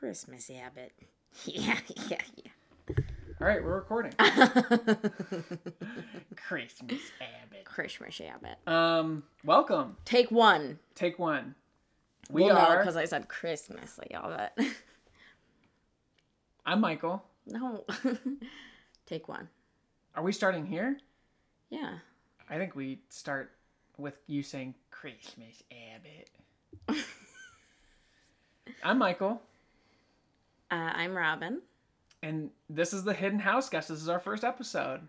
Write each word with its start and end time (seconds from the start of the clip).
Christmas 0.00 0.50
Abbott. 0.50 0.92
Yeah, 1.44 1.78
yeah, 2.08 2.20
yeah. 2.36 2.50
All 3.40 3.46
right, 3.46 3.62
we're 3.62 3.76
recording. 3.76 4.12
Christmas 6.36 7.00
Abbott. 7.20 7.64
Christmas 7.64 8.20
Abbott. 8.20 8.58
Um, 8.66 9.22
welcome. 9.44 9.96
Take 10.04 10.32
one. 10.32 10.80
Take 10.96 11.20
one. 11.20 11.54
We 12.30 12.42
well, 12.44 12.56
are. 12.56 12.78
because 12.78 12.96
I 12.96 13.04
said 13.04 13.28
Christmas, 13.28 13.96
like 13.96 14.12
all 14.20 14.30
that. 14.30 14.58
I'm 16.66 16.80
Michael. 16.80 17.22
no. 17.46 17.84
Take 19.06 19.28
one. 19.28 19.48
Are 20.16 20.24
we 20.24 20.32
starting 20.32 20.66
here? 20.66 20.98
Yeah. 21.68 21.98
I 22.48 22.56
think 22.56 22.74
we 22.74 23.02
start 23.08 23.52
with 23.98 24.18
you 24.26 24.42
saying 24.42 24.74
Christmas 24.90 25.62
Abbott. 25.94 26.30
I'm 28.82 28.98
Michael, 28.98 29.42
Uh, 30.70 30.92
I'm 30.94 31.14
Robin. 31.16 31.62
and 32.22 32.50
this 32.68 32.92
is 32.92 33.02
the 33.04 33.14
Hidden 33.14 33.40
House 33.40 33.68
Guest. 33.68 33.88
This 33.88 34.00
is 34.00 34.08
our 34.08 34.20
first 34.20 34.44
episode. 34.44 35.00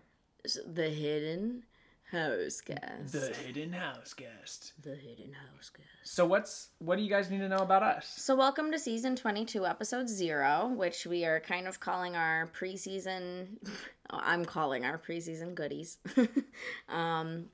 The 0.66 0.88
hidden 0.88 1.62
house 2.10 2.60
guest. 2.60 3.12
The 3.12 3.32
Hidden 3.32 3.72
House 3.72 4.12
Guest. 4.12 4.72
The 4.82 4.96
hidden 4.96 5.32
house 5.34 5.70
guest. 5.70 5.88
So 6.02 6.26
what's 6.26 6.70
what 6.80 6.96
do 6.96 7.02
you 7.02 7.08
guys 7.10 7.30
need 7.30 7.38
to 7.38 7.48
know 7.48 7.58
about 7.58 7.82
us? 7.84 8.12
So, 8.16 8.34
welcome 8.34 8.72
to 8.72 8.78
season 8.78 9.14
22, 9.14 9.64
episode 9.64 10.08
zero, 10.08 10.72
which 10.74 11.06
we 11.06 11.24
are 11.24 11.38
kind 11.38 11.68
of 11.68 11.78
calling 11.78 12.16
our 12.16 12.50
preseason. 12.58 13.46
I'm 14.10 14.44
calling 14.44 14.84
our 14.84 14.98
preseason 14.98 15.54
goodies. 15.54 15.98
um, 16.88 17.46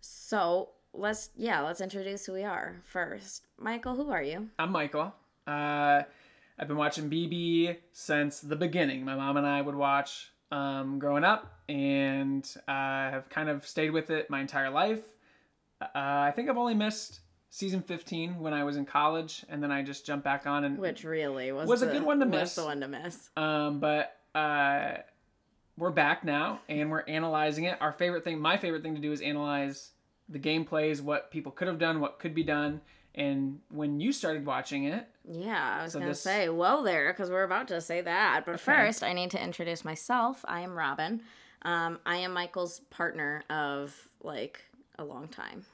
so, 0.00 0.70
let's, 0.92 1.30
yeah, 1.36 1.60
let's 1.60 1.80
introduce 1.80 2.26
who 2.26 2.32
we 2.32 2.42
are 2.44 2.80
first. 2.84 3.44
Michael, 3.58 3.94
who 3.94 4.10
are 4.10 4.22
you? 4.22 4.48
I'm 4.58 4.72
Michael. 4.72 5.14
Uh, 5.46 6.02
I've 6.58 6.68
been 6.68 6.76
watching 6.76 7.08
BB 7.08 7.76
since 7.92 8.40
the 8.40 8.56
beginning. 8.56 9.04
My 9.04 9.14
mom 9.14 9.36
and 9.36 9.46
I 9.46 9.62
would 9.62 9.76
watch 9.76 10.32
um, 10.50 10.98
growing 10.98 11.22
up, 11.24 11.52
and 11.68 12.48
I 12.66 13.10
have 13.12 13.28
kind 13.28 13.48
of 13.48 13.66
stayed 13.66 13.90
with 13.90 14.10
it 14.10 14.28
my 14.28 14.40
entire 14.40 14.70
life. 14.70 15.02
Uh, 15.80 15.86
I 15.94 16.32
think 16.34 16.48
I've 16.48 16.56
only 16.56 16.74
missed 16.74 17.20
season 17.50 17.80
15 17.82 18.40
when 18.40 18.52
I 18.52 18.64
was 18.64 18.76
in 18.76 18.84
college, 18.86 19.44
and 19.48 19.62
then 19.62 19.70
I 19.70 19.82
just 19.82 20.04
jumped 20.04 20.24
back 20.24 20.46
on 20.46 20.64
and 20.64 20.78
Which 20.78 21.04
really 21.04 21.52
was, 21.52 21.68
Was 21.68 21.82
a 21.82 21.86
good 21.86 22.02
one 22.02 22.18
to 22.20 22.26
miss. 22.26 22.56
the 22.56 22.64
one 22.64 22.80
to 22.80 22.88
miss. 22.88 23.30
Um, 23.36 23.78
but 23.78 24.16
uh, 24.34 24.94
we're 25.76 25.90
back 25.90 26.24
now, 26.24 26.60
and 26.68 26.90
we're 26.90 27.04
analyzing 27.06 27.64
it. 27.64 27.78
Our 27.80 27.92
favorite 27.92 28.24
thing, 28.24 28.40
my 28.40 28.56
favorite 28.56 28.82
thing 28.82 28.96
to 28.96 29.00
do, 29.00 29.12
is 29.12 29.20
analyze 29.20 29.92
the 30.28 30.40
gameplays, 30.40 31.00
what 31.00 31.30
people 31.30 31.52
could 31.52 31.68
have 31.68 31.78
done, 31.78 32.00
what 32.00 32.18
could 32.18 32.34
be 32.34 32.42
done. 32.42 32.80
And 33.18 33.58
when 33.70 33.98
you 34.00 34.12
started 34.12 34.46
watching 34.46 34.84
it, 34.84 35.06
Yeah, 35.28 35.78
I 35.80 35.82
was 35.82 35.92
So 35.92 35.98
going 35.98 36.06
to 36.08 36.12
this- 36.12 36.22
say, 36.22 36.48
well, 36.48 36.82
there, 36.84 37.12
because 37.12 37.30
we're 37.30 37.42
about 37.42 37.68
to 37.68 37.80
say 37.80 38.00
that. 38.00 38.46
But 38.46 38.60
first, 38.60 39.02
I 39.02 39.12
need 39.12 39.32
to 39.32 39.42
introduce 39.42 39.84
myself. 39.84 40.44
I 40.46 40.60
am 40.60 40.72
Robin. 40.74 41.20
Um, 41.62 41.98
I 42.06 42.18
am 42.18 42.32
Michael's 42.32 42.78
partner 42.90 43.42
of 43.50 43.94
like 44.22 44.62
a 45.00 45.04
long 45.04 45.26
time. 45.28 45.64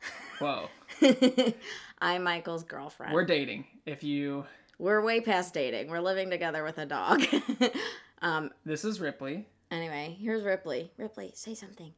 whoa, 0.38 0.68
I'm 2.00 2.22
Michael's 2.22 2.62
girlfriend. 2.64 3.12
we're 3.12 3.22
We're, 3.22 3.26
dating. 3.26 3.64
If 3.84 4.02
you, 4.04 4.46
We're 4.78 5.02
way 5.02 5.20
past 5.20 5.52
dating. 5.52 5.90
We're 5.90 6.00
living 6.00 6.30
together 6.30 6.62
with 6.64 6.78
a 6.78 6.86
dog. 6.86 7.22
um, 8.22 8.50
this 8.64 8.84
is 8.84 9.00
Ripley. 9.00 9.44
anyway, 9.72 10.16
here's 10.20 10.42
Ripley. 10.44 10.90
Ripley, 10.96 11.32
say 11.34 11.54
something. 11.54 11.92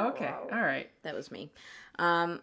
Okay, 0.00 0.30
all 0.52 0.62
right. 0.62 0.88
That 1.02 1.14
was 1.14 1.30
me. 1.30 1.50
Um, 1.98 2.40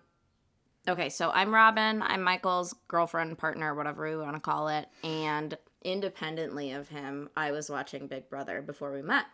okay, 0.88 1.10
so 1.10 1.32
I'm 1.32 1.54
Robin. 1.54 2.02
I'm 2.02 2.22
Michael's 2.24 2.74
girlfriend, 2.88 3.38
partner, 3.38 3.76
whatever 3.76 4.10
we 4.10 4.18
want 4.18 4.36
to 4.36 4.40
call 4.40 4.68
it. 4.70 4.88
And 5.04 5.58
independently 5.84 6.72
of 6.72 6.90
him, 6.90 7.30
I 7.36 7.52
was 7.52 7.70
watching 7.70 8.08
Big 8.08 8.30
Brother 8.30 8.62
before 8.62 8.92
we 8.94 9.02
met 9.02 9.26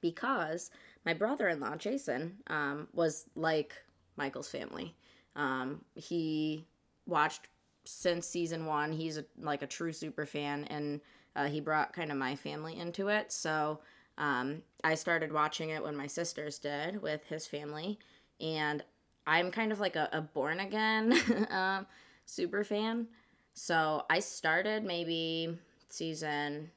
because 0.00 0.70
my 1.04 1.14
brother 1.14 1.48
in 1.48 1.60
law, 1.60 1.76
Jason, 1.76 2.38
um, 2.48 2.88
was 2.92 3.26
like 3.34 3.74
Michael's 4.16 4.48
family. 4.48 4.94
Um, 5.34 5.84
he 5.94 6.66
watched 7.06 7.48
since 7.84 8.26
season 8.26 8.66
one. 8.66 8.92
He's 8.92 9.18
a, 9.18 9.24
like 9.38 9.62
a 9.62 9.66
true 9.66 9.92
super 9.92 10.26
fan, 10.26 10.64
and 10.64 11.00
uh, 11.34 11.46
he 11.46 11.60
brought 11.60 11.92
kind 11.92 12.10
of 12.10 12.18
my 12.18 12.36
family 12.36 12.78
into 12.78 13.08
it. 13.08 13.32
So 13.32 13.80
um, 14.18 14.62
I 14.84 14.94
started 14.94 15.32
watching 15.32 15.70
it 15.70 15.82
when 15.82 15.96
my 15.96 16.06
sisters 16.06 16.58
did 16.58 17.00
with 17.00 17.24
his 17.24 17.46
family, 17.46 17.98
and 18.40 18.84
I'm 19.26 19.50
kind 19.50 19.72
of 19.72 19.80
like 19.80 19.96
a, 19.96 20.08
a 20.12 20.20
born 20.20 20.60
again 20.60 21.12
um, 21.50 21.86
super 22.26 22.64
fan. 22.64 23.06
So 23.54 24.04
I 24.10 24.20
started 24.20 24.84
maybe 24.84 25.56
season 25.88 26.70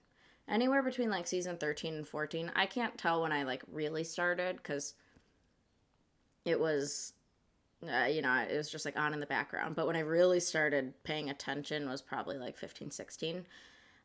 anywhere 0.47 0.83
between 0.83 1.09
like 1.09 1.27
season 1.27 1.57
13 1.57 1.95
and 1.95 2.07
14. 2.07 2.51
I 2.55 2.65
can't 2.65 2.97
tell 2.97 3.21
when 3.21 3.31
I 3.31 3.43
like 3.43 3.63
really 3.71 4.03
started 4.03 4.57
because 4.57 4.93
it 6.43 6.59
was 6.59 7.13
uh, 7.83 8.05
you 8.05 8.21
know 8.21 8.33
it 8.33 8.55
was 8.55 8.69
just 8.69 8.85
like 8.85 8.97
on 8.97 9.13
in 9.13 9.19
the 9.19 9.25
background 9.25 9.75
but 9.75 9.85
when 9.85 9.95
i 9.95 9.99
really 9.99 10.39
started 10.39 10.93
paying 11.03 11.29
attention 11.29 11.89
was 11.89 12.01
probably 12.01 12.37
like 12.37 12.57
15 12.57 12.89
16 12.89 13.45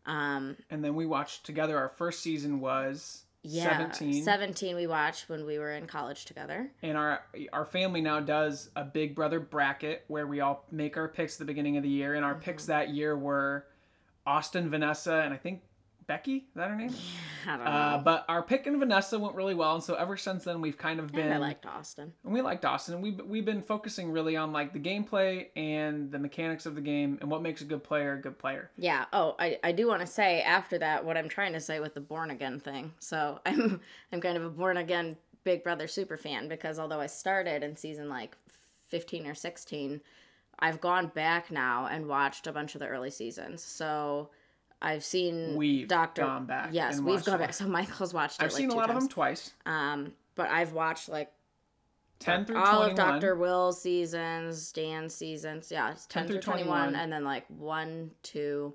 um 0.06 0.56
And 0.70 0.82
then 0.82 0.94
we 0.94 1.06
watched 1.06 1.44
together. 1.44 1.78
Our 1.78 1.88
first 1.88 2.20
season 2.20 2.60
was 2.60 3.24
yeah 3.42 3.78
17. 3.78 4.22
17 4.24 4.76
we 4.76 4.86
watched 4.86 5.28
when 5.28 5.46
we 5.46 5.58
were 5.58 5.72
in 5.72 5.86
college 5.86 6.26
together 6.26 6.70
and 6.82 6.96
our 6.96 7.22
our 7.52 7.64
family 7.64 8.00
now 8.00 8.20
does 8.20 8.70
a 8.76 8.84
Big 8.84 9.14
Brother 9.14 9.40
bracket 9.40 10.04
where 10.08 10.26
we 10.26 10.40
all 10.40 10.64
make 10.70 10.96
our 10.96 11.08
picks 11.08 11.34
at 11.34 11.38
the 11.40 11.44
beginning 11.46 11.76
of 11.76 11.82
the 11.82 11.88
year. 11.88 12.14
And 12.14 12.24
our 12.24 12.34
picks 12.34 12.64
Mm-hmm. 12.64 12.72
that 12.72 12.90
year 12.90 13.16
were 13.16 13.64
Austin, 14.26 14.68
Vanessa, 14.68 15.22
and 15.24 15.32
I 15.32 15.36
think 15.38 15.62
Becky. 16.10 16.36
Is 16.38 16.42
that 16.56 16.68
her 16.68 16.74
name? 16.74 16.92
i 17.46 17.56
don't 17.56 17.64
know 17.64 17.70
Uh, 17.70 17.98
but 17.98 18.24
our 18.28 18.42
pick 18.42 18.66
and 18.66 18.78
Vanessa 18.80 19.16
went 19.16 19.36
really 19.36 19.54
well, 19.54 19.74
and 19.76 19.84
so 19.84 19.94
ever 19.94 20.16
since 20.16 20.42
then 20.42 20.60
we've 20.60 20.76
kind 20.76 20.98
of 20.98 21.12
been. 21.12 21.26
and 21.26 21.34
i 21.34 21.36
liked 21.36 21.64
austin 21.66 22.12
And 22.24 22.32
we 22.34 22.42
liked 22.42 22.64
Austin. 22.64 22.94
and 22.94 23.02
We've 23.02 23.20
we've 23.24 23.44
been 23.44 23.62
focusing 23.62 24.10
really 24.10 24.36
on 24.36 24.52
like 24.52 24.72
the 24.72 24.80
gameplay 24.80 25.46
and 25.54 26.10
the 26.10 26.18
mechanics 26.18 26.66
of 26.66 26.74
the 26.74 26.80
game 26.80 27.16
and 27.20 27.30
what 27.30 27.42
makes 27.42 27.60
a 27.60 27.64
good 27.64 27.84
player 27.84 28.14
a 28.14 28.20
good 28.20 28.38
player. 28.38 28.70
Yeah. 28.76 29.04
Oh, 29.12 29.36
I, 29.38 29.58
I 29.62 29.70
do 29.70 29.86
want 29.86 30.00
to 30.00 30.06
say 30.08 30.42
after 30.42 30.78
that 30.78 31.04
what 31.04 31.16
I'm 31.16 31.28
trying 31.28 31.52
to 31.52 31.60
say 31.60 31.78
with 31.78 31.94
the 31.94 32.00
born 32.00 32.30
again 32.32 32.58
thing. 32.58 32.92
So 32.98 33.38
I'm 33.46 33.80
I'm 34.12 34.20
kind 34.20 34.36
of 34.36 34.44
a 34.44 34.50
born 34.50 34.76
again 34.78 35.16
Big 35.44 35.62
Brother 35.62 35.86
super 35.86 36.16
fan 36.16 36.48
because 36.48 36.80
although 36.80 37.00
I 37.00 37.06
started 37.06 37.62
in 37.62 37.76
season 37.76 38.08
like 38.08 38.36
15 38.88 39.26
or 39.28 39.34
16, 39.34 40.00
I've 40.58 40.80
gone 40.80 41.06
back 41.14 41.50
now 41.52 41.86
and 41.86 42.08
watched 42.08 42.46
a 42.48 42.52
bunch 42.52 42.74
of 42.74 42.80
the 42.80 42.88
early 42.88 43.10
seasons. 43.10 43.62
So 43.62 44.30
I've 44.82 45.04
seen 45.04 45.56
We've 45.56 45.86
Doctor. 45.88 46.22
gone 46.22 46.46
back 46.46 46.70
Yes, 46.72 47.00
we've 47.00 47.24
gone 47.24 47.38
back. 47.38 47.52
So 47.54 47.66
Michael's 47.66 48.14
watched 48.14 48.40
it. 48.40 48.44
I've 48.44 48.52
like 48.52 48.58
seen 48.60 48.70
a 48.70 48.74
lot 48.74 48.84
of 48.88 48.92
times. 48.92 49.04
them 49.04 49.08
twice. 49.10 49.52
Um, 49.66 50.12
but 50.34 50.48
I've 50.50 50.72
watched 50.72 51.08
like 51.08 51.30
Ten 52.18 52.44
through 52.44 52.58
all 52.58 52.78
twenty 52.78 52.90
of. 52.92 52.96
Doctor 52.96 53.34
Will's 53.34 53.80
seasons, 53.80 54.72
Dan's 54.72 55.14
seasons. 55.14 55.70
Yeah, 55.70 55.90
it's 55.92 56.06
10, 56.06 56.24
10 56.24 56.32
through 56.32 56.40
21, 56.42 56.66
21. 56.66 56.94
and 57.02 57.12
then 57.12 57.24
like 57.24 57.44
one, 57.48 58.10
two, 58.22 58.74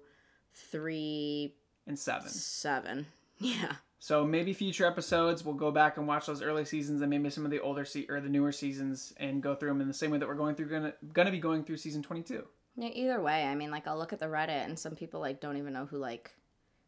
three, 0.53 1.53
and 1.87 1.97
seven. 1.97 2.29
seven. 2.29 3.05
Yeah. 3.37 3.73
So 3.99 4.23
maybe 4.25 4.53
future 4.53 4.85
episodes 4.85 5.43
we'll 5.43 5.55
go 5.55 5.69
back 5.69 5.97
and 5.97 6.07
watch 6.07 6.25
those 6.27 6.41
early 6.41 6.63
seasons 6.63 7.01
and 7.01 7.09
maybe 7.09 7.29
some 7.29 7.43
of 7.43 7.51
the 7.51 7.59
older 7.59 7.83
se- 7.83 8.05
or 8.07 8.21
the 8.21 8.29
newer 8.29 8.53
seasons 8.53 9.13
and 9.17 9.43
go 9.43 9.55
through 9.55 9.69
them 9.69 9.81
in 9.81 9.87
the 9.89 9.93
same 9.93 10.09
way 10.11 10.17
that 10.19 10.27
we're 10.27 10.35
going 10.35 10.55
through 10.55 10.69
gonna 10.69 10.93
gonna 11.11 11.31
be 11.31 11.39
going 11.39 11.65
through 11.65 11.75
season 11.77 12.01
twenty 12.01 12.21
two. 12.23 12.45
Yeah, 12.77 12.89
either 12.93 13.21
way, 13.21 13.45
I 13.45 13.55
mean, 13.55 13.71
like 13.71 13.87
I'll 13.87 13.97
look 13.97 14.13
at 14.13 14.19
the 14.19 14.25
Reddit 14.25 14.65
and 14.65 14.77
some 14.77 14.95
people 14.95 15.19
like 15.19 15.39
don't 15.39 15.57
even 15.57 15.73
know 15.73 15.85
who 15.85 15.97
like 15.97 16.31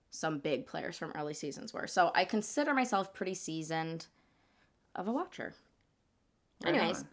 some 0.09 0.39
big 0.39 0.65
players 0.67 0.97
from 0.97 1.11
early 1.15 1.33
seasons 1.33 1.73
were. 1.73 1.87
So 1.87 2.11
I 2.13 2.25
consider 2.25 2.73
myself 2.73 3.13
pretty 3.13 3.33
seasoned 3.33 4.07
of 4.95 5.07
a 5.07 5.11
watcher. 5.11 5.53
Anyways, 6.65 7.05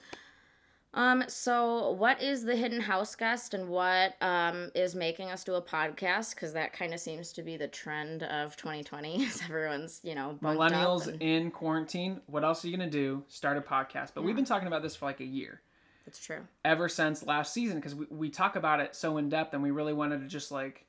um, 0.94 1.24
so 1.26 1.90
what 1.92 2.22
is 2.22 2.44
the 2.44 2.56
hidden 2.56 2.80
house 2.80 3.14
guest 3.16 3.52
and 3.52 3.68
what 3.68 4.14
um 4.22 4.70
is 4.74 4.94
making 4.94 5.28
us 5.30 5.44
do 5.44 5.54
a 5.54 5.62
podcast? 5.62 6.34
Because 6.34 6.52
that 6.54 6.72
kind 6.72 6.94
of 6.94 7.00
seems 7.00 7.32
to 7.34 7.42
be 7.42 7.56
the 7.56 7.68
trend 7.68 8.22
of 8.22 8.56
2020. 8.56 9.26
As 9.26 9.42
everyone's 9.48 10.00
you 10.02 10.14
know 10.14 10.38
millennials 10.42 11.06
and- 11.06 11.20
in 11.20 11.50
quarantine. 11.50 12.20
What 12.26 12.44
else 12.44 12.64
are 12.64 12.68
you 12.68 12.76
gonna 12.76 12.90
do? 12.90 13.22
Start 13.28 13.56
a 13.56 13.60
podcast. 13.60 14.12
But 14.14 14.24
we've 14.24 14.36
been 14.36 14.44
talking 14.44 14.68
about 14.68 14.82
this 14.82 14.96
for 14.96 15.04
like 15.06 15.20
a 15.20 15.24
year. 15.24 15.60
It's 16.06 16.18
true. 16.18 16.46
ever 16.64 16.88
since 16.88 17.24
last 17.24 17.52
season 17.54 17.76
because 17.76 17.94
we, 17.94 18.06
we 18.10 18.30
talk 18.30 18.56
about 18.56 18.80
it 18.80 18.94
so 18.94 19.16
in 19.16 19.28
depth 19.28 19.54
and 19.54 19.62
we 19.62 19.70
really 19.70 19.92
wanted 19.94 20.20
to 20.20 20.28
just 20.28 20.52
like 20.52 20.84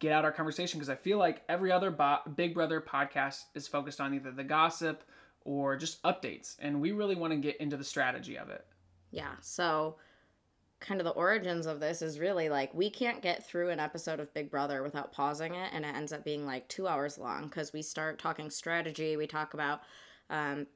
get 0.00 0.12
out 0.12 0.24
our 0.24 0.32
conversation 0.32 0.78
because 0.78 0.90
I 0.90 0.96
feel 0.96 1.18
like 1.18 1.42
every 1.48 1.70
other 1.70 1.90
bo- 1.92 2.18
Big 2.34 2.54
Brother 2.54 2.80
podcast 2.80 3.44
is 3.54 3.68
focused 3.68 4.00
on 4.00 4.14
either 4.14 4.32
the 4.32 4.42
gossip 4.42 5.04
or 5.44 5.76
just 5.76 6.02
updates 6.02 6.56
and 6.58 6.80
we 6.80 6.90
really 6.92 7.14
want 7.14 7.32
to 7.32 7.36
get 7.36 7.56
into 7.58 7.76
the 7.76 7.84
strategy 7.84 8.36
of 8.36 8.50
it. 8.50 8.66
Yeah. 9.12 9.34
So 9.40 9.96
kind 10.80 11.00
of 11.00 11.04
the 11.04 11.12
origins 11.12 11.66
of 11.66 11.78
this 11.78 12.02
is 12.02 12.18
really 12.18 12.48
like 12.48 12.74
we 12.74 12.90
can't 12.90 13.22
get 13.22 13.46
through 13.46 13.70
an 13.70 13.78
episode 13.78 14.18
of 14.18 14.34
Big 14.34 14.50
Brother 14.50 14.82
without 14.82 15.12
pausing 15.12 15.54
it 15.54 15.70
and 15.72 15.84
it 15.84 15.94
ends 15.94 16.12
up 16.12 16.24
being 16.24 16.44
like 16.44 16.66
2 16.66 16.88
hours 16.88 17.16
long 17.18 17.48
cuz 17.48 17.72
we 17.72 17.82
start 17.82 18.18
talking 18.18 18.50
strategy, 18.50 19.16
we 19.16 19.28
talk 19.28 19.54
about 19.54 19.82
um 20.30 20.66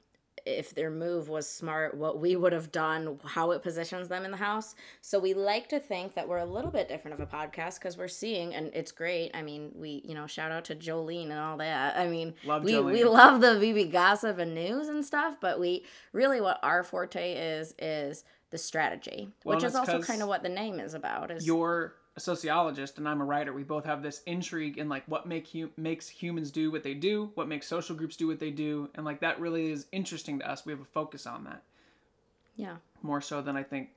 if 0.47 0.73
their 0.73 0.89
move 0.89 1.27
was 1.29 1.49
smart, 1.49 1.95
what 1.95 2.19
we 2.19 2.35
would 2.35 2.53
have 2.53 2.71
done, 2.71 3.19
how 3.25 3.51
it 3.51 3.61
positions 3.61 4.07
them 4.07 4.23
in 4.23 4.31
the 4.31 4.37
house. 4.37 4.75
So 5.01 5.19
we 5.19 5.33
like 5.33 5.67
to 5.69 5.79
think 5.79 6.13
that 6.15 6.27
we're 6.27 6.37
a 6.37 6.45
little 6.45 6.71
bit 6.71 6.87
different 6.87 7.19
of 7.19 7.21
a 7.21 7.29
podcast 7.31 7.75
because 7.75 7.97
we're 7.97 8.07
seeing, 8.07 8.55
and 8.55 8.71
it's 8.73 8.91
great. 8.91 9.31
I 9.33 9.41
mean, 9.41 9.71
we, 9.75 10.01
you 10.05 10.15
know, 10.15 10.27
shout 10.27 10.51
out 10.51 10.65
to 10.65 10.75
Jolene 10.75 11.29
and 11.29 11.39
all 11.39 11.57
that. 11.57 11.97
I 11.97 12.07
mean, 12.07 12.33
Love 12.45 12.63
we, 12.63 12.79
we 12.79 13.03
love 13.03 13.41
the 13.41 13.47
VB 13.47 13.91
gossip 13.91 14.39
and 14.39 14.55
news 14.55 14.87
and 14.87 15.05
stuff, 15.05 15.35
but 15.41 15.59
we 15.59 15.85
really 16.13 16.39
what 16.39 16.59
our 16.63 16.83
forte 16.83 17.33
is, 17.33 17.75
is 17.77 18.23
the 18.49 18.57
strategy, 18.57 19.29
Well, 19.43 19.57
which 19.57 19.65
is 19.65 19.75
also 19.75 20.01
kind 20.01 20.21
of 20.21 20.29
what 20.29 20.43
the 20.43 20.49
name 20.49 20.79
is 20.79 20.93
about. 20.93 21.31
Is 21.31 21.45
You're 21.45 21.93
a 22.17 22.19
sociologist 22.19 22.97
and 22.97 23.07
I'm 23.07 23.21
a 23.21 23.25
writer. 23.25 23.53
We 23.53 23.63
both 23.63 23.85
have 23.85 24.01
this 24.01 24.23
intrigue 24.25 24.79
in 24.79 24.89
like 24.89 25.03
what 25.05 25.27
make 25.27 25.47
hu- 25.49 25.69
makes 25.77 26.09
humans 26.09 26.49
do 26.49 26.71
what 26.71 26.83
they 26.83 26.95
do, 26.95 27.31
what 27.35 27.47
makes 27.47 27.67
social 27.67 27.95
groups 27.95 28.17
do 28.17 28.27
what 28.27 28.39
they 28.39 28.49
do, 28.49 28.89
and 28.95 29.05
like 29.05 29.21
that 29.21 29.39
really 29.39 29.71
is 29.71 29.85
interesting 29.91 30.39
to 30.39 30.49
us. 30.49 30.65
We 30.65 30.73
have 30.73 30.81
a 30.81 30.85
focus 30.85 31.27
on 31.27 31.43
that 31.43 31.61
yeah. 32.55 32.77
more 33.03 33.21
so 33.21 33.41
than 33.41 33.55
I 33.55 33.61
think. 33.61 33.89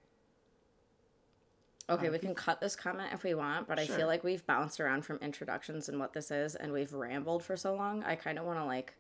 Okay, 1.88 2.06
um, 2.06 2.12
we 2.12 2.18
can 2.18 2.34
cut 2.34 2.60
this 2.60 2.76
comment 2.76 3.08
if 3.12 3.24
we 3.24 3.32
want, 3.34 3.66
but 3.66 3.78
I 3.80 3.86
feel 3.86 4.06
like 4.06 4.22
we've 4.22 4.46
bounced 4.46 4.80
around 4.80 5.04
from 5.04 5.16
introductions 5.22 5.88
and 5.88 5.98
what 5.98 6.12
this 6.12 6.30
is, 6.30 6.54
and 6.54 6.72
we've 6.72 6.92
rambled 6.92 7.42
for 7.42 7.56
so 7.56 7.74
long. 7.74 8.04
I 8.04 8.14
kind 8.14 8.38
of 8.38 8.44
want 8.44 8.58
to 8.60 8.64
like 8.64 8.94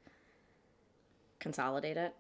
consolidate 1.38 1.98
it. 1.98 2.14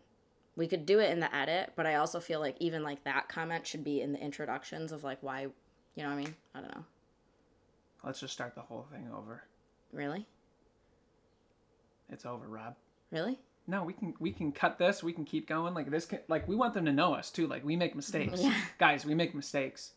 We 0.54 0.68
could 0.68 0.84
do 0.84 1.00
it 1.00 1.10
in 1.10 1.18
the 1.18 1.34
edit, 1.34 1.72
but 1.76 1.86
I 1.86 1.94
also 1.94 2.20
feel 2.20 2.40
like 2.40 2.56
even 2.60 2.82
like 2.82 3.02
that 3.04 3.28
comment 3.28 3.66
should 3.66 3.82
be 3.82 4.02
in 4.02 4.12
the 4.12 4.20
introductions 4.20 4.92
of 4.92 5.02
like 5.02 5.18
why, 5.22 5.48
you 5.94 6.02
know 6.02 6.10
what 6.10 6.14
I 6.18 6.22
mean? 6.22 6.34
I 6.54 6.60
don't 6.60 6.74
know. 6.74 6.84
Let's 8.04 8.20
just 8.20 8.32
start 8.32 8.54
the 8.54 8.62
whole 8.62 8.86
thing 8.92 9.08
over. 9.14 9.42
Really? 9.92 10.26
It's 12.10 12.24
over, 12.24 12.46
Rob. 12.46 12.74
Really? 13.10 13.38
No, 13.66 13.84
we 13.84 13.92
can 13.92 14.14
we 14.18 14.32
can 14.32 14.50
cut 14.52 14.78
this. 14.78 15.02
We 15.02 15.12
can 15.12 15.24
keep 15.24 15.46
going. 15.48 15.74
Like 15.74 15.90
this, 15.90 16.06
can, 16.06 16.20
like 16.28 16.48
we 16.48 16.56
want 16.56 16.74
them 16.74 16.84
to 16.86 16.92
know 16.92 17.14
us 17.14 17.30
too. 17.30 17.46
Like 17.46 17.64
we 17.64 17.76
make 17.76 17.94
mistakes, 17.94 18.42
Yeah. 18.42 18.54
guys. 18.78 19.04
We 19.04 19.14
make 19.14 19.34
mistakes. 19.34 19.92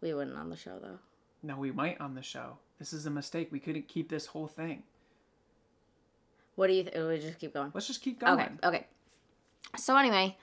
We 0.00 0.14
wouldn't 0.14 0.36
on 0.36 0.50
the 0.50 0.56
show 0.56 0.78
though. 0.80 0.98
No, 1.42 1.56
we 1.56 1.72
might 1.72 2.00
on 2.00 2.14
the 2.14 2.22
show. 2.22 2.58
This 2.78 2.92
is 2.92 3.06
a 3.06 3.10
mistake. 3.10 3.48
We 3.50 3.58
couldn't 3.58 3.88
keep 3.88 4.08
this 4.08 4.26
whole 4.26 4.46
thing. 4.46 4.82
What 6.54 6.66
do 6.68 6.74
you? 6.74 6.84
Th- 6.84 6.96
we 6.96 7.18
just 7.18 7.38
keep 7.38 7.54
going. 7.54 7.72
Let's 7.74 7.86
just 7.86 8.02
keep 8.02 8.20
going. 8.20 8.38
Okay. 8.38 8.48
Okay. 8.62 8.86
So 9.76 9.96
anyway, 9.96 10.36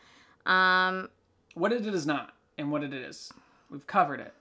um, 0.46 1.10
What 1.54 1.72
it 1.72 1.86
is 1.86 2.06
not, 2.08 2.34
and 2.58 2.72
what 2.72 2.84
it 2.84 2.94
is. 2.94 3.32
We've 3.70 3.86
covered 3.86 4.20
it. 4.20 4.34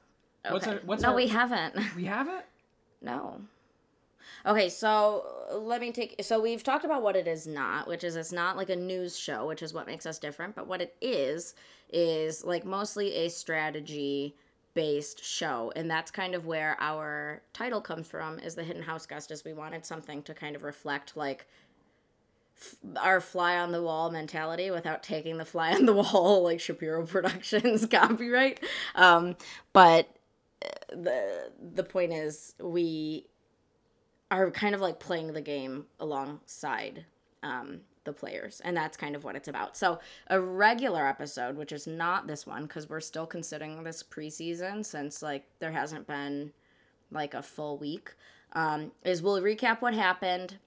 What's 0.48 0.66
okay. 0.66 0.76
our, 0.76 0.82
what's 0.84 1.02
no, 1.02 1.10
our, 1.10 1.14
we 1.14 1.28
haven't. 1.28 1.76
we 1.96 2.04
haven't. 2.04 2.44
No. 3.02 3.40
Okay, 4.46 4.69
so 4.69 5.25
let 5.52 5.80
me 5.80 5.92
take. 5.92 6.16
So 6.22 6.40
we've 6.40 6.62
talked 6.62 6.84
about 6.84 7.02
what 7.02 7.16
it 7.16 7.26
is 7.26 7.46
not, 7.46 7.88
which 7.88 8.04
is 8.04 8.16
it's 8.16 8.32
not 8.32 8.56
like 8.56 8.70
a 8.70 8.76
news 8.76 9.19
show, 9.19 9.46
which 9.46 9.62
is 9.62 9.75
what 9.75 9.86
makes 9.86 10.06
us 10.06 10.19
different. 10.19 10.54
But 10.54 10.66
what 10.66 10.80
it 10.80 10.96
is 11.00 11.54
is 11.90 12.44
like 12.44 12.64
mostly 12.64 13.14
a 13.14 13.28
strategy 13.28 14.36
based 14.75 15.25
show, 15.25 15.72
and 15.74 15.90
that's 15.90 16.10
kind 16.10 16.34
of 16.34 16.46
where 16.46 16.76
our 16.81 17.42
title 17.52 17.81
comes 17.81 18.06
from. 18.06 18.38
Is 18.38 18.54
the 18.54 18.64
hidden 18.64 18.82
house 18.82 19.06
guest? 19.06 19.31
Is 19.31 19.44
we 19.44 19.52
wanted 19.52 19.84
something 19.84 20.22
to 20.22 20.34
kind 20.34 20.54
of 20.54 20.62
reflect 20.62 21.16
like 21.16 21.46
our 22.96 23.20
fly 23.20 23.56
on 23.56 23.72
the 23.72 23.82
wall 23.82 24.10
mentality 24.10 24.70
without 24.70 25.02
taking 25.02 25.38
the 25.38 25.44
fly 25.44 25.72
on 25.72 25.87
the 25.87 25.93
wall 25.94 26.43
like 26.43 26.60
Shapiro 26.60 27.06
Productions 27.06 27.87
copyright. 27.90 28.60
Um, 28.94 29.37
but 29.72 30.08
uh, 30.64 30.69
the 30.90 31.50
the 31.75 31.84
point 31.84 32.12
is 32.12 32.55
we 32.60 33.26
are 34.31 34.50
kind 34.50 34.75
of 34.75 34.81
like 34.81 34.99
playing 35.00 35.32
the 35.32 35.40
game 35.40 35.87
alongside 36.00 37.05
um, 37.43 37.81
the 38.05 38.12
players, 38.12 38.60
and 38.64 38.76
that's 38.76 38.96
kind 38.96 39.16
of 39.16 39.25
what 39.25 39.37
it's 39.37 39.49
about. 39.49 39.76
So 39.76 40.00
a 40.26 40.40
regular 40.40 41.06
episode, 41.06 41.56
which 41.56 41.72
is 41.72 41.87
not 41.87 42.26
this 42.26 42.46
one, 42.46 42.62
because 42.62 42.88
we're 42.88 43.00
still 43.00 43.26
considering 43.26 43.82
this 43.84 44.02
preseason 44.02 44.84
since 44.84 45.22
like 45.22 45.44
there 45.60 45.72
hasn't 45.72 46.06
been 46.06 46.52
like 47.10 47.34
a 47.34 47.43
full 47.43 47.78
week, 47.78 48.14
um, 48.52 48.93
is 49.05 49.22
we'll 49.22 49.40
recap 49.40 49.81
what 49.81 49.94
happened. 49.94 50.58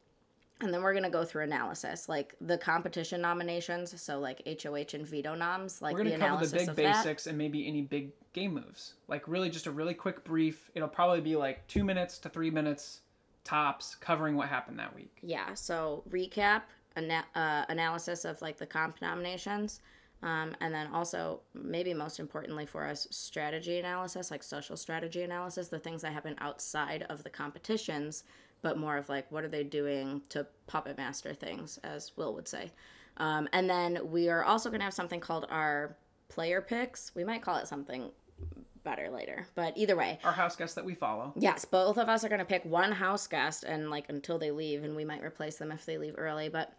And 0.61 0.73
then 0.73 0.81
we're 0.83 0.93
gonna 0.93 1.09
go 1.09 1.25
through 1.25 1.43
analysis, 1.43 2.07
like 2.07 2.35
the 2.39 2.57
competition 2.57 3.21
nominations, 3.21 3.99
so 4.01 4.19
like 4.19 4.41
HOH 4.45 4.93
and 4.93 5.05
veto 5.05 5.33
noms, 5.35 5.81
like 5.81 5.95
We're 5.95 6.03
the 6.03 6.11
gonna 6.11 6.27
cover 6.27 6.45
the 6.45 6.55
big 6.57 6.69
of 6.69 6.75
that. 6.75 7.03
basics 7.03 7.27
and 7.27 7.37
maybe 7.37 7.67
any 7.67 7.81
big 7.81 8.11
game 8.33 8.53
moves. 8.53 8.93
Like 9.07 9.27
really, 9.27 9.49
just 9.49 9.65
a 9.67 9.71
really 9.71 9.93
quick 9.93 10.23
brief. 10.23 10.69
It'll 10.75 10.87
probably 10.87 11.21
be 11.21 11.35
like 11.35 11.67
two 11.67 11.83
minutes 11.83 12.17
to 12.19 12.29
three 12.29 12.49
minutes 12.51 13.01
tops, 13.43 13.95
covering 13.95 14.35
what 14.35 14.47
happened 14.49 14.77
that 14.79 14.95
week. 14.95 15.17
Yeah, 15.23 15.53
so 15.55 16.03
recap, 16.09 16.61
ana- 16.95 17.25
uh, 17.35 17.65
analysis 17.69 18.23
of 18.25 18.41
like 18.41 18.57
the 18.57 18.67
comp 18.67 19.01
nominations, 19.01 19.81
um, 20.21 20.55
and 20.61 20.71
then 20.73 20.87
also 20.93 21.41
maybe 21.55 21.93
most 21.95 22.19
importantly 22.19 22.67
for 22.67 22.85
us, 22.85 23.07
strategy 23.09 23.79
analysis, 23.79 24.29
like 24.29 24.43
social 24.43 24.77
strategy 24.77 25.23
analysis, 25.23 25.69
the 25.69 25.79
things 25.79 26.03
that 26.03 26.13
happen 26.13 26.35
outside 26.39 27.03
of 27.09 27.23
the 27.23 27.31
competitions, 27.31 28.23
but 28.61 28.77
more 28.77 28.97
of 28.97 29.09
like 29.09 29.31
what 29.31 29.43
are 29.43 29.49
they 29.49 29.63
doing 29.63 30.21
to 30.29 30.45
puppet 30.67 30.97
master 30.97 31.33
things, 31.33 31.79
as 31.83 32.11
Will 32.15 32.33
would 32.33 32.47
say. 32.47 32.71
Um, 33.17 33.47
and 33.53 33.69
then 33.69 33.99
we 34.11 34.29
are 34.29 34.43
also 34.43 34.69
going 34.69 34.79
to 34.79 34.85
have 34.85 34.93
something 34.93 35.19
called 35.19 35.45
our 35.49 35.95
player 36.29 36.61
picks. 36.61 37.13
We 37.13 37.23
might 37.23 37.41
call 37.41 37.57
it 37.57 37.67
something 37.67 38.11
better 38.83 39.09
later, 39.09 39.45
but 39.53 39.77
either 39.77 39.95
way, 39.95 40.17
Our 40.23 40.31
house 40.31 40.55
guests 40.55 40.75
that 40.75 40.85
we 40.85 40.95
follow. 40.95 41.33
Yes, 41.35 41.65
both 41.65 41.97
of 41.97 42.09
us 42.09 42.23
are 42.23 42.29
going 42.29 42.39
to 42.39 42.45
pick 42.45 42.65
one 42.65 42.91
house 42.91 43.27
guest 43.27 43.63
and 43.63 43.89
like 43.89 44.09
until 44.09 44.39
they 44.39 44.49
leave 44.51 44.83
and 44.83 44.95
we 44.95 45.05
might 45.05 45.23
replace 45.23 45.57
them 45.57 45.71
if 45.71 45.85
they 45.85 45.97
leave 45.97 46.15
early, 46.17 46.49
but 46.49 46.73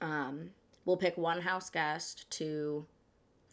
um 0.00 0.50
we'll 0.84 0.96
pick 0.96 1.16
one 1.16 1.40
house 1.40 1.70
guest 1.70 2.30
to 2.30 2.86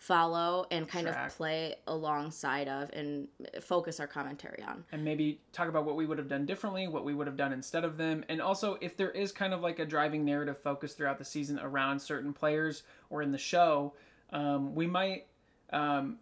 follow 0.04 0.66
and 0.70 0.86
kind 0.86 1.08
Track. 1.08 1.30
of 1.30 1.38
play 1.38 1.76
alongside 1.88 2.68
of 2.68 2.90
and 2.92 3.26
focus 3.62 4.02
our 4.02 4.08
commentary 4.08 4.62
on. 4.62 4.84
and 4.92 5.02
maybe 5.02 5.40
talk 5.54 5.70
about 5.70 5.86
what 5.86 5.96
we 5.96 6.06
would 6.06 6.18
have 6.18 6.28
done 6.28 6.46
differently, 6.46 6.90
what 6.90 7.06
we 7.06 7.14
would 7.14 7.26
have 7.26 7.38
done 7.38 7.54
instead 7.54 7.86
of 7.86 7.96
them, 7.96 8.26
and 8.28 8.42
also 8.42 8.78
if 8.82 8.98
there 8.98 9.12
is 9.12 9.32
kind 9.32 9.54
of 9.54 9.62
like 9.62 9.80
a 9.80 9.86
driving 9.86 10.26
narrative 10.26 10.58
focus 10.58 10.94
throughout 10.94 11.18
the 11.18 11.24
season 11.24 11.58
around 11.60 12.02
certain 12.02 12.34
players 12.34 12.84
or 13.10 13.22
in 13.22 13.32
the 13.32 13.38
show, 13.38 13.94
um, 14.32 14.76
we 14.76 14.86
might 14.86 15.26
um, 15.72 16.18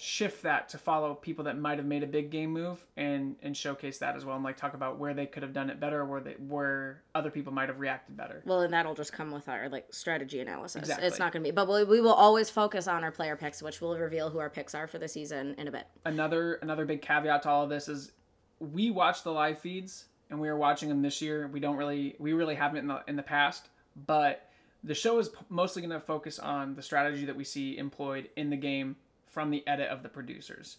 shift 0.00 0.42
that 0.44 0.66
to 0.70 0.78
follow 0.78 1.14
people 1.14 1.44
that 1.44 1.58
might 1.58 1.76
have 1.76 1.86
made 1.86 2.02
a 2.02 2.06
big 2.06 2.30
game 2.30 2.50
move 2.50 2.86
and 2.96 3.36
and 3.42 3.54
showcase 3.54 3.98
that 3.98 4.16
as 4.16 4.24
well, 4.24 4.34
and 4.34 4.44
like 4.44 4.56
talk 4.56 4.72
about 4.72 4.98
where 4.98 5.12
they 5.12 5.26
could 5.26 5.42
have 5.42 5.52
done 5.52 5.68
it 5.68 5.78
better, 5.78 6.04
where 6.06 6.20
they 6.20 6.32
where 6.32 7.02
other 7.14 7.30
people 7.30 7.52
might 7.52 7.68
have 7.68 7.78
reacted 7.78 8.16
better. 8.16 8.42
Well, 8.46 8.62
and 8.62 8.72
that'll 8.72 8.94
just 8.94 9.12
come 9.12 9.30
with 9.30 9.48
our 9.48 9.68
like 9.68 9.86
strategy 9.90 10.40
analysis. 10.40 10.80
Exactly. 10.82 11.06
It's 11.06 11.18
not 11.18 11.32
going 11.32 11.42
to 11.42 11.48
be, 11.48 11.54
but 11.54 11.68
we, 11.68 11.84
we 11.84 12.00
will 12.00 12.14
always 12.14 12.48
focus 12.48 12.88
on 12.88 13.04
our 13.04 13.10
player 13.10 13.36
picks, 13.36 13.62
which 13.62 13.82
will 13.82 13.96
reveal 13.98 14.30
who 14.30 14.38
our 14.38 14.48
picks 14.48 14.74
are 14.74 14.86
for 14.86 14.98
the 14.98 15.08
season 15.08 15.54
in 15.58 15.68
a 15.68 15.70
bit. 15.70 15.86
another 16.06 16.54
another 16.62 16.86
big 16.86 17.02
caveat 17.02 17.42
to 17.42 17.50
all 17.50 17.64
of 17.64 17.70
this 17.70 17.86
is 17.86 18.12
we 18.58 18.90
watch 18.90 19.22
the 19.22 19.30
live 19.30 19.58
feeds 19.58 20.06
and 20.30 20.40
we 20.40 20.48
are 20.48 20.56
watching 20.56 20.88
them 20.88 21.02
this 21.02 21.20
year. 21.20 21.46
We 21.48 21.60
don't 21.60 21.76
really 21.76 22.16
we 22.18 22.32
really 22.32 22.54
haven't 22.54 22.78
in 22.78 22.86
the 22.86 23.02
in 23.06 23.16
the 23.16 23.22
past, 23.22 23.68
but 24.06 24.48
the 24.82 24.94
show 24.94 25.18
is 25.18 25.28
mostly 25.50 25.82
going 25.82 25.90
to 25.90 26.00
focus 26.00 26.38
on 26.38 26.74
the 26.74 26.82
strategy 26.82 27.26
that 27.26 27.36
we 27.36 27.44
see 27.44 27.76
employed 27.76 28.30
in 28.36 28.48
the 28.48 28.56
game 28.56 28.96
from 29.30 29.50
the 29.50 29.66
edit 29.66 29.88
of 29.88 30.02
the 30.02 30.08
producers, 30.08 30.76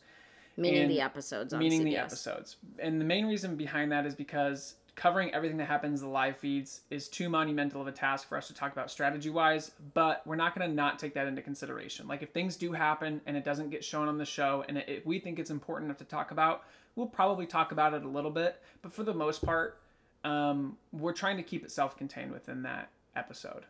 Meaning 0.57 0.83
And 0.83 0.91
the 0.91 1.01
episodes 1.01 1.53
on 1.53 1.59
meaning 1.59 1.83
the 1.83 1.97
episodes. 1.97 2.57
And 2.77 2.99
the 2.99 3.05
main 3.05 3.25
reason 3.25 3.55
behind 3.55 3.91
that 3.91 4.05
is 4.05 4.15
because 4.15 4.75
covering 4.95 5.33
everything 5.33 5.57
that 5.57 5.67
happens 5.67 6.01
in 6.01 6.07
the 6.07 6.13
live 6.13 6.37
feeds 6.37 6.81
is 6.89 7.07
too 7.07 7.29
monumental 7.29 7.81
of 7.81 7.87
a 7.87 7.91
task 7.91 8.27
for 8.27 8.37
us 8.37 8.47
to 8.47 8.53
talk 8.53 8.73
about 8.73 8.91
strategy 8.91 9.29
wise, 9.29 9.71
but 9.93 10.21
we're 10.27 10.35
not 10.35 10.53
going 10.53 10.69
to 10.69 10.75
not 10.75 10.99
take 10.99 11.13
that 11.13 11.27
into 11.27 11.41
consideration. 11.41 12.07
Like 12.07 12.21
if 12.21 12.29
things 12.29 12.57
do 12.57 12.73
happen 12.73 13.21
and 13.25 13.37
it 13.37 13.45
doesn't 13.45 13.69
get 13.69 13.83
shown 13.83 14.09
on 14.09 14.17
the 14.17 14.25
show 14.25 14.65
and 14.67 14.77
it, 14.77 14.85
if 14.89 15.05
we 15.05 15.19
think 15.19 15.39
it's 15.39 15.49
important 15.49 15.87
enough 15.87 15.97
to 15.99 16.05
talk 16.05 16.31
about, 16.31 16.65
we'll 16.95 17.07
probably 17.07 17.45
talk 17.45 17.71
about 17.71 17.93
it 17.93 18.03
a 18.03 18.07
little 18.07 18.31
bit, 18.31 18.61
but 18.81 18.91
for 18.91 19.03
the 19.03 19.13
most 19.13 19.43
part, 19.43 19.79
um, 20.25 20.77
we're 20.91 21.13
trying 21.13 21.37
to 21.37 21.43
keep 21.43 21.63
it 21.63 21.71
self-contained 21.71 22.31
within 22.31 22.61
that 22.63 22.89
episode. 23.15 23.65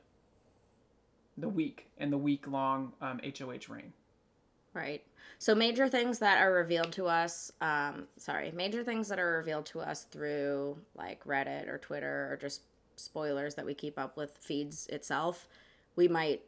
The 1.37 1.47
week 1.47 1.87
and 1.99 2.11
the 2.11 2.17
week 2.17 2.47
long 2.47 2.93
um, 2.99 3.21
HOH 3.23 3.71
reign. 3.73 3.93
Right. 4.73 5.03
So 5.39 5.55
major 5.55 5.89
things 5.89 6.19
that 6.19 6.41
are 6.41 6.53
revealed 6.53 6.91
to 6.93 7.07
us, 7.07 7.51
um, 7.61 8.07
sorry, 8.17 8.51
major 8.51 8.83
things 8.83 9.07
that 9.09 9.19
are 9.19 9.37
revealed 9.37 9.65
to 9.67 9.79
us 9.81 10.03
through 10.03 10.77
like 10.95 11.23
Reddit 11.25 11.67
or 11.67 11.77
Twitter 11.77 12.29
or 12.31 12.37
just 12.37 12.61
spoilers 12.95 13.55
that 13.55 13.65
we 13.65 13.73
keep 13.73 13.97
up 13.97 14.15
with 14.17 14.37
feeds 14.39 14.87
itself, 14.87 15.47
we 15.95 16.07
might 16.07 16.43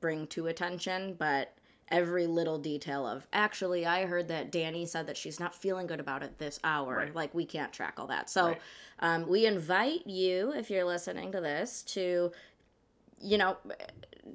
bring 0.00 0.26
to 0.28 0.48
attention, 0.48 1.14
but 1.18 1.54
every 1.88 2.26
little 2.26 2.58
detail 2.58 3.06
of 3.06 3.26
actually 3.32 3.84
I 3.86 4.06
heard 4.06 4.28
that 4.28 4.50
Dani 4.50 4.88
said 4.88 5.06
that 5.06 5.16
she's 5.16 5.38
not 5.38 5.54
feeling 5.54 5.86
good 5.86 6.00
about 6.00 6.22
it 6.22 6.38
this 6.38 6.58
hour. 6.64 6.96
Right. 6.96 7.14
Like 7.14 7.34
we 7.34 7.44
can't 7.44 7.72
track 7.72 7.94
all 7.98 8.06
that. 8.08 8.28
So 8.30 8.48
Right. 8.48 8.60
um, 9.00 9.28
we 9.28 9.46
invite 9.46 10.06
you, 10.06 10.52
if 10.56 10.70
you're 10.70 10.84
listening 10.86 11.30
to 11.32 11.40
this, 11.40 11.82
to 11.94 12.32
you 13.24 13.38
know 13.38 13.56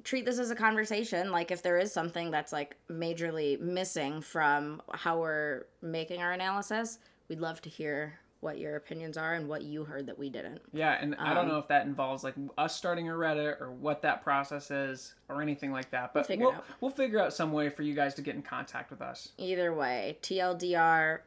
treat 0.04 0.24
this 0.24 0.38
as 0.38 0.50
a 0.50 0.54
conversation 0.56 1.30
like 1.30 1.50
if 1.50 1.62
there 1.62 1.78
is 1.78 1.92
something 1.92 2.30
that's 2.30 2.52
like 2.52 2.76
majorly 2.90 3.58
missing 3.60 4.20
from 4.20 4.82
how 4.92 5.18
we're 5.20 5.64
making 5.82 6.20
our 6.20 6.32
analysis 6.32 6.98
we'd 7.28 7.40
love 7.40 7.60
to 7.62 7.68
hear 7.68 8.18
what 8.40 8.58
your 8.58 8.76
opinions 8.76 9.16
are 9.18 9.34
and 9.34 9.46
what 9.46 9.62
you 9.62 9.84
heard 9.84 10.06
that 10.06 10.18
we 10.18 10.30
didn't. 10.30 10.62
Yeah, 10.72 10.96
and 10.98 11.14
I 11.16 11.34
don't 11.34 11.44
Um, 11.44 11.48
know 11.48 11.58
if 11.58 11.68
that 11.68 11.84
involves 11.84 12.24
like 12.24 12.32
us 12.56 12.74
starting 12.74 13.10
a 13.10 13.12
Reddit 13.12 13.60
or 13.60 13.70
what 13.70 14.00
that 14.00 14.22
process 14.22 14.70
is 14.70 15.14
or 15.28 15.42
anything 15.42 15.72
like 15.72 15.90
that. 15.90 16.14
But 16.14 16.26
figure 16.26 16.46
we'll, 16.46 16.64
we'll 16.80 16.90
figure 16.90 17.20
out 17.20 17.34
some 17.34 17.52
way 17.52 17.68
for 17.68 17.82
you 17.82 17.92
guys 17.94 18.14
to 18.14 18.22
get 18.22 18.34
in 18.36 18.40
contact 18.40 18.90
with 18.90 19.02
us. 19.02 19.32
Either 19.36 19.74
way, 19.74 20.16
TLDR, 20.22 21.18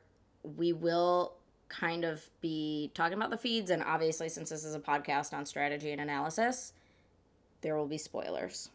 we 0.58 0.74
will 0.74 1.34
kind 1.70 2.04
of 2.04 2.28
be 2.42 2.90
talking 2.96 3.16
about 3.16 3.30
the 3.30 3.38
feeds, 3.38 3.70
and 3.70 3.84
obviously, 3.84 4.28
since 4.28 4.50
this 4.50 4.64
is 4.66 4.74
a 4.74 4.80
podcast 4.80 5.36
on 5.36 5.46
strategy 5.46 5.92
and 5.92 6.02
analysis, 6.02 6.74
there 7.64 7.76
will 7.76 7.88
be 7.88 7.98
spoilers. 7.98 8.70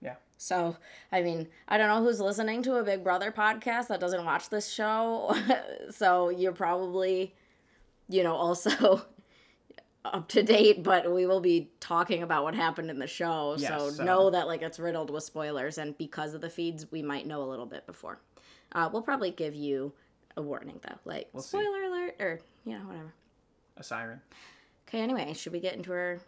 Yeah. 0.00 0.14
So, 0.38 0.76
I 1.12 1.22
mean, 1.22 1.46
I 1.68 1.76
don't 1.78 1.88
know 1.88 2.02
who's 2.02 2.20
listening 2.20 2.62
to 2.64 2.76
a 2.76 2.82
Big 2.82 3.04
Brother 3.04 3.30
podcast 3.30 3.88
that 3.88 4.00
doesn't 4.00 4.24
watch 4.24 4.48
this 4.48 4.70
show. 4.70 5.36
so, 5.90 6.30
you're 6.30 6.52
probably, 6.52 7.34
you 8.08 8.22
know, 8.22 8.34
also 8.34 9.02
up 10.04 10.28
to 10.28 10.42
date, 10.42 10.82
but 10.82 11.12
we 11.12 11.26
will 11.26 11.40
be 11.40 11.70
talking 11.78 12.22
about 12.22 12.42
what 12.44 12.54
happened 12.54 12.90
in 12.90 12.98
the 12.98 13.06
show. 13.06 13.54
Yes, 13.58 13.68
so, 13.68 13.90
so- 13.90 14.04
know 14.04 14.30
that, 14.30 14.46
like, 14.46 14.62
it's 14.62 14.78
riddled 14.80 15.10
with 15.10 15.22
spoilers. 15.24 15.78
And 15.78 15.96
because 15.96 16.34
of 16.34 16.40
the 16.40 16.50
feeds, 16.50 16.90
we 16.90 17.02
might 17.02 17.26
know 17.26 17.42
a 17.42 17.48
little 17.48 17.66
bit 17.66 17.86
before. 17.86 18.18
Uh, 18.72 18.88
we'll 18.92 19.02
probably 19.02 19.30
give 19.30 19.54
you 19.54 19.92
a 20.36 20.42
warning, 20.42 20.80
though. 20.82 20.98
Like, 21.04 21.28
We'll 21.32 21.42
see. 21.42 21.58
spoiler 21.58 21.84
alert, 21.84 22.16
or, 22.18 22.40
you 22.64 22.78
know, 22.78 22.84
whatever. 22.84 23.14
A 23.76 23.82
siren. 23.84 24.20
Okay, 24.88 25.00
anyway, 25.00 25.32
should 25.34 25.52
we 25.52 25.60
get 25.60 25.74
into 25.74 25.92
our 25.92 26.18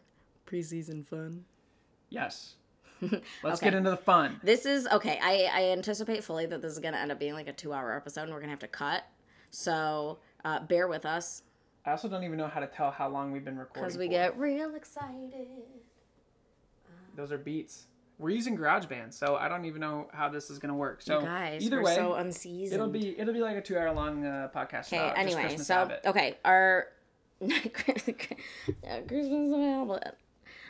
preseason 0.47 1.05
fun? 1.07 1.45
Yes. 2.11 2.55
Let's 3.01 3.23
Okay. 3.45 3.67
get 3.67 3.75
into 3.75 3.91
the 3.91 3.97
fun. 3.97 4.41
This 4.43 4.67
is 4.67 4.87
okay. 4.89 5.19
I, 5.23 5.51
I 5.53 5.63
anticipate 5.73 6.23
fully 6.25 6.47
that 6.47 6.63
this 6.63 6.73
is 6.73 6.79
going 6.79 6.95
to 6.95 7.01
end 7.01 7.11
up 7.13 7.19
being 7.19 7.35
like 7.35 7.49
a 7.49 7.53
two 7.53 7.73
hour 7.73 7.95
episode 7.97 8.23
and 8.23 8.31
we're 8.33 8.39
going 8.39 8.49
to 8.49 8.53
have 8.53 8.61
to 8.61 8.69
cut. 8.69 9.05
So 9.51 10.19
uh, 10.45 10.61
bear 10.61 10.89
with 10.89 11.05
us 11.07 11.43
I 11.87 11.91
also 11.91 12.09
don't 12.09 12.25
even 12.25 12.39
know 12.39 12.49
how 12.49 12.61
to 12.61 12.67
tell 12.67 12.91
how 12.91 13.09
long 13.09 13.31
we've 13.31 13.45
been 13.45 13.59
recording. 13.59 13.83
because 13.83 13.99
we 13.99 14.07
for. 14.07 14.13
get 14.13 14.39
real 14.39 14.75
excited. 14.75 15.49
those 17.15 17.31
are 17.31 17.37
beats. 17.39 17.87
We're 18.19 18.31
using 18.31 18.57
GarageBand, 18.57 19.13
so 19.13 19.37
I 19.37 19.49
don't 19.49 19.65
even 19.65 19.81
know 19.81 20.09
how 20.13 20.29
this 20.29 20.49
is 20.49 20.59
gonna 20.59 20.75
work. 20.77 21.03
So 21.03 21.19
You 21.21 21.27
guys, 21.27 21.63
either 21.63 21.83
way, 21.83 21.95
so 21.95 22.15
unseasoned. 22.15 22.81
it'll 22.81 22.91
be 22.93 23.19
it'll 23.19 23.35
be 23.35 23.41
like 23.41 23.57
a 23.57 23.61
two 23.61 23.77
hour 23.77 23.93
long 23.93 24.25
uh, 24.25 24.49
podcast. 24.55 24.87
okay. 24.87 25.13
Anyway, 25.17 25.43
Christmas 25.43 25.67
so 25.67 25.75
habit. 25.75 26.01
okay, 26.07 26.39
our 26.45 26.87
Christmas 27.47 28.09
Abbott. 28.87 30.17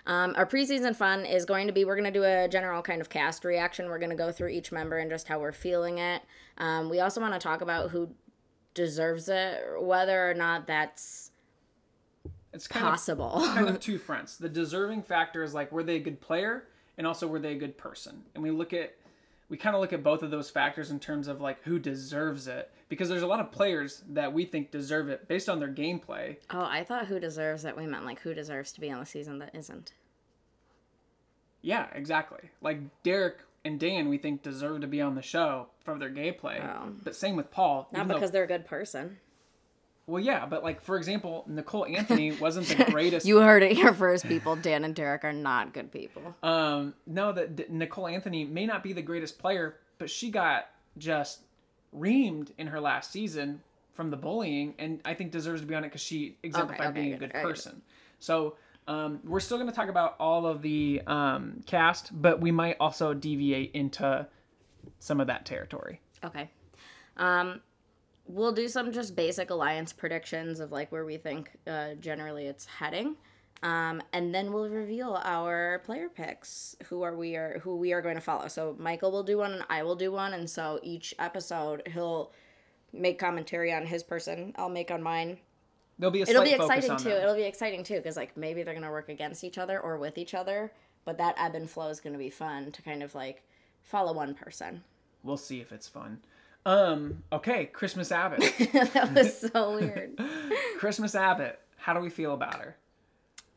Um, 0.07 0.35
our 0.37 0.47
preseason 0.47 0.95
fun 0.95 1.25
is 1.25 1.45
going 1.45 1.67
to 1.67 1.73
be 1.73 1.85
we're 1.85 1.97
going 1.97 2.13
to 2.13 2.19
do 2.19 2.25
a 2.25 2.49
general 2.49 2.83
kind 2.83 3.01
of 3.01 3.09
cast 3.09 3.45
reaction. 3.45 3.89
We're 3.89 3.99
going 3.99 4.11
to 4.11 4.17
go 4.17 4.31
through 4.31 4.49
each 4.49 4.71
member 4.71 4.99
and 4.99 5.11
just 5.11 5.29
how 5.29 5.39
we're 5.39 5.53
feeling 5.53 5.99
it. 5.99 6.23
Um, 6.59 6.91
we 6.91 7.01
also 7.01 7.21
want 7.21 7.33
to 7.35 7.41
talk 7.41 7.63
about 7.63 7.91
who 7.91 8.11
deserves 8.75 9.29
it, 9.29 9.63
whether 9.81 10.31
or 10.31 10.35
not 10.35 10.67
that's 10.67 11.31
it's 12.53 12.69
kind 12.69 12.85
of 12.85 12.93
possible. 12.93 13.43
kind 13.47 13.69
of 13.69 13.81
two 13.81 13.99
fronts. 13.99 14.37
The 14.37 14.49
deserving 14.49 15.03
factor 15.03 15.43
is 15.43 15.55
like 15.55 15.73
were 15.73 15.83
they 15.83 15.97
a 15.97 16.01
good 16.01 16.21
player, 16.21 16.65
and 16.99 17.07
also 17.07 17.27
were 17.27 17.39
they 17.39 17.53
a 17.53 17.59
good 17.59 17.79
person. 17.79 18.23
And 18.35 18.43
we 18.43 18.51
look 18.51 18.73
at 18.73 18.95
we 19.49 19.57
kind 19.57 19.75
of 19.77 19.81
look 19.83 19.93
at 19.93 20.03
both 20.03 20.23
of 20.23 20.31
those 20.31 20.51
factors 20.51 20.91
in 20.91 20.99
terms 20.99 21.29
of 21.29 21.41
like 21.41 21.63
who 21.65 21.79
deserves 21.79 22.47
it 22.49 22.71
because 22.89 23.09
there's 23.09 23.23
a 23.23 23.27
lot 23.27 23.41
of 23.41 23.51
players 23.53 24.03
that 24.11 24.33
we 24.33 24.45
think 24.45 24.71
deserve 24.71 25.09
it 25.09 25.29
based 25.29 25.49
on 25.49 25.61
their 25.61 25.69
gameplay. 25.69 26.37
Oh, 26.51 26.65
I 26.65 26.85
thought 26.85 27.07
who 27.07 27.21
deserves 27.21 27.65
it. 27.65 27.77
We 27.77 27.87
meant 27.87 28.05
like 28.05 28.21
who 28.21 28.35
deserves 28.35 28.73
to 28.73 28.81
be 28.81 28.91
on 28.91 29.01
the 29.01 29.07
season 29.07 29.39
that 29.41 29.55
isn't. 29.55 29.93
Yeah, 31.63 31.87
exactly. 31.95 32.51
Like 32.61 32.81
Derrick 33.03 33.39
and 33.65 33.81
Dan, 33.81 34.09
we 34.09 34.19
think 34.19 34.43
deserve 34.43 34.83
to 34.83 34.87
be 34.87 35.01
on 35.01 35.15
the 35.15 35.23
show 35.23 35.69
for 35.85 35.99
their 35.99 36.11
gameplay. 36.11 36.63
Oh. 36.63 36.93
But 37.03 37.17
same 37.17 37.37
with 37.37 37.51
Paul. 37.51 37.89
Not 37.93 37.99
even 38.01 38.09
though- 38.09 38.15
because 38.15 38.31
they're 38.31 38.45
a 38.45 38.49
good 38.49 38.67
person. 38.67 39.19
Well, 40.07 40.23
yeah, 40.23 40.45
but 40.47 40.63
like 40.63 40.83
for 40.83 40.97
example, 40.97 41.45
Nicole 41.47 41.87
Anthony 41.87 42.33
wasn't 42.33 42.67
the 42.67 42.85
greatest. 42.91 43.27
You 43.27 43.39
heard 43.39 43.63
it 43.63 43.73
here 43.73 43.95
first, 43.95 44.27
people. 44.27 44.55
Dan 44.57 44.85
and 44.85 44.95
Derrick 44.95 45.25
are 45.25 45.33
not 45.33 45.73
good 45.73 45.91
people. 45.91 46.35
um, 46.43 46.95
no, 47.07 47.33
that 47.33 47.57
D- 47.57 47.67
Nicole 47.71 48.07
Anthony 48.09 48.45
may 48.45 48.67
not 48.67 48.83
be 48.83 48.93
the 48.93 49.03
greatest 49.03 49.39
player, 49.39 49.77
but 49.99 50.11
she 50.11 50.31
got 50.31 50.67
just 50.99 51.41
reamed 51.97 52.51
in 52.59 52.67
her 52.67 52.81
last 52.81 53.13
season 53.13 53.63
from 53.95 54.11
the 54.11 54.17
bullying, 54.17 54.75
and 54.79 55.01
I 55.05 55.15
think 55.15 55.31
deserves 55.31 55.61
to 55.63 55.67
be 55.67 55.75
on 55.75 55.85
it 55.85 55.89
because 55.89 56.03
she 56.03 56.37
exemplified 56.43 56.89
okay, 56.89 57.01
being 57.01 57.15
a 57.15 57.17
good, 57.17 57.31
good 57.31 57.37
okay, 57.37 57.43
good. 57.43 57.49
person. 57.49 57.83
So. 58.19 58.57
Um, 58.87 59.21
we're 59.25 59.41
still 59.41 59.57
going 59.57 59.71
to 59.71 59.75
talk 59.75 59.89
about 59.89 60.15
all 60.21 60.47
of 60.47 60.61
the 60.61 61.01
um, 61.07 61.63
cast, 61.65 62.11
but 62.21 62.43
we 62.43 62.51
might 62.51 62.77
also 62.79 63.15
deviate 63.15 63.71
into 63.73 64.27
some 64.99 65.21
of 65.21 65.29
that 65.29 65.47
territory. 65.47 66.03
Okay. 66.23 66.51
Um, 67.17 67.63
we'll 68.27 68.53
do 68.53 68.69
some 68.69 68.93
just 68.93 69.15
basic 69.17 69.51
alliance 69.51 69.93
predictions 69.93 70.61
of 70.61 70.73
like 70.73 70.91
where 70.91 71.05
we 71.05 71.17
think 71.17 71.51
uh, 71.67 71.95
generally 72.01 72.47
it's 72.47 72.67
heading. 72.67 73.17
Um, 73.63 74.03
and 74.13 74.35
then 74.35 74.53
we'll 74.53 74.69
reveal 74.69 75.19
our 75.25 75.81
player 75.87 76.09
picks, 76.11 76.77
who 76.89 77.03
are 77.03 77.17
we 77.17 77.35
are 77.37 77.61
who 77.61 77.77
we 77.77 77.93
are 77.95 78.03
going 78.03 78.17
to 78.17 78.21
follow. 78.21 78.49
So 78.49 78.77
Michael 78.79 79.11
will 79.11 79.23
do 79.23 79.39
one 79.39 79.55
and 79.55 79.65
I 79.71 79.83
will 79.85 79.97
do 79.97 80.13
one, 80.13 80.35
and 80.35 80.49
so 80.51 80.81
each 80.83 81.15
episode 81.19 81.83
he'll 81.93 82.31
make 82.93 83.19
commentary 83.19 83.73
on 83.73 83.87
his 83.87 84.03
person. 84.03 84.53
I'll 84.57 84.69
make 84.69 84.91
on 84.91 85.03
mine. 85.03 85.39
There'll 85.99 86.11
be 86.11 86.21
a 86.23 86.27
It'll 86.29 86.43
be 86.43 86.53
exciting 86.53 86.97
too. 86.99 87.05
them. 87.11 87.23
It'll 87.23 87.37
be 87.37 87.45
exciting 87.45 87.85
too 87.85 87.97
because 87.97 88.17
like 88.17 88.37
maybe 88.37 88.65
they're 88.65 88.75
gonna 88.75 88.91
work 88.91 89.09
against 89.09 89.45
each 89.45 89.57
other 89.57 89.81
or 89.81 89.97
with 89.97 90.19
each 90.19 90.35
other, 90.35 90.71
but 91.07 91.17
that 91.19 91.35
ebb 91.39 91.55
and 91.55 91.71
flow 91.71 91.89
is 91.89 92.01
gonna 92.01 92.19
be 92.19 92.31
fun 92.31 92.71
to 92.73 92.83
kind 92.83 93.03
of 93.03 93.15
like 93.15 93.45
follow 93.83 94.13
one 94.13 94.35
person. 94.35 94.83
We'll 95.23 95.39
see 95.39 95.61
if 95.61 95.73
it's 95.73 95.89
fun. 95.89 96.19
Um, 96.67 97.23
okay, 97.33 97.67
Christmas 97.67 98.11
Abbott. 98.11 98.41
that 98.95 99.13
was 99.15 99.39
so 99.53 99.75
weird. 99.75 100.19
Christmas 100.79 101.15
Abbott. 101.15 101.59
How 101.77 101.93
do 101.93 102.01
we 102.01 102.09
feel 102.11 102.33
about 102.33 102.57
her? 102.61 102.77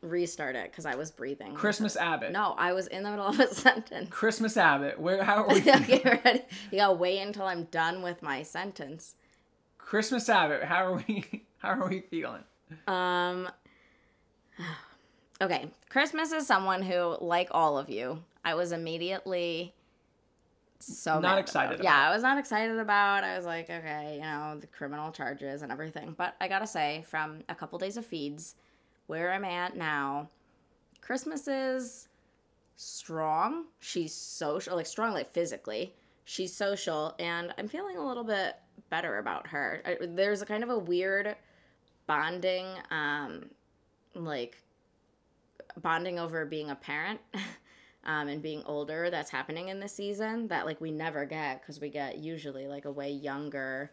Restart 0.00 0.54
it 0.54 0.70
because 0.70 0.86
I 0.86 0.94
was 0.94 1.10
breathing. 1.10 1.54
Christmas 1.54 1.96
Abbott. 1.96 2.30
No, 2.32 2.54
I 2.56 2.72
was 2.72 2.86
in 2.86 3.02
the 3.02 3.10
middle 3.10 3.26
of 3.26 3.40
a 3.40 3.46
sentence. 3.54 4.10
Christmas 4.10 4.56
Abbott. 4.56 5.00
Where 5.00 5.24
how 5.24 5.44
are 5.44 5.48
we 5.48 5.60
okay, 5.60 6.20
ready? 6.24 6.42
You 6.70 6.78
gotta 6.78 6.92
wait 6.92 7.18
until 7.20 7.46
I'm 7.46 7.64
done 7.64 8.02
with 8.02 8.22
my 8.22 8.42
sentence. 8.42 9.16
Christmas 9.78 10.28
Abbott, 10.28 10.64
how 10.64 10.84
are 10.84 11.02
we 11.08 11.44
how 11.58 11.70
are 11.70 11.88
we 11.88 12.00
feeling? 12.00 12.44
Um. 12.86 13.48
Okay, 15.40 15.70
Christmas 15.88 16.32
is 16.32 16.48
someone 16.48 16.82
who, 16.82 17.16
like 17.20 17.46
all 17.52 17.78
of 17.78 17.88
you, 17.88 18.24
I 18.44 18.56
was 18.56 18.72
immediately 18.72 19.72
so 20.80 21.18
Not 21.20 21.38
excited 21.38 21.80
About. 21.80 21.84
Yeah, 21.84 22.08
I 22.08 22.14
was 22.14 22.22
not 22.22 22.38
excited 22.38 22.78
about. 22.78 23.24
I 23.24 23.36
was 23.36 23.46
like, 23.46 23.68
okay, 23.68 24.14
you 24.16 24.22
know, 24.22 24.56
the 24.60 24.66
criminal 24.66 25.10
charges 25.10 25.62
and 25.62 25.72
everything. 25.72 26.14
But 26.16 26.36
I 26.40 26.48
gotta 26.48 26.66
say, 26.66 27.04
from 27.08 27.42
a 27.48 27.54
couple 27.54 27.78
days 27.78 27.96
of 27.96 28.06
feeds, 28.06 28.54
where 29.06 29.32
I'm 29.32 29.44
at 29.44 29.76
now, 29.76 30.28
Christmas 31.00 31.48
is 31.48 32.08
strong. 32.76 33.64
She's 33.80 34.14
social, 34.14 34.76
like 34.76 34.86
strong, 34.86 35.12
like 35.14 35.32
physically. 35.32 35.94
She's 36.24 36.54
social, 36.54 37.14
and 37.18 37.52
I'm 37.58 37.68
feeling 37.68 37.96
a 37.96 38.06
little 38.06 38.24
bit 38.24 38.56
better 38.90 39.18
about 39.18 39.48
her. 39.48 39.82
I, 39.84 39.96
there's 40.00 40.42
a 40.42 40.46
kind 40.46 40.62
of 40.62 40.70
a 40.70 40.78
weird 40.78 41.34
bonding, 42.06 42.66
um, 42.90 43.46
like 44.14 44.62
bonding 45.80 46.18
over 46.18 46.44
being 46.44 46.70
a 46.70 46.74
parent. 46.76 47.20
Um, 48.08 48.26
and 48.28 48.40
being 48.40 48.62
older 48.64 49.10
that's 49.10 49.28
happening 49.30 49.68
in 49.68 49.80
this 49.80 49.92
season 49.92 50.48
that 50.48 50.64
like 50.64 50.80
we 50.80 50.90
never 50.90 51.26
get 51.26 51.60
because 51.60 51.78
we 51.78 51.90
get 51.90 52.16
usually 52.16 52.66
like 52.66 52.86
a 52.86 52.90
way 52.90 53.10
younger 53.10 53.92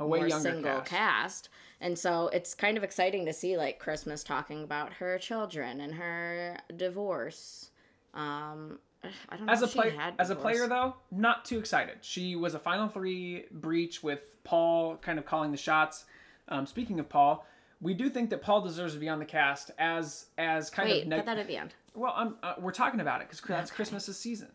A 0.00 0.06
way 0.06 0.18
more 0.18 0.28
younger 0.28 0.50
single 0.50 0.80
cast. 0.80 0.90
cast. 0.90 1.48
And 1.80 1.96
so 1.96 2.26
it's 2.32 2.54
kind 2.54 2.76
of 2.76 2.82
exciting 2.82 3.24
to 3.26 3.32
see 3.32 3.56
like 3.56 3.78
Christmas 3.78 4.24
talking 4.24 4.64
about 4.64 4.94
her 4.94 5.16
children 5.16 5.80
and 5.80 5.94
her 5.94 6.58
divorce. 6.76 7.70
Um, 8.14 8.80
I 9.28 9.36
don't 9.36 9.46
know. 9.46 9.52
As 9.52 9.62
a 9.62 9.68
player, 9.68 9.94
as 10.18 10.30
a 10.30 10.34
player 10.34 10.66
though, 10.66 10.96
not 11.12 11.44
too 11.44 11.60
excited. 11.60 11.98
She 12.00 12.34
was 12.34 12.54
a 12.54 12.58
Final 12.58 12.88
Three 12.88 13.44
breach 13.52 14.02
with 14.02 14.42
Paul 14.42 14.96
kind 14.96 15.20
of 15.20 15.24
calling 15.24 15.52
the 15.52 15.56
shots. 15.56 16.04
Um, 16.48 16.66
speaking 16.66 16.98
of 16.98 17.08
Paul, 17.08 17.46
we 17.80 17.94
do 17.94 18.10
think 18.10 18.30
that 18.30 18.42
Paul 18.42 18.60
deserves 18.62 18.94
to 18.94 18.98
be 19.00 19.08
on 19.08 19.20
the 19.20 19.24
cast 19.24 19.70
as 19.78 20.26
as 20.36 20.68
kind 20.68 20.88
Wait, 20.88 21.02
of 21.02 21.08
neg- 21.08 21.20
put 21.20 21.26
that 21.26 21.38
at 21.38 21.46
the 21.46 21.56
end. 21.56 21.74
Well, 21.94 22.12
I'm, 22.16 22.36
uh, 22.42 22.54
we're 22.58 22.72
talking 22.72 23.00
about 23.00 23.20
it 23.20 23.28
because 23.28 23.46
that's 23.46 23.70
Christmas's 23.70 24.18
season. 24.18 24.48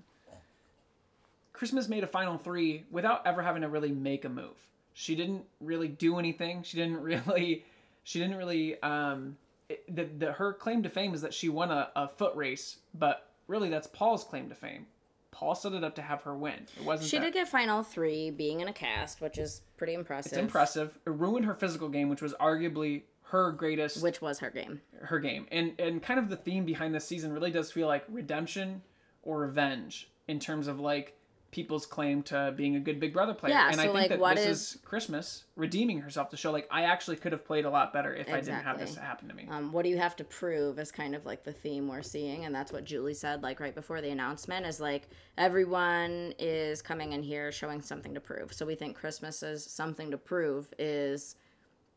Christmas 1.53 1.87
made 1.87 2.03
a 2.03 2.07
final 2.07 2.37
three 2.37 2.85
without 2.91 3.25
ever 3.25 3.41
having 3.41 3.63
to 3.63 3.67
really 3.67 3.91
make 3.91 4.25
a 4.25 4.29
move. 4.29 4.55
She 4.93 5.15
didn't 5.15 5.43
really 5.59 5.87
do 5.87 6.19
anything. 6.19 6.63
She 6.63 6.77
didn't 6.77 6.97
really, 7.01 7.65
she 8.03 8.19
didn't 8.19 8.37
really. 8.37 8.81
Um, 8.81 9.37
it, 9.69 9.83
the, 9.93 10.05
the 10.05 10.31
her 10.33 10.53
claim 10.53 10.83
to 10.83 10.89
fame 10.89 11.13
is 11.13 11.21
that 11.21 11.33
she 11.33 11.49
won 11.49 11.71
a, 11.71 11.89
a 11.95 12.07
foot 12.07 12.35
race, 12.35 12.77
but 12.93 13.29
really 13.47 13.69
that's 13.69 13.87
Paul's 13.87 14.23
claim 14.23 14.49
to 14.49 14.55
fame. 14.55 14.85
Paul 15.31 15.53
set 15.55 15.73
it 15.73 15.83
up 15.83 15.93
to 15.95 16.01
have 16.01 16.23
her 16.23 16.35
win. 16.35 16.65
It 16.79 16.83
wasn't. 16.83 17.09
She 17.09 17.17
that. 17.17 17.25
did 17.25 17.33
get 17.33 17.47
final 17.47 17.83
three 17.83 18.31
being 18.31 18.61
in 18.61 18.67
a 18.67 18.73
cast, 18.73 19.21
which 19.21 19.37
is 19.37 19.61
pretty 19.77 19.93
impressive. 19.93 20.33
It's 20.33 20.41
impressive. 20.41 20.97
It 21.05 21.11
ruined 21.11 21.45
her 21.45 21.53
physical 21.53 21.89
game, 21.89 22.09
which 22.09 22.21
was 22.21 22.33
arguably 22.35 23.03
her 23.29 23.51
greatest 23.51 24.01
Which 24.01 24.21
was 24.21 24.39
her 24.39 24.49
game. 24.49 24.81
her 25.01 25.19
game. 25.19 25.47
And 25.51 25.73
and 25.79 26.01
kind 26.01 26.19
of 26.19 26.29
the 26.29 26.37
theme 26.37 26.65
behind 26.65 26.95
this 26.95 27.05
season 27.05 27.33
really 27.33 27.51
does 27.51 27.71
feel 27.71 27.87
like 27.87 28.05
redemption 28.09 28.81
or 29.23 29.39
revenge 29.39 30.09
in 30.27 30.39
terms 30.39 30.67
of 30.67 30.79
like 30.79 31.13
people's 31.49 31.85
claim 31.85 32.21
to 32.21 32.53
being 32.57 32.75
a 32.75 32.79
good 32.79 32.99
Big 32.99 33.13
Brother 33.13 33.33
player. 33.33 33.53
Yeah, 33.53 33.69
and 33.71 33.79
I 33.79 33.85
so, 33.85 33.93
think 33.93 33.93
like, 33.93 34.09
that 34.09 34.19
what 34.19 34.35
this 34.35 34.45
is- 34.45 34.73
is 34.75 34.81
Christmas 34.83 35.45
redeeming 35.55 36.01
herself 36.01 36.29
to 36.29 36.37
show 36.37 36.51
like 36.51 36.67
I 36.69 36.83
actually 36.83 37.15
could 37.17 37.31
have 37.31 37.45
played 37.45 37.65
a 37.65 37.69
lot 37.69 37.93
better 37.93 38.13
if 38.13 38.29
I 38.29 38.41
didn't 38.41 38.63
have 38.63 38.77
this 38.79 38.95
happen 38.95 39.27
to 39.29 39.33
me. 39.33 39.47
Um, 39.49 39.71
what 39.71 39.83
do 39.83 39.89
you 39.89 39.97
have 39.97 40.15
to 40.17 40.23
prove 40.23 40.77
is 40.77 40.91
kind 40.91 41.15
of 41.15 41.25
like 41.25 41.43
the 41.43 41.53
theme 41.53 41.87
we're 41.87 42.01
seeing, 42.01 42.45
and 42.45 42.53
that's 42.53 42.71
what 42.71 42.83
Julie 42.83 43.13
said 43.13 43.43
like 43.43 43.59
right 43.59 43.73
before 43.73 44.01
the 44.01 44.09
announcement 44.09 44.65
is 44.65 44.79
like 44.81 45.07
everyone 45.37 46.33
is 46.37 46.81
coming 46.81 47.13
in 47.13 47.23
here 47.23 47.51
showing 47.51 47.81
something 47.81 48.13
to 48.13 48.19
prove. 48.19 48.53
So 48.53 48.65
we 48.65 48.75
think 48.75 48.95
christmas 48.95 49.41
is 49.43 49.63
something 49.63 50.11
to 50.11 50.17
prove 50.17 50.73
is 50.77 51.35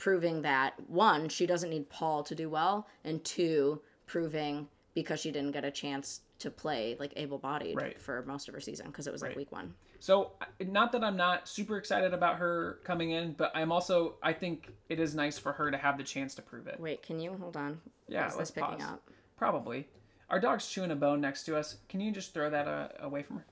proving 0.01 0.43
that 0.43 0.75
one, 0.89 1.29
she 1.29 1.47
doesn't 1.47 1.71
need 1.71 1.89
Paul 1.91 2.25
to 2.25 2.35
do 2.35 2.49
well, 2.51 2.89
and 3.05 3.23
two, 3.25 3.81
proving 4.07 4.67
because 4.95 5.21
she 5.21 5.31
didn't 5.31 5.53
get 5.53 5.65
a 5.65 5.71
chance 5.71 6.23
to 6.41 6.51
play 6.51 6.97
like 6.99 7.13
able-bodied 7.17 7.77
Right. 7.77 8.01
for 8.01 8.25
most 8.27 8.49
of 8.49 8.55
her 8.55 8.61
season 8.61 8.87
because 8.87 9.07
it 9.07 9.13
was 9.13 9.23
like 9.23 9.37
week 9.37 9.53
one. 9.53 9.75
So, 10.01 10.33
not 10.59 10.91
that 10.93 11.05
I'm 11.05 11.17
not 11.17 11.47
super 11.47 11.77
excited 11.77 12.15
about 12.15 12.37
her 12.37 12.79
coming 12.83 13.11
in, 13.11 13.35
but 13.35 13.53
I'm 13.55 13.71
also 13.71 14.15
I 14.23 14.33
think 14.33 14.73
it 14.89 14.99
is 14.99 15.15
nice 15.15 15.39
for 15.39 15.53
her 15.53 15.71
to 15.71 15.77
have 15.77 15.99
the 15.99 16.03
chance 16.05 16.35
to 16.37 16.43
prove 16.43 16.67
it. 16.67 16.81
Wait, 16.81 17.03
can 17.03 17.21
you 17.21 17.35
hold 17.37 17.57
on? 17.59 17.79
Yeah, 18.09 18.27
Is 18.27 18.37
let's 18.37 18.51
this 18.51 18.63
picking 18.63 18.79
pause. 18.81 18.89
up? 18.95 19.11
Probably. 19.37 19.87
Our 20.31 20.41
dog's 20.41 20.67
chewing 20.67 20.91
a 20.93 20.97
bone 20.97 21.21
next 21.21 21.43
to 21.45 21.57
us. 21.59 21.77
Can 21.91 22.01
you 22.01 22.11
just 22.11 22.33
throw 22.33 22.49
that 22.49 22.67
uh, 22.67 22.89
away 23.01 23.23
from 23.23 23.37
her? 23.37 23.45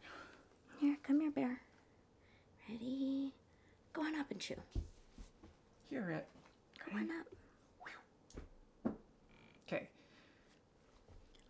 Here, 0.81 0.97
come 1.03 1.21
here, 1.21 1.31
bear. 1.31 1.61
Ready? 2.69 3.33
Go 3.93 4.03
on 4.03 4.15
up 4.17 4.31
and 4.31 4.41
chew. 4.41 4.55
Here 5.91 6.11
it. 6.11 6.27
On 6.95 7.03
up. 7.03 8.93
Okay. 9.67 9.89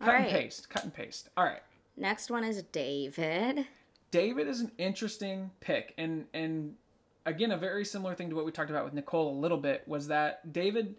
All 0.01 0.07
Cut 0.07 0.15
and 0.15 0.23
right. 0.25 0.33
paste. 0.33 0.69
Cut 0.69 0.83
and 0.83 0.93
paste. 0.93 1.29
All 1.37 1.45
right. 1.45 1.61
Next 1.97 2.29
one 2.31 2.43
is 2.43 2.61
David. 2.71 3.65
David 4.11 4.47
is 4.47 4.61
an 4.61 4.71
interesting 4.77 5.51
pick, 5.59 5.93
and 5.97 6.25
and 6.33 6.75
again, 7.25 7.51
a 7.51 7.57
very 7.57 7.85
similar 7.85 8.15
thing 8.15 8.29
to 8.29 8.35
what 8.35 8.45
we 8.45 8.51
talked 8.51 8.69
about 8.69 8.85
with 8.85 8.93
Nicole 8.93 9.31
a 9.31 9.37
little 9.39 9.57
bit 9.57 9.87
was 9.87 10.07
that 10.07 10.51
David 10.51 10.95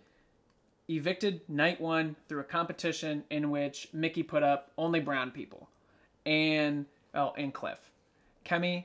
evicted 0.89 1.41
night 1.49 1.81
one 1.81 2.17
through 2.29 2.41
a 2.41 2.45
competition 2.45 3.25
in 3.31 3.51
which 3.51 3.89
Michie 3.93 4.23
put 4.23 4.43
up 4.43 4.71
only 4.77 5.01
brown 5.01 5.31
people, 5.31 5.69
and 6.27 6.87
oh, 7.15 7.33
and 7.37 7.53
Cliff, 7.53 7.91
Kemi, 8.45 8.85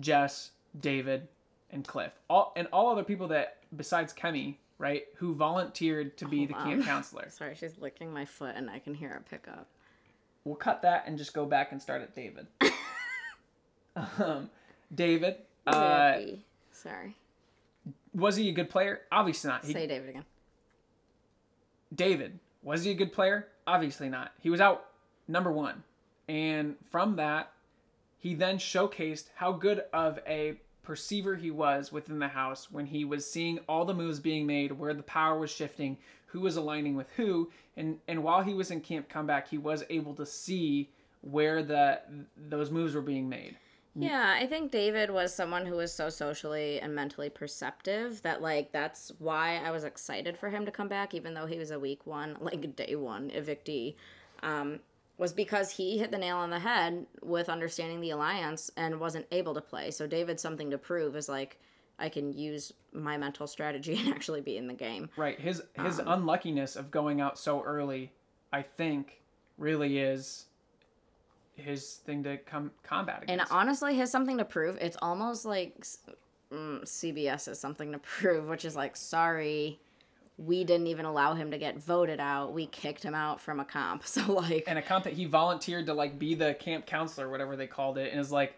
Jess, 0.00 0.50
David, 0.80 1.28
and 1.70 1.86
Cliff, 1.86 2.12
all 2.28 2.52
and 2.56 2.68
all 2.72 2.90
other 2.90 3.04
people 3.04 3.28
that 3.28 3.58
besides 3.76 4.12
Kemi, 4.12 4.56
right, 4.78 5.04
who 5.16 5.34
volunteered 5.34 6.16
to 6.18 6.28
be 6.28 6.46
the 6.46 6.54
camp 6.54 6.66
on. 6.80 6.82
counselor. 6.82 7.30
Sorry, 7.30 7.54
she's 7.54 7.78
licking 7.78 8.12
my 8.12 8.24
foot 8.24 8.54
and 8.56 8.68
I 8.70 8.78
can 8.78 8.94
hear 8.94 9.10
her 9.10 9.22
pick 9.28 9.48
up. 9.48 9.66
We'll 10.44 10.56
cut 10.56 10.82
that 10.82 11.04
and 11.06 11.18
just 11.18 11.32
go 11.34 11.44
back 11.44 11.72
and 11.72 11.82
start 11.82 12.02
at 12.02 12.14
David. 12.14 12.46
um, 13.96 14.50
David, 14.94 15.36
uh, 15.66 16.18
Sorry. 16.70 17.16
was 18.14 18.36
he 18.36 18.48
a 18.48 18.52
good 18.52 18.70
player? 18.70 19.00
Obviously 19.10 19.50
not. 19.50 19.64
He, 19.64 19.72
Say 19.72 19.86
David 19.86 20.10
again. 20.10 20.24
David, 21.94 22.38
was 22.62 22.84
he 22.84 22.92
a 22.92 22.94
good 22.94 23.12
player? 23.12 23.48
Obviously 23.66 24.08
not. 24.08 24.32
He 24.40 24.50
was 24.50 24.60
out 24.60 24.86
number 25.26 25.50
one. 25.50 25.82
And 26.28 26.76
from 26.90 27.16
that, 27.16 27.50
he 28.18 28.34
then 28.34 28.58
showcased 28.58 29.28
how 29.36 29.52
good 29.52 29.84
of 29.92 30.18
a 30.26 30.56
perceiver 30.86 31.34
he 31.34 31.50
was 31.50 31.92
within 31.92 32.18
the 32.18 32.28
house 32.28 32.70
when 32.70 32.86
he 32.86 33.04
was 33.04 33.28
seeing 33.28 33.58
all 33.68 33.84
the 33.84 33.92
moves 33.92 34.20
being 34.20 34.46
made, 34.46 34.72
where 34.72 34.94
the 34.94 35.02
power 35.02 35.38
was 35.38 35.50
shifting, 35.50 35.98
who 36.26 36.40
was 36.40 36.56
aligning 36.56 36.96
with 36.96 37.10
who. 37.16 37.50
And, 37.76 37.98
and 38.08 38.22
while 38.22 38.42
he 38.42 38.54
was 38.54 38.70
in 38.70 38.80
Camp 38.80 39.08
Comeback, 39.08 39.48
he 39.48 39.58
was 39.58 39.84
able 39.90 40.14
to 40.14 40.24
see 40.24 40.90
where 41.22 41.62
the 41.62 42.00
those 42.36 42.70
moves 42.70 42.94
were 42.94 43.02
being 43.02 43.28
made. 43.28 43.56
Yeah, 43.98 44.36
I 44.38 44.46
think 44.46 44.72
David 44.72 45.10
was 45.10 45.34
someone 45.34 45.64
who 45.64 45.76
was 45.76 45.92
so 45.92 46.10
socially 46.10 46.80
and 46.80 46.94
mentally 46.94 47.30
perceptive 47.30 48.20
that 48.22 48.42
like 48.42 48.70
that's 48.70 49.10
why 49.18 49.56
I 49.64 49.70
was 49.70 49.84
excited 49.84 50.36
for 50.36 50.50
him 50.50 50.66
to 50.66 50.70
come 50.70 50.88
back, 50.88 51.14
even 51.14 51.32
though 51.32 51.46
he 51.46 51.58
was 51.58 51.70
a 51.70 51.78
week 51.78 52.06
one, 52.06 52.36
like 52.40 52.76
day 52.76 52.94
one 52.94 53.30
evictee. 53.30 53.94
Um, 54.42 54.80
was 55.18 55.32
because 55.32 55.70
he 55.70 55.98
hit 55.98 56.10
the 56.10 56.18
nail 56.18 56.36
on 56.36 56.50
the 56.50 56.58
head 56.58 57.06
with 57.22 57.48
understanding 57.48 58.00
the 58.00 58.10
alliance 58.10 58.70
and 58.76 59.00
wasn't 59.00 59.26
able 59.32 59.54
to 59.54 59.60
play. 59.60 59.90
So 59.90 60.06
David's 60.06 60.42
something 60.42 60.70
to 60.70 60.78
prove 60.78 61.16
is 61.16 61.28
like 61.28 61.58
I 61.98 62.08
can 62.10 62.32
use 62.32 62.72
my 62.92 63.16
mental 63.16 63.46
strategy 63.46 63.96
and 64.04 64.12
actually 64.12 64.42
be 64.42 64.56
in 64.56 64.66
the 64.66 64.74
game. 64.74 65.08
Right. 65.16 65.40
His 65.40 65.62
his 65.74 66.00
Um, 66.00 66.08
unluckiness 66.08 66.76
of 66.76 66.90
going 66.90 67.20
out 67.20 67.38
so 67.38 67.62
early, 67.62 68.12
I 68.52 68.62
think, 68.62 69.20
really 69.58 69.98
is 69.98 70.46
his 71.54 71.94
thing 71.96 72.22
to 72.22 72.36
come 72.36 72.70
combat 72.82 73.24
And 73.28 73.40
honestly, 73.50 73.96
has 73.96 74.10
something 74.10 74.36
to 74.38 74.44
prove. 74.44 74.76
It's 74.78 74.98
almost 75.00 75.46
like 75.46 75.86
mm, 76.52 76.82
CBS 76.82 77.46
has 77.46 77.58
something 77.58 77.92
to 77.92 77.98
prove, 78.18 78.46
which 78.48 78.66
is 78.66 78.76
like, 78.76 78.96
sorry, 78.96 79.80
we 80.38 80.64
didn't 80.64 80.86
even 80.88 81.06
allow 81.06 81.34
him 81.34 81.50
to 81.50 81.58
get 81.58 81.78
voted 81.78 82.20
out. 82.20 82.52
We 82.52 82.66
kicked 82.66 83.02
him 83.02 83.14
out 83.14 83.40
from 83.40 83.58
a 83.60 83.64
comp. 83.64 84.02
So 84.06 84.32
like, 84.32 84.64
and 84.66 84.78
a 84.78 84.82
comp 84.82 85.04
that 85.04 85.14
he 85.14 85.24
volunteered 85.24 85.86
to 85.86 85.94
like 85.94 86.18
be 86.18 86.34
the 86.34 86.54
camp 86.54 86.86
counselor, 86.86 87.30
whatever 87.30 87.56
they 87.56 87.66
called 87.66 87.96
it, 87.98 88.12
and 88.12 88.20
is 88.20 88.30
like, 88.30 88.54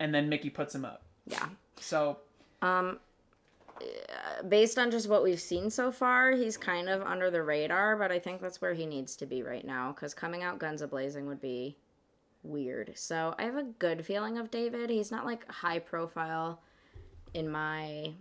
and 0.00 0.14
then 0.14 0.28
Michie 0.28 0.50
puts 0.50 0.74
him 0.74 0.84
up. 0.84 1.02
yeah. 1.26 1.46
So 1.78 2.18
Um, 2.62 2.98
based 4.48 4.78
on 4.78 4.90
just 4.90 5.08
what 5.08 5.22
we've 5.22 5.40
seen 5.40 5.70
so 5.70 5.92
far, 5.92 6.32
he's 6.32 6.56
kind 6.56 6.88
of 6.88 7.02
under 7.02 7.30
the 7.30 7.42
radar, 7.42 7.96
but 7.96 8.10
I 8.10 8.18
think 8.18 8.40
that's 8.40 8.60
where 8.60 8.74
he 8.74 8.86
needs 8.86 9.14
to 9.16 9.26
be 9.26 9.42
right 9.42 9.64
now. 9.64 9.92
Because 9.92 10.14
coming 10.14 10.42
out 10.42 10.58
guns 10.58 10.82
a 10.82 10.88
blazing 10.88 11.26
would 11.26 11.40
be 11.40 11.76
weird. 12.42 12.92
So 12.96 13.34
I 13.38 13.44
have 13.44 13.56
a 13.56 13.62
good 13.64 14.04
feeling 14.04 14.38
of 14.38 14.50
David. 14.50 14.90
He's 14.90 15.10
not 15.10 15.24
like 15.24 15.50
high 15.50 15.78
profile 15.78 16.60
in 17.34 17.50
my, 17.50 18.12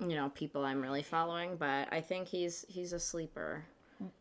you 0.00 0.16
know, 0.16 0.30
people 0.34 0.64
I'm 0.64 0.80
really 0.80 1.02
following, 1.02 1.56
but 1.56 1.88
I 1.92 2.00
think 2.00 2.28
he's 2.28 2.64
he's 2.68 2.92
a 2.92 3.00
sleeper. 3.00 3.64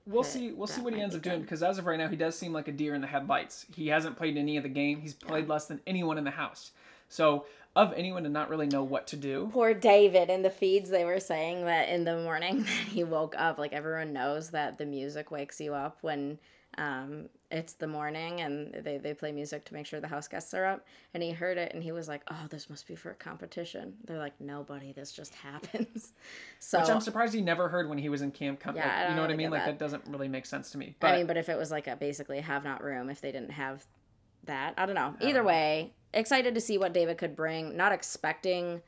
we'll 0.06 0.24
see. 0.24 0.52
We'll 0.52 0.68
see 0.68 0.82
what 0.82 0.94
he 0.94 1.02
ends 1.02 1.16
up 1.16 1.22
doing 1.22 1.42
because 1.42 1.64
as 1.64 1.78
of 1.78 1.86
right 1.86 1.98
now, 1.98 2.08
he 2.08 2.16
does 2.16 2.38
seem 2.38 2.54
like 2.54 2.68
a 2.68 2.72
deer 2.72 2.94
in 2.96 3.02
the 3.02 3.08
headlights. 3.08 3.66
He 3.76 3.88
hasn't 3.88 4.18
played 4.18 4.38
any 4.38 4.58
of 4.58 4.64
the 4.64 4.70
game. 4.70 5.02
He's 5.02 5.14
played 5.14 5.48
less 5.48 5.66
than 5.66 5.82
anyone 5.88 6.18
in 6.18 6.24
the 6.24 6.32
house. 6.32 6.72
So 7.10 7.46
of 7.76 7.94
anyone 7.94 8.24
to 8.24 8.30
not 8.30 8.50
really 8.50 8.68
know 8.68 8.84
what 8.84 9.08
to 9.08 9.16
do. 9.16 9.50
Poor 9.52 9.74
David. 9.74 10.30
In 10.30 10.44
the 10.44 10.50
feeds, 10.50 10.90
they 10.90 11.06
were 11.06 11.20
saying 11.20 11.66
that 11.66 11.90
in 11.90 12.04
the 12.04 12.18
morning 12.18 12.60
that 12.64 12.68
he 12.68 13.04
woke 13.04 13.36
up, 13.38 13.58
like 13.58 13.74
everyone 13.74 14.14
knows 14.14 14.52
that 14.52 14.78
the 14.78 14.86
music 14.86 15.32
wakes 15.32 15.60
you 15.60 15.74
up 15.74 15.98
when 16.02 16.38
um, 16.78 17.30
it's 17.54 17.74
the 17.74 17.86
morning 17.86 18.42
and 18.42 18.74
they, 18.84 18.98
they 18.98 19.14
play 19.14 19.32
music 19.32 19.64
to 19.66 19.76
make 19.76 19.86
sure 19.86 20.00
the 20.00 20.08
house 20.08 20.28
guests 20.28 20.56
are 20.56 20.66
up. 20.66 20.88
And 21.14 21.22
he 21.22 21.30
heard 21.32 21.60
it 21.60 21.72
and 21.74 21.84
he 21.84 21.92
was 21.92 22.08
like, 22.08 22.24
oh, 22.32 22.48
this 22.50 22.68
must 22.68 22.88
be 22.88 22.96
for 22.96 23.12
a 23.12 23.16
competition. 23.16 23.94
They're 24.06 24.18
like, 24.18 24.34
nobody, 24.42 24.92
this 24.92 25.12
just 25.12 25.36
happens. 25.50 26.14
So, 26.60 26.80
Which 26.80 26.90
I'm 26.90 27.00
surprised 27.00 27.34
he 27.34 27.42
never 27.42 27.70
heard 27.70 27.88
when 27.88 28.00
he 28.00 28.10
was 28.10 28.24
in 28.24 28.32
camp. 28.32 28.60
Com- 28.60 28.76
Yeah, 28.76 29.02
like, 29.02 29.10
you 29.12 29.16
know 29.16 29.22
what 29.22 29.30
I 29.30 29.36
mean? 29.36 29.52
Like 29.52 29.66
that. 29.66 29.78
that 29.78 29.86
doesn't 29.86 30.04
really 30.08 30.28
make 30.28 30.48
sense 30.48 30.72
to 30.72 30.80
me. 30.80 30.96
But 31.00 31.12
I 31.12 31.18
mean, 31.18 31.28
but 31.28 31.38
if 31.38 31.48
it 31.48 31.58
was 31.58 31.70
like 31.70 31.86
a 31.88 31.96
basically 31.96 32.42
have 32.42 32.64
not 32.64 32.84
room, 32.84 33.12
if 33.12 33.22
they 33.22 33.32
didn't 33.32 33.52
have 33.52 33.86
that, 34.46 34.74
I 34.76 34.88
don't 34.88 34.96
know. 34.96 35.14
Either 35.22 35.44
way, 35.44 35.94
excited 36.12 36.56
to 36.56 36.62
see 36.62 36.80
what 36.80 36.92
David 36.92 37.20
could 37.20 37.36
bring. 37.36 37.78
Not 37.78 37.92
expecting 37.92 38.82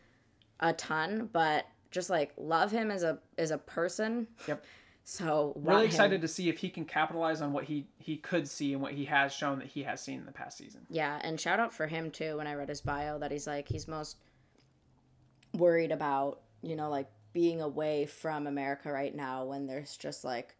a 0.59 0.73
ton, 0.73 1.29
but 1.31 1.67
just 1.91 2.09
like 2.09 2.33
love 2.35 2.71
him 2.71 2.89
as 2.89 3.03
a 3.03 3.19
as 3.37 3.51
a 3.51 3.59
person. 3.59 4.27
Yep. 4.47 4.65
So 5.07 5.53
really 5.55 5.81
him- 5.83 5.85
excited 5.87 6.21
to 6.21 6.27
see 6.27 6.49
if 6.49 6.57
he 6.57 6.69
can 6.69 6.83
capitalize 6.83 7.39
on 7.41 7.53
what 7.53 7.65
he 7.65 7.85
he 7.99 8.17
could 8.17 8.47
see 8.47 8.73
and 8.73 8.81
what 8.81 8.93
he 8.93 9.05
has 9.05 9.31
shown 9.31 9.59
that 9.59 9.67
he 9.67 9.83
has 9.83 10.01
seen 10.01 10.19
in 10.19 10.25
the 10.25 10.31
past 10.31 10.57
season. 10.57 10.81
Yeah, 10.89 11.19
and 11.23 11.39
shout 11.39 11.59
out 11.59 11.73
for 11.73 11.85
him 11.85 12.09
too. 12.09 12.37
When 12.37 12.47
I 12.47 12.55
read 12.55 12.69
his 12.69 12.81
bio, 12.81 13.19
that 13.19 13.31
he's 13.31 13.45
like 13.45 13.67
he's 13.69 13.87
most 13.87 14.17
worried 15.53 15.91
about 15.91 16.41
you 16.61 16.75
know 16.75 16.89
like 16.89 17.07
being 17.33 17.61
away 17.61 18.05
from 18.05 18.47
America 18.47 18.91
right 18.91 19.13
now 19.13 19.45
when 19.45 19.67
there's 19.67 19.95
just 19.97 20.23
like 20.23 20.55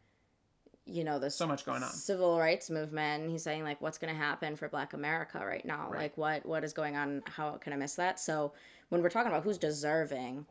you 0.86 1.04
know 1.04 1.18
this 1.18 1.36
So 1.36 1.48
much 1.48 1.66
going 1.66 1.82
on. 1.82 1.90
civil 1.90 2.38
rights 2.38 2.70
movement. 2.70 3.24
And 3.24 3.32
he's 3.32 3.42
saying 3.42 3.64
like 3.64 3.82
what's 3.82 3.98
going 3.98 4.14
to 4.14 4.20
happen 4.20 4.56
for 4.56 4.70
Black 4.70 4.94
America 4.94 5.44
right 5.44 5.66
now? 5.66 5.90
Right. 5.90 6.02
Like 6.04 6.18
what 6.18 6.46
what 6.46 6.64
is 6.64 6.74
going 6.74 6.96
on? 6.96 7.24
How 7.26 7.52
can 7.54 7.74
I 7.74 7.78
miss 7.78 7.96
that? 7.96 8.20
So 8.20 8.54
when 8.90 9.02
we're 9.02 9.10
talking 9.10 9.32
about 9.32 9.44
who's 9.44 9.58
deserving. 9.58 10.46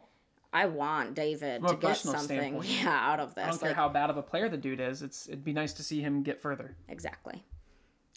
I 0.54 0.66
want 0.66 1.14
David 1.14 1.60
From 1.60 1.70
to 1.80 1.86
get 1.86 1.96
something, 1.98 2.22
standpoint. 2.62 2.68
yeah, 2.82 3.12
out 3.12 3.20
of 3.20 3.34
this. 3.34 3.44
I 3.44 3.48
don't 3.50 3.58
care 3.60 3.68
Like, 3.70 3.76
how 3.76 3.88
bad 3.90 4.08
of 4.08 4.16
a 4.16 4.22
player 4.22 4.48
the 4.48 4.56
dude 4.56 4.80
is. 4.80 5.02
It's 5.02 5.26
it'd 5.28 5.44
be 5.44 5.52
nice 5.52 5.72
to 5.74 5.82
see 5.82 6.00
him 6.00 6.22
get 6.22 6.40
further 6.40 6.76
exactly. 6.88 7.42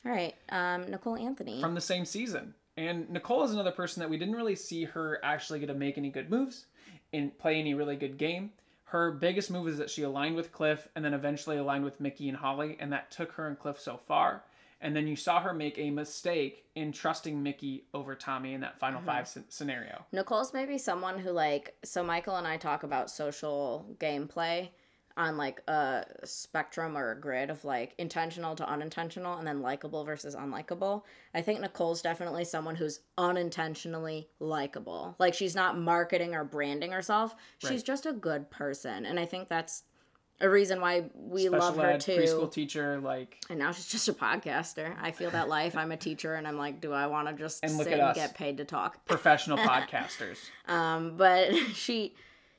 All 0.05 0.11
right, 0.11 0.35
um, 0.49 0.89
Nicole 0.89 1.17
Anthony. 1.17 1.59
from 1.59 1.75
the 1.75 1.81
same 1.81 2.05
season. 2.05 2.53
And 2.77 3.09
Nicole 3.09 3.43
is 3.43 3.51
another 3.51 3.71
person 3.71 4.01
that 4.01 4.09
we 4.09 4.17
didn't 4.17 4.35
really 4.35 4.55
see 4.55 4.83
her 4.83 5.19
actually 5.23 5.59
get 5.59 5.65
to 5.65 5.73
make 5.73 5.97
any 5.97 6.09
good 6.11 6.29
moves 6.29 6.65
and 7.11 7.35
play 7.39 7.59
any 7.59 7.73
really 7.73 7.95
good 7.95 8.17
game. 8.19 8.51
Her 8.85 9.11
biggest 9.11 9.49
move 9.49 9.67
is 9.67 9.79
that 9.79 9.89
she 9.89 10.03
aligned 10.03 10.35
with 10.35 10.51
Cliff 10.53 10.87
and 10.95 11.03
then 11.03 11.13
eventually 11.15 11.57
aligned 11.57 11.83
with 11.83 11.99
Michie 11.99 12.29
and 12.29 12.37
Holly, 12.37 12.77
and 12.79 12.93
that 12.93 13.09
took 13.11 13.31
her 13.33 13.47
and 13.47 13.57
Cliff 13.57 13.79
so 13.79 13.97
far. 13.97 14.43
And 14.79 14.95
then 14.95 15.07
you 15.07 15.15
saw 15.15 15.39
her 15.41 15.53
make 15.53 15.77
a 15.79 15.89
mistake 15.89 16.65
in 16.75 16.91
trusting 16.91 17.41
Michie 17.41 17.85
over 17.93 18.13
Tommy 18.15 18.53
in 18.53 18.61
that 18.61 18.77
final 18.79 18.99
mm-hmm. 18.99 19.07
five 19.09 19.27
sc- 19.27 19.39
scenario. 19.49 20.05
Nicole's 20.11 20.53
maybe 20.53 20.77
someone 20.77 21.17
who 21.17 21.31
like 21.31 21.75
so 21.83 22.03
Michael 22.03 22.35
and 22.35 22.45
I 22.47 22.57
talk 22.57 22.83
about 22.83 23.09
social 23.09 23.95
gameplay. 23.99 24.69
on 25.17 25.35
like 25.35 25.63
a 25.67 26.05
spectrum 26.23 26.95
or 26.95 27.09
a 27.09 27.19
grid 27.19 27.49
of 27.49 27.65
like 27.65 27.95
intentional 27.97 28.55
to 28.55 28.69
unintentional 28.69 29.39
and 29.39 29.47
then 29.47 29.63
likable 29.63 30.03
versus 30.03 30.35
unlikable. 30.35 31.01
I 31.33 31.41
think 31.41 31.59
Nicole's 31.59 32.03
definitely 32.03 32.45
someone 32.45 32.75
who's 32.75 32.99
unintentionally 33.17 34.29
likable. 34.39 35.15
Like 35.17 35.33
she's 35.33 35.55
not 35.55 35.75
marketing 35.77 36.35
or 36.35 36.43
branding 36.43 36.91
herself. 36.91 37.35
She's 37.57 37.71
Right. 37.71 37.83
just 37.85 38.05
a 38.05 38.13
good 38.13 38.51
person. 38.51 39.07
And 39.07 39.19
I 39.19 39.25
think 39.25 39.49
that's 39.49 39.83
a 40.39 40.49
reason 40.49 40.79
why 40.81 41.05
we 41.15 41.49
love 41.49 41.73
Special 41.73 41.81
her 41.81 41.89
ed, 41.91 42.01
too. 42.01 42.17
preschool 42.17 42.51
teacher, 42.51 42.99
like 42.99 43.37
And 43.49 43.57
now 43.59 43.71
she's 43.71 43.87
just 43.87 44.07
a 44.07 44.13
podcaster. 44.13 44.95
I 45.01 45.11
feel 45.11 45.31
that 45.31 45.49
life. 45.49 45.75
I'm 45.75 45.91
a 45.91 45.97
teacher 45.97 46.35
and 46.35 46.47
I'm 46.47 46.57
like, 46.57 46.79
do 46.79 46.93
I 46.93 47.07
want 47.07 47.27
to 47.27 47.33
just 47.33 47.63
And 47.63 47.77
look 47.77 47.87
sit 47.87 47.99
at 47.99 48.05
and 48.05 48.15
get 48.15 48.35
paid 48.35 48.57
to 48.57 48.65
talk? 48.65 49.05
professional 49.05 49.57
podcasters. 49.57 50.37
Um, 50.67 51.15
but 51.15 51.55
she 51.73 52.13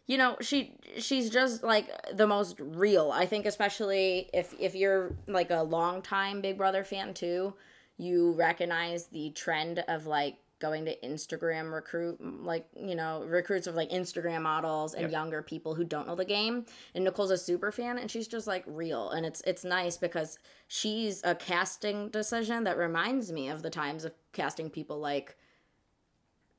you 0.07 0.17
know, 0.17 0.37
she 0.41 0.75
she's 0.97 1.29
just 1.29 1.63
like 1.63 1.91
the 2.15 2.27
most 2.27 2.57
real. 2.59 3.13
I 3.13 3.27
think 3.27 3.45
especially 3.45 4.31
if 4.33 4.55
if 4.59 4.75
you're 4.75 5.15
like 5.27 5.51
a 5.51 5.63
long 5.63 6.01
time 6.01 6.41
Big 6.41 6.57
Brother 6.57 6.83
fan 6.83 7.13
too, 7.13 7.53
you 7.99 8.33
recognize 8.33 9.07
the 9.09 9.31
trend 9.31 9.85
of 9.87 10.07
like 10.07 10.37
going 10.61 10.85
to 10.87 10.97
Instagram 11.01 11.73
recruit 11.73 12.19
like, 12.45 12.67
you 12.77 12.95
know, 12.95 13.25
recruits 13.27 13.67
of 13.67 13.75
like 13.75 13.91
Instagram 13.91 14.43
models 14.43 14.95
and 14.95 15.03
Yep. 15.03 15.13
younger 15.13 15.43
people 15.43 15.75
who 15.75 15.85
don't 15.85 16.07
know 16.07 16.15
the 16.17 16.25
game. 16.25 16.67
And 16.95 17.05
Nicole's 17.05 17.31
a 17.31 17.39
super 17.39 17.71
fan 17.71 17.99
and 17.99 18.11
she's 18.11 18.27
just 18.29 18.47
like 18.47 18.65
real 18.67 19.11
and 19.11 19.25
it's 19.25 19.41
it's 19.47 19.65
nice 19.65 19.97
because 19.97 20.39
she's 20.67 21.23
a 21.25 21.35
casting 21.35 22.09
decision 22.09 22.65
that 22.65 22.77
reminds 22.77 23.31
me 23.33 23.49
of 23.49 23.63
the 23.63 23.71
times 23.71 24.05
of 24.05 24.13
casting 24.33 24.69
people 24.71 24.99
like 24.99 25.37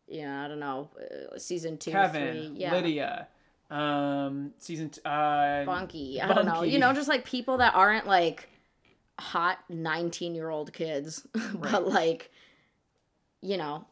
yeah, 0.07 0.43
I 0.43 0.47
don't 0.47 0.59
know, 0.59 0.89
uh, 0.99 1.37
season 1.37 1.77
two, 1.77 1.91
Kevin, 1.91 2.33
three, 2.33 2.51
yeah, 2.55 2.73
Lydia, 2.73 3.27
um, 3.69 4.53
season 4.57 4.89
t- 4.89 5.01
uh, 5.05 5.63
Bunky. 5.65 6.19
I 6.19 6.33
don't 6.33 6.45
know. 6.45 6.63
You 6.63 6.79
know, 6.79 6.93
just 6.93 7.07
like 7.07 7.25
people 7.25 7.57
that 7.57 7.75
aren't 7.75 8.07
like 8.07 8.49
hot 9.19 9.59
19 9.69 10.33
year 10.33 10.49
old 10.49 10.73
kids, 10.73 11.27
but 11.53 11.87
like, 11.87 12.31
you 13.41 13.57
know, 13.57 13.85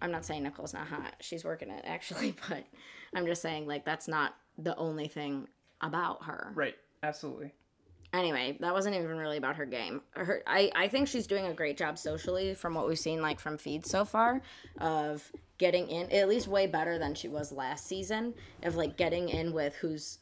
I'm 0.00 0.10
not 0.10 0.24
saying 0.24 0.42
Nicole's 0.42 0.74
not 0.74 0.86
hot. 0.86 1.14
She's 1.20 1.44
working 1.44 1.70
it 1.70 1.84
actually, 1.86 2.34
but 2.48 2.64
I'm 3.14 3.26
just 3.26 3.42
saying 3.42 3.66
like 3.66 3.84
that's 3.84 4.08
not 4.08 4.34
the 4.58 4.76
only 4.76 5.08
thing 5.08 5.48
about 5.80 6.24
her. 6.24 6.52
right, 6.54 6.76
absolutely. 7.02 7.52
Anyway, 8.12 8.56
that 8.58 8.72
wasn't 8.72 8.96
even 8.96 9.16
really 9.16 9.36
about 9.36 9.54
her 9.54 9.64
game. 9.64 10.02
Her, 10.10 10.42
I, 10.44 10.70
I 10.74 10.88
think 10.88 11.06
she's 11.06 11.28
doing 11.28 11.46
a 11.46 11.52
great 11.54 11.76
job 11.76 11.96
socially 11.96 12.54
from 12.54 12.74
what 12.74 12.88
we've 12.88 12.98
seen 12.98 13.22
like 13.22 13.38
from 13.38 13.56
feeds 13.56 13.88
so 13.88 14.04
far 14.04 14.42
of 14.80 15.30
getting 15.58 15.88
in 15.88 16.10
at 16.10 16.28
least 16.28 16.48
way 16.48 16.66
better 16.66 16.98
than 16.98 17.14
she 17.14 17.28
was 17.28 17.52
last 17.52 17.86
season 17.86 18.34
of 18.64 18.74
like 18.74 18.96
getting 18.96 19.28
in 19.28 19.52
with 19.52 19.74
who's 19.76 20.18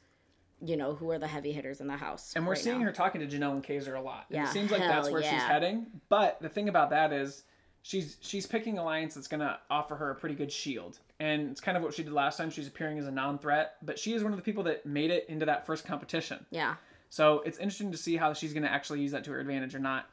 you 0.61 0.77
know 0.77 0.95
who 0.95 1.11
are 1.11 1.19
the 1.19 1.27
heavy 1.27 1.53
hitters 1.53 1.81
in 1.81 1.87
the 1.87 1.97
house. 1.97 2.35
And 2.37 2.45
we're 2.45 2.53
right 2.53 2.63
seeing 2.63 2.81
now. 2.81 2.87
her 2.87 2.93
talking 2.93 3.21
to 3.21 3.27
Janelle 3.27 3.53
and 3.53 3.65
Kaysar 3.65 3.97
a 3.97 4.01
lot. 4.01 4.27
Yeah, 4.29 4.45
it 4.45 4.53
seems 4.53 4.71
like 4.71 4.83
hell 4.83 4.91
that's 4.91 5.11
where 5.11 5.23
she's 5.23 5.31
heading. 5.31 5.87
But 6.09 6.43
the 6.43 6.49
thing 6.49 6.69
about 6.69 6.91
that 6.91 7.13
is 7.13 7.45
she's 7.83 8.17
she's 8.21 8.47
picking 8.47 8.79
alliance 8.79 9.15
that's 9.15 9.29
gonna 9.29 9.59
offer 9.71 9.97
her 9.97 10.11
a 10.11 10.15
pretty 10.15 10.35
good 10.35 10.51
shield. 10.53 10.99
And 11.21 11.51
it's 11.51 11.61
kind 11.61 11.77
of 11.77 11.83
what 11.83 11.95
she 11.95 12.03
did 12.03 12.13
last 12.13 12.37
time. 12.37 12.51
She's 12.51 12.69
appearing 12.69 12.99
as 12.99 13.07
a 13.07 13.11
non-threat, 13.11 13.77
but 13.83 13.99
she 13.99 14.15
is 14.15 14.23
one 14.23 14.33
of 14.33 14.39
the 14.39 14.43
people 14.45 14.63
that 14.65 14.87
made 14.87 15.11
it 15.11 15.27
into 15.29 15.47
that 15.47 15.67
first 15.67 15.85
competition. 15.85 16.45
Yeah. 16.51 16.77
So 17.11 17.41
it's 17.41 17.59
interesting 17.59 17.91
to 17.93 17.99
see 17.99 18.17
how 18.17 18.33
she's 18.35 18.53
going 18.53 18.63
to 18.65 18.71
actually 18.71 19.01
use 19.01 19.13
that 19.13 19.25
to 19.25 19.31
her 19.33 19.41
advantage 19.41 19.75
or 19.75 19.79
not. 19.79 20.07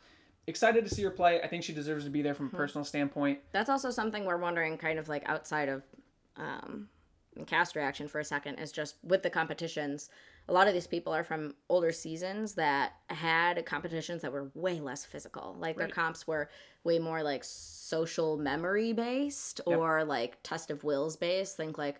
Excited 0.47 0.83
to 0.87 0.93
see 0.93 1.03
her 1.03 1.09
play. 1.11 1.41
I 1.41 1.47
think 1.47 1.63
she 1.63 1.73
deserves 1.73 2.05
to 2.05 2.09
be 2.09 2.21
there 2.21 2.33
from 2.33 2.47
a 2.47 2.49
Hmm. 2.49 2.55
personal 2.55 2.85
standpoint. 2.85 3.39
That's 3.51 3.69
also 3.69 3.91
something 3.91 4.25
we're 4.25 4.37
wondering, 4.37 4.77
kind 4.77 4.97
of 4.97 5.09
like 5.09 5.23
outside 5.27 5.69
of 5.69 5.83
um, 6.37 6.87
cast 7.47 7.75
reaction 7.75 8.07
for 8.07 8.19
a 8.19 8.23
second, 8.25 8.55
is 8.59 8.71
just 8.71 8.95
with 9.03 9.23
the 9.23 9.29
competitions. 9.29 10.09
A 10.47 10.53
lot 10.53 10.67
of 10.67 10.73
these 10.73 10.87
people 10.87 11.13
are 11.13 11.23
from 11.23 11.55
older 11.69 11.91
seasons 11.91 12.53
that 12.53 12.93
had 13.09 13.65
competitions 13.65 14.21
that 14.21 14.31
were 14.31 14.51
way 14.53 14.79
less 14.79 15.03
physical. 15.05 15.55
Like 15.59 15.75
their 15.77 15.87
comps 15.87 16.27
were 16.27 16.49
way 16.83 16.99
more 16.99 17.23
like 17.23 17.43
social 17.43 18.37
memory 18.37 18.93
based 18.93 19.61
Yep. 19.65 19.77
or 19.77 20.03
like 20.03 20.37
test 20.43 20.69
of 20.69 20.83
wills 20.83 21.17
based. 21.17 21.57
Think 21.57 21.77
like 21.77 21.99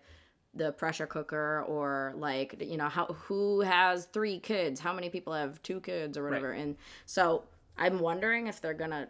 the 0.54 0.72
pressure 0.72 1.06
cooker 1.06 1.64
or 1.68 2.14
like 2.16 2.62
you 2.64 2.76
know 2.76 2.88
how 2.88 3.06
who 3.06 3.60
has 3.60 4.06
three 4.06 4.38
kids 4.38 4.80
how 4.80 4.90
many 4.90 5.10
people 5.10 5.34
have 5.34 5.62
two 5.62 5.80
kids 5.80 6.16
or 6.16 6.24
whatever 6.24 6.52
and 6.52 6.76
so 7.04 7.44
i'm 7.76 7.98
wondering 7.98 8.46
if 8.46 8.62
they're 8.62 8.72
gonna 8.72 9.06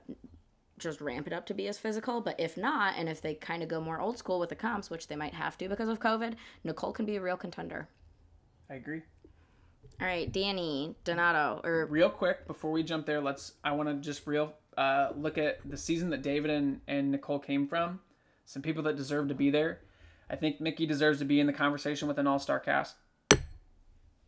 just 0.79 1.01
ramp 1.01 1.27
it 1.27 1.33
up 1.33 1.47
to 1.47 1.55
be 1.55 1.69
as 1.69 1.79
physical. 1.79 2.21
But 2.21 2.39
if 2.39 2.57
not, 2.57 2.95
and 2.97 3.09
if 3.09 3.21
they 3.23 3.35
kind 3.35 3.63
of 3.63 3.69
go 3.69 3.81
more 3.81 4.01
old 4.01 4.19
school 4.19 4.39
with 4.39 4.51
the 4.51 4.55
comps, 4.57 4.91
which 4.91 5.09
they 5.09 5.17
might 5.17 5.35
have 5.35 5.57
to 5.59 5.69
because 5.69 5.89
of 5.89 6.01
COVID, 6.01 6.35
Nicole 6.65 6.93
can 6.93 7.07
be 7.07 7.17
a 7.17 7.21
real 7.21 7.37
contender. 7.37 7.89
I 8.69 8.75
agree. 8.75 9.03
All 10.01 10.07
right, 10.07 10.31
Dani 10.31 10.95
Donato, 11.05 11.61
or 11.65 11.87
Real 11.87 12.11
quick 12.11 12.47
before 12.47 12.71
we 12.71 12.83
jump 12.83 13.07
there, 13.07 13.21
let's. 13.21 13.53
I 13.65 13.73
want 13.73 13.89
to 13.89 13.95
just 13.95 14.27
real 14.27 14.53
uh, 14.77 15.11
look 15.17 15.39
at 15.39 15.59
the 15.69 15.77
season 15.77 16.11
that 16.11 16.23
David 16.23 16.51
and, 16.51 16.81
and 16.87 17.11
Nicole 17.11 17.39
came 17.39 17.67
from. 17.67 18.01
Some 18.45 18.63
people 18.63 18.83
that 18.85 18.97
deserve 18.97 19.29
to 19.29 19.35
be 19.35 19.51
there. 19.51 19.81
I 20.29 20.37
think 20.37 20.61
Michie 20.61 20.87
deserves 20.87 21.19
to 21.21 21.25
be 21.25 21.41
in 21.41 21.47
the 21.47 21.53
conversation 21.53 22.09
with 22.09 22.19
an 22.19 22.27
all 22.27 22.39
star 22.39 22.61
cast. 22.61 22.97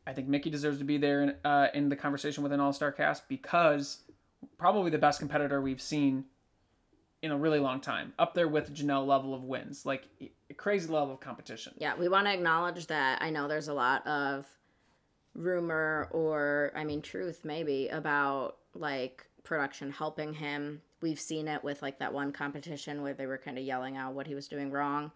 I 0.07 0.15
think 0.15 0.27
Michie 0.27 0.49
deserves 0.49 0.79
to 0.79 0.85
be 0.85 0.97
there 0.97 1.23
in, 1.23 1.35
uh, 1.45 1.69
in 1.75 1.91
the 1.91 1.97
conversation 1.97 2.43
with 2.43 2.53
an 2.53 2.61
all 2.61 2.73
star 2.73 2.91
cast 2.91 3.29
because 3.29 3.99
probably 4.57 4.91
the 4.91 4.99
best 4.99 5.19
competitor 5.19 5.61
we've 5.61 5.83
seen 5.83 6.25
in 7.21 7.31
a 7.31 7.37
really 7.37 7.59
long 7.59 7.81
time. 7.81 8.15
Up 8.19 8.33
there 8.33 8.49
with 8.49 8.75
Janelle 8.75 9.07
level 9.07 9.35
of 9.35 9.43
wins. 9.45 9.85
Like 9.85 10.05
a 10.49 10.55
crazy 10.55 10.91
level 10.91 11.13
of 11.13 11.21
competition. 11.21 11.75
yeah, 11.77 11.95
we 11.95 12.09
want 12.09 12.27
to 12.27 12.33
acknowledge 12.33 12.87
that. 12.87 13.21
I 13.21 13.29
know 13.29 13.49
there's 13.49 13.69
a 13.69 13.75
lot 13.75 14.07
of 14.07 14.47
rumor 15.35 16.09
or, 16.11 16.73
I 16.75 16.85
mean, 16.85 17.03
truth 17.03 17.45
maybe 17.45 17.89
about 17.89 18.57
like 18.75 19.27
production 19.45 19.91
helping 19.91 20.33
him. 20.35 20.83
We've 21.01 21.21
seen 21.21 21.49
it 21.49 21.63
with 21.63 21.83
like 21.83 22.01
that 22.01 22.13
one 22.13 22.33
competition 22.33 23.03
where 23.03 23.15
they 23.15 23.27
were 23.27 23.39
kind 23.39 23.59
of 23.59 23.65
yelling 23.65 23.97
out 23.97 24.15
what 24.15 24.27
he 24.27 24.35
was 24.35 24.49
doing 24.49 24.71
wrong. 24.71 25.13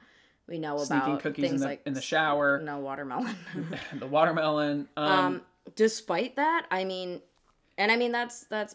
We 0.48 0.58
know 0.58 0.76
Sneaking 0.78 1.08
about 1.08 1.22
cookies 1.22 1.44
in 1.44 1.50
things 1.50 1.60
the, 1.62 1.66
like 1.66 1.82
in 1.86 1.94
the 1.94 2.00
shower, 2.02 2.60
no 2.62 2.78
watermelon. 2.78 3.36
the 3.94 4.06
watermelon. 4.06 4.88
Um, 4.96 5.08
um 5.08 5.42
despite 5.76 6.36
that 6.36 6.66
i 6.70 6.84
mean 6.84 7.20
and 7.78 7.92
i 7.92 7.96
mean 7.96 8.12
that's 8.12 8.44
that's 8.46 8.74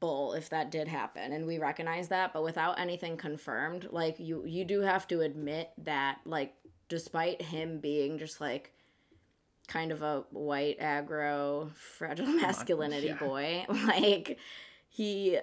bull 0.00 0.32
if 0.32 0.48
that 0.50 0.70
did 0.70 0.86
happen 0.86 1.32
and 1.32 1.44
we 1.44 1.58
recognize 1.58 2.08
that 2.08 2.32
but 2.32 2.44
without 2.44 2.78
anything 2.78 3.16
confirmed 3.16 3.88
like 3.90 4.18
you 4.20 4.44
you 4.46 4.64
do 4.64 4.80
have 4.80 5.08
to 5.08 5.20
admit 5.20 5.70
that 5.76 6.18
like 6.24 6.54
despite 6.88 7.42
him 7.42 7.80
being 7.80 8.16
just 8.16 8.40
like 8.40 8.72
kind 9.68 9.92
of 9.92 10.02
a 10.02 10.24
white 10.30 10.78
aggro 10.80 11.72
fragile 11.74 12.26
masculinity 12.26 13.06
yeah. 13.08 13.14
boy 13.18 13.64
like 13.86 14.38
he 14.88 15.38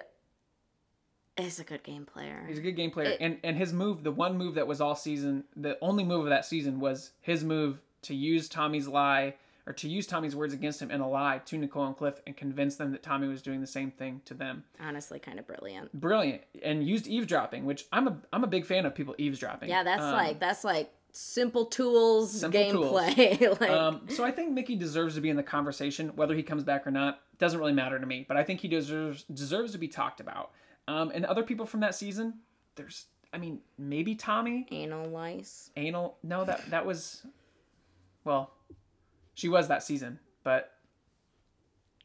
is 1.36 1.58
a 1.58 1.64
good 1.64 1.82
game 1.82 2.04
player 2.04 2.44
He's 2.46 2.58
a 2.58 2.62
good 2.62 2.76
game 2.76 2.90
player, 2.90 3.10
It- 3.10 3.20
and 3.20 3.38
and 3.42 3.56
his 3.56 3.72
move, 3.72 4.02
the 4.04 4.10
one 4.12 4.36
move 4.36 4.54
that 4.54 4.66
was 4.66 4.80
all 4.80 4.94
season, 4.94 5.44
the 5.56 5.78
only 5.80 6.04
move 6.04 6.24
of 6.24 6.28
that 6.30 6.44
season 6.44 6.80
was 6.80 7.12
his 7.20 7.42
move 7.44 7.80
to 8.02 8.14
use 8.14 8.48
Tommy's 8.48 8.86
lie 8.88 9.34
or 9.66 9.72
to 9.74 9.88
use 9.88 10.06
Tommy's 10.06 10.34
words 10.34 10.52
against 10.54 10.80
him 10.82 10.90
in 10.90 11.00
a 11.00 11.08
lie 11.08 11.40
to 11.46 11.56
Nicole 11.58 11.86
and 11.86 11.96
Cliff 11.96 12.20
and 12.26 12.36
convince 12.36 12.76
them 12.76 12.92
that 12.92 13.02
Tommy 13.02 13.28
was 13.28 13.40
doing 13.42 13.60
the 13.60 13.66
same 13.66 13.90
thing 13.90 14.20
to 14.24 14.34
them. 14.34 14.64
honestly 14.80 15.18
kind 15.18 15.38
of 15.38 15.46
brilliant 15.46 15.92
Brilliant, 15.98 16.42
and 16.62 16.86
used 16.86 17.06
eavesdropping, 17.06 17.64
which 17.64 17.86
I'm 17.92 18.06
a 18.08 18.18
I'm 18.32 18.44
a 18.44 18.48
big 18.48 18.66
fan 18.66 18.84
of 18.84 18.94
people 18.94 19.14
eavesdropping. 19.18 19.68
yeah 19.70 19.82
that's 19.82 20.02
Um, 20.02 20.12
like 20.12 20.40
that's 20.40 20.64
like 20.64 20.92
simple 21.12 21.66
tools 21.66 22.40
Simple 22.40 22.70
tools. 22.70 23.02
gameplay 23.02 23.60
like 23.60 23.70
Um, 23.70 24.06
so 24.08 24.24
I 24.24 24.30
think 24.30 24.52
Michie 24.52 24.76
deserves 24.76 25.14
to 25.16 25.20
be 25.20 25.30
in 25.30 25.36
the 25.36 25.42
conversation, 25.42 26.10
whether 26.16 26.34
he 26.34 26.42
comes 26.42 26.64
back 26.64 26.86
or 26.86 26.90
not. 26.90 27.20
Doesn't 27.38 27.58
really 27.58 27.72
matter 27.72 27.98
to 27.98 28.06
me, 28.06 28.24
but 28.28 28.36
I 28.36 28.44
think 28.44 28.60
he 28.60 28.68
deserves 28.68 29.24
deserves 29.24 29.72
to 29.72 29.78
be 29.78 29.88
talked 29.88 30.20
about. 30.20 30.50
Um, 30.88 31.10
and 31.14 31.24
other 31.24 31.42
people 31.42 31.66
from 31.66 31.80
that 31.80 31.94
season, 31.94 32.40
there's, 32.74 33.06
I 33.32 33.38
mean, 33.38 33.60
maybe 33.78 34.14
Tommy, 34.14 34.66
anal 34.70 35.06
lice 35.08 35.70
anal. 35.76 36.18
No, 36.22 36.44
that 36.44 36.68
that 36.70 36.84
was, 36.84 37.24
well, 38.24 38.52
she 39.34 39.48
was 39.48 39.68
that 39.68 39.82
season, 39.82 40.18
but 40.42 40.72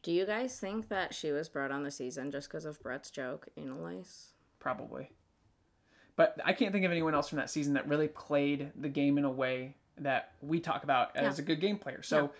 Do 0.02 0.12
you 0.12 0.24
guys 0.24 0.58
think 0.58 0.88
that 0.88 1.14
she 1.14 1.32
was 1.32 1.48
brought 1.48 1.70
on 1.72 1.82
the 1.82 1.90
season 1.90 2.30
just 2.30 2.48
because 2.48 2.64
of 2.64 2.80
Brett's 2.82 3.10
joke, 3.10 3.48
anal 3.56 3.78
lice? 3.82 4.32
probably. 4.58 5.10
But 6.16 6.38
I 6.44 6.52
can't 6.54 6.72
think 6.72 6.84
of 6.84 6.90
anyone 6.90 7.14
else 7.14 7.28
from 7.28 7.38
that 7.38 7.50
season 7.50 7.74
that 7.74 7.86
really 7.86 8.08
played 8.08 8.72
the 8.74 8.88
game 8.88 9.18
in 9.18 9.24
a 9.24 9.30
way 9.30 9.74
that 9.98 10.32
we 10.42 10.60
talk 10.60 10.82
about 10.84 11.14
as 11.16 11.38
Yeah. 11.38 11.42
a 11.42 11.46
good 11.46 11.60
game 11.60 11.78
player. 11.78 12.02
So 12.02 12.30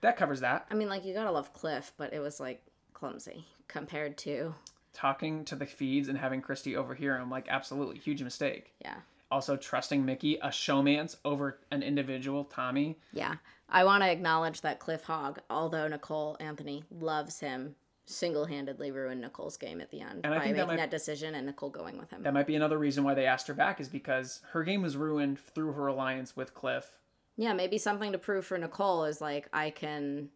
that 0.00 0.16
covers 0.16 0.40
that. 0.40 0.66
I 0.70 0.74
mean, 0.74 0.88
like, 0.88 1.04
you 1.04 1.12
gotta 1.14 1.30
love 1.32 1.52
Cliff, 1.52 1.92
but 1.96 2.12
it 2.12 2.20
was, 2.20 2.38
like, 2.40 2.62
clumsy 2.94 3.44
compared 3.68 4.16
to, 4.18 4.54
Talking 4.92 5.44
to 5.46 5.56
the 5.56 5.66
feeds 5.66 6.08
and 6.08 6.16
having 6.16 6.40
Christie 6.40 6.74
overhear 6.76 7.18
him, 7.18 7.28
like, 7.30 7.48
absolutely 7.48 7.98
huge 7.98 8.22
mistake. 8.22 8.72
yeah. 8.80 8.96
Also, 9.30 9.56
trusting 9.56 10.04
Michie, 10.06 10.38
a 10.40 10.52
showman's 10.52 11.16
over 11.24 11.58
an 11.72 11.82
individual, 11.82 12.44
Tommy. 12.44 12.96
Yeah. 13.12 13.34
I 13.68 13.82
want 13.84 14.04
to 14.04 14.08
acknowledge 14.10 14.60
that 14.60 14.78
Cliff 14.78 15.02
Hogg, 15.02 15.40
although 15.50 15.88
Nicole 15.88 16.36
Anthony 16.38 16.84
loves 16.92 17.40
him, 17.40 17.74
single 18.06 18.44
handedly 18.46 18.90
ruined 18.92 19.20
Nicole's 19.20 19.56
game 19.56 19.80
at 19.80 19.90
the 19.90 20.00
end 20.00 20.20
And 20.24 20.32
I 20.32 20.38
by 20.38 20.44
think 20.44 20.56
that 20.56 20.62
making 20.62 20.76
might- 20.76 20.82
that 20.82 20.90
decision 20.90 21.34
and 21.34 21.44
Nicole 21.46 21.70
going 21.70 21.98
with 21.98 22.10
him. 22.10 22.22
That 22.22 22.32
might 22.34 22.46
be 22.46 22.54
another 22.54 22.78
reason 22.78 23.02
why 23.04 23.14
they 23.14 23.26
asked 23.26 23.48
her 23.48 23.54
back, 23.54 23.80
is 23.80 23.88
because 23.88 24.40
her 24.52 24.62
game 24.62 24.80
was 24.82 24.96
ruined 24.96 25.38
through 25.40 25.72
her 25.72 25.88
alliance 25.88 26.36
with 26.36 26.54
Cliff. 26.54 26.98
yeah, 27.36 27.52
maybe 27.52 27.76
something 27.78 28.12
to 28.12 28.18
prove 28.18 28.46
for 28.46 28.56
Nicole 28.56 29.04
is 29.04 29.20
like, 29.20 29.48
I 29.52 29.70
can 29.70 30.30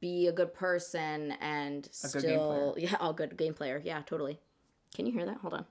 be 0.00 0.26
a 0.26 0.32
good 0.32 0.52
person 0.54 1.32
and 1.40 1.84
good 1.84 2.12
game 2.12 2.20
still 2.20 2.74
yeah, 2.78 2.96
all 2.98 3.12
good 3.12 3.36
game 3.36 3.54
player. 3.54 3.80
Yeah, 3.84 4.00
totally. 4.02 4.40
Can 4.94 5.06
you 5.06 5.12
hear 5.12 5.24
that? 5.26 5.36
Hold 5.38 5.54
on. 5.54 5.66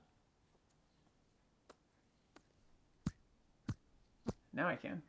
Now 4.54 4.68
I 4.68 4.76
can. 4.76 5.02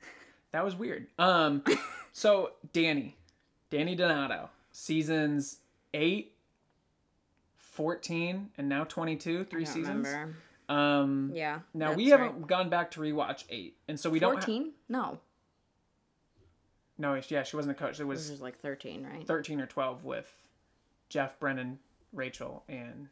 That 0.52 0.64
was 0.64 0.74
weird. 0.74 1.06
Um, 1.18 1.62
so 2.12 2.52
Dani, 2.72 3.12
Dani 3.70 3.96
Donato, 3.96 4.48
seasons 4.72 5.58
8, 5.94 6.34
14, 7.56 8.50
and 8.58 8.68
now 8.68 8.84
22, 8.84 9.44
three 9.44 9.64
seasons. 9.64 10.06
remember. 10.06 10.36
Um, 10.68 11.30
Yeah. 11.34 11.60
now 11.72 11.92
we 11.92 12.08
haven't 12.08 12.34
right. 12.34 12.46
gone 12.46 12.68
back 12.68 12.90
to 12.92 13.00
rewatch 13.00 13.44
8, 13.48 13.76
and 13.88 13.98
so 13.98 14.10
we 14.10 14.18
don't. 14.18 14.34
Ha- 14.34 14.40
14? 14.40 14.72
no. 14.88 15.20
no, 16.98 17.20
yeah, 17.28 17.42
she 17.42 17.56
wasn't 17.56 17.76
a 17.76 17.78
coach. 17.78 17.98
It 18.00 18.08
This 18.08 18.30
was 18.30 18.40
like 18.40 18.58
13, 18.58 19.04
right? 19.06 19.26
13 19.26 19.60
or 19.60 19.66
12 19.66 20.04
with 20.04 20.32
Jeff, 21.08 21.38
Brendon, 21.38 21.78
Rachel, 22.12 22.64
and 22.68 23.08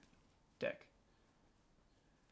Dick. 0.59 0.87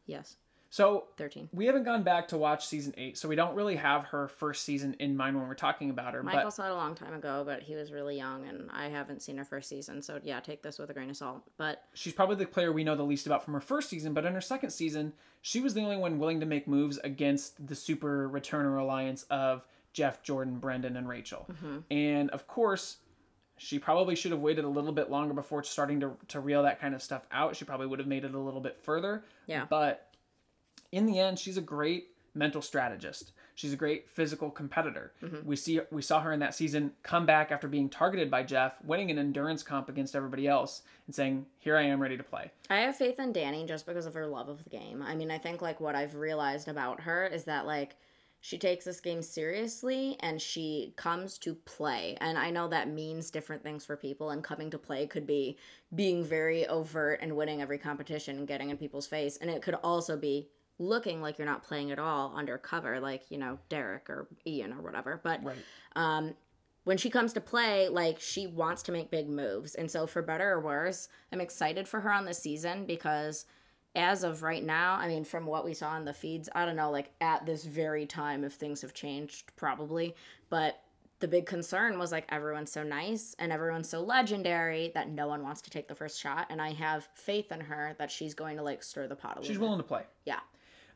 Yes. 0.06 0.36
So 0.72 1.09
13. 1.16 1.48
we 1.52 1.66
haven't 1.66 1.83
gone 1.83 2.04
back 2.04 2.28
to 2.28 2.38
watch 2.38 2.64
season 2.64 2.94
8, 2.96 3.18
so 3.18 3.28
we 3.28 3.35
don't 3.35 3.56
really 3.56 3.74
have 3.74 4.04
her 4.04 4.28
first 4.28 4.64
season 4.64 4.94
in 5.00 5.16
mind 5.16 5.37
when 5.37 5.48
we're 5.48 5.54
talking 5.54 5.90
about 5.90 6.14
her. 6.14 6.22
Michael 6.22 6.44
but 6.44 6.50
saw 6.50 6.66
it 6.66 6.70
a 6.70 6.74
long 6.74 6.94
time 6.94 7.12
ago, 7.12 7.42
but 7.44 7.61
he 7.62 7.74
was 7.74 7.90
really 7.90 8.16
young, 8.16 8.46
and 8.46 8.70
I 8.72 8.88
haven't 8.88 9.20
seen 9.20 9.37
her 9.38 9.44
first 9.44 9.68
season. 9.68 10.00
So 10.00 10.20
yeah, 10.22 10.38
take 10.38 10.62
this 10.62 10.78
with 10.78 10.88
a 10.88 10.94
grain 10.94 11.11
of 11.11 11.16
salt. 11.16 11.42
But 11.59 11.83
she's 11.94 12.12
probably 12.12 12.37
the 12.37 12.46
player 12.46 12.70
we 12.70 12.85
know 12.85 12.94
the 12.94 13.02
least 13.02 13.26
about 13.26 13.44
from 13.44 13.54
her 13.54 13.61
first 13.61 13.90
season, 13.90 14.14
but 14.14 14.24
in 14.24 14.33
her 14.33 14.40
second 14.40 14.70
season, 14.70 15.12
she 15.42 15.61
was 15.61 15.74
the 15.74 15.83
only 15.83 15.96
one 15.96 16.20
willing 16.20 16.38
to 16.38 16.46
make 16.46 16.68
moves 16.68 16.98
against 16.98 17.66
the 17.66 17.74
super 17.74 18.28
returner 18.28 18.80
alliance 18.80 19.24
of 19.24 19.66
Jeff, 19.92 20.22
Jordan, 20.22 20.59
Brendon, 20.59 20.96
and 20.96 21.09
Rachel. 21.09 21.46
Mm-hmm. 21.50 21.78
And 21.90 22.30
of 22.30 22.46
course, 22.46 22.98
she 23.56 23.78
probably 23.78 24.14
should 24.14 24.30
have 24.30 24.40
waited 24.40 24.64
a 24.64 24.68
little 24.68 24.92
bit 24.92 25.11
longer 25.11 25.35
before 25.35 25.64
starting 25.64 26.00
to, 26.00 26.12
to 26.28 26.40
reel 26.40 26.62
that 26.62 26.80
kind 26.80 26.94
of 26.94 27.02
stuff 27.02 27.26
out. 27.33 27.56
She 27.56 27.64
probably 27.64 27.88
would 27.88 27.98
have 27.98 28.09
made 28.09 28.24
it 28.24 28.35
a 28.35 28.38
little 28.38 28.61
bit 28.61 28.78
further. 28.80 29.24
Yeah. 29.46 29.66
But 29.68 30.10
in 30.92 31.07
the 31.07 31.18
end, 31.18 31.38
she's 31.38 31.57
a 31.57 31.62
great 31.62 32.09
mental 32.35 32.62
strategist. 32.62 33.33
She's 33.55 33.72
a 33.72 33.76
great 33.76 34.09
physical 34.09 34.50
competitor. 34.50 35.12
Mm-hmm. 35.22 35.46
We 35.46 35.57
see 35.57 35.81
we 35.90 36.03
saw 36.03 36.20
her 36.20 36.33
in 36.33 36.40
that 36.40 36.55
season 36.55 36.92
come 37.03 37.26
back 37.26 37.53
after 37.53 37.68
being 37.68 37.90
targeted 37.90 38.31
by 38.31 38.42
Jeff, 38.42 38.83
winning 38.83 39.11
an 39.11 39.18
endurance 39.18 39.62
comp 39.62 39.88
against 39.88 40.16
everybody 40.16 40.48
else, 40.48 40.83
and 41.07 41.14
saying, 41.14 41.44
"Here 41.59 41.76
I 41.76 41.83
am, 41.83 42.00
ready 42.00 42.16
to 42.16 42.22
play." 42.22 42.50
I 42.70 42.79
have 42.79 42.96
faith 42.96 43.18
in 43.18 43.33
Dani 43.33 43.66
just 43.68 43.87
because 43.87 44.07
of 44.07 44.14
her 44.14 44.26
love 44.26 44.48
of 44.48 44.64
the 44.64 44.70
game. 44.70 45.03
I 45.03 45.14
mean, 45.14 45.31
I 45.31 45.38
think 45.38 45.61
like 45.61 45.81
what 45.81 45.94
I've 45.94 46.14
realized 46.14 46.68
about 46.68 47.00
her 47.00 47.26
is 47.26 47.44
that 47.44 47.66
like 47.66 47.96
she 48.42 48.57
takes 48.57 48.87
this 48.87 49.00
game 49.00 49.20
seriously 49.20 50.16
and 50.20 50.40
she 50.40 50.94
comes 50.96 51.37
to 51.38 51.55
play. 51.55 52.16
And 52.22 52.38
I 52.38 52.50
know 52.50 52.68
that 52.68 52.88
means 52.88 53.31
different 53.31 53.62
things 53.62 53.85
for 53.85 53.96
people 53.96 54.31
and 54.31 54.42
coming 54.42 54.70
to 54.70 54.79
play 54.79 55.07
could 55.07 55.26
be 55.26 55.59
being 55.94 56.24
very 56.24 56.66
overt 56.66 57.18
and 57.20 57.37
winning 57.37 57.61
every 57.61 57.76
competition 57.76 58.38
and 58.38 58.48
getting 58.48 58.70
in 58.70 58.79
people's 58.79 59.07
face 59.07 59.37
and 59.37 59.50
it 59.50 59.61
could 59.61 59.74
also 59.74 60.16
be 60.16 60.48
looking 60.81 61.21
like 61.23 61.38
you're 61.38 61.47
not 61.47 61.62
playing 61.62 61.93
at 61.93 61.99
all 62.01 62.35
undercover 62.35 62.99
like, 62.99 63.31
you 63.31 63.38
know, 63.38 63.59
Derrick 63.69 64.11
or 64.11 64.27
Ian 64.47 64.73
or 64.73 64.81
whatever. 64.83 65.21
But 65.23 65.45
Right. 65.45 65.57
um, 65.95 66.35
when 66.85 66.97
she 66.97 67.11
comes 67.11 67.33
to 67.35 67.40
play, 67.40 67.88
like 67.88 68.19
she 68.19 68.47
wants 68.47 68.83
to 68.85 68.93
make 68.93 69.11
big 69.11 69.29
moves. 69.29 69.75
And 69.75 69.90
so, 69.90 70.07
for 70.07 70.23
better 70.23 70.51
or 70.51 70.61
worse, 70.61 71.09
I'm 71.31 71.40
excited 71.40 71.87
for 71.87 72.01
her 72.01 72.11
on 72.11 72.25
this 72.25 72.38
season 72.38 72.87
because 72.87 73.45
as 73.95 74.25
of 74.25 74.43
right 74.43 74.64
now, 74.64 74.95
I 74.95 75.07
mean, 75.07 75.25
from 75.25 75.45
what 75.47 75.64
we 75.64 75.75
saw 75.75 75.97
in 75.97 76.05
the 76.07 76.14
feeds, 76.14 76.49
I 76.55 76.64
don't 76.64 76.77
know, 76.77 76.90
like 76.90 77.11
at 77.21 77.45
this 77.45 77.64
very 77.64 78.07
time, 78.07 78.43
if 78.45 78.55
things 78.55 78.81
have 78.83 78.95
changed, 78.95 79.55
probably. 79.57 80.14
But 80.49 80.81
the 81.19 81.29
big 81.29 81.45
concern 81.45 81.99
was 81.99 82.12
like 82.12 82.25
everyone's 82.31 82.73
so 82.73 82.83
nice 82.83 83.37
and 83.38 83.53
everyone's 83.53 83.90
so 83.90 84.01
legendary 84.01 84.90
that 84.95 85.11
no 85.11 85.27
one 85.29 85.43
wants 85.43 85.61
to 85.62 85.71
take 85.71 85.87
the 85.87 85.95
first 85.95 86.19
shot. 86.19 86.47
And 86.49 86.62
I 86.62 86.73
have 86.73 87.07
faith 87.14 87.53
in 87.53 87.61
her 87.61 87.95
that 87.99 88.11
she's 88.11 88.33
going 88.33 88.57
to 88.57 88.62
like 88.62 88.83
stir 88.83 89.07
the 89.07 89.16
pot 89.16 89.33
a 89.37 89.40
little 89.40 89.49
She's 89.49 89.59
bit. 89.59 89.62
willing 89.64 89.81
to 89.81 89.85
play. 89.87 90.05
Yeah. 90.25 90.40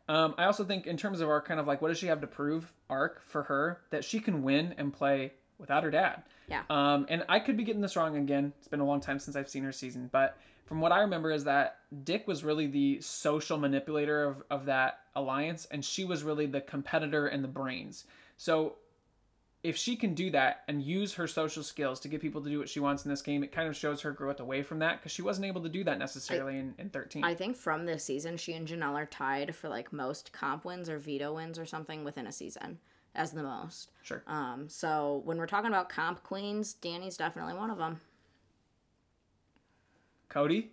Um, 0.08 0.34
I 0.36 0.44
also 0.44 0.64
think 0.64 0.86
in 0.86 0.96
terms 0.96 1.20
of 1.20 1.28
our 1.28 1.40
kind 1.40 1.58
of 1.58 1.66
like 1.66 1.80
what 1.80 1.88
does 1.88 1.98
she 1.98 2.06
have 2.08 2.20
to 2.20 2.26
prove 2.26 2.72
arc 2.90 3.22
for 3.22 3.42
her 3.44 3.80
that 3.90 4.04
she 4.04 4.20
can 4.20 4.42
win 4.42 4.74
and 4.76 4.92
play 4.92 5.32
without 5.58 5.82
her 5.84 5.90
dad. 5.90 6.22
Yeah. 6.48 6.62
Um, 6.68 7.06
and 7.08 7.24
I 7.28 7.40
could 7.40 7.56
be 7.56 7.64
getting 7.64 7.80
this 7.80 7.96
wrong 7.96 8.16
again. 8.16 8.52
It's 8.58 8.68
been 8.68 8.80
a 8.80 8.86
long 8.86 9.00
time 9.00 9.18
since 9.18 9.36
I've 9.36 9.48
seen 9.48 9.64
her 9.64 9.72
season, 9.72 10.10
but 10.12 10.36
from 10.66 10.80
what 10.80 10.92
I 10.92 11.00
remember 11.00 11.30
is 11.30 11.44
that 11.44 11.78
Dick 12.04 12.26
was 12.26 12.44
really 12.44 12.66
the 12.66 13.00
social 13.00 13.58
manipulator 13.58 14.24
of, 14.24 14.42
of 14.50 14.66
that 14.66 15.00
alliance, 15.14 15.66
and 15.70 15.84
she 15.84 16.04
was 16.04 16.22
really 16.22 16.46
the 16.46 16.60
competitor 16.60 17.26
and 17.26 17.44
the 17.44 17.48
brains. 17.48 18.04
So 18.36 18.76
if 19.64 19.78
she 19.78 19.96
can 19.96 20.14
do 20.14 20.30
that 20.30 20.62
and 20.68 20.82
use 20.82 21.14
her 21.14 21.26
social 21.26 21.62
skills 21.62 21.98
to 22.00 22.08
get 22.08 22.20
people 22.20 22.42
to 22.42 22.50
do 22.50 22.58
what 22.58 22.68
she 22.68 22.80
wants 22.80 23.06
in 23.06 23.10
this 23.10 23.22
game, 23.22 23.42
it 23.42 23.50
kind 23.50 23.66
of 23.66 23.74
shows 23.74 24.02
her 24.02 24.12
growth 24.12 24.38
away 24.38 24.62
from 24.62 24.78
that 24.80 25.00
because 25.00 25.10
she 25.10 25.22
wasn't 25.22 25.46
able 25.46 25.62
to 25.62 25.70
do 25.70 25.82
that 25.82 25.98
necessarily 25.98 26.58
in, 26.58 26.74
in 26.78 26.90
13. 26.90 27.24
I 27.24 27.34
think 27.34 27.56
from 27.56 27.86
this 27.86 28.04
season, 28.04 28.36
she 28.36 28.52
and 28.52 28.68
Janelle 28.68 28.92
are 28.92 29.06
tied 29.06 29.56
for 29.56 29.70
like 29.70 29.90
most 29.90 30.32
comp 30.32 30.66
wins 30.66 30.90
or 30.90 30.98
veto 30.98 31.34
wins 31.34 31.58
or 31.58 31.64
something 31.64 32.04
within 32.04 32.26
a 32.26 32.32
season 32.32 32.78
as 33.14 33.32
the 33.32 33.42
most. 33.42 33.90
sure. 34.02 34.22
Um, 34.26 34.68
so 34.68 35.22
when 35.24 35.38
we're 35.38 35.46
talking 35.46 35.68
about 35.68 35.88
comp 35.88 36.22
queens, 36.22 36.74
Dani's 36.74 37.16
definitely 37.16 37.54
one 37.54 37.70
of 37.70 37.78
them. 37.78 38.02
Cody? 40.28 40.72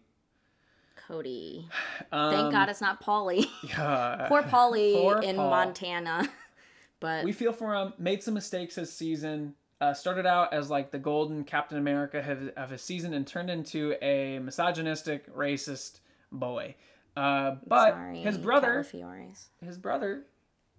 Cody. 1.07 1.67
Um, 2.13 2.33
Thank 2.33 2.51
God 2.51 2.67
it's 2.67 2.81
not 2.81 3.01
Paulie. 3.01 3.45
Yeah. 3.63 4.25
Poor 4.27 4.41
Paulie 4.41 4.95
Poor 4.95 5.19
in 5.19 5.37
Paul. 5.37 5.49
Montana. 5.49 6.29
But 7.01 7.25
we 7.25 7.33
feel 7.33 7.51
for 7.51 7.75
him. 7.75 7.91
Made 7.97 8.23
some 8.23 8.33
mistakes 8.35 8.75
this 8.75 8.93
season. 8.93 9.55
Uh, 9.81 9.93
started 9.93 10.25
out 10.27 10.53
as 10.53 10.69
like 10.69 10.91
the 10.91 10.99
golden 10.99 11.43
Captain 11.43 11.77
America 11.79 12.19
of, 12.19 12.49
of 12.55 12.69
his 12.69 12.81
season 12.83 13.13
and 13.15 13.25
turned 13.27 13.49
into 13.49 13.95
a 14.01 14.37
misogynistic, 14.39 15.33
racist 15.35 15.99
boy. 16.31 16.75
Uh, 17.17 17.55
but 17.67 17.89
sorry, 17.89 18.19
his 18.19 18.37
brother, 18.37 18.85
Calafiores. 18.87 19.45
his 19.65 19.77
brother, 19.79 20.23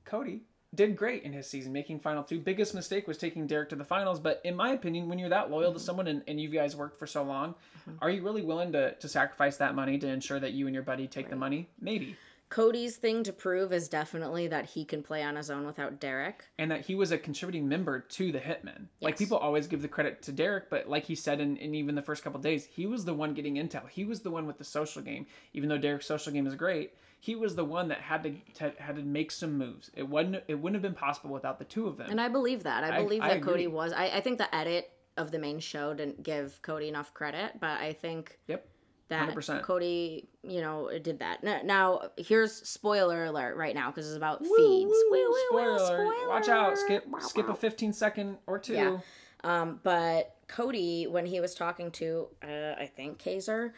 Cody, 0.04 0.42
did 0.74 0.96
great 0.96 1.24
in 1.24 1.32
his 1.32 1.46
season, 1.48 1.72
making 1.72 1.98
final 1.98 2.22
two. 2.22 2.38
Biggest 2.38 2.74
mistake 2.74 3.06
was 3.08 3.18
taking 3.18 3.46
Derrick 3.48 3.68
to 3.70 3.76
the 3.76 3.84
finals. 3.84 4.20
But 4.20 4.40
in 4.44 4.54
my 4.54 4.70
opinion, 4.70 5.08
when 5.08 5.18
you're 5.18 5.28
that 5.30 5.50
loyal 5.50 5.70
Mm-hmm. 5.70 5.78
to 5.78 5.84
someone 5.84 6.06
and, 6.06 6.22
and 6.28 6.40
you 6.40 6.48
guys 6.48 6.76
worked 6.76 6.98
for 6.98 7.06
so 7.08 7.22
long, 7.24 7.56
are 8.00 8.08
you 8.08 8.22
really 8.22 8.42
willing 8.42 8.70
to, 8.72 8.94
to 8.94 9.08
sacrifice 9.08 9.56
that 9.56 9.74
money 9.74 9.98
to 9.98 10.06
ensure 10.06 10.38
that 10.40 10.52
you 10.52 10.66
and 10.68 10.74
your 10.74 10.84
buddy 10.84 11.08
take 11.08 11.28
the 11.28 11.36
money? 11.36 11.68
Maybe. 11.80 12.16
Cody's 12.52 12.96
thing 12.96 13.22
to 13.24 13.32
prove 13.32 13.72
is 13.72 13.88
definitely 13.88 14.46
that 14.48 14.66
he 14.66 14.84
can 14.84 15.02
play 15.02 15.22
on 15.22 15.36
his 15.36 15.50
own 15.50 15.64
without 15.64 16.00
Derrick. 16.00 16.44
and 16.58 16.70
that 16.70 16.82
he 16.82 16.94
was 16.94 17.10
a 17.10 17.16
contributing 17.16 17.66
member 17.66 18.00
to 18.00 18.30
the 18.30 18.38
Hitmen. 18.38 18.88
Like 19.00 19.16
people 19.16 19.38
always 19.38 19.66
give 19.66 19.80
the 19.80 19.88
credit 19.88 20.20
to 20.24 20.32
Derrick, 20.32 20.68
but 20.68 20.86
like 20.86 21.06
he 21.06 21.14
said 21.14 21.40
in, 21.40 21.56
in 21.56 21.74
even 21.74 21.94
the 21.94 22.02
first 22.02 22.22
couple 22.22 22.38
days, 22.40 22.66
he 22.66 22.84
was 22.86 23.06
the 23.06 23.14
one 23.14 23.32
getting 23.32 23.54
intel. 23.54 23.88
He 23.88 24.04
was 24.04 24.20
the 24.20 24.30
one 24.30 24.46
with 24.46 24.58
the 24.58 24.64
social 24.64 25.00
game. 25.00 25.24
Even 25.54 25.70
though 25.70 25.78
Derrick's 25.78 26.04
social 26.04 26.30
game 26.30 26.46
is 26.46 26.54
great, 26.54 26.92
he 27.20 27.36
was 27.36 27.54
the 27.54 27.64
one 27.64 27.88
that 27.88 28.02
had 28.02 28.22
to, 28.24 28.34
to 28.54 28.72
had 28.78 28.96
to 28.96 29.02
make 29.02 29.30
some 29.30 29.56
moves. 29.56 29.90
It 29.94 30.06
wasn't 30.06 30.42
it 30.46 30.56
wouldn't 30.56 30.74
have 30.74 30.82
been 30.82 31.00
possible 31.00 31.30
without 31.30 31.58
the 31.58 31.64
two 31.64 31.86
of 31.86 31.96
them. 31.96 32.10
And 32.10 32.20
I 32.20 32.28
believe 32.28 32.64
that. 32.64 32.84
I 32.84 32.98
I- 32.98 33.02
believe 33.02 33.22
I 33.22 33.28
that 33.28 33.36
agree. 33.38 33.52
Cody 33.52 33.66
was. 33.68 33.94
I, 33.94 34.08
I 34.08 34.20
think 34.20 34.36
the 34.36 34.54
edit 34.54 34.90
of 35.16 35.30
the 35.30 35.38
main 35.38 35.58
show 35.58 35.94
didn't 35.94 36.22
give 36.22 36.60
Cody 36.60 36.88
enough 36.88 37.14
credit, 37.14 37.52
but 37.60 37.80
I 37.80 37.92
think 37.94 38.38
yep. 38.46 38.66
That 39.12 39.28
100%. 39.30 39.62
Cody, 39.62 40.28
you 40.42 40.60
know, 40.62 40.90
did 41.02 41.18
that. 41.18 41.44
Now, 41.44 41.60
now 41.62 42.00
here's 42.16 42.52
spoiler 42.52 43.26
alert 43.26 43.56
right 43.56 43.74
now 43.74 43.90
because 43.90 44.08
it's 44.08 44.16
about 44.16 44.40
Woo, 44.40 44.48
feeds. 44.56 44.90
woo, 44.90 45.10
Woo, 45.10 45.38
spoiler, 45.50 46.06
woo. 46.06 46.28
Watch 46.28 46.48
out. 46.48 46.78
Skip 46.78 47.06
Wow, 47.06 47.18
skip 47.20 47.48
a 47.48 47.54
15 47.54 47.92
second 47.92 48.38
or 48.46 48.58
two. 48.58 48.72
Yeah. 48.74 48.98
Um, 49.44 49.80
but 49.82 50.36
Cody, 50.48 51.06
when 51.06 51.26
he 51.26 51.40
was 51.40 51.54
talking 51.54 51.90
to, 51.92 52.28
uh, 52.42 52.74
I 52.78 52.90
think 52.94 53.18
Kaysar, 53.22 53.72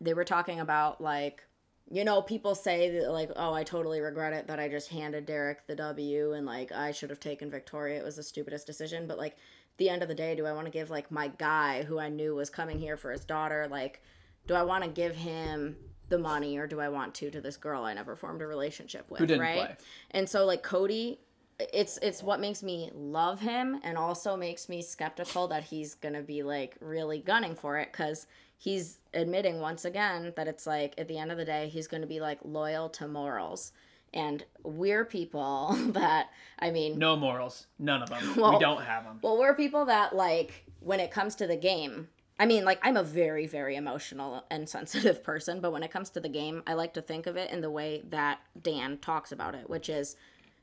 they 0.00 0.14
were 0.14 0.24
talking 0.24 0.60
about 0.60 1.00
like, 1.00 1.42
you 1.90 2.04
know, 2.04 2.22
people 2.22 2.54
say 2.54 2.90
that 2.90 3.10
like, 3.10 3.30
oh, 3.36 3.52
I 3.52 3.64
totally 3.64 4.00
regret 4.00 4.32
it 4.32 4.46
that 4.48 4.58
I 4.60 4.68
just 4.68 4.88
handed 4.88 5.26
Derrick 5.26 5.66
the 5.66 5.76
W 5.76 6.32
and 6.32 6.46
like 6.46 6.70
I 6.72 6.92
should 6.92 7.10
have 7.10 7.20
taken 7.20 7.50
Victoria. 7.50 7.98
It 7.98 8.04
was 8.04 8.16
the 8.16 8.22
stupidest 8.22 8.66
decision. 8.66 9.06
But 9.06 9.18
like, 9.18 9.32
at 9.32 9.78
the 9.78 9.88
end 9.88 10.02
of 10.02 10.08
the 10.08 10.14
day, 10.14 10.34
do 10.34 10.46
I 10.46 10.52
want 10.52 10.66
to 10.66 10.70
give 10.72 10.90
like 10.90 11.10
my 11.10 11.28
guy 11.28 11.82
who 11.82 11.98
I 11.98 12.08
knew 12.08 12.34
was 12.34 12.50
coming 12.50 12.78
here 12.78 12.96
for 12.96 13.10
his 13.12 13.24
daughter, 13.24 13.66
like, 13.70 14.02
do 14.46 14.54
I 14.54 14.62
want 14.62 14.84
to 14.84 14.90
give 14.90 15.16
him 15.16 15.76
the 16.08 16.18
money 16.18 16.56
or 16.56 16.66
do 16.66 16.80
I 16.80 16.88
want 16.88 17.14
to 17.16 17.30
to 17.30 17.40
this 17.40 17.56
girl 17.56 17.84
I 17.84 17.94
never 17.94 18.14
formed 18.16 18.42
a 18.42 18.46
relationship 18.46 19.10
with? 19.10 19.20
didn't 19.20 19.40
right? 19.40 19.56
play. 19.56 19.76
And 20.12 20.28
so 20.28 20.44
like 20.44 20.62
Cody 20.62 21.18
it's 21.58 21.98
it's 22.02 22.22
what 22.22 22.40
makes 22.40 22.62
me 22.62 22.90
love 22.94 23.40
him 23.40 23.80
and 23.82 23.96
also 23.96 24.36
makes 24.36 24.68
me 24.68 24.82
skeptical 24.82 25.48
that 25.48 25.64
he's 25.64 25.94
gonna 25.94 26.22
be 26.22 26.42
like 26.42 26.76
really 26.80 27.18
gunning 27.18 27.54
for 27.54 27.78
it 27.78 27.90
because 27.90 28.26
he's 28.58 28.98
admitting 29.14 29.60
once 29.60 29.84
again 29.84 30.32
that 30.36 30.48
it's 30.48 30.66
like 30.66 30.94
at 30.98 31.08
the 31.08 31.18
end 31.18 31.32
of 31.32 31.38
the 31.38 31.44
day 31.44 31.68
he's 31.68 31.86
gonna 31.86 32.06
be 32.06 32.20
like 32.20 32.38
loyal 32.44 32.88
to 32.90 33.08
morals 33.08 33.72
and 34.12 34.44
we're 34.64 35.04
people 35.04 35.74
that 35.88 36.28
i 36.58 36.70
mean 36.70 36.98
No 36.98 37.16
morals. 37.16 37.66
None 37.78 38.02
of 38.02 38.10
them. 38.10 38.20
we 38.36 38.58
don't 38.58 38.82
have 38.82 39.04
them. 39.04 39.18
well 39.22 39.38
we're 39.38 39.54
people 39.54 39.86
that 39.86 40.14
like 40.14 40.64
when 40.80 41.00
it 41.00 41.10
comes 41.10 41.34
to 41.36 41.46
the 41.46 41.56
game 41.56 42.08
i 42.38 42.46
mean 42.46 42.64
like 42.64 42.78
i'm 42.82 42.96
a 42.96 43.02
very 43.02 43.46
very 43.46 43.76
emotional 43.76 44.44
and 44.50 44.68
sensitive 44.76 45.22
person 45.22 45.60
but 45.60 45.72
when 45.72 45.82
it 45.82 45.90
comes 45.90 46.10
to 46.10 46.20
the 46.20 46.28
game 46.28 46.62
i 46.66 46.74
like 46.74 46.94
to 46.94 47.02
think 47.02 47.26
of 47.26 47.36
it 47.36 47.50
in 47.50 47.60
the 47.60 47.70
way 47.70 48.02
that 48.08 48.40
dan 48.60 48.98
talks 48.98 49.32
about 49.32 49.54
it 49.54 49.68
which 49.70 49.88
is 49.88 50.16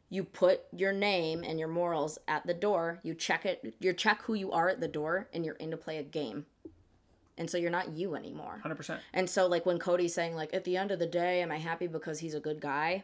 You 0.09 0.23
put 0.23 0.61
your 0.71 0.93
name 0.93 1.43
and 1.43 1.57
your 1.57 1.69
morals 1.69 2.19
at 2.27 2.45
the 2.45 2.53
door. 2.53 2.99
You 3.01 3.15
check 3.15 3.45
it. 3.47 3.73
You 3.79 3.93
check 3.93 4.21
who 4.21 4.35
you 4.35 4.51
are 4.51 4.69
at 4.69 4.79
the 4.79 4.87
door, 4.87 5.27
and 5.33 5.43
you're 5.43 5.55
in 5.55 5.71
to 5.71 5.77
play 5.77 5.97
a 5.97 6.03
game. 6.03 6.45
And 7.35 7.49
so 7.49 7.57
you're 7.57 7.71
not 7.71 7.93
you 7.97 8.13
anymore. 8.13 8.59
Hundred 8.61 8.75
percent. 8.75 9.01
And 9.11 9.27
so 9.27 9.47
like 9.47 9.65
when 9.65 9.79
Cody's 9.79 10.13
saying 10.13 10.35
like 10.35 10.53
at 10.53 10.65
the 10.65 10.77
end 10.77 10.91
of 10.91 10.99
the 10.99 11.07
day, 11.07 11.41
am 11.41 11.51
I 11.51 11.57
happy 11.57 11.87
because 11.87 12.19
he's 12.19 12.35
a 12.35 12.39
good 12.39 12.59
guy? 12.61 13.03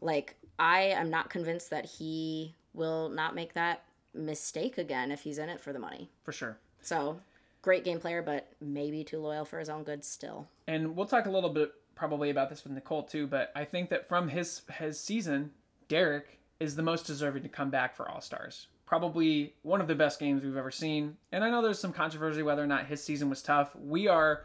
Like 0.00 0.36
I 0.58 0.80
am 0.96 1.10
not 1.10 1.28
convinced 1.28 1.68
that 1.68 1.84
he 1.84 2.54
will 2.72 3.10
not 3.10 3.34
make 3.34 3.52
that 3.52 3.82
mistake 4.14 4.78
again 4.78 5.12
if 5.12 5.20
he's 5.20 5.36
in 5.36 5.50
it 5.50 5.60
for 5.60 5.74
the 5.74 5.78
money. 5.78 6.08
For 6.22 6.32
sure. 6.32 6.56
So 6.80 7.20
great 7.68 7.84
game 7.84 8.00
player, 8.00 8.22
but 8.22 8.48
maybe 8.62 9.04
too 9.04 9.18
loyal 9.18 9.44
for 9.44 9.58
his 9.58 9.68
own 9.68 9.82
good 9.82 10.02
still. 10.02 10.48
And 10.66 10.96
we'll 10.96 11.04
talk 11.04 11.26
a 11.26 11.30
little 11.30 11.50
bit 11.50 11.70
probably 11.94 12.30
about 12.30 12.48
this 12.48 12.64
with 12.64 12.72
Nicole 12.72 13.02
too, 13.02 13.26
but 13.26 13.52
I 13.54 13.66
think 13.66 13.90
that 13.90 14.08
from 14.08 14.28
his 14.28 14.62
his 14.78 14.98
season, 14.98 15.50
Derrick 15.86 16.38
is 16.60 16.76
the 16.76 16.82
most 16.82 17.06
deserving 17.06 17.42
to 17.42 17.50
come 17.50 17.68
back 17.68 17.94
for 17.94 18.08
All 18.08 18.22
Stars. 18.22 18.68
Probably 18.86 19.52
one 19.60 19.82
of 19.82 19.86
the 19.86 19.94
best 19.94 20.18
games 20.18 20.42
we've 20.42 20.56
ever 20.56 20.70
seen. 20.70 21.18
And 21.30 21.44
I 21.44 21.50
know 21.50 21.60
there's 21.60 21.78
some 21.78 21.92
controversy 21.92 22.42
whether 22.42 22.64
or 22.64 22.66
not 22.66 22.86
his 22.86 23.04
season 23.04 23.28
was 23.28 23.42
tough. 23.42 23.76
We 23.76 24.08
are 24.08 24.44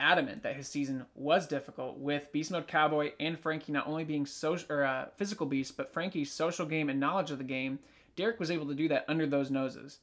adamant 0.00 0.42
that 0.42 0.56
his 0.56 0.66
season 0.66 1.06
was 1.14 1.46
difficult 1.46 1.98
with 1.98 2.32
Beast 2.32 2.50
Mode 2.50 2.66
Cowboy 2.66 3.12
and 3.20 3.38
Frankie 3.38 3.70
not 3.70 3.86
only 3.86 4.02
being 4.02 4.26
social 4.26 4.66
or 4.72 4.82
uh, 4.82 5.06
physical 5.14 5.46
beast, 5.46 5.76
but 5.76 5.92
Frankie's 5.92 6.32
social 6.32 6.66
game 6.66 6.88
and 6.88 6.98
knowledge 6.98 7.30
of 7.30 7.38
the 7.38 7.44
game. 7.44 7.78
Derrick 8.16 8.38
was 8.38 8.50
able 8.50 8.66
to 8.68 8.74
do 8.74 8.88
that 8.88 9.04
under 9.08 9.26
those 9.26 9.50
noses. 9.50 9.98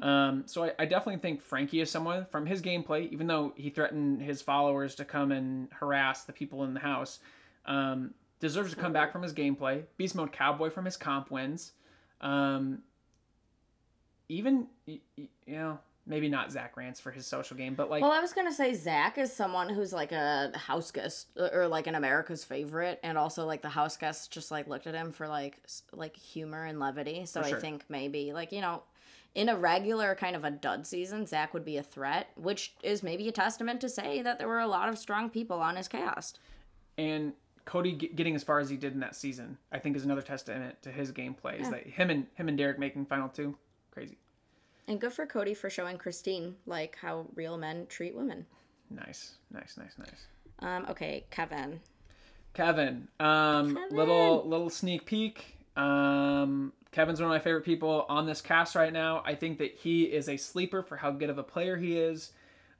Um, 0.00 0.42
so 0.46 0.64
I, 0.64 0.72
I 0.78 0.84
definitely 0.84 1.20
think 1.20 1.40
Frankie 1.40 1.80
is 1.80 1.90
someone 1.90 2.26
from 2.26 2.46
his 2.46 2.60
gameplay, 2.60 3.10
even 3.10 3.26
though 3.26 3.52
he 3.56 3.70
threatened 3.70 4.20
his 4.20 4.42
followers 4.42 4.94
to 4.96 5.04
come 5.04 5.32
and 5.32 5.68
harass 5.72 6.24
the 6.24 6.32
people 6.32 6.64
in 6.64 6.74
the 6.74 6.80
house, 6.80 7.20
um, 7.66 8.12
deserves 8.40 8.70
to 8.74 8.76
come 8.76 8.92
back 8.92 9.12
from 9.12 9.22
his 9.22 9.32
gameplay. 9.32 9.84
Beast 9.96 10.14
Mode 10.14 10.32
Cowboy 10.32 10.70
from 10.70 10.84
his 10.84 10.96
comp 10.96 11.30
wins. 11.30 11.72
Um, 12.20 12.82
even, 14.28 14.66
you 14.86 15.00
know, 15.46 15.78
maybe 16.06 16.28
not 16.28 16.52
Zach 16.52 16.76
Rance 16.76 17.00
for 17.00 17.10
his 17.10 17.26
social 17.26 17.56
game, 17.56 17.74
but 17.74 17.90
like, 17.90 18.02
Well, 18.02 18.12
I 18.12 18.20
was 18.20 18.32
gonna 18.32 18.52
say 18.52 18.74
Zach 18.74 19.18
is 19.18 19.32
someone 19.32 19.68
who's 19.68 19.92
like 19.92 20.12
a 20.12 20.52
house 20.56 20.90
guest 20.90 21.28
uh, 21.38 21.48
or 21.52 21.68
like 21.68 21.86
an 21.86 21.94
America's 21.94 22.44
favorite, 22.44 23.00
and 23.02 23.16
also 23.16 23.46
like 23.46 23.62
the 23.62 23.68
house 23.68 23.96
guests 23.96 24.28
just 24.28 24.50
like 24.50 24.66
looked 24.68 24.86
at 24.86 24.94
him 24.94 25.12
for 25.12 25.28
like 25.28 25.62
like 25.92 26.16
humor 26.16 26.64
and 26.64 26.78
levity. 26.78 27.26
So 27.26 27.42
For 27.42 27.56
I 27.56 27.60
think 27.60 27.84
maybe 27.88 28.32
like 28.32 28.52
you 28.52 28.60
know, 28.60 28.82
in 29.34 29.48
a 29.48 29.56
regular 29.56 30.14
kind 30.14 30.36
of 30.36 30.44
a 30.44 30.50
dud 30.50 30.86
season, 30.86 31.26
Zach 31.26 31.54
would 31.54 31.64
be 31.64 31.76
a 31.76 31.82
threat, 31.82 32.28
which 32.36 32.74
is 32.82 33.02
maybe 33.02 33.28
a 33.28 33.32
testament 33.32 33.80
to 33.80 33.88
say 33.88 34.22
that 34.22 34.38
there 34.38 34.48
were 34.48 34.60
a 34.60 34.66
lot 34.68 34.88
of 34.88 34.98
strong 34.98 35.30
people 35.30 35.60
on 35.60 35.76
his 35.76 35.88
cast. 35.88 36.38
and 36.98 37.32
Cody 37.64 37.92
getting 37.92 38.34
as 38.34 38.42
far 38.44 38.58
as 38.58 38.68
he 38.68 38.76
did 38.76 38.92
in 38.92 39.00
that 39.00 39.16
season, 39.16 39.56
I 39.72 39.78
think 39.78 39.96
is 39.96 40.04
another 40.04 40.20
testament 40.20 40.82
to 40.82 40.90
his 40.90 41.12
gameplay. 41.12 41.58
Is 41.60 41.70
that 41.70 41.86
him 41.86 42.10
and 42.10 42.26
him 42.34 42.48
and 42.48 42.58
Derrick 42.58 42.78
making 42.78 43.06
final 43.06 43.28
two, 43.28 43.56
crazy, 43.90 44.18
And 44.86 45.00
good 45.00 45.12
for 45.12 45.26
Cody 45.26 45.54
for 45.54 45.70
showing 45.70 45.96
Christine 45.96 46.56
like 46.66 46.96
how 47.00 47.26
real 47.34 47.56
men 47.56 47.86
treat 47.88 48.14
women. 48.14 48.46
nice, 48.90 49.34
nice, 49.50 49.76
nice, 49.78 49.94
nice. 49.98 50.26
Um, 50.60 50.86
okay, 50.90 51.24
Kevin. 51.30 51.80
Kevin, 52.52 53.08
um, 53.18 53.74
Kevin. 53.74 53.96
little 53.96 54.48
little 54.48 54.70
sneak 54.70 55.04
peek. 55.06 55.58
Um, 55.76 56.72
Kevin's 56.92 57.20
one 57.20 57.28
of 57.28 57.34
my 57.34 57.40
favorite 57.40 57.64
people 57.64 58.06
on 58.08 58.26
this 58.26 58.40
cast 58.40 58.76
right 58.76 58.92
now. 58.92 59.22
I 59.26 59.34
think 59.34 59.58
that 59.58 59.74
he 59.74 60.04
is 60.04 60.28
a 60.28 60.36
sleeper 60.36 60.82
for 60.82 60.96
how 60.96 61.10
good 61.10 61.30
of 61.30 61.38
a 61.38 61.42
player 61.42 61.76
he 61.76 61.98
is. 61.98 62.30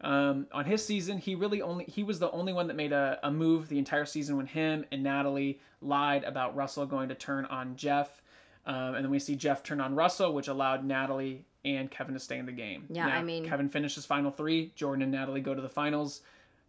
Um, 0.01 0.47
on 0.53 0.67
his 0.67 0.85
season, 0.85 1.19
he 1.19 1.35
really 1.35 1.63
only 1.63 1.85
he 1.87 2.05
was 2.05 2.19
the 2.19 2.31
only 2.31 2.53
one 2.53 2.69
that 2.69 2.75
made 2.75 2.93
a, 2.93 3.19
a 3.23 3.31
move 3.31 3.69
the 3.69 3.79
entire 3.79 4.05
season 4.05 4.37
when 4.37 4.47
him 4.47 4.85
and 4.93 5.03
Natalie 5.03 5.61
lied 5.81 6.23
about 6.25 6.55
Russell 6.55 6.87
going 6.87 7.09
to 7.09 7.15
turn 7.15 7.45
on 7.47 7.75
Jeff. 7.75 8.23
Um, 8.67 8.95
and 8.95 9.05
then 9.05 9.11
we 9.11 9.19
see 9.19 9.35
Jeff 9.35 9.63
turn 9.63 9.81
on 9.81 9.95
Russell, 9.95 10.33
which 10.33 10.49
allowed 10.49 10.85
Natalie 10.85 11.45
and 11.65 11.91
Kevin 11.91 12.15
to 12.15 12.21
stay 12.21 12.39
in 12.39 12.47
the 12.47 12.53
game. 12.53 12.87
Yeah, 12.91 13.07
I 13.07 13.23
mean- 13.23 13.47
Kevin 13.49 13.69
finishes 13.69 14.05
final 14.05 14.31
three. 14.31 14.73
Jordan 14.75 15.03
and 15.03 15.13
Natalie 15.13 15.41
go 15.41 15.55
to 15.55 15.63
the 15.63 15.69
finals. 15.69 16.21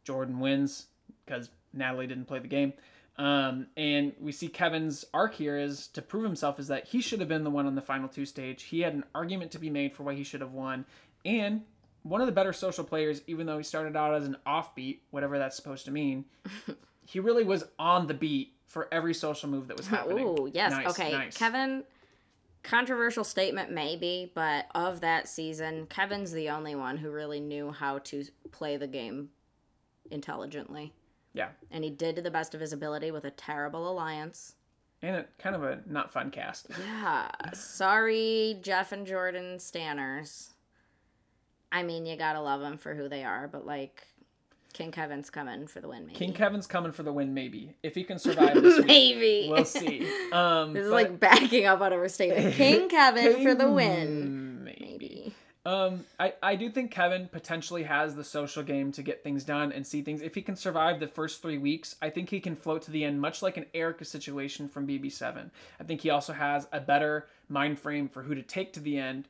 Jordan 0.04 0.40
wins 0.40 0.88
because 1.26 1.50
Natalie 1.74 2.08
didn't 2.08 2.26
play 2.26 2.40
the 2.40 2.48
game. 2.48 2.74
Um, 3.18 3.68
and 3.78 4.12
we 4.20 4.32
see 4.34 4.48
Kevin's 4.50 5.06
arc 5.14 5.34
here 5.36 5.58
is 5.58 5.88
to 5.90 6.02
prove 6.02 6.24
himself 6.24 6.60
is 6.60 6.68
that 6.68 6.86
he 6.86 7.00
should 7.00 7.20
have 7.22 7.30
been 7.30 7.44
the 7.46 7.50
one 7.50 7.66
on 7.66 7.76
the 7.76 7.82
final 7.82 8.10
two 8.10 8.26
stage. 8.26 8.64
He 8.64 8.82
had 8.82 8.94
an 8.94 9.04
argument 9.16 9.52
to 9.52 9.60
be 9.60 9.70
made 9.70 9.94
for 9.94 10.04
why 10.04 10.16
he 10.16 10.24
should 10.24 10.42
have 10.42 10.52
won. 10.52 10.86
And 11.24 11.62
one 12.04 12.20
of 12.22 12.28
the 12.28 12.34
better 12.34 12.52
social 12.54 12.84
players, 12.84 13.22
even 13.28 13.46
though 13.48 13.58
he 13.58 13.64
started 13.64 13.96
out 13.96 14.14
as 14.14 14.26
an 14.26 14.36
offbeat, 14.46 15.00
whatever 15.12 15.38
that's 15.40 15.56
supposed 15.56 15.86
to 15.86 15.92
mean, 15.92 16.26
he 17.06 17.20
really 17.22 17.46
was 17.46 17.64
on 17.80 18.08
the 18.08 18.14
beat 18.14 18.54
for 18.68 18.88
every 18.92 19.14
social 19.14 19.50
move 19.50 19.70
that 19.70 19.78
was 19.78 19.88
happening. 19.98 20.28
Ooh, 20.28 20.52
yes. 20.54 20.72
Nice, 20.72 20.88
okay, 20.88 21.12
nice. 21.14 21.38
Kevin. 21.38 21.84
Controversial 22.70 23.24
statement, 23.24 23.70
maybe, 23.72 24.32
but 24.34 24.66
of 24.74 25.02
that 25.02 25.28
season, 25.30 25.86
Kevin's 25.86 26.32
the 26.32 26.50
only 26.50 26.74
one 26.74 26.98
who 26.98 27.12
really 27.12 27.40
knew 27.40 27.72
how 27.72 28.00
to 28.00 28.24
play 28.52 28.76
the 28.76 28.88
game 28.88 29.30
intelligently, 30.10 30.92
Yeah. 31.34 31.50
and 31.70 31.84
he 31.84 31.92
did 31.92 32.16
to 32.16 32.22
the 32.24 32.32
best 32.32 32.56
of 32.56 32.62
his 32.62 32.74
ability 32.74 33.12
with 33.12 33.24
a 33.24 33.30
terrible 33.32 33.88
alliance. 33.90 34.56
And 35.04 35.16
a 35.18 35.26
kind 35.38 35.56
of 35.56 35.64
a 35.64 35.84
not 35.86 36.12
fun 36.12 36.32
cast. 36.32 36.68
Yeah. 36.80 37.30
Sorry, 37.54 38.58
Jeff 38.64 38.92
and 38.92 39.06
Jordan 39.06 39.58
Stanners. 39.60 40.50
I 41.72 41.84
mean, 41.84 42.08
you 42.08 42.16
gotta 42.18 42.42
love 42.42 42.62
them 42.62 42.78
for 42.80 42.96
who 42.96 43.08
they 43.08 43.24
are, 43.24 43.48
but 43.48 43.66
like, 43.68 44.08
King 44.76 44.92
Kevin's 44.92 45.30
coming 45.30 45.68
for 45.68 45.80
the 45.80 45.88
win, 45.88 46.06
maybe. 46.06 46.18
King 46.20 46.34
Kevin's 46.34 46.68
coming 46.68 46.92
for 46.92 47.02
the 47.02 47.14
win, 47.14 47.34
maybe. 47.34 47.78
If 47.82 47.96
he 47.96 48.04
can 48.04 48.20
survive 48.28 48.56
this 48.62 48.78
week, 48.80 48.88
maybe. 48.88 49.48
we'll 49.50 49.64
see. 49.64 50.06
Um, 50.34 50.74
this 50.74 50.84
is 50.84 50.90
but- 50.90 50.96
like 50.96 51.20
backing 51.20 51.66
up 51.66 51.80
on 51.80 51.94
a 51.94 52.10
statement. 52.10 52.54
King 52.56 52.90
Kevin 52.90 53.42
for 53.42 53.56
the 53.56 53.72
win. 53.72 54.66
Maybe. 54.66 54.82
Maybe. 54.82 55.34
Um, 55.66 56.04
I, 56.20 56.34
I 56.44 56.56
do 56.58 56.70
think 56.70 56.92
Kevin 56.92 57.30
potentially 57.30 57.84
has 57.84 58.16
the 58.16 58.24
social 58.26 58.64
game 58.64 58.92
to 58.92 59.02
get 59.02 59.24
things 59.24 59.46
done 59.46 59.72
and 59.72 59.88
see 59.88 60.02
things. 60.02 60.22
If 60.22 60.36
he 60.36 60.42
can 60.42 60.58
survive 60.58 61.00
the 61.00 61.08
first 61.08 61.42
three 61.42 61.58
weeks, 61.58 61.96
I 62.02 62.10
think 62.10 62.30
he 62.30 62.42
can 62.42 62.56
float 62.58 62.82
to 62.84 62.92
the 62.92 63.06
end, 63.06 63.22
much 63.22 63.42
like 63.42 63.56
an 63.56 63.66
Erica 63.74 64.04
situation 64.04 64.68
from 64.68 64.86
BB7. 64.86 65.50
I 65.80 65.84
think 65.86 66.02
he 66.02 66.10
also 66.10 66.34
has 66.34 66.68
a 66.74 66.82
better 66.82 67.28
mind 67.48 67.80
frame 67.80 68.10
for 68.10 68.24
who 68.24 68.36
to 68.36 68.44
take 68.44 68.74
to 68.74 68.82
the 68.82 68.98
end 68.98 69.30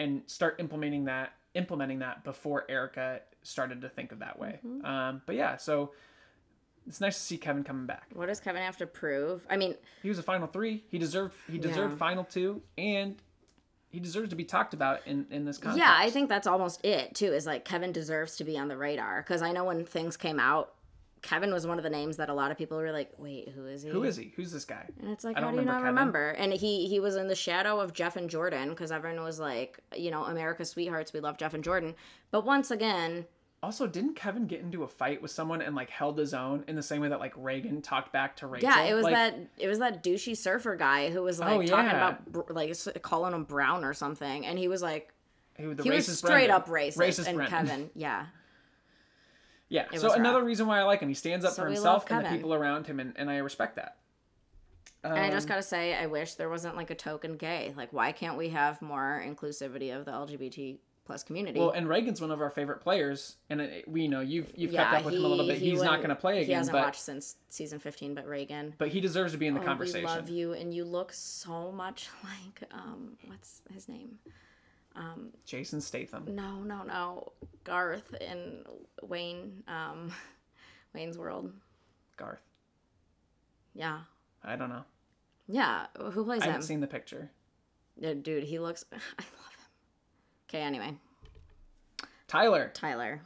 and 0.00 0.22
start 0.26 0.56
implementing 0.58 1.04
that 1.04 1.32
implementing 1.54 2.00
that 2.00 2.24
before 2.24 2.64
Erica 2.68 3.20
started 3.44 3.80
to 3.82 3.88
think 3.88 4.10
of 4.12 4.18
that 4.18 4.38
way. 4.38 4.58
Um, 4.82 5.22
but 5.26 5.36
yeah, 5.36 5.56
so 5.56 5.92
it's 6.86 7.00
nice 7.00 7.16
to 7.16 7.22
see 7.22 7.36
Kevin 7.38 7.64
coming 7.64 7.86
back. 7.86 8.08
What 8.12 8.26
does 8.26 8.40
Kevin 8.40 8.60
have 8.62 8.76
to 8.78 8.86
prove? 8.86 9.46
I 9.48 9.56
mean, 9.56 9.74
He 10.02 10.08
was 10.08 10.18
a 10.18 10.22
final 10.22 10.46
three. 10.48 10.84
He 10.90 10.98
deserved 10.98 11.34
he 11.50 11.58
deserved 11.58 11.92
Yeah. 11.92 11.98
final 11.98 12.24
two, 12.24 12.60
and 12.76 13.16
he 13.90 14.00
deserves 14.00 14.30
to 14.30 14.36
be 14.36 14.44
talked 14.44 14.74
about 14.74 15.00
in 15.06 15.26
in 15.30 15.44
this 15.44 15.56
context. 15.58 15.78
yeah, 15.78 15.94
I 15.96 16.10
think 16.10 16.28
that's 16.28 16.46
almost 16.46 16.84
it 16.84 17.14
too. 17.14 17.32
Is 17.32 17.46
like 17.46 17.64
Kevin 17.64 17.92
deserves 17.92 18.36
to 18.36 18.44
be 18.44 18.58
on 18.58 18.68
the 18.68 18.76
radar 18.76 19.22
because 19.22 19.40
I 19.40 19.52
know 19.52 19.64
when 19.64 19.84
things 19.86 20.16
came 20.16 20.40
out, 20.40 20.74
Kevin 21.22 21.52
was 21.54 21.66
one 21.66 21.78
of 21.78 21.84
the 21.84 21.90
names 21.90 22.18
that 22.18 22.28
a 22.28 22.34
lot 22.34 22.50
of 22.50 22.58
people 22.58 22.76
were 22.76 22.92
like, 22.92 23.12
"Wait, 23.16 23.48
who 23.50 23.64
is 23.66 23.82
he?" 23.82 23.88
Who 23.88 24.02
is 24.04 24.16
he? 24.16 24.32
Who's 24.36 24.52
this 24.52 24.66
guy? 24.66 24.84
And 25.00 25.10
it's 25.10 25.24
like, 25.24 25.36
I 25.38 25.40
how 25.40 25.46
don't 25.46 25.54
do 25.54 25.60
you 25.60 25.66
not 25.66 25.76
Kevin. 25.78 25.86
remember? 25.86 26.30
And 26.32 26.52
he 26.52 26.86
he 26.86 27.00
was 27.00 27.16
in 27.16 27.28
the 27.28 27.34
shadow 27.34 27.80
of 27.80 27.94
Jeff 27.94 28.16
and 28.16 28.28
Jordan 28.28 28.68
because 28.70 28.92
everyone 28.92 29.24
was 29.24 29.40
like, 29.40 29.78
you 29.96 30.10
know, 30.10 30.24
America's 30.24 30.68
sweethearts, 30.70 31.14
we 31.14 31.20
love 31.20 31.38
Jeff 31.38 31.54
and 31.54 31.64
Jordan. 31.64 31.94
But 32.30 32.44
once 32.44 32.70
again, 32.70 33.24
Also, 33.64 33.86
didn't 33.86 34.14
Kevin 34.14 34.46
get 34.46 34.60
into 34.60 34.82
a 34.82 34.88
fight 34.88 35.22
with 35.22 35.30
someone 35.30 35.62
and 35.62 35.74
like 35.74 35.88
held 35.90 36.18
his 36.18 36.34
own 36.34 36.64
in 36.68 36.76
the 36.76 36.82
same 36.82 37.00
way 37.00 37.08
that 37.08 37.18
like 37.20 37.32
Reagan 37.36 37.80
talked 37.82 38.12
back 38.12 38.36
to 38.36 38.46
Rachel? 38.46 38.68
yeah, 38.68 38.82
it 38.84 38.94
was 38.94 39.04
Like, 39.04 39.14
that 39.14 39.38
it 39.58 39.68
was 39.68 39.78
that 39.78 40.02
douchey 40.04 40.36
surfer 40.36 40.76
guy 40.76 41.10
who 41.10 41.22
was 41.22 41.38
like 41.40 41.48
Oh, 41.50 41.62
talking 41.62 41.86
yeah. 41.90 42.16
about 42.18 42.54
like 42.54 42.74
calling 43.02 43.32
him 43.34 43.44
brown 43.44 43.84
or 43.84 43.94
something, 43.94 44.44
and 44.46 44.58
he 44.58 44.68
was 44.68 44.82
like, 44.82 45.12
He, 45.56 45.62
he 45.62 45.90
was 45.90 46.18
straight 46.18 46.48
Brendan. 46.48 46.50
up 46.50 46.68
racist. 46.68 46.96
Racist 46.98 47.26
and 47.26 47.36
Brendan. 47.36 47.46
Kevin, 47.66 47.90
yeah, 47.94 48.26
Yeah. 49.68 49.86
It 49.92 50.00
So 50.00 50.12
another 50.12 50.38
rough. 50.40 50.46
reason 50.46 50.66
why 50.66 50.78
I 50.78 50.82
like 50.82 51.00
him, 51.00 51.08
he 51.08 51.14
stands 51.14 51.44
up 51.44 51.54
So 51.54 51.62
for 51.62 51.68
himself 51.68 52.10
and 52.10 52.24
the 52.24 52.30
people 52.30 52.52
around 52.54 52.86
him, 52.86 53.00
and, 53.00 53.12
and 53.16 53.30
I 53.30 53.38
respect 53.38 53.76
that. 53.76 53.96
And 55.02 55.14
I 55.14 55.26
Um, 55.26 55.30
just 55.32 55.48
gotta 55.48 55.62
say, 55.62 55.94
I 55.94 56.06
wish 56.06 56.34
there 56.34 56.48
wasn't 56.48 56.76
like 56.76 56.90
a 56.90 56.94
token 56.94 57.36
gay. 57.36 57.72
Like, 57.76 57.92
why 57.92 58.12
can't 58.12 58.36
we 58.38 58.50
have 58.50 58.80
more 58.82 59.22
inclusivity 59.26 59.94
of 59.96 60.04
the 60.04 60.12
LGBT 60.12 60.78
plus 61.04 61.22
community? 61.22 61.58
Well, 61.58 61.70
and 61.70 61.88
Reagan's 61.88 62.20
one 62.20 62.30
of 62.30 62.40
our 62.40 62.50
favorite 62.50 62.80
players, 62.80 63.36
and 63.50 63.60
it, 63.60 63.86
we 63.88 64.08
know 64.08 64.20
you've 64.20 64.52
you've 64.56 64.72
yeah, 64.72 64.84
kept 64.90 64.96
up 65.00 65.04
with 65.04 65.14
him 65.14 65.24
a 65.24 65.28
little 65.28 65.46
bit. 65.46 65.58
he 65.58 65.70
He's 65.70 65.82
not 65.82 65.98
going 65.98 66.08
to 66.10 66.16
play 66.16 66.38
again. 66.38 66.46
He 66.46 66.52
hasn't 66.52 66.72
but 66.72 66.84
watched 66.84 67.00
since 67.02 67.36
season 67.50 67.78
fifteen. 67.78 68.14
But 68.14 68.26
Reagan, 68.26 68.74
but 68.78 68.88
he 68.88 69.00
deserves 69.00 69.32
to 69.32 69.38
be 69.38 69.46
in 69.46 69.54
the 69.54 69.60
Oh, 69.60 69.64
conversation. 69.64 70.00
we 70.00 70.06
love 70.06 70.28
you, 70.28 70.52
and 70.54 70.72
you 70.74 70.84
look 70.84 71.12
so 71.12 71.70
much 71.72 72.08
like 72.24 72.70
um, 72.72 73.16
what's 73.26 73.62
his 73.72 73.88
name? 73.88 74.18
Um, 74.96 75.30
Jason 75.44 75.80
Statham. 75.80 76.24
No, 76.28 76.60
no, 76.62 76.82
no, 76.84 77.32
Garth 77.64 78.14
in 78.20 78.64
Wayne, 79.02 79.64
um, 79.66 80.12
Wayne's 80.94 81.18
World. 81.18 81.52
Garth. 82.16 82.42
Yeah, 83.74 84.00
I 84.44 84.54
don't 84.56 84.68
know. 84.68 84.84
yeah. 85.48 85.86
Who 86.12 86.24
plays 86.24 86.40
that? 86.40 86.44
I 86.44 86.46
him? 86.46 86.52
haven't 86.52 86.66
seen 86.68 86.80
the 86.80 86.86
picture. 86.86 87.30
Yeah, 87.98 88.14
Dude, 88.14 88.44
he 88.44 88.58
looks. 88.60 88.84
I 88.92 88.96
love. 88.96 89.53
Okay, 90.54 90.62
anyway, 90.62 90.94
Tyler. 92.28 92.70
Tyler. 92.74 93.20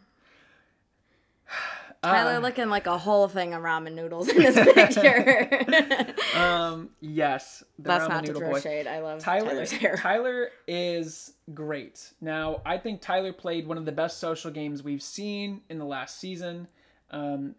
Tyler 2.03 2.37
Uh, 2.37 2.39
looking 2.39 2.71
like 2.71 2.87
a 2.87 2.97
whole 2.97 3.29
thing 3.29 3.53
of 3.53 3.61
ramen 3.61 3.93
noodles 3.93 4.29
in 4.29 4.39
this 4.39 4.55
picture. 4.75 6.15
um, 6.39 6.89
yes, 7.03 7.63
the 7.79 7.83
That's 7.83 8.05
ramen 8.05 8.09
not 8.09 8.25
to 8.25 8.33
throw 8.33 8.53
boy. 8.53 8.61
shade. 8.61 8.87
I 8.87 9.01
love 9.01 9.21
Tyler, 9.21 9.51
Tyler's 9.51 9.73
hair. 9.73 9.97
Tyler 10.01 10.49
is 10.67 11.35
great. 11.53 12.15
Now, 12.23 12.63
I 12.65 12.79
think 12.79 13.03
Tyler 13.03 13.35
played 13.35 13.67
one 13.67 13.77
of 13.77 13.85
the 13.85 13.93
best 13.93 14.21
social 14.21 14.51
games 14.51 14.83
we've 14.83 15.03
seen 15.03 15.61
in 15.69 15.79
the 15.79 15.85
last 15.85 16.19
season. 16.19 16.67
Um, 17.11 17.57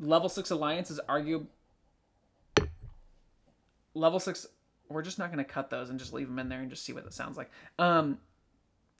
Level 0.00 0.30
Six 0.30 0.50
Alliance 0.50 0.90
is 0.90 0.98
argue. 1.10 1.44
Level 3.92 4.18
Six. 4.18 4.46
We're 4.88 5.02
just 5.02 5.18
not 5.18 5.30
going 5.30 5.44
to 5.44 5.50
cut 5.52 5.68
those 5.68 5.90
and 5.90 5.98
just 5.98 6.14
leave 6.14 6.26
them 6.26 6.38
in 6.38 6.48
there 6.48 6.60
and 6.60 6.70
just 6.70 6.84
see 6.86 6.94
what 6.94 7.04
it 7.04 7.12
sounds 7.12 7.36
like. 7.36 7.50
Um, 7.78 8.16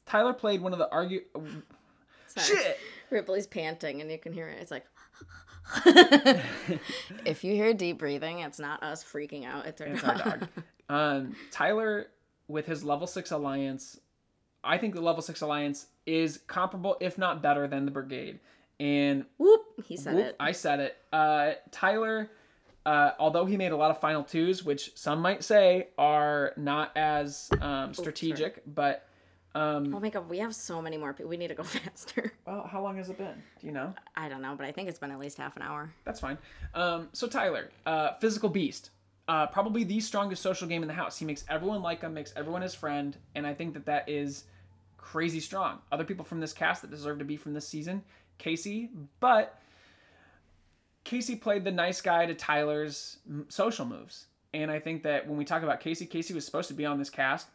Tyler 0.06 0.32
played 0.32 0.60
one 0.60 0.72
of 0.72 0.78
the 0.78 0.90
argue. 0.90 1.20
Sorry. 2.26 2.46
Shit. 2.46 2.78
Ripley's 3.10 3.46
panting, 3.46 4.00
and 4.00 4.10
you 4.10 4.18
can 4.18 4.32
hear 4.32 4.48
it. 4.48 4.58
It's 4.60 4.70
like. 4.70 4.86
if 7.24 7.44
you 7.44 7.54
hear 7.54 7.72
deep 7.74 7.98
breathing, 7.98 8.40
it's 8.40 8.58
not 8.58 8.82
us 8.82 9.04
freaking 9.04 9.44
out. 9.44 9.66
It's 9.66 9.80
our 9.80 9.86
It's 9.88 10.02
dog. 10.02 10.20
our 10.20 10.36
dog. 10.38 10.48
Um, 10.88 11.36
Tyler, 11.52 12.06
with 12.48 12.66
his 12.66 12.82
level 12.82 13.06
six 13.06 13.30
alliance, 13.30 14.00
I 14.64 14.78
think 14.78 14.94
the 14.94 15.00
level 15.00 15.22
six 15.22 15.40
alliance 15.40 15.86
is 16.06 16.40
comparable, 16.46 16.96
if 17.00 17.18
not 17.18 17.42
better, 17.42 17.68
than 17.68 17.84
the 17.84 17.90
brigade. 17.92 18.40
And 18.80 19.26
Whoop! 19.38 19.62
He 19.84 19.96
said 19.96 20.14
whoop, 20.14 20.26
it. 20.26 20.36
I 20.40 20.52
said 20.52 20.80
it. 20.80 20.96
Uh, 21.12 21.52
Tyler, 21.70 22.30
uh, 22.86 23.10
although 23.18 23.44
he 23.44 23.56
made 23.56 23.72
a 23.72 23.76
lot 23.76 23.90
of 23.90 24.00
final 24.00 24.24
twos, 24.24 24.64
which 24.64 24.92
some 24.96 25.20
might 25.20 25.44
say 25.44 25.88
are 25.98 26.52
not 26.56 26.90
as 26.96 27.50
um, 27.60 27.94
strategic, 27.94 28.62
but 28.66 29.06
um, 29.54 29.94
Oh 29.94 30.00
my 30.00 30.10
god, 30.10 30.28
we 30.28 30.38
have 30.38 30.54
so 30.54 30.80
many 30.80 30.96
more 30.96 31.12
people. 31.12 31.28
We 31.30 31.36
need 31.36 31.48
to 31.48 31.54
go 31.54 31.62
faster. 31.64 32.32
well, 32.46 32.66
how 32.70 32.82
long 32.82 32.96
has 32.98 33.08
it 33.10 33.18
been? 33.18 33.42
Do 33.60 33.66
you 33.66 33.72
know? 33.72 33.94
I 34.16 34.28
don't 34.28 34.42
know, 34.42 34.54
but 34.56 34.66
I 34.66 34.72
think 34.72 34.88
it's 34.88 34.98
been 34.98 35.10
at 35.10 35.18
least 35.18 35.38
half 35.38 35.56
an 35.56 35.62
hour. 35.62 35.92
That's 36.04 36.20
fine. 36.20 36.38
Um, 36.74 37.08
so 37.12 37.26
Tyler, 37.26 37.70
uh, 37.86 38.12
physical 38.14 38.48
beast, 38.48 38.90
uh, 39.28 39.46
probably 39.48 39.84
the 39.84 40.00
strongest 40.00 40.42
social 40.42 40.66
game 40.68 40.82
in 40.82 40.88
the 40.88 40.94
house. 40.94 41.18
He 41.18 41.24
makes 41.24 41.44
everyone 41.48 41.82
like 41.82 42.00
him, 42.02 42.14
makes 42.14 42.32
everyone 42.36 42.62
his 42.62 42.74
friend, 42.74 43.16
and 43.34 43.46
I 43.46 43.54
think 43.54 43.74
that 43.74 43.86
that 43.86 44.08
is 44.08 44.44
crazy 44.96 45.40
strong. 45.40 45.78
Other 45.90 46.04
people 46.04 46.24
from 46.24 46.40
this 46.40 46.52
cast 46.52 46.82
that 46.82 46.90
deserve 46.90 47.18
to 47.18 47.24
be 47.24 47.36
from 47.36 47.54
this 47.54 47.66
season, 47.66 48.02
Casey, 48.38 48.90
but 49.20 49.58
Casey 51.04 51.34
played 51.36 51.64
the 51.64 51.70
nice 51.72 52.00
guy 52.00 52.26
to 52.26 52.34
Tyler's 52.34 53.18
social 53.48 53.86
moves, 53.86 54.26
and 54.52 54.70
I 54.70 54.78
think 54.78 55.02
that 55.04 55.26
when 55.28 55.36
we 55.38 55.44
talk 55.44 55.62
about 55.62 55.80
Casey, 55.80 56.06
Casey 56.06 56.34
was 56.34 56.44
supposed 56.44 56.68
to 56.68 56.74
be 56.74 56.84
on 56.86 56.98
this 56.98 57.10
cast. 57.10 57.48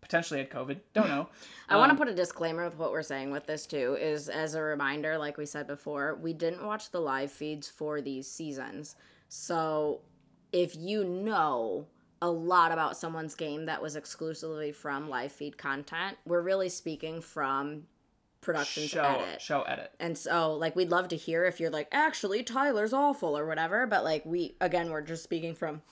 Potentially 0.00 0.40
had 0.40 0.50
COVID. 0.50 0.78
Don't 0.94 1.08
know. 1.08 1.28
I 1.68 1.76
want 1.76 1.90
to 1.90 1.92
Um, 1.92 1.98
put 1.98 2.08
a 2.08 2.14
disclaimer 2.14 2.64
with 2.64 2.76
what 2.78 2.90
we're 2.92 3.02
saying 3.02 3.30
with 3.30 3.46
this 3.46 3.66
too 3.66 3.96
is 4.00 4.28
as 4.28 4.54
a 4.54 4.62
reminder 4.62 5.18
like 5.18 5.36
we 5.36 5.46
said 5.46 5.66
before, 5.66 6.16
we 6.20 6.32
didn't 6.32 6.64
watch 6.64 6.90
the 6.90 7.00
live 7.00 7.30
feeds 7.30 7.68
for 7.68 8.00
these 8.00 8.28
seasons. 8.30 8.96
So 9.28 10.00
if 10.52 10.74
you 10.74 11.04
know 11.04 11.86
a 12.22 12.30
lot 12.30 12.72
about 12.72 12.96
someone's 12.96 13.34
game 13.34 13.66
that 13.66 13.80
was 13.80 13.96
exclusively 13.96 14.72
from 14.72 15.08
live 15.08 15.32
feed 15.32 15.56
content, 15.56 16.18
we're 16.26 16.42
really 16.42 16.68
speaking 16.68 17.20
from 17.20 17.84
production 18.40 18.86
show 18.88 19.02
edit. 19.04 19.40
show 19.40 19.62
edit. 19.62 19.92
And 20.00 20.16
so, 20.18 20.54
like, 20.54 20.74
we'd 20.74 20.90
love 20.90 21.08
to 21.08 21.16
hear 21.16 21.44
if 21.44 21.60
you're 21.60 21.70
like, 21.70 21.88
actually, 21.92 22.42
Tyler's 22.42 22.92
awful 22.92 23.36
or 23.36 23.46
whatever. 23.46 23.86
But, 23.86 24.02
like, 24.02 24.24
we, 24.26 24.56
again, 24.60 24.90
we're 24.90 25.02
just 25.02 25.22
speaking 25.22 25.54
from 25.54 25.82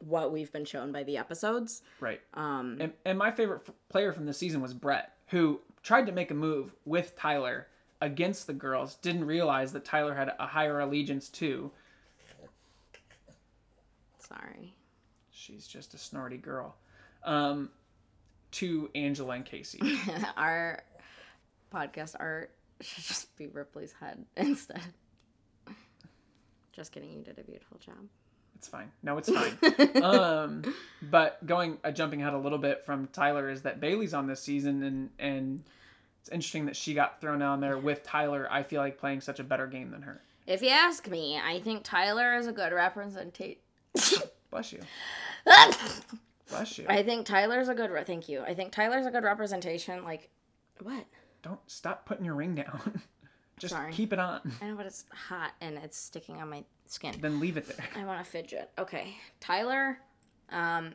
what 0.00 0.32
we've 0.32 0.52
been 0.52 0.64
shown 0.64 0.92
by 0.92 1.02
the 1.04 1.16
episodes. 1.16 1.82
Right. 2.00 2.20
Um, 2.34 2.76
And, 2.80 2.92
and 3.04 3.16
my 3.18 3.30
favorite 3.30 3.62
f- 3.68 3.74
player 3.88 4.12
from 4.12 4.26
the 4.26 4.32
season 4.34 4.60
was 4.60 4.74
Brett, 4.74 5.12
who 5.28 5.60
tried 5.82 6.06
to 6.06 6.12
make 6.12 6.30
a 6.30 6.34
move 6.34 6.74
with 6.84 7.14
Tyler 7.16 7.68
against 8.00 8.46
the 8.46 8.52
girls, 8.54 8.96
didn't 8.96 9.26
realize 9.26 9.72
that 9.72 9.84
Tyler 9.84 10.14
had 10.14 10.32
a 10.38 10.46
higher 10.46 10.80
allegiance 10.80 11.28
to. 11.28 11.70
sorry. 14.18 14.74
She's 15.30 15.66
just 15.66 15.94
a 15.94 15.98
snorty 15.98 16.36
girl. 16.36 16.76
Um, 17.24 17.70
to 18.52 18.90
Angela 18.94 19.34
and 19.34 19.44
Casey. 19.44 19.80
Our 20.36 20.82
podcast 21.72 22.16
art 22.18 22.52
should 22.80 23.04
just 23.04 23.36
be 23.36 23.46
Ripley's 23.48 23.92
head 23.92 24.24
instead. 24.36 24.80
Just 26.72 26.92
kidding. 26.92 27.12
You 27.12 27.22
did 27.22 27.38
a 27.38 27.42
beautiful 27.44 27.78
job. 27.78 27.96
It's 28.60 28.68
fine. 28.68 28.92
No, 29.02 29.16
it's 29.16 29.30
fine. 29.32 30.02
um, 30.02 30.74
but 31.00 31.44
going 31.46 31.78
uh, 31.82 31.90
jumping 31.90 32.20
ahead 32.20 32.34
a 32.34 32.38
little 32.38 32.58
bit 32.58 32.84
from 32.84 33.06
Tyler 33.06 33.48
is 33.48 33.62
that 33.62 33.80
Bailey's 33.80 34.12
on 34.12 34.26
this 34.26 34.42
season, 34.42 34.82
and 34.82 35.08
and 35.18 35.64
it's 36.20 36.28
interesting 36.28 36.66
that 36.66 36.76
she 36.76 36.92
got 36.92 37.22
thrown 37.22 37.38
down 37.38 37.60
there 37.62 37.78
with 37.78 38.02
Tyler. 38.02 38.46
I 38.50 38.62
feel 38.62 38.82
like 38.82 38.98
playing 38.98 39.22
such 39.22 39.40
a 39.40 39.44
better 39.44 39.66
game 39.66 39.90
than 39.90 40.02
her. 40.02 40.20
If 40.46 40.60
you 40.60 40.68
ask 40.68 41.08
me, 41.08 41.40
I 41.42 41.60
think 41.60 41.84
Tyler 41.84 42.34
is 42.34 42.48
a 42.48 42.52
good 42.52 42.74
representation. 42.74 43.56
Bless 44.50 44.74
you. 44.74 44.80
Bless 46.50 46.76
you. 46.76 46.84
I 46.86 47.02
think 47.02 47.24
Tyler's 47.24 47.70
a 47.70 47.74
good. 47.74 47.90
Re- 47.90 48.04
thank 48.04 48.28
you. 48.28 48.42
I 48.42 48.52
think 48.52 48.72
Tyler's 48.72 49.06
a 49.06 49.10
good 49.10 49.24
representation. 49.24 50.04
Like, 50.04 50.28
what? 50.82 51.06
Don't 51.42 51.60
stop 51.66 52.04
putting 52.04 52.26
your 52.26 52.34
ring 52.34 52.56
down. 52.56 53.00
Just 53.60 53.74
Sorry. 53.74 53.92
keep 53.92 54.12
it 54.12 54.18
on. 54.18 54.40
I 54.60 54.66
know, 54.68 54.74
but 54.76 54.86
it's 54.86 55.04
hot 55.12 55.52
and 55.60 55.78
it's 55.78 55.96
sticking 55.96 56.36
on 56.40 56.50
my 56.50 56.64
skin. 56.86 57.14
Then 57.20 57.38
leave 57.38 57.56
it 57.56 57.68
there. 57.68 57.86
I 57.96 58.04
want 58.04 58.24
to 58.24 58.28
fidget. 58.28 58.70
Okay, 58.78 59.14
Tyler. 59.38 59.98
Um, 60.50 60.94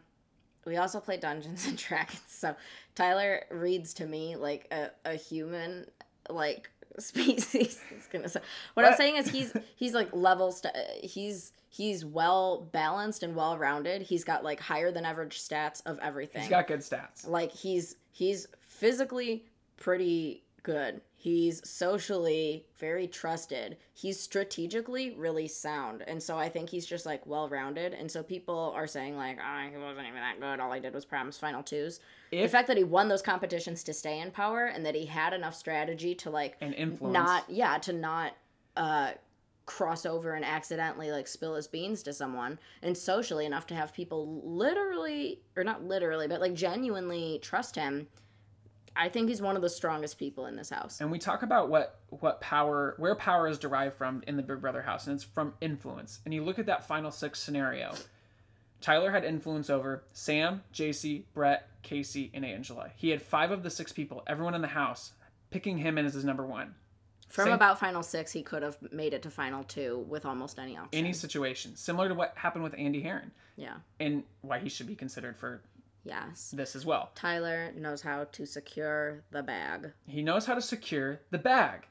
we 0.66 0.78
also 0.78 0.99
play 0.99 1.18
Dungeons 1.18 1.66
and 1.68 1.78
Dragons, 1.88 2.22
so 2.28 2.55
Tyler 2.95 3.45
reads 3.51 3.93
to 3.95 4.05
me 4.05 4.36
like 4.36 4.68
a, 4.72 4.89
a 5.05 5.13
human, 5.16 5.86
like 6.30 6.70
species. 6.99 7.80
It's 7.91 8.07
gonna 8.11 8.28
say. 8.30 8.41
What, 8.74 8.86
I'm 8.86 8.95
saying 8.95 9.18
is 9.18 9.30
he's 9.30 9.53
he's 9.76 9.93
like 9.93 10.09
level. 10.13 10.51
St- 10.51 10.76
he's 11.03 11.51
he's 11.70 12.03
well 12.03 12.68
balanced 12.72 13.22
and 13.24 13.36
well 13.36 13.57
rounded. 13.57 14.01
He's 14.01 14.24
got 14.24 14.43
like 14.43 14.59
higher 14.59 14.91
than 14.91 15.05
average 15.05 15.39
stats 15.39 15.82
of 15.86 15.99
everything. 15.99 16.41
He's 16.41 16.49
got 16.49 16.68
good 16.68 16.80
stats. 16.80 17.28
like 17.28 17.51
he's 17.51 17.95
he's 18.11 18.47
physically 18.59 19.45
pretty 19.78 20.43
good 20.63 21.01
he's 21.26 21.67
socially 21.67 22.67
very 22.78 23.07
trusted. 23.07 23.78
He's 23.95 24.19
strategically 24.19 25.09
really 25.17 25.47
sound. 25.47 26.03
And 26.05 26.21
so 26.21 26.38
i 26.38 26.47
think 26.49 26.69
he's 26.69 26.86
just 26.86 27.03
like 27.03 27.26
well 27.26 27.49
rounded 27.49 27.95
and 27.95 28.11
so 28.11 28.21
people 28.21 28.71
are 28.76 28.86
saying 28.86 29.17
like 29.17 29.39
oh, 29.39 29.69
he 29.71 29.76
wasn't 29.76 30.07
even 30.07 30.19
that 30.19 30.39
good. 30.39 30.59
All 30.59 30.71
he 30.71 30.80
did 30.80 30.93
was 30.93 31.03
promise 31.03 31.36
final 31.36 31.63
twos. 31.63 31.99
The 32.30 32.47
fact 32.47 32.67
that 32.67 32.78
he 32.78 32.84
won 32.84 33.07
those 33.07 33.23
competitions 33.23 33.84
to 33.86 33.93
stay 33.93 34.19
in 34.19 34.30
power 34.30 34.65
and 34.65 34.86
that 34.86 34.93
he 34.93 35.07
had 35.07 35.34
enough 35.34 35.55
strategy 35.55 36.13
to 36.13 36.30
like 36.30 36.57
and 36.61 36.76
influence. 36.76 37.13
not 37.13 37.49
yeah 37.49 37.80
to 37.80 37.91
not 37.93 38.34
uh 38.78 39.13
cross 39.65 40.05
over 40.05 40.36
and 40.36 40.45
accidentally 40.45 41.09
like 41.11 41.28
spill 41.28 41.55
his 41.55 41.67
beans 41.67 42.03
to 42.03 42.13
someone 42.13 42.59
and 42.84 42.95
socially 42.95 43.47
enough 43.47 43.65
to 43.65 43.73
have 43.73 43.91
people 43.91 44.41
literally 44.45 45.41
or 45.55 45.63
not 45.63 45.84
literally 45.84 46.28
but 46.28 46.39
like 46.39 46.53
genuinely 46.53 47.39
trust 47.41 47.76
him 47.76 48.05
i 48.96 49.10
think 49.10 49.30
he's 49.30 49.41
one 49.41 49.56
of 49.56 49.62
the 49.62 49.70
strongest 49.70 50.18
people 50.18 50.46
in 50.46 50.56
this 50.56 50.70
house 50.70 51.02
and 51.02 51.12
we 51.12 51.20
talk 51.20 51.43
about 51.43 51.70
what 51.70 52.00
what 52.10 52.39
power 52.41 52.96
where 52.98 53.16
power 53.16 53.48
is 53.48 53.58
derived 53.58 53.96
from 53.96 54.24
in 54.28 54.38
the 54.38 54.43
Big 54.43 54.62
Brother 54.62 54.82
house, 54.82 55.06
and 55.08 55.16
it's 55.16 55.24
from 55.24 55.54
influence. 55.60 56.20
And 56.24 56.34
you 56.34 56.43
look 56.43 56.60
at 56.60 56.68
that 56.68 56.88
final 56.88 57.12
six 57.12 57.39
scenario. 57.41 57.93
Tyler 58.82 59.12
had 59.12 59.24
influence 59.26 59.70
over 59.70 60.04
Sam, 60.14 60.62
JC, 60.74 61.24
Brett, 61.34 61.68
Casey, 61.82 62.32
and 62.34 62.46
Angela. 62.46 62.89
He 62.96 63.10
had 63.10 63.22
five 63.22 63.52
of 63.52 63.64
the 63.64 63.70
six 63.70 63.91
people, 63.91 64.24
everyone 64.28 64.54
in 64.54 64.62
the 64.62 64.68
house, 64.68 65.12
picking 65.50 65.78
him 65.78 65.98
in 65.98 66.06
as 66.06 66.14
his 66.14 66.24
number 66.24 66.46
one. 66.46 66.76
from 67.28 67.46
Same- 67.46 67.54
about 67.54 67.80
final 67.80 68.04
six 68.04 68.32
he 68.32 68.43
could 68.43 68.62
have 68.64 68.78
made 68.91 69.14
it 69.14 69.24
to 69.24 69.30
final 69.30 69.64
two 69.64 70.06
with 70.08 70.26
almost 70.26 70.60
any 70.60 70.78
option 70.78 70.98
Any 70.98 71.12
situation, 71.14 71.76
similar 71.76 72.08
to 72.08 72.14
what 72.16 72.34
happened 72.36 72.64
with 72.64 72.76
Andy 72.78 73.02
Herren, 73.02 73.32
yeah 73.58 73.76
and 74.00 74.24
why 74.41 74.60
he 74.60 74.70
should 74.70 74.88
be 74.88 74.96
considered 74.96 75.36
for 75.36 75.62
yes 76.06 76.51
this 76.56 76.76
as 76.76 76.86
well. 76.86 77.10
tyler 77.16 77.72
knows 77.76 78.01
how 78.01 78.24
to 78.26 78.45
secure 78.45 79.24
the 79.32 79.43
bag 79.43 79.91
He 80.08 80.22
knows 80.22 80.45
how 80.45 80.53
to 80.56 80.62
secure 80.62 81.20
the 81.32 81.38
bag. 81.39 81.88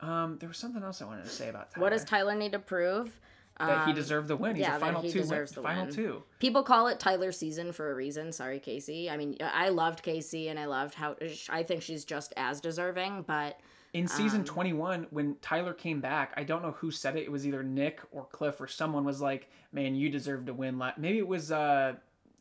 Um, 0.00 0.36
there 0.38 0.48
was 0.48 0.58
something 0.58 0.82
else 0.82 1.02
I 1.02 1.06
wanted 1.06 1.24
to 1.24 1.30
say 1.30 1.48
about 1.48 1.72
Tyler. 1.72 1.82
what 1.84 1.90
does 1.90 2.04
tyler 2.04 2.34
need 2.36 2.52
to 2.52 2.58
prove 2.60 3.18
that 3.58 3.86
he 3.86 3.90
Um, 3.90 3.96
deserved 3.96 4.28
the 4.28 4.36
win. 4.36 4.54
He's 4.54 4.62
yeah, 4.62 4.76
a 4.76 4.78
that 4.78 4.80
final 4.86 5.02
he 5.02 5.10
two. 5.10 5.20
Win, 5.26 5.46
the 5.52 5.62
final 5.62 5.86
win. 5.86 5.92
two. 5.94 6.22
People 6.38 6.62
call 6.62 6.86
it 6.86 7.00
Tyler 7.00 7.32
season 7.32 7.72
for 7.72 7.90
a 7.90 7.94
reason. 7.96 8.30
Sorry, 8.30 8.60
Casey. 8.60 9.10
I 9.10 9.16
mean, 9.16 9.36
I 9.40 9.70
loved 9.70 10.04
Casey 10.04 10.46
and 10.48 10.60
I 10.60 10.66
loved 10.66 10.94
how 10.94 11.16
I 11.48 11.64
think 11.64 11.82
she's 11.82 12.04
just 12.04 12.32
as 12.36 12.60
deserving, 12.60 13.22
but 13.26 13.58
In 13.94 14.06
season 14.06 14.40
Um, 14.42 14.44
21, 14.46 15.06
when 15.10 15.34
Tyler 15.42 15.72
came 15.74 16.00
back, 16.00 16.34
I 16.36 16.44
don't 16.44 16.62
know 16.62 16.70
who 16.70 16.92
said 16.92 17.16
it. 17.16 17.24
It 17.24 17.32
was 17.32 17.48
either 17.48 17.64
Nick 17.64 17.98
or 18.12 18.26
Cliff 18.26 18.60
or 18.60 18.68
someone 18.68 19.04
was 19.04 19.20
like, 19.20 19.50
"Man, 19.72 19.96
you 19.96 20.08
deserve 20.08 20.46
to 20.46 20.54
win." 20.54 20.78
la-" 20.78 20.92
Maybe 20.96 21.18
it 21.18 21.26
was 21.26 21.50
uh, 21.50 21.94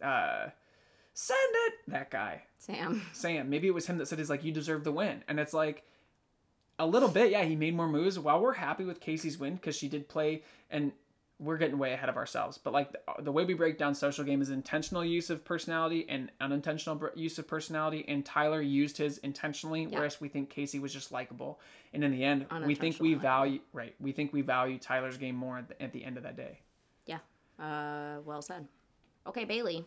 uh, 0.04 0.50
send 1.20 1.40
it 1.68 1.74
that 1.88 2.12
guy 2.12 2.44
Sam. 2.60 3.02
Sam. 3.12 3.50
Maybe 3.50 3.68
it 3.68 3.74
was 3.74 3.88
him 3.88 3.98
that 3.98 4.08
said, 4.08 4.20
he's 4.20 4.30
like 4.30 4.44
you 4.44 4.52
deserve 4.52 4.84
the 4.84 4.92
win," 4.92 5.24
and 5.28 5.40
it's 5.40 5.54
like 5.54 5.84
a 6.78 6.86
little 6.86 7.10
bit. 7.10 7.32
Yeah, 7.32 7.44
he 7.44 7.56
made 7.56 7.76
more 7.76 7.88
moves. 7.88 8.20
While 8.20 8.40
we're 8.40 8.54
happy 8.54 8.84
with 8.86 9.00
Casey's 9.00 9.40
win 9.40 9.56
because 9.56 9.76
she 9.76 9.88
did 9.88 10.08
play 10.08 10.44
and 10.70 10.92
we're 11.40 11.58
getting 11.58 11.78
way 11.78 11.94
ahead 11.94 12.10
of 12.10 12.18
ourselves. 12.18 12.58
But 12.58 12.74
like 12.74 12.92
the, 12.92 13.00
the 13.24 13.32
way 13.32 13.46
we 13.46 13.54
break 13.56 13.78
down 13.78 13.94
social 13.96 14.24
game 14.24 14.42
is 14.42 14.50
intentional 14.50 15.04
use 15.06 15.30
of 15.30 15.44
personality 15.46 16.06
and 16.10 16.32
unintentional 16.42 17.00
use 17.16 17.38
of 17.40 17.48
personality. 17.48 18.06
And 18.08 18.26
Tyler 18.26 18.62
used 18.62 18.98
his 18.98 19.18
intentionally, 19.20 19.84
Yeah. 19.84 19.98
whereas 20.00 20.20
we 20.20 20.30
think 20.30 20.50
Casey 20.50 20.80
was 20.80 20.92
just 20.94 21.12
likable. 21.12 21.60
And 21.94 22.04
in 22.04 22.12
the 22.12 22.24
end, 22.24 22.46
we 22.66 22.74
think 22.76 23.00
we 23.00 23.14
value 23.16 23.60
right. 23.74 23.94
We 24.00 24.12
think 24.12 24.34
we 24.34 24.42
value 24.42 24.78
Tyler's 24.80 25.18
game 25.18 25.36
more 25.36 25.60
at 25.60 25.68
the, 25.70 25.82
at 25.82 25.94
the 25.94 26.04
end 26.04 26.18
of 26.18 26.24
that 26.24 26.38
day. 26.38 26.60
Yeah. 27.06 27.20
Uh, 27.60 28.20
well 28.26 28.42
said. 28.42 28.68
Okay, 29.28 29.46
Bailey. 29.46 29.86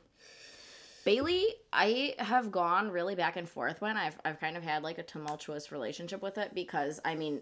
Bailey, 1.05 1.47
I 1.73 2.15
have 2.19 2.51
gone 2.53 2.91
really 2.91 3.15
back 3.15 3.37
and 3.37 3.49
forth 3.49 3.81
when 3.81 3.97
I've 3.97 4.19
I've 4.25 4.41
kind 4.41 4.57
of 4.57 4.63
had 4.63 4.83
like 4.83 4.99
a 4.99 5.03
tumultuous 5.03 5.73
relationship 5.73 6.23
with 6.23 6.39
it 6.39 6.55
because 6.55 7.01
I 7.05 7.15
mean, 7.15 7.41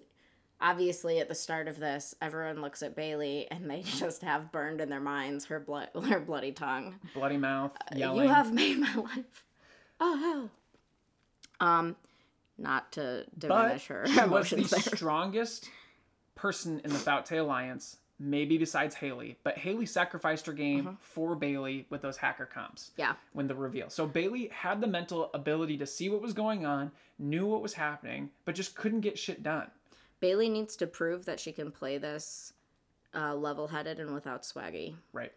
obviously 0.60 1.18
at 1.20 1.28
the 1.28 1.34
start 1.34 1.66
of 1.68 1.78
this, 1.80 2.14
everyone 2.22 2.60
looks 2.60 2.82
at 2.82 2.94
Bailey 2.94 3.48
and 3.50 3.68
they 3.70 3.82
just 3.84 4.22
have 4.22 4.52
burned 4.52 4.80
in 4.80 4.88
their 4.88 5.00
minds 5.00 5.46
her 5.46 5.58
blood 5.60 5.88
her 6.08 6.20
bloody 6.20 6.52
tongue. 6.52 6.96
Bloody 7.14 7.36
mouth, 7.36 7.72
yelling. 7.94 8.20
Uh, 8.20 8.22
You 8.24 8.28
have 8.28 8.52
made 8.52 8.78
my 8.78 8.94
life. 8.94 9.44
Oh 10.00 10.16
hell. 10.16 10.50
Um, 11.60 11.96
not 12.56 12.92
to 12.92 13.24
but 13.36 13.48
diminish 13.48 13.86
her 13.88 14.06
she 14.06 14.20
was 14.26 14.50
the 14.50 14.56
there. 14.56 14.80
strongest 14.96 15.68
person 16.36 16.80
in 16.84 16.90
the 16.92 16.98
Foutte 16.98 17.36
Alliance, 17.40 17.96
maybe 18.20 18.58
besides 18.58 18.94
Haley. 18.94 19.36
But 19.44 19.58
Haley 19.58 19.86
sacrificed 19.86 20.46
her 20.46 20.52
game 20.52 20.84
Mm-hmm. 20.84 20.94
for 21.00 21.34
Bailey 21.36 21.86
with 21.90 22.02
those 22.02 22.16
hacker 22.16 22.46
comps. 22.46 22.90
Yeah. 22.96 23.14
when 23.32 23.46
the 23.46 23.54
reveal. 23.54 23.90
So 23.90 24.06
Bailey 24.06 24.48
had 24.52 24.80
the 24.80 24.86
mental 24.86 25.30
ability 25.34 25.76
to 25.78 25.86
see 25.86 26.08
what 26.08 26.20
was 26.22 26.32
going 26.32 26.66
on, 26.66 26.90
knew 27.18 27.46
what 27.46 27.62
was 27.62 27.74
happening, 27.74 28.30
but 28.44 28.54
just 28.54 28.74
couldn't 28.74 29.00
get 29.00 29.18
shit 29.18 29.42
done. 29.42 29.68
Bailey 30.20 30.48
needs 30.48 30.74
to 30.76 30.86
prove 30.86 31.24
that 31.26 31.38
she 31.38 31.52
can 31.52 31.70
play 31.70 31.96
this 31.98 32.52
uh, 33.14 33.34
level-headed 33.36 34.00
and 34.00 34.12
without 34.12 34.42
swaggy. 34.42 34.94
Right. 35.12 35.32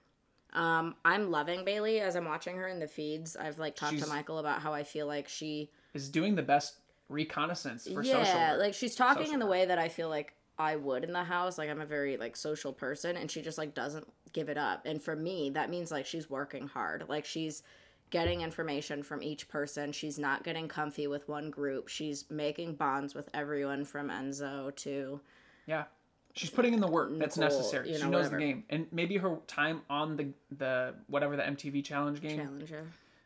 Um, 0.54 0.96
I'm 1.06 1.30
loving 1.32 1.64
Bailey 1.64 2.02
as 2.02 2.16
I'm 2.16 2.26
watching 2.26 2.58
her 2.58 2.68
in 2.68 2.80
the 2.80 2.88
feeds. 2.88 3.38
I've 3.38 3.60
like 3.60 3.76
talked 3.76 3.94
She's- 3.94 4.04
to 4.04 4.10
Michael 4.10 4.40
about 4.40 4.60
how 4.62 4.74
I 4.74 4.84
feel 4.84 5.06
like 5.08 5.28
she, 5.30 5.70
Is 5.94 6.10
doing 6.10 6.36
the 6.36 6.42
best 6.42 6.76
reconnaissance 7.10 7.88
for 7.88 8.02
yeah, 8.04 8.24
social 8.24 8.40
work. 8.40 8.60
like 8.60 8.74
she's 8.74 8.96
talking 8.96 9.24
Social 9.24 9.34
in 9.36 9.40
the 9.40 9.46
work. 9.46 9.52
way 9.52 9.66
that 9.66 9.78
I 9.78 9.88
feel 9.90 10.10
like 10.10 10.34
I 10.62 10.76
would 10.76 11.04
in 11.04 11.12
the 11.12 11.24
house. 11.24 11.58
Like 11.58 11.72
I'm 11.72 11.82
a 11.82 11.86
very 11.86 12.18
like 12.18 12.36
social 12.36 12.72
person, 12.72 13.18
and 13.18 13.32
she 13.32 13.42
just 13.42 13.58
like 13.58 13.74
doesn't 13.74 14.08
give 14.32 14.48
it 14.48 14.58
up. 14.58 14.86
And 14.86 15.02
for 15.02 15.16
me, 15.16 15.50
that 15.52 15.72
means 15.72 15.92
like 15.92 16.06
she's 16.06 16.30
working 16.30 16.68
hard. 16.68 17.06
Like 17.10 17.26
she's 17.26 17.64
getting 18.12 18.42
information 18.42 19.02
from 19.02 19.24
each 19.24 19.50
person. 19.50 19.92
She's 19.92 20.20
not 20.20 20.44
getting 20.44 20.68
comfy 20.68 21.08
with 21.08 21.28
one 21.28 21.50
group. 21.50 21.88
She's 21.88 22.26
making 22.30 22.76
bonds 22.76 23.16
with 23.16 23.28
everyone 23.34 23.86
from 23.86 24.10
Enzo 24.10 24.76
to 24.78 25.20
yeah. 25.66 25.86
She's 26.34 26.52
putting 26.52 26.74
in 26.74 26.80
the 26.80 26.88
work 26.88 27.10
that's 27.18 27.38
Nicole, 27.38 27.58
necessary. 27.58 27.90
you 27.90 27.98
she 27.98 28.04
knows 28.04 28.14
whatever. 28.14 28.38
the 28.38 28.46
game. 28.46 28.64
And 28.70 28.88
maybe 28.92 29.18
her 29.18 29.40
time 29.48 29.82
on 29.90 30.16
the 30.16 30.28
the 30.56 30.94
whatever 31.08 31.36
the 31.36 31.44
MTV 31.44 31.84
challenge 31.84 32.22
game. 32.22 32.38
challenger. 32.38 32.86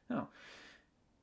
No. 0.09 0.29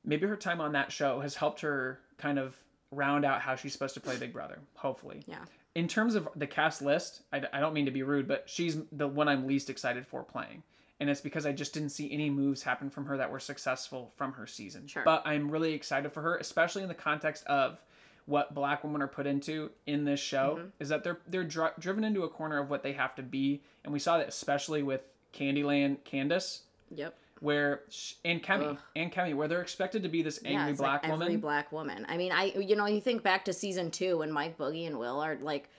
Maybe 0.05 0.27
her 0.27 0.37
time 0.37 0.61
on 0.61 0.73
that 0.73 0.91
show 0.91 1.21
has 1.21 1.33
helped 1.33 1.61
her 1.61 1.99
kind 2.17 2.37
of 2.37 2.55
round 2.91 3.25
out 3.25 3.41
how 3.41 3.55
she's 3.55 3.73
supposed 3.73 3.95
to 3.95 3.99
play 3.99 4.15
Big 4.17 4.31
Brother, 4.31 4.59
hopefully. 4.75 5.23
Yeah. 5.25 5.45
In 5.75 5.87
terms 5.87 6.15
of 6.15 6.27
the 6.35 6.47
cast 6.47 6.81
list, 6.81 7.23
I, 7.31 7.41
I 7.51 7.59
don't 7.59 7.73
mean 7.73 7.85
to 7.85 7.91
be 7.91 8.03
rude, 8.03 8.27
but 8.27 8.43
she's 8.47 8.77
the 8.91 9.07
one 9.07 9.27
I'm 9.27 9.47
least 9.47 9.69
excited 9.69 10.05
for 10.05 10.23
playing. 10.23 10.63
And 10.99 11.09
it's 11.09 11.21
because 11.21 11.45
I 11.45 11.51
just 11.51 11.73
didn't 11.73 11.89
see 11.89 12.11
any 12.13 12.29
moves 12.29 12.61
happen 12.63 12.89
from 12.89 13.05
her 13.07 13.17
that 13.17 13.31
were 13.31 13.39
successful 13.39 14.11
from 14.15 14.33
her 14.33 14.45
season. 14.47 14.87
Sure. 14.87 15.03
But 15.03 15.23
I'm 15.25 15.49
really 15.49 15.73
excited 15.73 16.11
for 16.13 16.21
her, 16.21 16.37
especially 16.37 16.83
in 16.83 16.87
the 16.87 16.93
context 16.93 17.43
of 17.47 17.81
what 18.25 18.53
black 18.53 18.83
women 18.85 19.01
are 19.01 19.07
put 19.07 19.27
into 19.27 19.69
in 19.85 20.05
this 20.05 20.19
show 20.19 20.55
Mm-hmm. 20.59 20.67
is 20.79 20.89
that 20.89 21.03
they're 21.03 21.19
they're 21.27 21.43
dri- 21.43 21.71
driven 21.79 22.03
into 22.05 22.23
a 22.23 22.29
corner 22.29 22.57
of 22.59 22.69
what 22.69 22.81
they 22.83 22.93
have 22.93 23.15
to 23.15 23.23
be, 23.23 23.61
and 23.83 23.91
we 23.91 23.99
saw 23.99 24.17
that 24.17 24.29
especially 24.29 24.81
with 24.83 25.01
Candyland 25.33 25.97
Candace, 26.05 26.61
Yep. 26.95 27.17
Where 27.43 27.81
and 28.23 28.41
Kemi 28.41 28.71
Ugh. 28.71 28.77
and 28.95 29.11
Kemi, 29.11 29.35
where 29.35 29.49
they're 29.49 29.61
expected 29.61 30.03
to 30.03 30.09
be 30.09 30.21
this 30.21 30.39
angry 30.45 30.71
it's 30.71 30.79
black 30.79 31.03
like 31.03 31.11
woman. 31.11 31.27
Every 31.27 31.37
black 31.37 31.71
woman. 31.71 32.05
I 32.07 32.15
mean, 32.15 32.31
I 32.31 32.45
you 32.45 32.75
know, 32.75 32.85
you 32.85 33.01
think 33.01 33.21
back 33.21 33.45
to 33.45 33.53
season 33.53 33.91
two 33.91 34.19
when 34.19 34.31
Mike 34.31 34.57
Boogie 34.57 34.87
and 34.87 34.97
Will 34.97 35.19
are 35.19 35.37
like 35.41 35.69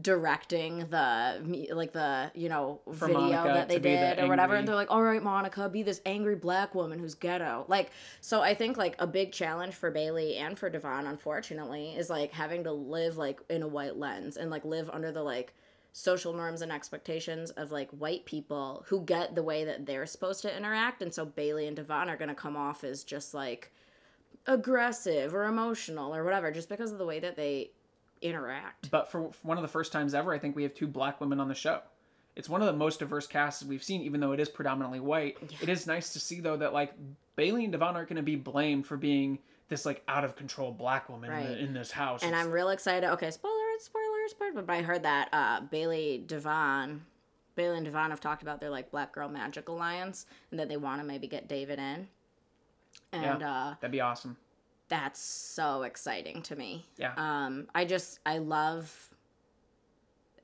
directing 0.00 0.86
the 0.86 1.68
like 1.72 1.92
the 1.92 2.30
you 2.34 2.48
know 2.48 2.80
For 2.86 3.08
video 3.08 3.20
Monica 3.20 3.48
that 3.48 3.68
they 3.68 3.78
be 3.78 3.90
the 3.90 3.96
did 3.96 4.18
or 4.20 4.28
whatever 4.28 4.54
and 4.54 4.66
they're 4.66 4.76
like 4.76 4.88
all 4.88 5.02
right 5.02 5.20
monica 5.20 5.68
be 5.68 5.82
this 5.82 6.00
angry 6.06 6.36
black 6.36 6.76
woman 6.76 7.00
who's 7.00 7.16
ghetto 7.16 7.64
like 7.66 7.90
so 8.20 8.40
i 8.40 8.54
think 8.54 8.76
like 8.76 8.94
a 9.00 9.06
big 9.08 9.32
challenge 9.32 9.74
for 9.74 9.90
bailey 9.90 10.36
and 10.36 10.56
for 10.56 10.70
devon 10.70 11.08
unfortunately 11.08 11.88
is 11.96 12.08
like 12.08 12.30
having 12.30 12.62
to 12.62 12.70
live 12.70 13.16
like 13.16 13.40
in 13.50 13.64
a 13.64 13.68
white 13.68 13.96
lens 13.96 14.36
and 14.36 14.48
like 14.48 14.64
live 14.64 14.88
under 14.90 15.10
the 15.10 15.24
like 15.24 15.54
social 15.92 16.32
norms 16.32 16.62
and 16.62 16.70
expectations 16.70 17.50
of 17.50 17.72
like 17.72 17.90
white 17.90 18.24
people 18.24 18.84
who 18.88 19.02
get 19.02 19.34
the 19.34 19.42
way 19.42 19.64
that 19.64 19.86
they're 19.86 20.06
supposed 20.06 20.40
to 20.42 20.56
interact 20.56 21.02
and 21.02 21.12
so 21.12 21.24
bailey 21.24 21.66
and 21.66 21.76
devon 21.76 22.08
are 22.08 22.16
going 22.16 22.28
to 22.28 22.34
come 22.34 22.56
off 22.56 22.84
as 22.84 23.02
just 23.02 23.34
like 23.34 23.72
aggressive 24.46 25.34
or 25.34 25.44
emotional 25.44 26.14
or 26.14 26.24
whatever 26.24 26.50
just 26.50 26.68
because 26.68 26.92
of 26.92 26.98
the 26.98 27.04
way 27.06 27.20
that 27.20 27.36
they 27.36 27.70
interact 28.22 28.90
But 28.90 29.10
for 29.10 29.30
for 29.32 29.46
one 29.48 29.56
of 29.58 29.62
the 29.62 29.68
first 29.68 29.92
times 29.92 30.14
ever, 30.14 30.32
I 30.34 30.38
think 30.38 30.54
we 30.54 30.62
have 30.62 30.74
two 30.74 30.86
black 30.86 31.20
women 31.20 31.40
on 31.40 31.48
the 31.48 31.54
show. 31.54 31.80
It's 32.36 32.48
one 32.48 32.60
of 32.60 32.66
the 32.66 32.72
most 32.74 32.98
diverse 33.00 33.26
casts 33.26 33.64
we've 33.64 33.82
seen, 33.82 34.02
even 34.02 34.20
though 34.20 34.32
it 34.32 34.40
is 34.40 34.48
predominantly 34.48 35.00
white. 35.00 35.38
It 35.60 35.68
is 35.68 35.86
nice 35.86 36.12
to 36.12 36.20
see 36.20 36.40
though 36.40 36.56
that 36.58 36.72
like 36.72 36.92
Bailey 37.36 37.64
and 37.64 37.72
Devon 37.72 37.96
aren't 37.96 38.08
going 38.08 38.16
to 38.16 38.22
be 38.22 38.36
blamed 38.36 38.86
for 38.86 38.96
being 38.96 39.38
this 39.68 39.86
like 39.86 40.02
out 40.06 40.24
of 40.24 40.36
control 40.36 40.70
black 40.72 41.08
woman 41.08 41.32
in, 41.32 41.46
the, 41.46 41.58
in 41.64 41.72
this 41.72 41.90
house. 41.90 42.22
and 42.22 42.30
It's- 42.32 42.44
I'm 42.44 42.52
real 42.52 42.68
excited. 42.70 43.08
Okay, 43.12 43.30
spoilers, 43.30 43.56
spoilers, 44.30 44.52
spoilers. 44.52 44.66
But 44.66 44.72
I 44.72 44.82
heard 44.82 45.02
that 45.02 45.28
uh, 45.32 45.60
Bailey 45.62 46.24
Devon, 46.26 47.02
Bailey 47.54 47.76
and 47.76 47.84
Devon 47.84 48.10
have 48.10 48.20
talked 48.20 48.42
about 48.42 48.60
their 48.60 48.70
like 48.70 48.90
Black 48.90 49.12
Girl 49.12 49.28
Magic 49.28 49.68
Alliance, 49.68 50.26
and 50.50 50.58
that 50.60 50.68
they 50.68 50.76
want 50.76 51.00
to 51.00 51.06
maybe 51.06 51.26
get 51.26 51.48
David 51.48 51.78
in. 51.78 52.08
And 53.12 53.42
uh, 53.42 53.74
that'd 53.80 53.92
be 53.92 54.00
awesome. 54.00 54.36
that's 54.88 55.20
so 55.20 55.82
exciting 55.82 56.42
to 56.42 56.56
me. 56.56 56.86
Yeah. 56.96 57.12
Um, 57.16 57.68
I 57.74 57.84
just 57.84 58.20
I 58.26 58.38
love 58.38 59.10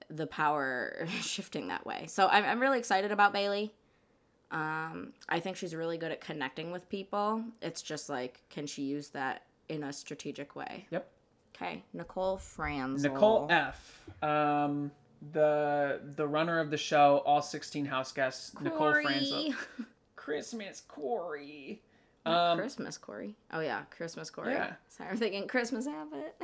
the 0.08 0.26
power 0.26 1.06
shifting 1.20 1.68
that 1.68 1.84
way. 1.86 2.06
So 2.08 2.28
I'm 2.28 2.44
I'm 2.44 2.60
really 2.60 2.78
excited 2.78 3.12
about 3.12 3.32
Bailey. 3.32 3.72
Um, 4.52 5.12
I 5.28 5.40
think 5.40 5.56
she's 5.56 5.74
really 5.74 5.98
good 5.98 6.12
at 6.12 6.20
connecting 6.20 6.70
with 6.70 6.88
people. 6.88 7.42
It's 7.60 7.82
just 7.82 8.08
like, 8.08 8.42
can 8.48 8.66
she 8.68 8.82
use 8.82 9.08
that 9.08 9.42
in 9.68 9.82
a 9.82 9.92
strategic 9.92 10.54
way? 10.54 10.86
Yep. 10.90 11.10
Okay, 11.56 11.82
Nicole 11.94 12.36
Franz. 12.36 13.02
Nicole 13.02 13.46
F. 13.50 14.04
Um, 14.22 14.90
the 15.32 16.00
the 16.16 16.26
runner 16.26 16.60
of 16.60 16.70
the 16.70 16.76
show, 16.76 17.22
all 17.24 17.42
16 17.42 17.86
house 17.86 18.12
guests, 18.12 18.52
Nicole 18.60 18.92
Franzel. 18.92 19.54
Christmas 20.16 20.82
Corey. 20.86 21.80
Um, 22.26 22.58
Christmas 22.58 22.98
Corey. 22.98 23.36
Oh 23.52 23.60
yeah, 23.60 23.82
Christmas 23.90 24.28
Corey. 24.28 24.54
Yeah. 24.54 24.74
Sorry, 24.88 25.10
I'm 25.10 25.16
thinking 25.16 25.46
Christmas 25.46 25.86
Abbott. 25.86 26.36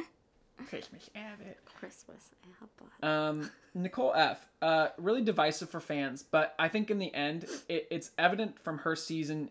Christmas 0.68 1.10
Abbott. 1.14 1.58
Christmas 1.78 2.30
Abbott. 2.62 3.08
Um, 3.08 3.50
Nicole 3.74 4.14
F. 4.14 4.46
Uh, 4.62 4.88
really 4.96 5.22
divisive 5.22 5.68
for 5.68 5.80
fans, 5.80 6.22
but 6.22 6.54
I 6.58 6.68
think 6.68 6.90
in 6.90 6.98
the 6.98 7.12
end, 7.12 7.46
it, 7.68 7.88
it's 7.90 8.12
evident 8.16 8.60
from 8.60 8.78
her 8.78 8.94
season 8.94 9.50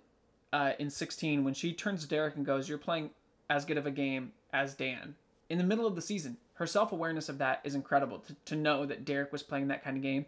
uh, 0.53 0.71
in 0.79 0.89
16 0.89 1.43
when 1.43 1.53
she 1.53 1.73
turns 1.73 2.01
to 2.03 2.07
Derrick 2.07 2.35
and 2.35 2.45
goes, 2.45 2.69
"You're 2.69 2.77
playing 2.77 3.09
as 3.49 3.65
good 3.65 3.77
of 3.77 3.85
a 3.85 3.91
game 3.91 4.31
as 4.53 4.73
Dan." 4.73 5.15
In 5.51 5.57
the 5.57 5.65
middle 5.65 5.85
of 5.85 5.95
the 5.95 6.01
season, 6.01 6.37
her 6.53 6.65
self 6.65 6.93
awareness 6.93 7.27
of 7.27 7.39
that 7.39 7.59
is 7.65 7.75
incredible. 7.75 8.19
To, 8.19 8.35
to 8.45 8.55
know 8.55 8.85
that 8.85 9.03
Derrick 9.03 9.33
was 9.33 9.43
playing 9.43 9.67
that 9.67 9.83
kind 9.83 9.97
of 9.97 10.01
game, 10.01 10.25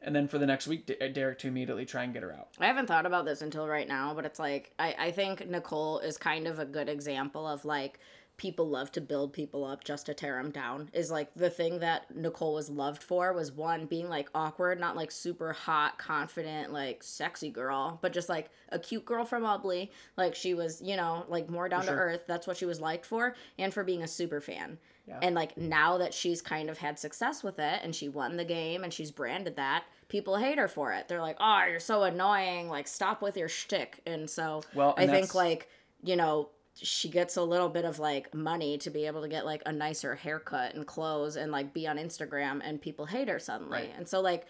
and 0.00 0.16
then 0.16 0.26
for 0.26 0.38
the 0.38 0.46
next 0.46 0.66
week, 0.66 0.86
D- 0.86 0.96
uh, 1.02 1.08
Derrick 1.08 1.38
to 1.40 1.48
immediately 1.48 1.84
try 1.84 2.02
and 2.02 2.14
get 2.14 2.22
her 2.22 2.32
out. 2.32 2.48
I 2.58 2.64
haven't 2.64 2.86
thought 2.86 3.04
about 3.04 3.26
this 3.26 3.42
until 3.42 3.68
right 3.68 3.86
now, 3.86 4.14
but 4.14 4.24
it's 4.24 4.38
like 4.38 4.72
I, 4.78 4.94
I 4.98 5.10
think 5.10 5.46
Nicole 5.50 5.98
is 5.98 6.16
kind 6.16 6.46
of 6.46 6.60
a 6.60 6.64
good 6.64 6.88
example 6.88 7.46
of 7.46 7.66
like 7.66 8.00
people 8.36 8.68
love 8.68 8.90
to 8.92 9.00
build 9.00 9.32
people 9.32 9.64
up 9.64 9.84
just 9.84 10.06
to 10.06 10.14
tear 10.14 10.42
them 10.42 10.50
down. 10.50 10.90
Is 10.92 11.10
like 11.10 11.32
the 11.34 11.50
thing 11.50 11.78
that 11.80 12.14
Nicole 12.14 12.54
was 12.54 12.68
loved 12.68 13.02
for 13.02 13.32
was 13.32 13.52
one 13.52 13.86
being 13.86 14.08
like 14.08 14.28
awkward, 14.34 14.80
not 14.80 14.96
like 14.96 15.10
super 15.10 15.52
hot, 15.52 15.98
confident, 15.98 16.72
like 16.72 17.02
sexy 17.02 17.50
girl, 17.50 17.98
but 18.02 18.12
just 18.12 18.28
like 18.28 18.50
a 18.70 18.78
cute 18.78 19.04
girl 19.04 19.24
from 19.24 19.44
Ubly. 19.44 19.90
Like 20.16 20.34
she 20.34 20.54
was, 20.54 20.82
you 20.82 20.96
know, 20.96 21.24
like 21.28 21.48
more 21.48 21.68
down 21.68 21.84
to 21.84 21.92
earth. 21.92 22.22
That's 22.26 22.46
what 22.46 22.56
she 22.56 22.66
was 22.66 22.80
liked 22.80 23.06
for, 23.06 23.34
and 23.58 23.72
for 23.72 23.84
being 23.84 24.02
a 24.02 24.08
super 24.08 24.40
fan. 24.40 24.78
Yeah. 25.06 25.18
And 25.22 25.34
like 25.34 25.56
now 25.56 25.98
that 25.98 26.14
she's 26.14 26.40
kind 26.40 26.70
of 26.70 26.78
had 26.78 26.98
success 26.98 27.42
with 27.42 27.58
it 27.58 27.80
and 27.82 27.94
she 27.94 28.08
won 28.08 28.36
the 28.38 28.44
game 28.44 28.84
and 28.84 28.92
she's 28.92 29.10
branded 29.10 29.56
that, 29.56 29.84
people 30.08 30.36
hate 30.36 30.58
her 30.58 30.68
for 30.68 30.92
it. 30.92 31.08
They're 31.08 31.20
like, 31.20 31.36
"Oh, 31.40 31.64
you're 31.68 31.78
so 31.78 32.02
annoying! 32.04 32.68
Like, 32.68 32.88
stop 32.88 33.20
with 33.20 33.36
your 33.36 33.48
shtick." 33.48 34.00
And 34.06 34.28
so 34.28 34.62
Well, 34.74 34.94
I 34.96 35.06
think 35.06 35.34
like 35.34 35.68
you 36.02 36.16
know 36.16 36.48
she 36.74 37.08
gets 37.08 37.36
a 37.36 37.42
little 37.42 37.68
bit 37.68 37.84
of 37.84 37.98
like 37.98 38.34
money 38.34 38.78
to 38.78 38.90
be 38.90 39.06
able 39.06 39.22
to 39.22 39.28
get 39.28 39.44
like 39.44 39.62
a 39.66 39.72
nicer 39.72 40.14
haircut 40.14 40.74
and 40.74 40.86
clothes 40.86 41.36
and 41.36 41.52
like 41.52 41.72
be 41.72 41.86
on 41.86 41.96
Instagram 41.96 42.60
and 42.64 42.80
people 42.80 43.06
hate 43.06 43.28
her 43.28 43.38
suddenly. 43.38 43.78
Right. 43.78 43.94
And 43.96 44.08
so 44.08 44.20
like 44.20 44.46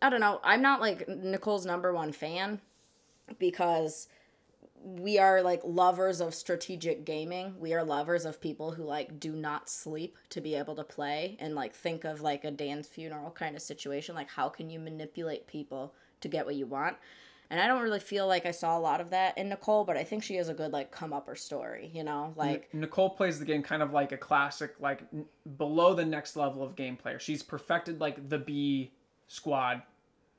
I 0.00 0.10
don't 0.10 0.20
know, 0.20 0.40
I'm 0.44 0.62
not 0.62 0.80
like 0.80 1.08
Nicole's 1.08 1.66
number 1.66 1.92
one 1.92 2.12
fan 2.12 2.60
because 3.38 4.08
we 4.82 5.18
are 5.18 5.42
like 5.42 5.60
lovers 5.64 6.20
of 6.20 6.34
strategic 6.34 7.04
gaming. 7.04 7.54
We 7.58 7.74
are 7.74 7.84
lovers 7.84 8.24
of 8.24 8.40
people 8.40 8.72
who 8.72 8.84
like 8.84 9.18
do 9.18 9.32
not 9.32 9.68
sleep 9.68 10.16
to 10.30 10.40
be 10.40 10.54
able 10.54 10.76
to 10.76 10.84
play 10.84 11.36
and 11.40 11.54
like 11.54 11.74
think 11.74 12.04
of 12.04 12.20
like 12.20 12.44
a 12.44 12.50
Dan's 12.50 12.86
funeral 12.86 13.30
kind 13.30 13.56
of 13.56 13.62
situation. 13.62 14.14
Like, 14.14 14.30
how 14.30 14.48
can 14.48 14.70
you 14.70 14.78
manipulate 14.78 15.46
people 15.46 15.94
to 16.20 16.28
get 16.28 16.46
what 16.46 16.54
you 16.54 16.66
want? 16.66 16.96
And 17.50 17.60
I 17.60 17.66
don't 17.66 17.82
really 17.82 18.00
feel 18.00 18.26
like 18.26 18.44
I 18.44 18.50
saw 18.50 18.76
a 18.76 18.80
lot 18.80 19.00
of 19.00 19.10
that 19.10 19.38
in 19.38 19.48
Nicole, 19.48 19.84
but 19.84 19.96
I 19.96 20.04
think 20.04 20.22
she 20.22 20.36
has 20.36 20.48
a 20.48 20.54
good 20.54 20.72
like 20.72 20.90
come 20.90 21.12
upper 21.12 21.34
story, 21.34 21.90
you 21.94 22.04
know? 22.04 22.34
Like 22.36 22.72
Nicole 22.74 23.10
plays 23.10 23.38
the 23.38 23.46
game 23.46 23.62
kind 23.62 23.82
of 23.82 23.92
like 23.92 24.12
a 24.12 24.18
classic, 24.18 24.74
like 24.80 25.02
n- 25.12 25.24
below 25.56 25.94
the 25.94 26.04
next 26.04 26.36
level 26.36 26.62
of 26.62 26.76
game 26.76 26.96
player. 26.96 27.18
She's 27.18 27.42
perfected 27.42 28.00
like 28.00 28.28
the 28.28 28.38
B 28.38 28.92
squad 29.28 29.82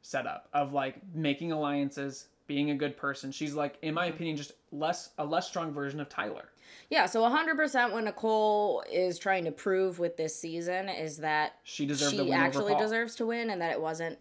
setup 0.02 0.50
of 0.54 0.74
like 0.74 1.02
making 1.14 1.52
alliances, 1.52 2.28
being 2.46 2.72
a 2.72 2.76
good 2.76 2.96
person. 2.96 3.32
She's 3.32 3.56
like, 3.56 3.78
in 3.82 3.94
my 3.94 4.06
mm-hmm. 4.08 4.16
opinion, 4.16 4.38
just 4.38 4.54
less 4.72 5.10
a 5.18 5.26
less 5.26 5.48
strong 5.48 5.72
version 5.72 6.00
of 6.00 6.10
Tyler. 6.10 6.50
Yeah, 6.90 7.06
so 7.06 7.22
100% 7.22 7.92
what 7.92 8.04
Nicole 8.04 8.84
is 8.92 9.18
trying 9.18 9.46
to 9.46 9.52
prove 9.52 10.00
with 10.00 10.18
this 10.18 10.36
season 10.36 10.90
is 10.90 11.18
that 11.18 11.56
She 11.64 11.86
deserved 11.86 12.16
she 12.16 12.32
actually 12.32 12.76
deserves 12.76 13.16
to 13.16 13.26
win 13.28 13.50
and 13.50 13.62
that 13.62 13.72
it 13.72 13.82
wasn't 13.82 14.20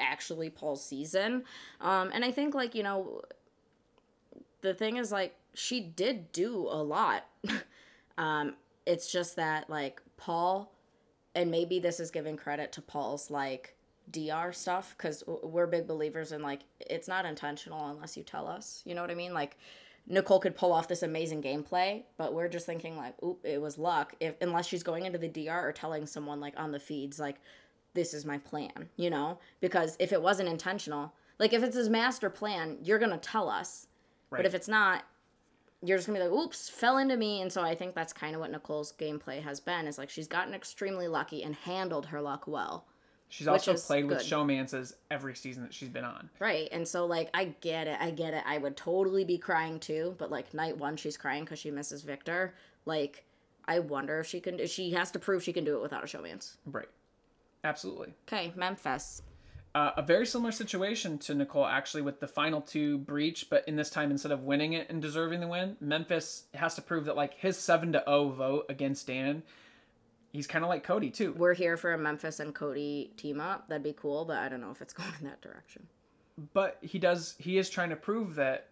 actually 0.00 0.50
Paul's 0.50 0.84
season. 0.84 1.44
Um, 1.80 2.10
and 2.12 2.24
I 2.24 2.30
think, 2.30 2.54
like, 2.54 2.74
you 2.74 2.82
know, 2.82 3.22
the 4.62 4.74
thing 4.74 4.96
is, 4.96 5.12
like, 5.12 5.34
she 5.54 5.80
did 5.80 6.32
do 6.32 6.66
a 6.70 6.82
lot. 6.82 7.26
um, 8.18 8.54
it's 8.84 9.10
just 9.10 9.36
that, 9.36 9.68
like, 9.70 10.00
Paul, 10.16 10.72
and 11.34 11.50
maybe 11.50 11.78
this 11.78 12.00
is 12.00 12.10
giving 12.10 12.36
credit 12.36 12.72
to 12.72 12.82
Paul's, 12.82 13.30
like, 13.30 13.74
DR 14.10 14.52
stuff 14.52 14.94
because 14.96 15.24
we're 15.26 15.66
big 15.66 15.86
believers 15.86 16.32
in, 16.32 16.42
like, 16.42 16.60
it's 16.80 17.08
not 17.08 17.24
intentional 17.26 17.88
unless 17.88 18.16
you 18.16 18.22
tell 18.22 18.46
us. 18.46 18.82
You 18.84 18.94
know 18.94 19.00
what 19.00 19.10
I 19.10 19.14
mean? 19.14 19.34
Like, 19.34 19.56
Nicole 20.08 20.38
could 20.38 20.54
pull 20.54 20.72
off 20.72 20.86
this 20.86 21.02
amazing 21.02 21.42
gameplay, 21.42 22.04
but 22.16 22.32
we're 22.32 22.48
just 22.48 22.64
thinking 22.64 22.96
like, 22.96 23.14
oop, 23.24 23.40
it 23.44 23.60
was 23.60 23.76
luck. 23.76 24.14
If 24.20 24.36
unless 24.40 24.66
she's 24.66 24.84
going 24.84 25.04
into 25.04 25.18
the 25.18 25.28
DR 25.28 25.66
or 25.66 25.72
telling 25.72 26.06
someone 26.06 26.38
like 26.38 26.54
on 26.56 26.70
the 26.70 26.78
feeds 26.78 27.18
like, 27.18 27.40
this 27.96 28.14
is 28.14 28.24
my 28.24 28.38
plan, 28.38 28.88
you 28.96 29.10
know? 29.10 29.38
Because 29.60 29.96
if 29.98 30.12
it 30.12 30.22
wasn't 30.22 30.48
intentional, 30.48 31.12
like 31.40 31.52
if 31.52 31.64
it's 31.64 31.76
his 31.76 31.88
master 31.88 32.30
plan, 32.30 32.78
you're 32.84 33.00
gonna 33.00 33.18
tell 33.18 33.48
us. 33.48 33.88
Right. 34.30 34.38
But 34.38 34.46
if 34.46 34.54
it's 34.54 34.68
not, 34.68 35.04
you're 35.82 35.98
just 35.98 36.06
gonna 36.06 36.20
be 36.20 36.24
like, 36.24 36.32
oops, 36.32 36.68
fell 36.68 36.98
into 36.98 37.16
me. 37.16 37.42
And 37.42 37.52
so 37.52 37.62
I 37.62 37.74
think 37.74 37.96
that's 37.96 38.12
kind 38.12 38.34
of 38.34 38.40
what 38.40 38.52
Nicole's 38.52 38.92
gameplay 38.92 39.42
has 39.42 39.58
been. 39.58 39.88
Is 39.88 39.98
like 39.98 40.10
she's 40.10 40.28
gotten 40.28 40.54
extremely 40.54 41.08
lucky 41.08 41.42
and 41.42 41.56
handled 41.56 42.06
her 42.06 42.20
luck 42.20 42.46
well. 42.46 42.86
She's 43.28 43.48
also 43.48 43.74
played 43.74 44.06
with 44.06 44.18
good. 44.18 44.26
showmances 44.26 44.94
every 45.10 45.34
season 45.34 45.64
that 45.64 45.74
she's 45.74 45.88
been 45.88 46.04
on. 46.04 46.30
Right. 46.38 46.68
And 46.70 46.86
so, 46.86 47.06
like, 47.06 47.28
I 47.34 47.56
get 47.60 47.88
it. 47.88 47.98
I 48.00 48.10
get 48.10 48.34
it. 48.34 48.44
I 48.46 48.58
would 48.58 48.76
totally 48.76 49.24
be 49.24 49.36
crying 49.36 49.80
too. 49.80 50.14
But, 50.16 50.30
like, 50.30 50.54
night 50.54 50.78
one, 50.78 50.96
she's 50.96 51.16
crying 51.16 51.44
because 51.44 51.58
she 51.58 51.72
misses 51.72 52.02
Victor. 52.02 52.54
Like, 52.84 53.24
I 53.66 53.80
wonder 53.80 54.20
if 54.20 54.26
she 54.28 54.40
can. 54.40 54.64
She 54.66 54.92
has 54.92 55.10
to 55.10 55.18
prove 55.18 55.42
she 55.42 55.52
can 55.52 55.64
do 55.64 55.76
it 55.76 55.82
without 55.82 56.04
a 56.04 56.06
showmance. 56.06 56.56
Right. 56.66 56.88
Absolutely. 57.66 58.14
Okay, 58.28 58.52
Memphis. 58.54 59.22
Uh, 59.74 59.90
a 59.96 60.02
very 60.02 60.24
similar 60.24 60.52
situation 60.52 61.18
to 61.18 61.34
Nicole 61.34 61.66
actually 61.66 62.00
with 62.00 62.20
the 62.20 62.28
final 62.28 62.62
two 62.62 62.96
breach, 62.98 63.48
but 63.50 63.66
in 63.66 63.74
this 63.74 63.90
time 63.90 64.10
instead 64.10 64.30
of 64.32 64.44
winning 64.44 64.72
it 64.72 64.88
and 64.88 65.02
deserving 65.02 65.40
the 65.40 65.48
win, 65.48 65.76
Memphis 65.80 66.44
has 66.54 66.76
to 66.76 66.82
prove 66.82 67.06
that 67.06 67.16
like 67.16 67.34
his 67.34 67.58
seven 67.58 67.92
to 67.92 68.02
zero 68.06 68.28
vote 68.28 68.66
against 68.68 69.08
Dan, 69.08 69.42
he's 70.32 70.46
kind 70.46 70.64
of 70.64 70.68
like 70.68 70.84
Cody 70.84 71.10
too. 71.10 71.34
We're 71.36 71.54
here 71.54 71.76
for 71.76 71.92
a 71.92 71.98
Memphis 71.98 72.38
and 72.40 72.54
Cody 72.54 73.12
team 73.16 73.40
up. 73.40 73.68
That'd 73.68 73.82
be 73.82 73.92
cool, 73.92 74.24
but 74.24 74.38
I 74.38 74.48
don't 74.48 74.60
know 74.60 74.70
if 74.70 74.80
it's 74.80 74.92
going 74.94 75.12
in 75.18 75.26
that 75.26 75.42
direction. 75.42 75.88
But 76.54 76.78
he 76.80 76.98
does 77.00 77.34
he 77.38 77.58
is 77.58 77.68
trying 77.68 77.90
to 77.90 77.96
prove 77.96 78.36
that, 78.36 78.68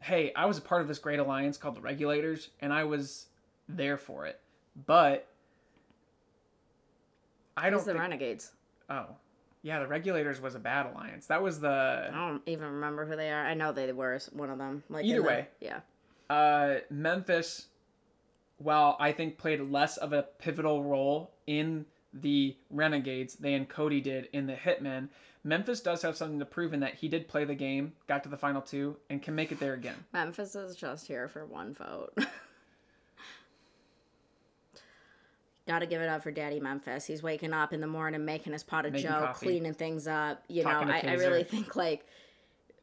hey, 0.00 0.32
I 0.36 0.44
was 0.44 0.58
a 0.58 0.62
part 0.62 0.82
of 0.82 0.88
this 0.88 0.98
great 0.98 1.18
alliance 1.18 1.56
called 1.56 1.74
the 1.74 1.80
Regulators, 1.80 2.50
and 2.60 2.70
I 2.72 2.84
was 2.84 3.26
there 3.68 3.96
for 3.96 4.26
it. 4.26 4.38
But 4.86 5.26
I 7.56 7.70
don't 7.70 7.78
Who's 7.78 7.86
the 7.86 7.92
think, 7.92 8.02
Renegades? 8.02 8.52
oh 8.90 9.06
yeah, 9.62 9.80
the 9.80 9.86
Regulators 9.88 10.40
was 10.40 10.54
a 10.54 10.58
bad 10.60 10.86
alliance. 10.86 11.26
That 11.26 11.42
was 11.42 11.58
the 11.60 12.10
I 12.12 12.14
don't 12.14 12.42
even 12.46 12.66
remember 12.70 13.04
who 13.06 13.16
they 13.16 13.30
are. 13.32 13.44
I 13.44 13.54
know 13.54 13.72
they 13.72 13.92
were 13.92 14.18
one 14.32 14.50
of 14.50 14.58
them. 14.58 14.84
Like 14.88 15.04
Either 15.04 15.20
the- 15.22 15.26
way. 15.26 15.48
yeah. 15.60 15.80
uh, 16.30 16.76
Memphis, 16.90 17.66
while 18.58 18.96
I 19.00 19.12
think 19.12 19.38
played 19.38 19.60
less 19.60 19.96
of 19.96 20.12
a 20.12 20.22
pivotal 20.38 20.84
role 20.84 21.32
in 21.46 21.86
the 22.12 22.56
Renegades 22.70 23.34
than 23.34 23.66
Cody 23.66 24.00
did 24.00 24.28
in 24.32 24.46
the 24.46 24.54
Hitmen, 24.54 25.08
Memphis 25.44 25.80
does 25.80 26.02
have 26.02 26.16
something 26.16 26.38
to 26.38 26.44
prove 26.44 26.72
in 26.72 26.80
that 26.80 26.94
he 26.94 27.08
did 27.08 27.28
play 27.28 27.44
the 27.44 27.54
game, 27.54 27.92
got 28.06 28.22
to 28.22 28.28
the 28.28 28.36
final 28.36 28.62
two, 28.62 28.96
and 29.10 29.22
can 29.22 29.34
make 29.34 29.50
it 29.52 29.58
there 29.60 29.74
again. 29.74 29.96
Memphis 30.12 30.54
is 30.54 30.76
just 30.76 31.06
here 31.06 31.28
for 31.28 31.44
one 31.44 31.74
vote. 31.74 32.12
Gotta 35.66 35.86
give 35.86 36.00
it 36.00 36.08
up 36.08 36.22
for 36.22 36.30
Daddy 36.30 36.60
Memphis. 36.60 37.04
He's 37.06 37.22
waking 37.22 37.52
up 37.52 37.72
in 37.72 37.80
the 37.80 37.86
morning, 37.88 38.24
making 38.24 38.52
his 38.52 38.62
pot 38.62 38.86
of 38.86 38.92
Making 38.92 39.08
Joe, 39.10 39.18
coffee. 39.20 39.46
cleaning 39.46 39.74
things 39.74 40.06
up. 40.06 40.42
You 40.48 40.62
Talking 40.62 40.88
know, 40.88 40.94
I, 40.94 41.00
I 41.00 41.12
really 41.14 41.42
think 41.42 41.74
like 41.74 42.06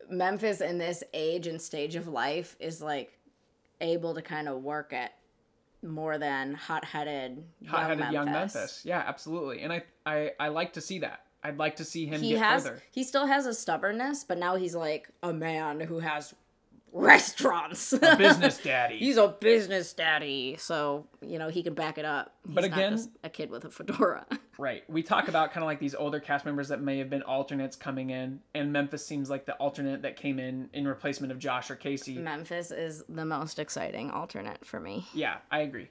Memphis 0.09 0.59
in 0.59 0.77
this 0.77 1.01
age 1.13 1.47
and 1.47 1.61
stage 1.61 1.95
of 1.95 2.07
life 2.09 2.57
is 2.59 2.81
like 2.81 3.17
able 3.79 4.13
to 4.15 4.21
kind 4.21 4.49
of 4.49 4.61
work 4.63 4.91
it 4.91 5.11
more 5.81 6.17
than 6.17 6.53
hot-headed, 6.53 7.43
Hot-headed 7.67 7.99
young 7.99 8.13
young 8.13 8.25
Memphis. 8.25 8.55
Memphis, 8.55 8.81
yeah, 8.85 9.03
absolutely, 9.05 9.61
and 9.61 9.73
I, 9.73 9.83
I, 10.05 10.31
I 10.39 10.47
like 10.49 10.73
to 10.73 10.81
see 10.81 10.99
that. 10.99 11.21
I'd 11.43 11.57
like 11.57 11.75
to 11.77 11.83
see 11.85 12.05
him 12.05 12.21
He 12.21 12.29
get 12.31 12.39
has, 12.41 12.63
further. 12.63 12.81
he 12.91 13.03
still 13.03 13.25
has 13.27 13.45
a 13.45 13.53
stubbornness, 13.53 14.23
but 14.23 14.37
now 14.37 14.55
he's 14.55 14.75
like 14.75 15.09
a 15.23 15.33
man 15.33 15.81
who 15.81 15.99
has 15.99 16.33
restaurants. 16.93 17.91
A 17.93 18.15
business 18.17 18.57
daddy. 18.59 18.97
He's 18.97 19.17
a 19.17 19.27
business 19.27 19.93
daddy, 19.93 20.55
so 20.59 21.07
you 21.21 21.39
know 21.39 21.49
he 21.49 21.63
can 21.63 21.73
back 21.73 21.97
it 21.97 22.05
up. 22.05 22.33
He's 22.45 22.55
But 22.55 22.61
not 22.69 22.77
again- 22.77 23.11
a 23.23 23.29
kid 23.29 23.49
with 23.49 23.65
a 23.65 23.69
fedora. 23.69 24.25
Right. 24.59 24.87
We 24.87 25.01
talk 25.01 25.29
about 25.29 25.51
kind 25.51 25.63
of 25.63 25.65
like 25.67 25.79
these 25.79 25.95
older 25.95 26.19
cast 26.19 26.45
members 26.45 26.67
that 26.67 26.79
may 26.79 26.99
have 26.99 27.09
been 27.09 27.23
alternates 27.23 27.75
coming 27.75 28.11
in, 28.11 28.39
and 28.53 28.71
Memphis 28.71 29.03
seems 29.03 29.27
like 29.27 29.47
the 29.47 29.53
alternate 29.55 30.03
that 30.03 30.15
came 30.15 30.37
in 30.37 30.69
in 30.73 30.87
replacement 30.87 31.31
of 31.31 31.39
Josh 31.39 31.71
or 31.71 31.75
Casey. 31.75 32.19
Memphis 32.19 32.69
is 32.69 33.03
the 33.09 33.25
most 33.25 33.57
exciting 33.57 34.11
alternate 34.11 34.63
for 34.63 34.79
me. 34.79 35.07
Yeah, 35.11 35.37
I 35.49 35.61
agree. 35.61 35.89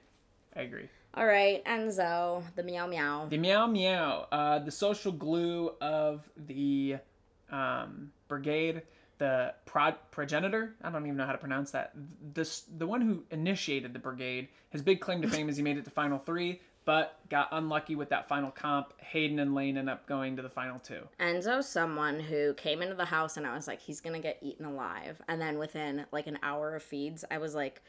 I 0.55 0.61
agree. 0.61 0.87
All 1.13 1.25
right, 1.25 1.61
Enzo, 1.65 2.41
the 2.55 2.63
meow 2.63 2.87
meow. 2.87 3.25
The 3.29 3.37
meow 3.37 3.67
meow, 3.67 4.27
uh, 4.31 4.59
the 4.59 4.71
social 4.71 5.11
glue 5.11 5.73
of 5.81 6.23
the 6.37 6.95
um, 7.51 8.13
brigade, 8.29 8.83
the 9.23 9.53
pro- 9.63 9.95
progenitor. 10.11 10.75
I 10.81 10.89
don't 10.89 11.05
even 11.05 11.15
know 11.15 11.25
how 11.25 11.31
to 11.31 11.37
pronounce 11.37 11.71
that. 11.71 11.93
This 12.33 12.65
the 12.77 12.85
one 12.85 12.99
who 12.99 13.23
initiated 13.31 13.93
the 13.93 13.99
brigade. 13.99 14.49
His 14.69 14.81
big 14.81 14.99
claim 14.99 15.21
to 15.21 15.29
fame 15.29 15.47
is 15.47 15.55
he 15.55 15.63
made 15.63 15.77
it 15.77 15.85
to 15.85 15.91
final 15.91 16.19
three, 16.19 16.59
but 16.83 17.17
got 17.29 17.47
unlucky 17.53 17.95
with 17.95 18.09
that 18.09 18.27
final 18.27 18.51
comp. 18.51 18.91
Hayden 18.99 19.39
and 19.39 19.55
Lane 19.55 19.77
end 19.77 19.89
up 19.89 20.05
going 20.07 20.35
to 20.35 20.41
the 20.41 20.49
final 20.49 20.77
two. 20.77 21.07
Enzo's 21.21 21.69
someone 21.69 22.19
who 22.19 22.53
came 22.55 22.81
into 22.81 22.95
the 22.95 23.05
house 23.05 23.37
and 23.37 23.47
I 23.47 23.55
was 23.55 23.65
like, 23.65 23.79
he's 23.79 24.01
gonna 24.01 24.19
get 24.19 24.39
eaten 24.41 24.65
alive. 24.65 25.21
And 25.29 25.39
then 25.39 25.57
within 25.57 26.05
like 26.11 26.27
an 26.27 26.37
hour 26.43 26.75
of 26.75 26.83
feeds, 26.83 27.23
I 27.31 27.37
was 27.37 27.55
like, 27.55 27.81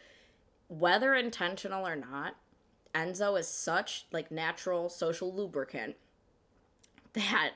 whether 0.68 1.14
intentional 1.14 1.85
or 1.85 1.97
not, 1.97 2.37
Enzo 2.95 3.37
is 3.37 3.49
such 3.49 4.07
like 4.12 4.30
natural 4.30 4.89
social 4.89 5.35
lubricant 5.35 5.97
that 7.14 7.55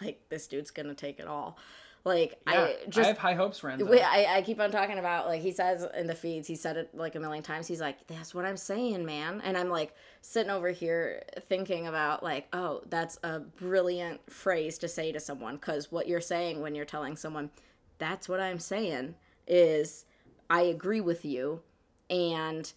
like 0.00 0.20
this 0.30 0.48
dude's 0.48 0.72
gonna 0.72 0.94
take 0.94 1.20
it 1.20 1.28
all. 1.28 1.56
Like 2.04 2.38
Yeah, 2.46 2.64
I 2.64 2.76
just 2.88 3.06
I 3.06 3.08
have 3.08 3.18
high 3.18 3.32
hopes 3.32 3.58
for 3.58 3.70
Enzo. 3.70 3.98
I, 4.02 4.36
I 4.36 4.42
keep 4.42 4.60
on 4.60 4.70
talking 4.70 4.98
about 4.98 5.26
like 5.26 5.40
he 5.40 5.52
says 5.52 5.86
in 5.96 6.06
the 6.06 6.14
feeds 6.14 6.46
he 6.46 6.54
said 6.54 6.76
it 6.76 6.94
like 6.94 7.14
a 7.14 7.20
million 7.20 7.42
times 7.42 7.66
he's 7.66 7.80
like 7.80 8.06
that's 8.06 8.34
what 8.34 8.44
i'm 8.44 8.58
saying 8.58 9.06
man 9.06 9.40
and 9.42 9.56
i'm 9.56 9.70
like 9.70 9.94
sitting 10.20 10.50
over 10.50 10.68
here 10.68 11.22
thinking 11.48 11.86
about 11.86 12.22
like 12.22 12.46
oh 12.52 12.82
that's 12.90 13.18
a 13.22 13.40
brilliant 13.40 14.20
phrase 14.30 14.76
to 14.78 14.88
say 14.88 15.12
to 15.12 15.20
someone 15.20 15.56
because 15.56 15.90
what 15.90 16.06
you're 16.06 16.20
saying 16.20 16.60
when 16.60 16.74
you're 16.74 16.84
telling 16.84 17.16
someone 17.16 17.50
that's 17.96 18.28
what 18.28 18.40
i'm 18.40 18.58
saying 18.58 19.14
is 19.46 20.04
i 20.50 20.60
agree 20.60 21.00
with 21.00 21.24
you 21.24 21.62
and 22.10 22.74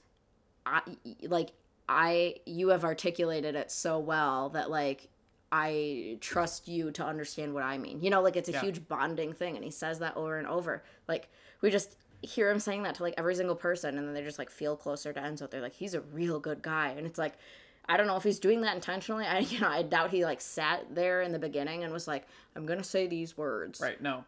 i 0.65 0.82
like 1.23 1.51
i 1.89 2.36
you 2.45 2.69
have 2.69 2.86
articulated 2.86 3.55
it 3.55 3.71
so 3.71 3.99
well 3.99 4.49
that 4.49 4.69
like 4.69 5.09
I 5.51 6.17
trust 6.19 6.67
you 6.67 6.91
to 6.91 7.05
understand 7.05 7.53
what 7.53 7.63
I 7.63 7.77
mean. 7.77 8.01
You 8.01 8.09
know, 8.09 8.21
like 8.21 8.35
it's 8.35 8.49
a 8.49 8.53
Yeah. 8.53 8.61
huge 8.61 8.87
bonding 8.87 9.33
thing, 9.33 9.55
and 9.55 9.63
he 9.63 9.71
says 9.71 9.99
that 9.99 10.15
over 10.17 10.37
and 10.37 10.47
over. 10.47 10.83
Like 11.07 11.29
we 11.61 11.69
just 11.71 11.95
hear 12.21 12.49
him 12.49 12.59
saying 12.59 12.83
that 12.83 12.95
to 12.95 13.03
like 13.03 13.13
every 13.17 13.35
single 13.35 13.55
person, 13.55 13.97
and 13.97 14.07
then 14.07 14.13
they 14.13 14.23
just 14.23 14.39
like 14.39 14.49
feel 14.49 14.75
closer 14.75 15.13
to 15.13 15.19
Enzo. 15.19 15.49
They're 15.49 15.61
like, 15.61 15.75
he's 15.75 15.93
a 15.93 16.01
real 16.01 16.39
good 16.39 16.61
guy, 16.61 16.89
and 16.89 17.07
it's 17.07 17.17
like, 17.19 17.33
I 17.87 17.95
don't 17.95 18.07
know 18.07 18.17
if 18.17 18.23
he's 18.23 18.39
doing 18.39 18.61
that 18.61 18.75
intentionally. 18.75 19.25
I 19.25 19.39
you 19.51 19.59
know 19.59 19.69
I 19.69 19.83
doubt 19.83 20.11
he 20.11 20.25
like 20.25 20.41
sat 20.41 20.93
there 20.93 21.21
in 21.21 21.31
the 21.31 21.39
beginning 21.39 21.83
and 21.83 21.93
was 21.93 22.07
like, 22.07 22.27
I'm 22.55 22.65
gonna 22.65 22.83
say 22.83 23.07
these 23.07 23.37
words. 23.37 23.79
Right. 23.79 24.01
No. 24.01 24.25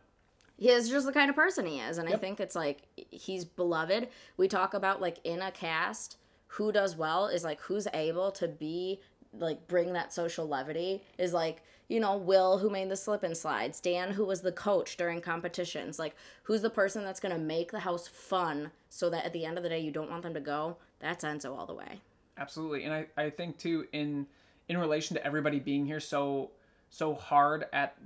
He 0.58 0.70
is 0.70 0.90
just 0.90 1.06
the 1.06 1.14
kind 1.14 1.30
of 1.30 1.36
person 1.38 1.66
he 1.66 1.80
is, 1.80 1.98
and 1.98 2.10
I 2.10 2.18
think 2.18 2.40
it's 2.42 2.56
like 2.56 2.84
he's 3.12 3.46
beloved. 3.46 4.10
We 4.36 4.48
talk 4.50 4.74
about 4.74 5.00
like 5.02 5.18
in 5.24 5.42
a 5.42 5.52
cast, 5.52 6.18
who 6.48 6.72
does 6.74 6.98
well 6.98 7.28
is 7.28 7.44
like 7.46 7.62
who's 7.62 7.88
able 7.94 8.32
to 8.34 8.48
be 8.50 9.00
like 9.38 9.68
bring 9.68 9.94
that 9.94 10.12
social 10.14 10.48
levity 10.48 11.04
is 11.18 11.34
like 11.34 11.62
you 11.88 12.00
know 12.00 12.18
will 12.18 12.58
who 12.58 12.70
made 12.70 12.90
the 12.90 12.96
slip 12.96 13.24
and 13.24 13.36
slides 13.38 13.80
dan 13.80 14.12
who 14.12 14.26
was 14.26 14.42
the 14.42 14.52
coach 14.52 14.98
during 14.98 15.22
competitions 15.22 16.00
like 16.00 16.16
who's 16.44 16.62
the 16.62 16.70
person 16.70 17.04
that's 17.04 17.20
going 17.20 17.34
to 17.34 17.40
make 17.42 17.72
the 17.72 17.80
house 17.80 18.08
fun 18.08 18.72
so 18.90 19.10
that 19.10 19.26
at 19.26 19.34
the 19.34 19.46
end 19.46 19.58
of 19.58 19.64
the 19.64 19.70
day 19.70 19.80
you 19.80 19.92
don't 19.92 20.10
want 20.10 20.24
them 20.24 20.34
to 20.34 20.40
go 20.40 20.78
that's 21.00 21.24
enzo 21.24 21.58
all 21.58 21.66
the 21.66 21.74
way 21.74 22.00
Absolutely, 22.38 22.86
and 22.86 22.94
I, 22.94 23.06
I 23.18 23.30
think 23.30 23.58
too 23.58 23.86
in 23.92 24.26
in 24.70 24.78
relation 24.78 25.14
to 25.18 25.26
everybody 25.26 25.60
being 25.60 25.86
here 25.86 26.00
so 26.00 26.52
so 26.90 27.14
hard 27.14 27.66
at 27.74 27.98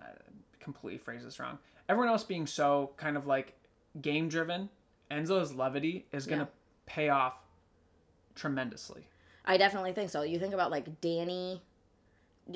uh, 0.00 0.04
completely 0.60 0.96
phrase 0.98 1.24
this 1.24 1.40
wrong. 1.40 1.58
Everyone 1.88 2.08
else 2.08 2.22
being 2.22 2.46
so 2.46 2.92
kind 2.96 3.16
of 3.16 3.26
like 3.26 3.52
game 4.00 4.28
driven. 4.28 4.68
Enzo's 5.10 5.52
levity 5.54 6.06
is 6.12 6.26
gonna 6.26 6.42
Yeah. 6.42 6.48
pay 6.86 7.08
off 7.08 7.40
tremendously. 8.36 9.08
I 9.50 9.56
definitely 9.56 9.92
think 9.92 10.10
so. 10.10 10.22
You 10.22 10.38
think 10.38 10.54
about 10.54 10.70
like 10.70 11.00
Dani 11.00 11.58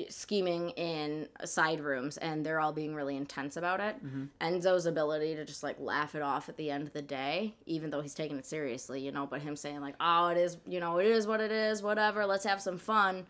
scheming 0.07 0.69
in 0.71 1.27
side 1.43 1.81
rooms 1.81 2.15
and 2.17 2.45
they're 2.45 2.61
all 2.61 2.71
being 2.71 2.95
really 2.95 3.17
intense 3.17 3.57
about 3.57 3.81
it. 3.81 3.97
Enzo's 4.39 4.85
ability 4.85 5.35
to 5.35 5.43
just 5.43 5.61
like 5.61 5.77
laugh 5.77 6.15
it 6.15 6.21
off 6.21 6.47
at 6.47 6.55
the 6.55 6.71
end 6.71 6.87
of 6.87 6.93
the 6.93 7.01
day, 7.01 7.53
even 7.65 7.89
though 7.89 7.99
he's 7.99 8.13
taking 8.13 8.37
it 8.37 8.45
seriously, 8.45 9.01
you 9.01 9.11
know, 9.11 9.25
but 9.25 9.41
him 9.41 9.57
saying 9.57 9.81
like, 9.81 9.95
"Oh, 9.99 10.27
it 10.29 10.37
is, 10.37 10.55
you 10.65 10.79
know, 10.79 10.99
it 10.99 11.07
is 11.07 11.27
what 11.27 11.41
it 11.41 11.51
is, 11.51 11.83
whatever, 11.83 12.25
let's 12.25 12.45
have 12.45 12.61
some 12.61 12.77
fun." 12.77 13.25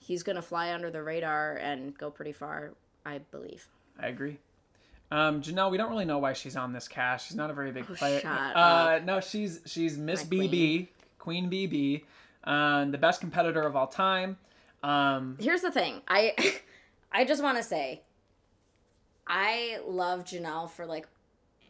He's 0.00 0.24
going 0.24 0.36
to 0.36 0.42
fly 0.42 0.74
under 0.74 0.90
the 0.90 1.02
radar 1.02 1.54
and 1.56 1.96
go 1.96 2.10
pretty 2.10 2.32
far, 2.32 2.72
I 3.06 3.18
believe. 3.30 3.68
I 4.00 4.08
agree. 4.08 4.38
Um, 5.12 5.42
Janelle, 5.42 5.70
we 5.70 5.76
don't 5.76 5.90
really 5.90 6.04
know 6.04 6.18
why 6.18 6.32
she's 6.32 6.56
on 6.56 6.72
this 6.72 6.88
cast. 6.88 7.28
She's 7.28 7.36
not 7.36 7.50
a 7.50 7.54
very 7.54 7.70
big 7.70 7.86
player. 7.86 8.18
Oh, 8.18 8.20
shut 8.20 8.56
uh, 8.56 8.98
no, 9.04 9.20
she's 9.20 9.60
she's 9.64 9.96
Miss 9.96 10.24
My 10.24 10.36
BB, 10.36 10.88
Queen 11.18 11.48
BB, 11.48 12.02
the 12.44 12.98
best 12.98 13.20
competitor 13.20 13.62
of 13.62 13.76
all 13.76 13.86
time. 13.86 14.36
Um, 14.82 15.36
here's 15.40 15.62
the 15.62 15.70
thing. 15.70 16.02
I 16.08 16.34
i 17.14 17.24
just 17.24 17.42
want 17.42 17.56
to 17.56 17.62
say 17.62 18.02
i 19.26 19.78
love 19.86 20.24
janelle 20.24 20.68
for 20.68 20.84
like 20.84 21.06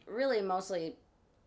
really 0.06 0.42
mostly 0.42 0.94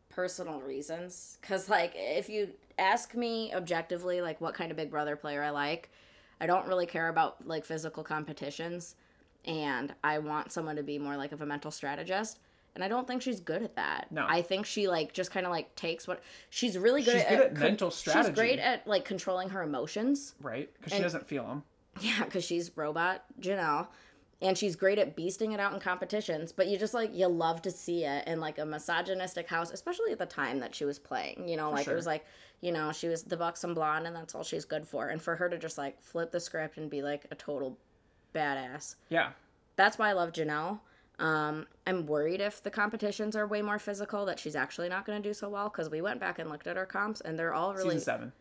personal 0.09 0.61
reasons. 0.61 1.38
Because 1.41 1.69
like 1.69 1.93
if 1.95 2.30
you 2.30 2.49
ask 2.80 3.15
me 3.15 3.53
objectively 3.53 4.21
like 4.21 4.39
what 4.39 4.53
kind 4.53 4.71
of 4.71 4.78
big 4.78 4.89
brother 4.91 5.15
player 5.15 5.43
i 5.43 5.49
like 5.49 5.89
i 6.39 6.45
don't 6.45 6.67
really 6.67 6.86
care 6.86 7.09
about 7.09 7.45
like 7.47 7.65
physical 7.65 8.03
competitions. 8.03 8.95
And 9.45 9.93
i 10.03 10.19
want 10.19 10.51
someone 10.51 10.75
to 10.75 10.84
be 10.84 10.97
more 10.97 11.17
like 11.17 11.32
of 11.32 11.41
a 11.41 11.45
mental 11.45 11.71
strategist 11.71 12.39
and 12.78 12.84
i 12.84 12.88
don't 12.88 13.07
think 13.07 13.21
she's 13.21 13.39
good 13.39 13.63
at 13.63 13.75
that 13.75 14.07
No. 14.11 14.25
i 14.30 14.41
think 14.41 14.65
she 14.65 14.88
like 14.88 15.11
just 15.11 15.32
kind 15.32 15.45
of 15.45 15.51
like 15.51 15.75
takes 15.75 16.07
what 16.07 16.21
she's 16.49 16.78
really 16.78 17.01
good 17.01 17.13
She's 17.15 17.23
at, 17.23 17.30
good 17.30 17.39
at 17.39 17.53
con- 17.55 17.63
mental 17.63 17.91
strategy. 17.91 18.28
she's 18.30 18.36
great 18.36 18.59
at 18.59 18.86
like 18.88 19.03
controlling 19.03 19.49
her 19.49 19.63
emotions 19.63 20.36
right? 20.41 20.69
Because 20.78 20.93
she 20.93 21.01
doesn't 21.01 21.28
feel 21.28 21.45
them. 21.47 21.63
yeah, 21.99 22.23
because 22.23 22.43
she's 22.45 22.71
robot 22.78 23.23
Janelle, 23.41 23.88
and 24.41 24.55
she's 24.55 24.75
great 24.75 24.99
at 24.99 25.17
beasting 25.17 25.53
it 25.55 25.59
out 25.59 25.73
in 25.73 25.80
competitions. 25.80 26.51
But 26.51 26.67
you 26.67 26.78
just 26.78 26.93
like 26.93 27.09
you 27.15 27.28
love 27.28 27.63
to 27.63 27.71
see 27.71 28.03
it 28.03 28.28
in 28.28 28.39
like 28.39 28.59
a 28.59 28.65
misogynistic 28.67 29.47
house, 29.47 29.71
especially 29.71 30.11
at 30.11 30.19
the 30.19 30.28
time 30.28 30.59
that 30.59 30.75
she 30.75 30.86
was 30.86 30.99
playing. 30.99 31.47
You 31.49 31.57
know, 31.57 31.71
like 31.71 31.86
sure. 31.86 31.93
it 31.93 31.95
was 31.95 32.05
like 32.05 32.23
you 32.61 32.71
know 32.71 32.91
she 32.91 33.07
was 33.07 33.23
the 33.23 33.36
buxom 33.36 33.73
blonde, 33.73 34.05
and 34.05 34.15
that's 34.15 34.36
all 34.36 34.43
she's 34.43 34.63
good 34.65 34.88
for. 34.88 35.07
And 35.07 35.19
for 35.19 35.36
her 35.36 35.49
to 35.49 35.57
just 35.57 35.80
like 35.80 35.99
flip 35.99 36.32
the 36.32 36.39
script 36.39 36.78
and 36.78 36.88
be 36.88 37.01
like 37.01 37.25
a 37.32 37.36
total 37.36 37.80
badass, 38.36 38.95
Yeah, 39.09 39.30
that's 39.75 39.97
why 39.97 40.09
I 40.09 40.13
love 40.13 40.32
Janelle. 40.34 40.80
Um, 41.20 41.65
I'm 41.88 42.05
worried 42.05 42.41
if 42.41 42.61
the 42.61 42.70
competitions 42.70 43.36
are 43.36 43.47
way 43.47 43.61
more 43.61 43.80
physical 43.80 44.26
that 44.26 44.39
she's 44.39 44.55
actually 44.55 44.89
not 44.89 45.05
going 45.05 45.22
to 45.22 45.28
do 45.28 45.34
so 45.34 45.49
well 45.49 45.70
because 45.70 45.89
we 45.89 46.01
went 46.01 46.20
back 46.20 46.38
and 46.38 46.49
looked 46.49 46.68
at 46.68 46.78
our 46.78 46.86
comps 46.86 47.22
and 47.22 47.39
they're 47.39 47.53
all 47.53 47.74
really 47.74 47.95
season 47.95 48.01
seven. 48.01 48.32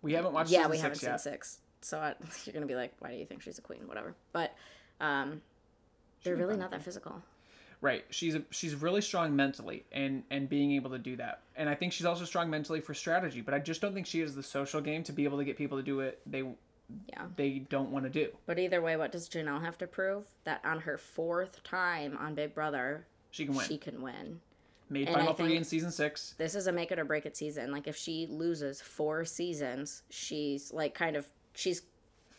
We 0.00 0.12
haven't 0.12 0.32
watched 0.32 0.50
yeah, 0.50 0.68
we 0.68 0.78
haven't 0.78 1.02
yet. 1.02 1.20
seen 1.20 1.32
six. 1.32 1.58
So 1.80 1.98
I, 1.98 2.14
you're 2.44 2.54
gonna 2.54 2.66
be 2.66 2.76
like, 2.76 2.92
why 3.00 3.10
do 3.10 3.16
you 3.16 3.26
think 3.26 3.42
she's 3.42 3.58
a 3.58 3.62
queen? 3.62 3.86
Whatever. 3.86 4.14
But 4.32 4.54
um, 5.00 5.42
they're 6.22 6.36
really 6.36 6.56
not 6.56 6.70
that 6.70 6.82
physical. 6.82 7.20
Right. 7.80 8.04
She's 8.10 8.34
a, 8.34 8.42
she's 8.50 8.74
really 8.74 9.02
strong 9.02 9.34
mentally 9.34 9.84
and 9.92 10.22
and 10.30 10.48
being 10.48 10.72
able 10.72 10.90
to 10.90 10.98
do 10.98 11.16
that. 11.16 11.40
And 11.56 11.68
I 11.68 11.74
think 11.74 11.92
she's 11.92 12.06
also 12.06 12.24
strong 12.24 12.48
mentally 12.48 12.80
for 12.80 12.94
strategy, 12.94 13.40
but 13.40 13.54
I 13.54 13.58
just 13.58 13.80
don't 13.80 13.92
think 13.92 14.06
she 14.06 14.20
has 14.20 14.34
the 14.34 14.42
social 14.42 14.80
game 14.80 15.02
to 15.04 15.12
be 15.12 15.24
able 15.24 15.38
to 15.38 15.44
get 15.44 15.56
people 15.56 15.76
to 15.78 15.82
do 15.82 16.00
it 16.00 16.20
they 16.26 16.44
Yeah. 17.08 17.26
they 17.36 17.60
don't 17.70 17.90
want 17.90 18.04
to 18.04 18.10
do. 18.10 18.28
But 18.46 18.58
either 18.58 18.80
way, 18.82 18.96
what 18.96 19.10
does 19.12 19.28
Janelle 19.28 19.62
have 19.62 19.78
to 19.78 19.86
prove? 19.86 20.24
That 20.44 20.60
on 20.64 20.80
her 20.80 20.98
fourth 20.98 21.62
time 21.64 22.16
on 22.18 22.34
Big 22.34 22.54
Brother, 22.54 23.06
She 23.30 23.46
can 23.46 23.54
win. 23.54 23.66
she 23.66 23.78
can 23.78 24.02
win. 24.02 24.40
Made 24.90 25.08
and 25.08 25.16
final 25.16 25.32
3 25.32 25.56
in 25.56 25.64
season 25.64 25.90
6. 25.90 26.34
This 26.36 26.54
is 26.54 26.66
a 26.66 26.72
make 26.72 26.92
it 26.92 26.98
or 26.98 27.04
break 27.06 27.24
it 27.24 27.36
season. 27.36 27.72
Like 27.72 27.86
if 27.88 27.96
she 27.96 28.26
loses 28.30 28.80
four 28.82 29.24
seasons, 29.24 30.02
she's 30.10 30.72
like 30.72 30.94
kind 30.94 31.16
of 31.16 31.26
she's 31.54 31.82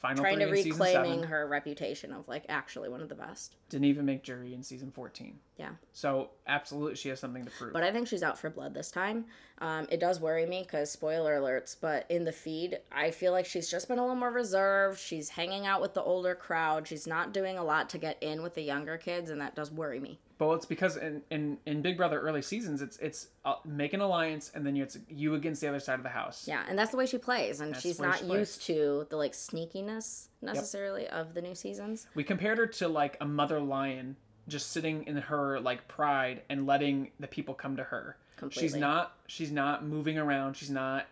Final 0.01 0.23
trying 0.23 0.37
3 0.37 0.45
to 0.45 0.69
in 0.69 0.69
reclaiming 0.71 1.19
7. 1.19 1.29
her 1.29 1.47
reputation 1.47 2.11
of 2.11 2.27
like 2.27 2.45
actually 2.49 2.89
one 2.89 3.01
of 3.01 3.09
the 3.09 3.15
best. 3.15 3.55
Didn't 3.69 3.85
even 3.85 4.05
make 4.05 4.23
jury 4.23 4.53
in 4.53 4.61
season 4.61 4.91
14. 4.91 5.39
Yeah. 5.57 5.69
So, 5.93 6.31
absolutely 6.47 6.95
she 6.95 7.09
has 7.09 7.19
something 7.19 7.45
to 7.45 7.51
prove. 7.51 7.73
But 7.73 7.83
I 7.83 7.91
think 7.91 8.07
she's 8.07 8.23
out 8.23 8.37
for 8.37 8.49
blood 8.49 8.73
this 8.73 8.91
time. 8.91 9.25
Um, 9.59 9.87
it 9.89 9.99
does 9.99 10.19
worry 10.19 10.45
me 10.45 10.63
because 10.63 10.91
spoiler 10.91 11.39
alerts, 11.39 11.75
but 11.79 12.05
in 12.09 12.25
the 12.25 12.31
feed, 12.31 12.79
I 12.91 13.11
feel 13.11 13.31
like 13.31 13.45
she's 13.45 13.69
just 13.69 13.87
been 13.87 13.97
a 13.97 14.01
little 14.01 14.17
more 14.17 14.31
reserved. 14.31 14.99
She's 14.99 15.29
hanging 15.29 15.65
out 15.65 15.81
with 15.81 15.93
the 15.93 16.03
older 16.03 16.35
crowd. 16.35 16.87
She's 16.87 17.07
not 17.07 17.33
doing 17.33 17.57
a 17.57 17.63
lot 17.63 17.89
to 17.91 17.97
get 17.97 18.21
in 18.21 18.43
with 18.43 18.55
the 18.55 18.63
younger 18.63 18.97
kids, 18.97 19.29
and 19.29 19.39
that 19.41 19.55
does 19.55 19.71
worry 19.71 19.99
me. 19.99 20.19
But 20.37 20.51
it's 20.55 20.65
because 20.65 20.97
in, 20.97 21.21
in, 21.31 21.57
in 21.65 21.81
Big 21.81 21.95
Brother 21.95 22.19
early 22.19 22.41
seasons, 22.41 22.81
it's 22.81 22.97
it's 22.97 23.29
uh, 23.45 23.55
make 23.63 23.93
an 23.93 24.01
alliance 24.01 24.51
and 24.53 24.65
then 24.65 24.75
it's 24.75 24.97
you 25.07 25.35
against 25.35 25.61
the 25.61 25.67
other 25.69 25.79
side 25.79 25.95
of 25.95 26.03
the 26.03 26.09
house. 26.09 26.45
Yeah, 26.47 26.63
and 26.67 26.77
that's 26.77 26.91
the 26.91 26.97
way 26.97 27.05
she 27.05 27.17
plays, 27.17 27.61
and 27.61 27.73
That's 27.73 27.81
she's 27.81 27.99
not 27.99 28.19
she 28.19 28.25
used 28.25 28.61
to 28.63 29.07
the 29.09 29.15
like 29.15 29.31
sneakiness 29.31 30.27
necessarily 30.41 31.07
of 31.07 31.33
the 31.33 31.41
new 31.41 31.55
seasons. 31.55 32.07
We 32.15 32.23
compared 32.23 32.57
her 32.57 32.67
to 32.67 32.87
like 32.87 33.17
a 33.21 33.25
mother 33.25 33.59
lion 33.61 34.17
just 34.47 34.71
sitting 34.71 35.05
in 35.07 35.15
her 35.17 35.59
like 35.59 35.87
pride 35.87 36.41
and 36.49 36.67
letting 36.67 37.11
the 37.19 37.27
people 37.27 37.53
come 37.53 37.77
to 37.77 37.83
her. 37.83 38.17
She's 38.49 38.75
not 38.75 39.15
she's 39.27 39.51
not 39.51 39.85
moving 39.85 40.17
around. 40.17 40.57
She's 40.57 40.69
not 40.69 41.05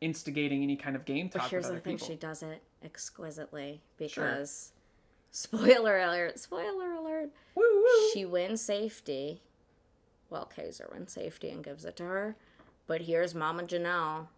instigating 0.00 0.62
any 0.62 0.76
kind 0.76 0.96
of 0.96 1.04
game 1.04 1.28
But 1.32 1.40
talk 1.40 1.50
here's 1.50 1.64
with 1.66 1.74
the 1.76 1.80
thing: 1.80 1.96
people. 1.96 2.08
she 2.08 2.14
does 2.16 2.42
it 2.42 2.62
exquisitely 2.82 3.82
because, 3.98 4.72
spoiler 5.36 5.98
alert! 5.98 6.38
Spoiler 6.38 6.92
alert! 6.92 7.30
Woo, 7.54 7.62
woo. 7.62 8.10
she 8.12 8.24
wins 8.24 8.62
safety. 8.62 9.42
Well, 10.30 10.50
Kaysar 10.56 10.92
wins 10.92 11.12
safety 11.12 11.50
and 11.50 11.62
gives 11.62 11.84
it 11.84 11.96
to 11.96 12.04
her. 12.04 12.36
But 12.86 13.02
here's 13.02 13.34
Mama 13.34 13.64
Janelle, 13.64 14.28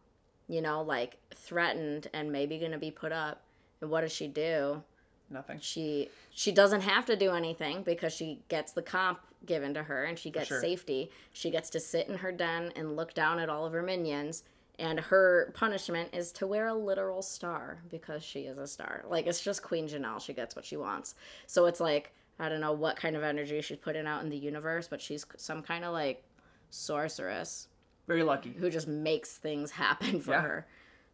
you 0.49 0.61
know, 0.61 0.83
like 0.83 1.19
threatened 1.35 2.09
and 2.13 2.33
maybe 2.33 2.59
gonna 2.59 2.79
be 2.79 2.91
put 2.91 3.13
up. 3.13 3.43
And 3.81 3.91
what 3.91 4.01
does 4.01 4.13
she 4.13 4.27
do? 4.27 4.83
Nothing. 5.31 5.59
She 5.61 6.09
she 6.31 6.53
doesn't 6.53 6.81
have 6.81 7.07
to 7.07 7.17
do 7.17 7.31
anything 7.33 7.83
because 7.83 8.13
she 8.13 8.41
gets 8.49 8.73
the 8.73 8.83
comp 8.83 9.21
given 9.47 9.75
to 9.75 9.83
her 9.83 10.05
and 10.05 10.19
she 10.19 10.31
gets 10.31 10.49
sure. 10.49 10.61
safety. 10.61 11.11
She 11.33 11.51
gets 11.51 11.71
to 11.71 11.81
sit 11.81 12.09
in 12.09 12.19
her 12.19 12.33
den 12.33 12.73
and 12.75 12.97
look 12.97 13.15
down 13.15 13.39
at 13.39 13.49
all 13.49 13.67
of 13.67 13.73
her 13.73 13.83
minions. 13.83 14.43
And 14.79 15.01
her 15.01 15.53
punishment 15.57 16.11
is 16.15 16.31
to 16.33 16.47
wear 16.47 16.69
a 16.69 16.75
literal 16.75 17.21
star 17.21 17.79
because 17.91 18.23
she 18.23 18.43
is 18.43 18.59
a 18.59 18.67
star. 18.67 19.05
Like 19.09 19.27
it's 19.27 19.41
just 19.43 19.63
Queen 19.63 19.89
Janelle. 19.89 20.21
She 20.21 20.33
gets 20.33 20.55
what 20.55 20.65
she 20.65 20.77
wants. 20.77 21.15
So 21.47 21.67
it's 21.67 21.81
like 21.81 22.13
I 22.39 22.49
don't 22.49 22.61
know 22.61 22.73
what 22.73 22.97
kind 22.97 23.17
of 23.17 23.25
energy 23.25 23.61
she's 23.61 23.79
putting 23.79 24.07
out 24.07 24.23
in 24.23 24.29
the 24.31 24.37
universe, 24.37 24.87
but 24.89 25.01
she's 25.03 25.27
some 25.37 25.63
kind 25.63 25.85
of 25.85 25.93
like 25.93 26.23
sorceress 26.71 27.67
Very 28.07 28.23
lucky. 28.23 28.55
who 28.59 28.71
just 28.71 28.87
makes 28.89 29.37
things 29.37 29.71
happen 29.73 30.21
for 30.21 30.33
Yeah. 30.33 30.43
her. 30.43 30.67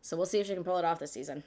So 0.02 0.16
we'll 0.16 0.26
see 0.26 0.38
if 0.40 0.46
she 0.46 0.54
can 0.54 0.64
pull 0.64 0.76
it 0.78 0.84
off 0.84 0.98
this 0.98 1.12
season. 1.12 1.42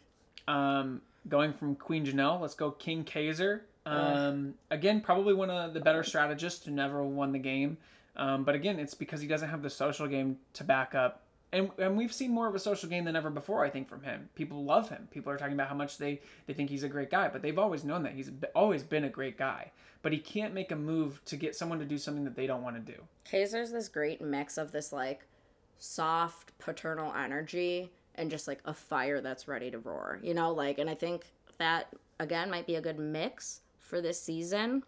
Um, 0.47 1.01
going 1.30 1.53
from 1.53 1.76
Queen 1.76 2.05
Janelle, 2.05 2.41
let's 2.41 2.55
go 2.55 2.72
King 2.72 3.03
Kaysar. 3.03 3.61
Um, 3.86 4.55
again, 4.72 4.99
probably 5.01 5.34
one 5.34 5.49
of 5.49 5.74
the 5.74 5.80
better 5.80 6.03
strategists 6.03 6.65
who 6.65 6.72
never 6.72 7.03
won 7.03 7.32
the 7.32 7.39
game. 7.39 7.78
Um, 8.15 8.43
but 8.43 8.55
again, 8.55 8.80
it's 8.80 8.93
because 8.95 9.22
he 9.22 9.28
doesn't 9.28 9.47
have 9.49 9.61
the 9.61 9.70
social 9.70 10.07
game 10.07 10.38
to 10.53 10.63
back 10.63 10.95
up. 10.95 11.22
And, 11.52 11.72
and 11.78 11.98
we've 11.98 12.14
seen 12.14 12.32
more 12.32 12.48
of 12.48 12.56
a 12.56 12.60
social 12.60 12.89
game 12.89 13.06
than 13.06 13.16
ever 13.16 13.30
before, 13.30 13.64
I 13.64 13.70
think, 13.70 13.88
from 13.88 14.04
him. 14.04 14.30
People 14.36 14.66
love 14.66 14.89
him. 14.89 15.08
People 15.12 15.32
are 15.32 15.38
talking 15.38 15.54
about 15.54 15.70
how 15.70 15.76
much 15.76 15.98
they, 15.98 16.20
they 16.45 16.54
think 16.54 16.70
he's 16.70 16.84
a 16.84 16.89
great 16.89 17.10
guy, 17.10 17.30
but 17.30 17.41
they've 17.41 17.58
always 17.58 17.86
known 17.86 18.04
that. 18.04 18.14
He's 18.14 18.30
always 18.54 18.84
been 18.84 19.06
a 19.06 19.10
great 19.10 19.38
guy. 19.38 19.72
But 20.02 20.12
he 20.12 20.20
can't 20.20 20.54
make 20.54 20.72
a 20.72 20.76
move 20.76 21.24
to 21.26 21.38
get 21.38 21.56
someone 21.56 21.80
to 21.80 21.86
do 21.86 21.98
something 21.98 22.26
that 22.26 22.36
they 22.36 22.48
don't 22.48 22.64
want 22.64 22.76
to 22.76 22.93
do. 22.93 23.02
Kaysar's 23.32 23.72
this 23.72 23.88
great 23.88 24.22
mix 24.22 24.58
of 24.58 24.72
this 24.72 24.91
like 24.91 25.26
soft 25.80 26.58
paternal 26.60 27.14
energy 27.14 27.91
and 28.16 28.32
just 28.32 28.48
like 28.48 28.60
a 28.66 28.74
fire 28.74 29.22
that's 29.22 29.48
ready 29.48 29.72
to 29.72 29.80
roar. 29.80 30.20
You 30.22 30.34
know, 30.34 30.52
like 30.52 30.80
and 30.80 30.89
I 30.89 30.95
think 30.95 31.26
that 31.58 31.93
again 32.20 32.50
might 32.50 32.68
be 32.68 32.76
a 32.76 32.82
good 32.82 33.00
mix 33.00 33.62
for 33.80 34.02
this 34.02 34.22
season. 34.22 34.84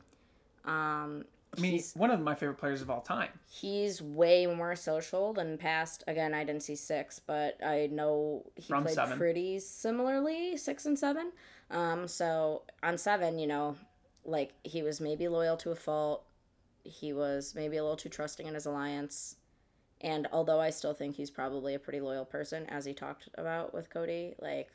Um 0.65 1.25
I 1.57 1.61
mean, 1.61 1.71
he's 1.71 1.93
one 1.93 2.11
of 2.11 2.19
my 2.21 2.35
favorite 2.35 2.57
players 2.59 2.81
of 2.81 2.89
all 2.89 3.01
time. 3.01 3.29
he's 3.49 4.01
way 4.01 4.45
more 4.45 4.75
social 4.75 5.33
than 5.33 5.57
past 5.57 6.03
again 6.07 6.33
I 6.33 6.43
didn't 6.43 6.63
see 6.63 6.75
6, 6.75 7.19
but 7.25 7.57
I 7.65 7.87
know 7.91 8.45
he 8.55 8.67
From 8.67 8.83
played 8.83 8.95
seven. 8.95 9.17
pretty 9.17 9.59
similarly 9.59 10.57
6 10.57 10.85
and 10.85 10.97
7. 10.99 11.31
Um 11.71 12.07
so 12.07 12.63
on 12.83 12.97
7, 12.97 13.39
you 13.39 13.47
know, 13.47 13.75
like 14.25 14.53
he 14.63 14.83
was 14.83 15.01
maybe 15.01 15.27
loyal 15.27 15.57
to 15.57 15.71
a 15.71 15.75
fault. 15.75 16.23
He 16.83 17.13
was 17.13 17.53
maybe 17.55 17.77
a 17.77 17.83
little 17.83 17.97
too 17.97 18.09
trusting 18.09 18.45
in 18.47 18.53
his 18.53 18.65
alliance. 18.67 19.35
And 20.01 20.27
although 20.31 20.61
I 20.61 20.69
still 20.69 20.93
think 20.93 21.15
he's 21.15 21.29
probably 21.31 21.73
a 21.73 21.79
pretty 21.79 21.99
loyal 21.99 22.25
person, 22.25 22.65
as 22.69 22.85
he 22.85 22.93
talked 22.93 23.27
about 23.35 23.73
with 23.73 23.89
Cody, 23.89 24.35
like 24.39 24.69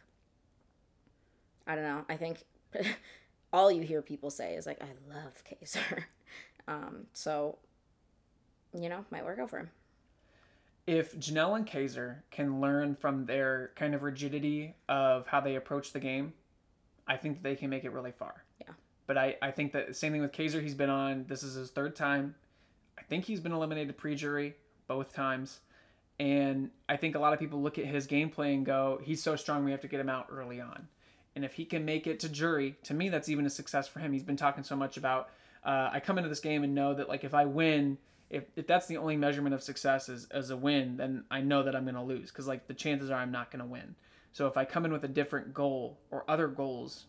I 1.67 1.75
don't 1.75 1.85
know. 1.85 2.05
I 2.09 2.17
think 2.17 2.45
all 3.53 3.71
you 3.73 3.83
hear 3.83 4.03
people 4.03 4.31
say 4.31 4.55
is 4.55 4.67
like, 4.67 4.83
I 4.83 4.89
love 5.09 5.43
Kaysar. 5.45 6.05
Um, 6.67 7.07
so, 7.13 7.59
you 8.73 8.89
know, 8.89 9.05
might 9.11 9.25
work 9.25 9.39
out 9.39 9.51
for 9.51 9.59
him. 9.59 9.71
If 10.87 11.17
Janelle 11.19 11.57
and 11.57 11.67
Kaysar 11.67 12.17
can 12.31 12.61
learn 12.61 12.95
from 12.95 13.27
their 13.27 13.71
kind 13.77 13.95
of 13.95 14.03
rigidity 14.03 14.75
of 14.89 15.27
how 15.27 15.41
they 15.41 15.57
approach 15.57 15.93
the 15.93 16.01
game, 16.01 16.35
I 17.07 17.17
think 17.17 17.43
they 17.43 17.57
can 17.57 17.71
make 17.71 17.85
it 17.85 17.93
really 17.93 18.13
far. 18.13 18.45
Yeah. 18.61 18.75
But 19.07 19.19
I, 19.19 19.37
I 19.41 19.51
think 19.51 19.73
that 19.73 19.97
same 19.97 20.13
thing 20.13 20.21
with 20.21 20.33
Kaysar. 20.33 20.63
He's 20.63 20.75
been 20.75 20.91
on. 20.91 21.27
This 21.29 21.43
is 21.43 21.55
his 21.55 21.71
third 21.71 21.97
time. 21.97 22.35
I 22.99 23.03
think 23.03 23.25
he's 23.25 23.41
been 23.41 23.53
eliminated 23.53 23.97
pre-jury 23.97 24.57
both 24.87 25.15
times. 25.15 25.61
And 26.21 26.71
I 26.89 26.97
think 26.97 27.15
a 27.15 27.19
lot 27.19 27.33
of 27.33 27.39
people 27.41 27.61
look 27.61 27.79
at 27.79 27.87
his 27.87 28.07
gameplay 28.07 28.55
and 28.55 28.65
go, 28.65 29.01
he's 29.03 29.23
so 29.23 29.37
strong, 29.37 29.65
we 29.65 29.73
have 29.73 29.81
to 29.81 29.89
get 29.89 30.01
him 30.01 30.09
out 30.09 30.29
early 30.31 30.61
on. 30.61 30.87
And 31.35 31.45
if 31.45 31.55
he 31.55 31.65
can 31.65 31.85
make 31.85 32.07
it 32.07 32.21
to 32.21 32.29
jury, 32.29 32.77
to 32.85 32.95
me, 32.95 33.09
that's 33.09 33.29
even 33.29 33.47
a 33.47 33.51
success 33.51 33.89
for 33.89 33.99
him. 33.99 34.13
He's 34.13 34.23
been 34.23 34.37
talking 34.37 34.63
so 34.63 34.77
much 34.77 34.97
about, 34.97 35.31
uh, 35.65 35.91
I 35.93 36.01
come 36.01 36.19
into 36.19 36.29
this 36.29 36.41
game 36.41 36.65
and 36.65 36.75
know 36.75 36.95
that, 36.95 37.09
like, 37.09 37.25
if 37.25 37.35
I 37.35 37.47
win, 37.47 37.99
if, 38.31 38.45
if 38.57 38.67
that's 38.67 38.87
the 38.87 38.97
only 38.97 39.17
measurement 39.17 39.55
of 39.55 39.63
success 39.63 40.09
is 40.09 40.27
as 40.31 40.51
a 40.51 40.57
win, 40.57 40.97
then 40.97 41.25
I 41.31 41.41
know 41.41 41.63
that 41.63 41.75
I'm 41.75 41.85
going 41.85 41.95
to 41.95 42.03
lose 42.03 42.31
because, 42.31 42.47
like, 42.47 42.67
the 42.67 42.75
chances 42.75 43.11
are 43.11 43.19
I'm 43.19 43.33
not 43.33 43.51
going 43.51 43.61
to 43.61 43.67
win. 43.67 43.95
So 44.33 44.47
if 44.47 44.57
I 44.57 44.65
come 44.65 44.85
in 44.85 44.93
with 44.93 45.05
a 45.05 45.09
different 45.09 45.55
goal 45.55 45.99
or 46.11 46.25
other 46.29 46.49
goals, 46.49 47.07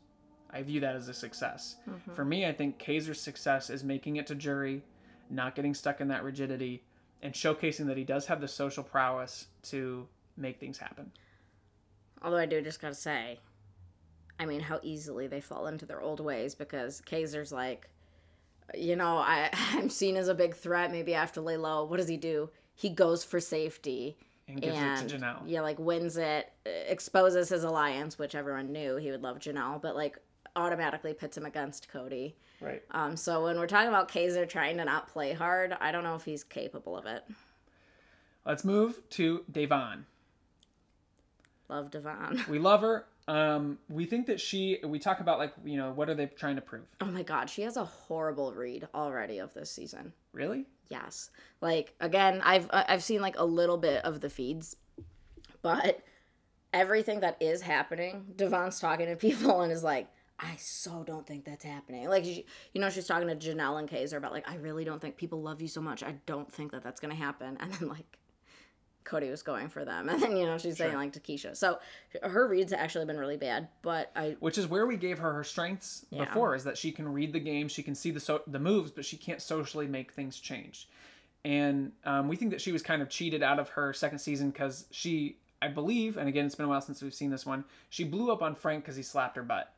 I 0.52 0.62
view 0.62 0.80
that 0.82 0.96
as 0.96 1.08
a 1.10 1.14
success. 1.14 1.76
Mm-hmm. 1.90 2.14
For 2.14 2.24
me, 2.24 2.46
I 2.46 2.54
think 2.54 2.80
Kaysar's 2.80 3.20
success 3.20 3.70
is 3.70 3.84
making 3.84 4.18
it 4.18 4.28
to 4.28 4.36
jury, 4.36 4.84
not 5.30 5.56
getting 5.56 5.74
stuck 5.74 6.02
in 6.02 6.08
that 6.10 6.24
rigidity, 6.24 6.84
and 7.22 7.34
showcasing 7.34 7.88
that 7.88 7.98
he 7.98 8.04
does 8.04 8.26
have 8.28 8.40
the 8.40 8.48
social 8.48 8.84
prowess 8.84 9.48
to 9.64 10.08
make 10.38 10.60
things 10.60 10.78
happen. 10.78 11.12
Although 12.22 12.38
I 12.38 12.46
do 12.46 12.62
just 12.62 12.80
gotta 12.80 12.96
say, 12.96 13.40
I 14.40 14.46
mean, 14.46 14.62
how 14.62 14.80
easily 14.84 15.28
they 15.28 15.42
fall 15.42 15.68
into 15.68 15.86
their 15.86 16.02
old 16.02 16.20
ways 16.20 16.56
because 16.56 17.02
Kaysar's 17.02 17.52
like, 17.52 17.90
you 18.74 18.96
know, 18.96 19.18
I 19.18 19.50
I'm 19.72 19.90
seen 19.90 20.16
as 20.16 20.28
a 20.28 20.36
big 20.36 20.56
threat. 20.56 20.92
Maybe 20.92 21.16
I 21.16 21.20
have 21.20 21.34
to 21.34 21.42
lay 21.42 21.58
low. 21.58 21.86
What 21.86 21.98
does 21.98 22.08
he 22.08 22.18
do? 22.18 22.50
He 22.74 22.90
goes 22.90 23.24
for 23.24 23.40
safety 23.40 24.18
and 24.48 24.62
gives 24.62 24.78
and, 24.78 25.00
it 25.00 25.10
to 25.10 25.18
Janelle. 25.18 25.42
Yeah, 25.46 25.62
like 25.62 25.80
wins 25.80 26.18
it, 26.18 26.52
exposes 26.66 27.50
his 27.50 27.64
alliance, 27.64 28.18
which 28.20 28.36
everyone 28.36 28.72
knew 28.72 28.98
he 28.98 29.12
would 29.12 29.24
love 29.24 29.40
Janelle, 29.40 29.82
but 29.82 29.96
like 29.96 30.18
automatically 30.56 31.14
pits 31.14 31.38
him 31.38 31.46
against 31.46 31.90
Cody. 31.90 32.36
Right. 32.62 32.82
Um, 32.92 33.18
so 33.18 33.44
when 33.44 33.58
we're 33.58 33.68
talking 33.68 33.90
about 33.90 34.10
Kaysar 34.10 34.48
trying 34.48 34.78
to 34.78 34.86
not 34.86 35.08
play 35.08 35.34
hard, 35.34 35.76
I 35.80 35.92
don't 35.92 36.04
know 36.04 36.16
if 36.16 36.24
he's 36.24 36.44
capable 36.44 36.98
of 36.98 37.06
it. 37.06 37.24
Let's 38.46 38.64
move 38.64 39.02
to 39.12 39.44
Devon. 39.52 40.06
Love 41.68 41.92
Devon. 41.92 42.44
We 42.50 42.60
love 42.60 42.82
her. 42.82 43.06
Um, 43.28 43.80
we 43.90 44.06
think 44.06 44.28
that 44.28 44.40
she. 44.40 44.80
We 44.84 45.00
talk 45.00 45.20
about 45.20 45.40
like 45.40 45.54
you 45.64 45.78
know 45.78 45.92
what 45.92 46.10
are 46.10 46.16
they 46.16 46.28
trying 46.28 46.56
to 46.56 46.62
prove? 46.62 46.86
Oh 47.02 47.06
my 47.06 47.24
God, 47.24 47.50
she 47.50 47.64
has 47.64 47.78
a 47.78 47.86
horrible 47.86 48.54
read 48.54 48.88
already 48.94 49.40
of 49.40 49.54
this 49.54 49.72
season. 49.72 50.14
Really? 50.32 50.66
Yes. 50.90 51.32
Like 51.62 51.96
again, 52.00 52.42
I've 52.44 52.70
I've 52.72 53.04
seen 53.04 53.22
like 53.22 53.38
a 53.40 53.46
little 53.46 53.78
bit 53.78 54.06
of 54.06 54.22
the 54.22 54.30
feeds, 54.30 54.76
but 55.62 56.04
everything 56.76 57.22
that 57.22 57.38
is 57.40 57.62
happening, 57.62 58.26
Devon's 58.36 58.80
talking 58.80 59.08
to 59.08 59.16
people 59.16 59.62
and 59.64 59.72
is 59.72 59.84
like, 59.84 60.08
I 60.38 60.58
so 60.58 61.04
don't 61.04 61.26
think 61.26 61.46
that's 61.46 61.64
happening. 61.64 62.10
Like, 62.10 62.26
she, 62.26 62.46
you 62.74 62.82
know, 62.82 62.90
she's 62.90 63.08
talking 63.08 63.28
to 63.30 63.36
Janelle 63.36 63.80
and 63.80 63.90
Kaysar 63.90 64.18
about, 64.18 64.34
like, 64.34 64.48
I 64.50 64.56
really 64.58 64.84
don't 64.84 65.02
think 65.02 65.16
people 65.16 65.42
love 65.42 65.62
you 65.62 65.70
so 65.70 65.80
much. 65.80 66.04
I 66.04 66.16
don't 66.26 66.52
think 66.52 66.72
that 66.72 66.84
that's 66.84 67.00
going 67.00 67.16
to 67.16 67.18
happen. 67.18 67.58
And 67.62 67.74
then, 67.74 67.88
like, 67.88 68.18
Cody 69.06 69.30
was 69.30 69.42
going 69.42 69.70
for 69.70 69.86
them. 69.86 70.10
And 70.16 70.22
then, 70.22 70.36
you 70.36 70.46
know, 70.46 70.58
she's 70.58 70.78
sure. 70.78 70.88
saying, 70.88 70.96
like, 70.96 71.14
to 71.14 71.20
Keisha. 71.20 71.56
So 71.56 71.80
her 72.24 72.48
reads 72.48 72.74
actually 72.74 73.06
been 73.06 73.18
really 73.18 73.38
bad, 73.38 73.70
but 73.82 74.12
I. 74.16 74.36
Which 74.40 74.58
is 74.58 74.68
where 74.68 74.86
we 74.86 74.98
gave 74.98 75.20
her 75.20 75.32
her 75.34 75.44
strengths 75.44 76.06
yeah. 76.10 76.26
before, 76.26 76.56
is 76.56 76.64
that 76.64 76.78
she 76.78 76.92
can 76.92 77.12
read 77.12 77.32
the 77.32 77.40
game, 77.40 77.68
she 77.68 77.84
can 77.84 77.96
see 77.96 78.12
the, 78.12 78.20
so- 78.20 78.44
the 78.48 78.60
moves, 78.60 78.92
but 78.92 79.06
she 79.06 79.18
can't 79.18 79.42
socially 79.42 79.88
make 79.88 80.12
things 80.12 80.40
change. 80.40 80.90
And 81.44 81.92
um, 82.06 82.28
we 82.28 82.36
think 82.36 82.52
that 82.52 82.62
she 82.62 82.72
was 82.72 82.82
kind 82.82 83.02
of 83.02 83.10
cheated 83.10 83.44
out 83.44 83.60
of 83.60 83.70
her 83.70 83.94
second 83.94 84.20
season 84.20 84.50
because 84.50 84.86
she, 84.90 85.38
I 85.62 85.68
believe, 85.68 86.18
and 86.18 86.28
again, 86.28 86.46
it's 86.46 86.56
been 86.56 86.66
a 86.66 86.70
while 86.70 86.82
since 86.82 87.02
we've 87.04 87.14
seen 87.14 87.30
this 87.30 87.46
one, 87.46 87.64
she 87.90 88.04
blew 88.04 88.32
up 88.32 88.42
on 88.42 88.56
Frank 88.56 88.84
because 88.84 88.96
he 88.96 89.04
slapped 89.04 89.36
her 89.36 89.44
butt 89.44 89.72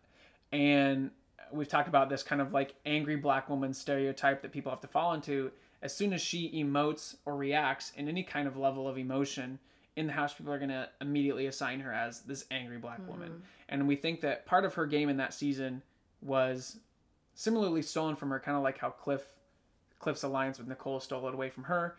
and 0.52 1.12
we've 1.52 1.68
talked 1.68 1.88
about 1.88 2.10
this 2.10 2.24
kind 2.24 2.42
of 2.42 2.54
like 2.54 2.76
angry 2.86 3.16
black 3.16 3.50
woman 3.50 3.74
stereotype 3.74 4.42
that 4.42 4.52
people 4.52 4.72
have 4.72 4.82
to 4.82 4.88
fall 4.88 5.14
into 5.14 5.52
as 5.82 5.96
soon 5.96 6.14
as 6.14 6.22
she 6.22 6.52
emotes 6.52 7.16
or 7.26 7.36
reacts 7.36 7.92
in 7.96 8.08
any 8.08 8.24
kind 8.24 8.48
of 8.48 8.58
level 8.58 8.88
of 8.88 8.98
emotion 8.98 9.60
in 9.96 10.08
the 10.08 10.14
house 10.14 10.34
people 10.34 10.54
are 10.54 10.60
going 10.60 10.70
to 10.70 10.88
immediately 11.02 11.48
assign 11.48 11.80
her 11.80 11.92
as 11.92 12.22
this 12.22 12.46
angry 12.52 12.78
black 12.78 13.02
mm-hmm. 13.02 13.12
woman. 13.12 13.42
And 13.68 13.88
we 13.88 13.96
think 13.96 14.22
that 14.22 14.46
part 14.46 14.64
of 14.64 14.76
her 14.76 14.86
game 14.86 15.10
in 15.10 15.18
that 15.18 15.34
season 15.34 15.82
was 16.22 16.78
similarly 17.34 17.82
stolen 17.82 18.16
from 18.16 18.30
her 18.30 18.40
kind 18.40 18.56
of 18.56 18.64
like 18.64 18.78
how 18.78 18.90
cliff 18.90 19.24
cliff's 20.00 20.24
alliance 20.24 20.60
with 20.60 20.68
nicole 20.68 21.00
stole 21.00 21.28
it 21.28 21.34
away 21.34 21.50
from 21.50 21.64
her. 21.64 21.98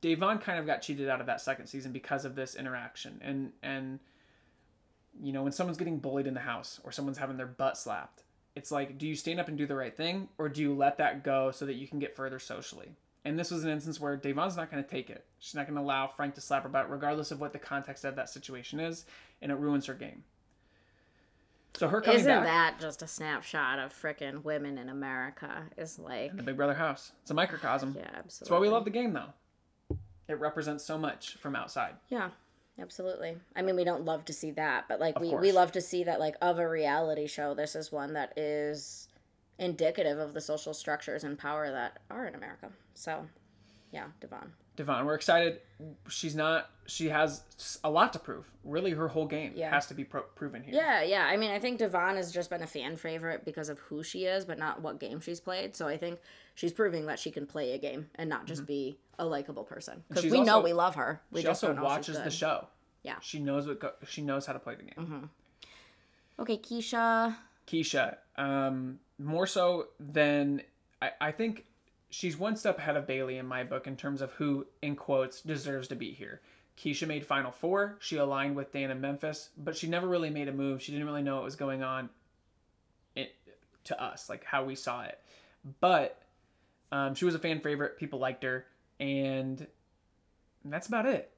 Devon 0.00 0.38
kind 0.38 0.58
of 0.58 0.66
got 0.66 0.82
cheated 0.82 1.08
out 1.08 1.20
of 1.20 1.26
that 1.26 1.40
second 1.40 1.66
season 1.66 1.90
because 1.90 2.24
of 2.24 2.34
this 2.34 2.54
interaction. 2.54 3.20
And 3.22 3.52
and 3.62 3.98
you 5.20 5.32
know, 5.32 5.42
when 5.42 5.52
someone's 5.52 5.78
getting 5.78 5.98
bullied 5.98 6.28
in 6.28 6.34
the 6.34 6.40
house 6.40 6.80
or 6.84 6.92
someone's 6.92 7.18
having 7.18 7.36
their 7.36 7.46
butt 7.46 7.76
slapped, 7.76 8.22
it's 8.60 8.70
like, 8.70 8.98
do 8.98 9.08
you 9.08 9.16
stand 9.16 9.40
up 9.40 9.48
and 9.48 9.56
do 9.56 9.66
the 9.66 9.74
right 9.74 9.96
thing 9.96 10.28
or 10.36 10.50
do 10.50 10.60
you 10.60 10.74
let 10.74 10.98
that 10.98 11.24
go 11.24 11.50
so 11.50 11.64
that 11.64 11.76
you 11.76 11.88
can 11.88 11.98
get 11.98 12.14
further 12.14 12.38
socially? 12.38 12.90
And 13.24 13.38
this 13.38 13.50
was 13.50 13.64
an 13.64 13.70
instance 13.70 13.98
where 13.98 14.18
Devon's 14.18 14.54
not 14.54 14.70
going 14.70 14.84
to 14.84 14.88
take 14.88 15.08
it. 15.08 15.24
She's 15.38 15.54
not 15.54 15.66
going 15.66 15.76
to 15.76 15.80
allow 15.80 16.08
Frank 16.08 16.34
to 16.34 16.42
slap 16.42 16.64
her 16.64 16.68
butt, 16.68 16.90
regardless 16.90 17.30
of 17.30 17.40
what 17.40 17.54
the 17.54 17.58
context 17.58 18.04
of 18.04 18.16
that 18.16 18.28
situation 18.28 18.78
is, 18.78 19.06
and 19.40 19.50
it 19.50 19.54
ruins 19.54 19.86
her 19.86 19.94
game. 19.94 20.24
So 21.72 21.88
her 21.88 22.02
coming 22.02 22.20
Isn't 22.20 22.28
back, 22.30 22.44
that 22.44 22.80
just 22.80 23.00
a 23.00 23.06
snapshot 23.06 23.78
of 23.78 23.94
frickin' 23.94 24.44
women 24.44 24.76
in 24.76 24.90
America? 24.90 25.62
Is 25.78 25.98
like 25.98 26.36
the 26.36 26.42
Big 26.42 26.58
Brother 26.58 26.74
house. 26.74 27.12
It's 27.22 27.30
a 27.30 27.34
microcosm. 27.34 27.94
Yeah, 27.96 28.02
absolutely. 28.02 28.36
That's 28.40 28.50
why 28.50 28.58
we 28.58 28.68
love 28.68 28.84
the 28.84 28.90
game, 28.90 29.14
though. 29.14 29.96
It 30.28 30.38
represents 30.38 30.84
so 30.84 30.98
much 30.98 31.36
from 31.36 31.56
outside. 31.56 31.94
Yeah. 32.10 32.28
Absolutely. 32.78 33.36
I 33.54 33.62
mean, 33.62 33.76
we 33.76 33.84
don't 33.84 34.04
love 34.04 34.24
to 34.26 34.32
see 34.32 34.52
that, 34.52 34.86
but 34.88 35.00
like 35.00 35.18
we, 35.20 35.34
we 35.34 35.52
love 35.52 35.72
to 35.72 35.80
see 35.80 36.04
that 36.04 36.20
like 36.20 36.36
of 36.40 36.58
a 36.58 36.68
reality 36.68 37.26
show, 37.26 37.54
this 37.54 37.74
is 37.74 37.92
one 37.92 38.14
that 38.14 38.32
is 38.38 39.08
indicative 39.58 40.18
of 40.18 40.32
the 40.32 40.40
social 40.40 40.72
structures 40.72 41.22
and 41.24 41.38
power 41.38 41.70
that 41.70 41.98
are 42.10 42.26
in 42.26 42.34
America. 42.34 42.70
So, 42.94 43.26
yeah, 43.92 44.06
Devon. 44.20 44.52
Devon, 44.76 45.04
we're 45.04 45.14
excited. 45.14 45.60
She's 46.08 46.34
not. 46.34 46.70
She 46.86 47.08
has 47.10 47.42
a 47.84 47.90
lot 47.90 48.14
to 48.14 48.18
prove. 48.18 48.50
Really, 48.64 48.92
her 48.92 49.08
whole 49.08 49.26
game 49.26 49.52
yeah. 49.54 49.70
has 49.70 49.86
to 49.88 49.94
be 49.94 50.04
pro- 50.04 50.22
proven 50.22 50.62
here. 50.62 50.74
Yeah, 50.74 51.02
yeah. 51.02 51.26
I 51.26 51.36
mean, 51.36 51.50
I 51.50 51.58
think 51.58 51.78
Devon 51.78 52.16
has 52.16 52.32
just 52.32 52.48
been 52.48 52.62
a 52.62 52.66
fan 52.66 52.96
favorite 52.96 53.44
because 53.44 53.68
of 53.68 53.78
who 53.80 54.02
she 54.02 54.24
is, 54.24 54.46
but 54.46 54.58
not 54.58 54.80
what 54.80 54.98
game 54.98 55.20
she's 55.20 55.38
played. 55.38 55.76
So 55.76 55.86
I 55.86 55.98
think 55.98 56.18
she's 56.60 56.74
proving 56.74 57.06
that 57.06 57.18
she 57.18 57.30
can 57.30 57.46
play 57.46 57.72
a 57.72 57.78
game 57.78 58.10
and 58.16 58.28
not 58.28 58.46
just 58.46 58.62
mm-hmm. 58.62 58.66
be 58.66 58.98
a 59.18 59.24
likable 59.24 59.64
person. 59.64 60.04
Because 60.08 60.24
we 60.24 60.38
also, 60.38 60.44
know 60.44 60.60
we 60.60 60.74
love 60.74 60.94
her. 60.96 61.22
We 61.32 61.40
she 61.40 61.46
also 61.48 61.72
watches 61.74 62.18
the 62.18 62.30
show. 62.30 62.66
Yeah. 63.02 63.16
She 63.22 63.38
knows 63.38 63.66
what 63.66 63.80
go- 63.80 63.94
she 64.06 64.20
knows 64.20 64.44
how 64.44 64.52
to 64.52 64.58
play 64.58 64.74
the 64.74 64.82
game. 64.82 64.94
Mm-hmm. 64.98 65.24
Okay, 66.42 66.58
Keisha. 66.58 67.34
Keisha, 67.66 68.16
um, 68.36 68.98
more 69.18 69.46
so 69.46 69.86
than 69.98 70.60
I, 71.00 71.12
I 71.18 71.32
think 71.32 71.64
she's 72.10 72.36
one 72.36 72.56
step 72.56 72.76
ahead 72.76 72.96
of 72.96 73.06
Bailey 73.06 73.38
in 73.38 73.46
my 73.46 73.64
book 73.64 73.86
in 73.86 73.96
terms 73.96 74.20
of 74.20 74.32
who, 74.32 74.66
in 74.82 74.96
quotes, 74.96 75.40
deserves 75.40 75.88
to 75.88 75.94
be 75.94 76.12
here. 76.12 76.42
Keisha 76.76 77.06
made 77.06 77.24
Final 77.24 77.52
Four. 77.52 77.96
She 78.00 78.16
aligned 78.16 78.54
with 78.54 78.70
Dan 78.70 78.90
in 78.90 79.00
Memphis, 79.00 79.48
but 79.56 79.76
she 79.76 79.86
never 79.86 80.06
really 80.06 80.30
made 80.30 80.48
a 80.48 80.52
move. 80.52 80.82
She 80.82 80.92
didn't 80.92 81.06
really 81.06 81.22
know 81.22 81.36
what 81.36 81.44
was 81.44 81.56
going 81.56 81.82
on 81.82 82.10
it, 83.14 83.34
to 83.84 84.02
us, 84.02 84.28
like 84.28 84.44
how 84.44 84.64
we 84.64 84.74
saw 84.74 85.04
it. 85.04 85.18
But 85.80 86.19
um, 86.92 87.14
she 87.14 87.24
was 87.24 87.34
a 87.34 87.38
fan 87.38 87.60
favorite. 87.60 87.98
People 87.98 88.18
liked 88.18 88.42
her, 88.42 88.66
and 88.98 89.66
that's 90.64 90.86
about 90.86 91.06
it. 91.06 91.30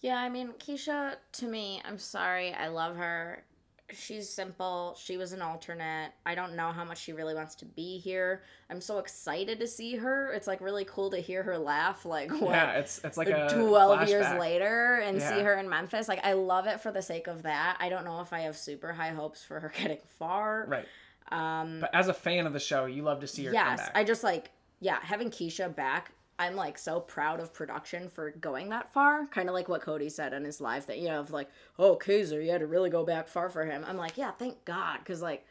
Yeah, 0.00 0.16
I 0.16 0.28
mean, 0.28 0.52
Keisha, 0.58 1.16
to 1.32 1.46
me, 1.46 1.82
I'm 1.84 1.98
sorry. 1.98 2.54
I 2.54 2.68
love 2.68 2.96
her. 2.96 3.44
She's 3.92 4.28
simple. 4.28 4.96
She 5.02 5.16
was 5.16 5.32
an 5.32 5.42
alternate. 5.42 6.12
I 6.24 6.34
don't 6.34 6.54
know 6.54 6.70
how 6.70 6.84
much 6.84 6.98
she 6.98 7.12
really 7.12 7.34
wants 7.34 7.56
to 7.56 7.64
be 7.64 7.98
here. 7.98 8.42
I'm 8.70 8.80
so 8.80 8.98
excited 8.98 9.58
to 9.60 9.66
see 9.66 9.96
her. 9.96 10.32
It's 10.32 10.46
like 10.46 10.60
really 10.60 10.84
cool 10.84 11.10
to 11.10 11.18
hear 11.18 11.42
her 11.42 11.58
laugh. 11.58 12.04
Like 12.04 12.30
what, 12.30 12.52
yeah, 12.52 12.72
it's 12.74 13.00
it's 13.02 13.16
like 13.16 13.26
twelve 13.26 13.98
flashback. 13.98 14.08
years 14.08 14.38
later 14.38 15.00
and 15.04 15.18
yeah. 15.18 15.36
see 15.36 15.42
her 15.42 15.58
in 15.58 15.68
Memphis. 15.68 16.08
Like 16.08 16.24
I 16.24 16.34
love 16.34 16.68
it 16.68 16.80
for 16.80 16.92
the 16.92 17.02
sake 17.02 17.26
of 17.26 17.42
that. 17.42 17.78
I 17.80 17.88
don't 17.88 18.04
know 18.04 18.20
if 18.20 18.32
I 18.32 18.40
have 18.40 18.56
super 18.56 18.92
high 18.92 19.10
hopes 19.10 19.42
for 19.42 19.58
her 19.58 19.72
getting 19.80 19.98
far. 20.18 20.66
Right. 20.68 20.86
Um, 21.30 21.80
but 21.80 21.94
as 21.94 22.08
a 22.08 22.14
fan 22.14 22.46
of 22.46 22.52
the 22.52 22.60
show, 22.60 22.86
you 22.86 23.02
love 23.02 23.20
to 23.20 23.26
see 23.26 23.44
her. 23.44 23.52
Yes, 23.52 23.88
I 23.94 24.04
just 24.04 24.24
like 24.24 24.50
yeah 24.80 24.98
having 25.02 25.30
Keisha 25.30 25.74
back 25.74 26.12
I'm 26.40 26.56
like 26.56 26.78
so 26.78 27.00
proud 27.00 27.38
of 27.38 27.52
production 27.52 28.08
for 28.08 28.30
going 28.30 28.70
that 28.70 28.90
far. 28.94 29.26
Kind 29.26 29.50
of 29.50 29.54
like 29.54 29.68
what 29.68 29.82
Cody 29.82 30.08
said 30.08 30.32
in 30.32 30.42
his 30.42 30.58
live 30.58 30.86
that, 30.86 30.98
you 30.98 31.08
know, 31.08 31.20
of 31.20 31.30
like, 31.30 31.50
oh, 31.78 31.98
Kaysar, 32.02 32.42
you 32.42 32.50
had 32.50 32.62
to 32.62 32.66
really 32.66 32.88
go 32.88 33.04
back 33.04 33.28
far 33.28 33.50
for 33.50 33.66
him. 33.66 33.84
I'm 33.86 33.98
like, 33.98 34.16
yeah, 34.16 34.30
thank 34.30 34.64
God. 34.64 35.04
Cause 35.04 35.20
like 35.20 35.44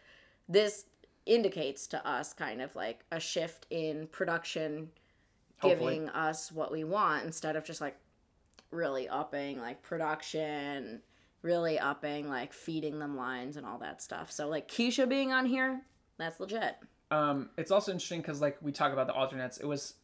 this 0.48 0.86
indicates 1.28 1.86
to 1.88 2.08
us 2.08 2.34
kind 2.34 2.60
of 2.60 2.76
like 2.76 3.06
a 3.12 3.20
shift 3.20 3.68
in 3.70 4.08
production 4.08 4.90
Hopefully. 5.60 5.94
giving 5.94 6.10
us 6.10 6.52
what 6.52 6.72
we 6.72 6.84
want 6.84 7.24
instead 7.24 7.56
of 7.56 7.64
just 7.64 7.82
like 7.82 7.96
really 8.72 9.08
upping 9.08 9.60
like 9.60 9.84
production 9.84 11.02
really 11.42 11.80
upping 11.80 12.30
like 12.30 12.54
feeding 12.54 13.00
them 13.00 13.16
lines 13.16 13.58
and 13.58 13.66
all 13.66 13.80
that 13.80 14.02
stuff. 14.02 14.32
So 14.32 14.48
like 14.48 14.68
Keisha 14.68 15.08
being 15.08 15.32
on 15.32 15.46
here, 15.46 15.82
that's 16.18 16.40
legit. 16.40 16.76
Um, 17.12 17.50
it's 17.58 17.72
also 17.72 17.92
interesting 17.92 18.22
because 18.22 18.42
like 18.42 18.58
we 18.62 18.72
talk 18.72 18.94
about 18.94 19.08
the 19.08 19.14
alternates, 19.14 19.58
it 19.58 19.66
was 19.66 19.96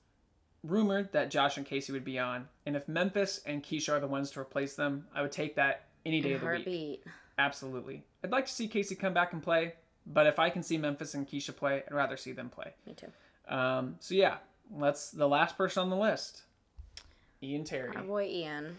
rumored 0.63 1.11
that 1.11 1.29
Josh 1.29 1.57
and 1.57 1.65
Casey 1.65 1.91
would 1.91 2.03
be 2.03 2.17
on, 2.17 2.47
and 2.65 2.75
if 2.75 2.87
Memphis 2.87 3.41
and 3.45 3.63
Keisha 3.63 3.93
are 3.93 3.99
the 3.99 4.07
ones 4.07 4.31
to 4.31 4.39
replace 4.39 4.75
them, 4.75 5.05
I 5.13 5.21
would 5.21 5.31
take 5.31 5.55
that 5.55 5.85
any 6.05 6.21
day 6.21 6.33
of 6.33 6.41
the 6.41 6.47
week. 6.47 6.55
Heartbeat. 6.55 7.03
Absolutely, 7.37 8.03
I'd 8.23 8.31
like 8.31 8.47
to 8.47 8.51
see 8.51 8.67
Casey 8.67 8.95
come 8.95 9.13
back 9.13 9.33
and 9.33 9.43
play, 9.43 9.73
but 10.07 10.25
if 10.25 10.39
I 10.39 10.49
can 10.49 10.63
see 10.63 10.77
Memphis 10.77 11.13
and 11.13 11.27
Keisha 11.27 11.55
play, 11.55 11.83
I'd 11.85 11.93
rather 11.93 12.17
see 12.17 12.31
them 12.31 12.49
play. 12.49 12.73
Me 12.87 12.95
too. 12.95 13.53
Um, 13.53 13.97
so 13.99 14.15
yeah, 14.15 14.37
let's 14.75 15.11
the 15.11 15.27
last 15.27 15.57
person 15.57 15.83
on 15.83 15.89
the 15.91 15.95
list, 15.95 16.41
Ian 17.43 17.65
Terry. 17.65 17.95
Our 17.95 18.01
boy 18.01 18.25
Ian. 18.25 18.77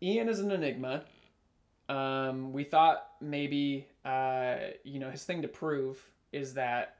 Ian 0.00 0.30
is 0.30 0.40
an 0.40 0.50
enigma. 0.50 1.02
Um, 1.90 2.52
we 2.52 2.64
thought 2.64 3.06
maybe 3.20 3.88
uh, 4.04 4.56
you 4.84 5.00
know 5.00 5.10
his 5.10 5.24
thing 5.24 5.42
to 5.42 5.48
prove 5.48 5.98
is 6.32 6.54
that 6.54 6.96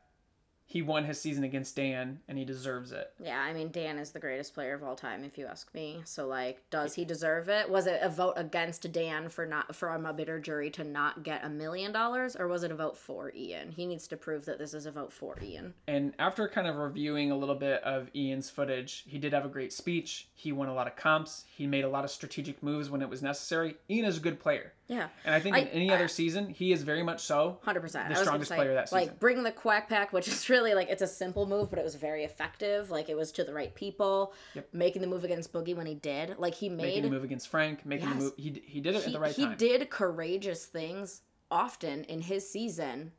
he 0.71 0.83
won 0.83 1.03
his 1.03 1.21
season 1.21 1.43
against 1.43 1.75
Dan 1.75 2.21
and 2.29 2.39
he 2.39 2.45
deserves 2.45 2.93
it. 2.93 3.13
Yeah, 3.21 3.41
I 3.41 3.53
mean 3.53 3.73
Dan 3.73 3.99
is 3.99 4.13
the 4.13 4.21
greatest 4.21 4.55
player 4.55 4.73
of 4.73 4.85
all 4.85 4.95
time, 4.95 5.25
if 5.25 5.37
you 5.37 5.47
ask 5.47 5.75
me. 5.75 6.01
So 6.05 6.29
like, 6.29 6.63
does 6.71 6.95
he 6.95 7.05
deserve 7.05 7.49
it? 7.49 7.69
Was 7.69 7.89
it 7.89 7.99
a 8.01 8.09
vote 8.09 8.35
against 8.37 8.93
Dan 8.93 9.29
for 9.29 9.45
not 9.45 9.75
from 9.75 10.07
a 10.07 10.13
bitter 10.13 10.39
jury 10.39 10.71
to 10.71 10.85
not 10.85 11.25
get 11.25 11.45
a 11.45 11.49
million 11.49 11.91
dollars, 11.91 12.37
or 12.37 12.47
was 12.47 12.63
it 12.63 12.71
a 12.71 12.77
vote 12.77 12.97
for 12.97 13.33
Ian? 13.35 13.73
He 13.73 13.85
needs 13.85 14.07
to 14.07 14.17
prove 14.17 14.45
that 14.45 14.61
this 14.61 14.73
is 14.73 14.87
a 14.87 14.93
vote 14.93 15.13
for 15.13 15.37
Ian. 15.43 15.75
And 15.89 16.15
after 16.21 16.47
kind 16.47 16.69
of 16.69 16.77
reviewing 16.77 17.33
a 17.33 17.37
little 17.37 17.57
bit 17.57 17.83
of 17.83 18.09
Ian's 18.15 18.49
footage, 18.49 19.03
he 19.09 19.19
did 19.19 19.33
have 19.33 19.45
a 19.45 19.49
great 19.49 19.73
speech. 19.73 20.29
He 20.35 20.53
won 20.53 20.69
a 20.69 20.75
lot 20.75 20.87
of 20.87 20.95
comps. 20.95 21.47
He 21.53 21.67
made 21.67 21.83
a 21.83 21.89
lot 21.89 22.05
of 22.05 22.13
strategic 22.13 22.63
moves 22.63 22.91
when 22.91 23.03
it 23.03 23.11
was 23.11 23.23
necessary. 23.23 23.75
Ian 23.89 24.05
is 24.05 24.19
a 24.19 24.21
good 24.21 24.39
player. 24.39 24.73
Yeah, 24.91 25.07
And 25.25 25.33
I 25.33 25.39
think 25.39 25.55
I- 25.55 25.61
in 25.61 25.69
any 25.69 25.91
other 25.93 26.09
season, 26.09 26.49
he 26.49 26.73
is 26.73 26.83
very 26.83 27.05
much 27.05 27.21
so. 27.21 27.61
hundred 27.63 27.81
percent. 27.83 28.09
The 28.09 28.17
strongest 28.17 28.51
player 28.51 28.75
that 28.75 28.89
season. 28.89 29.07
Like 29.07 29.21
bring 29.21 29.45
the 29.45 29.53
quack 29.53 29.89
pack, 29.89 30.13
which 30.13 30.27
is 30.27 30.51
really 30.51 30.75
like 30.75 30.89
it's 30.91 31.01
a 31.01 31.07
simple 31.07 31.47
move, 31.47 31.71
but 31.71 31.79
it 31.79 31.85
was 31.85 31.95
very 31.95 32.25
effective. 32.25 32.91
Like 32.91 33.09
it 33.09 33.17
was 33.17 33.31
to 33.33 33.45
the 33.45 33.55
right 33.55 33.73
people. 33.73 34.35
Yep. 34.55 34.69
Making 34.73 35.03
the 35.03 35.07
move 35.09 35.23
against 35.23 35.53
Boogie 35.53 35.77
when 35.77 35.87
he 35.87 35.95
did, 35.95 36.37
like 36.41 36.55
he 36.55 36.69
made 36.69 36.83
Making 36.87 37.03
the 37.05 37.11
move 37.11 37.23
against 37.23 37.47
Frank, 37.47 37.87
making 37.87 38.09
Yes. 38.09 38.17
the 38.17 38.23
move. 38.25 38.33
He, 38.37 38.63
he 38.67 38.81
did 38.81 38.97
it 38.97 39.03
he, 39.03 39.07
at 39.07 39.13
the 39.13 39.21
right 39.21 39.33
he 39.35 39.43
time. 39.45 39.53
He 39.53 39.57
did 39.57 39.91
courageous 39.91 40.67
things 40.67 41.23
often 41.53 42.03
in 42.05 42.21
his 42.23 42.51
season, 42.51 43.13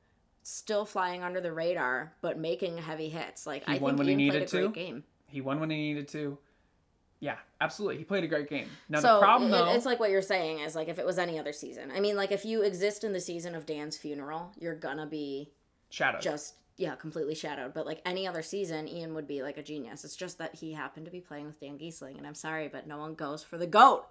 still 0.43 0.83
flying 0.83 1.23
under 1.23 1.39
the 1.39 1.53
radar, 1.53 2.13
but 2.21 2.37
making 2.37 2.79
heavy 2.79 3.07
hits. 3.07 3.47
Like 3.47 3.63
He 3.65 3.75
I 3.75 3.77
won 3.77 3.91
think 3.91 3.99
when 3.99 4.07
he 4.09 4.15
needed 4.15 4.49
played 4.49 4.61
a 4.63 4.67
to. 4.67 4.71
great 4.73 4.85
game. 4.85 5.03
He 5.27 5.39
won 5.39 5.61
when 5.61 5.69
he 5.69 5.77
needed 5.77 6.09
to. 6.09 6.37
Yeah, 7.21 7.37
absolutely. 7.61 7.99
He 7.99 8.03
played 8.03 8.23
a 8.23 8.27
great 8.27 8.49
game. 8.49 8.67
Now 8.89 8.99
so 8.99 9.13
the 9.15 9.21
problem 9.21 9.51
though, 9.51 9.71
it's 9.73 9.85
like 9.85 9.99
what 9.99 10.09
you're 10.09 10.21
saying 10.23 10.59
is 10.59 10.75
like 10.75 10.87
if 10.89 10.97
it 10.99 11.05
was 11.05 11.17
any 11.19 11.37
other 11.39 11.53
season. 11.53 11.91
I 11.95 11.99
mean, 11.99 12.15
like 12.17 12.31
if 12.31 12.43
you 12.43 12.63
exist 12.63 13.03
in 13.03 13.13
the 13.13 13.19
season 13.21 13.53
of 13.55 13.65
Dan's 13.67 13.95
funeral, 13.95 14.51
you're 14.59 14.75
gonna 14.75 15.05
be 15.05 15.51
shadowed. 15.91 16.21
just 16.21 16.55
yeah 16.77 16.95
completely 16.95 17.35
shadowed. 17.35 17.73
But 17.75 17.85
like 17.85 18.01
any 18.07 18.27
other 18.27 18.41
season, 18.41 18.87
Ian 18.87 19.13
would 19.13 19.27
be 19.27 19.43
like 19.43 19.57
a 19.57 19.63
genius. 19.63 20.03
It's 20.03 20.15
just 20.15 20.39
that 20.39 20.55
he 20.55 20.73
happened 20.73 21.05
to 21.05 21.11
be 21.11 21.21
playing 21.21 21.45
with 21.45 21.59
Dan 21.59 21.77
Gheesling, 21.77 22.17
and 22.17 22.25
I'm 22.25 22.33
sorry, 22.33 22.67
but 22.69 22.87
no 22.87 22.97
one 22.97 23.13
goes 23.13 23.43
for 23.43 23.57
the 23.59 23.67
goat. 23.67 24.05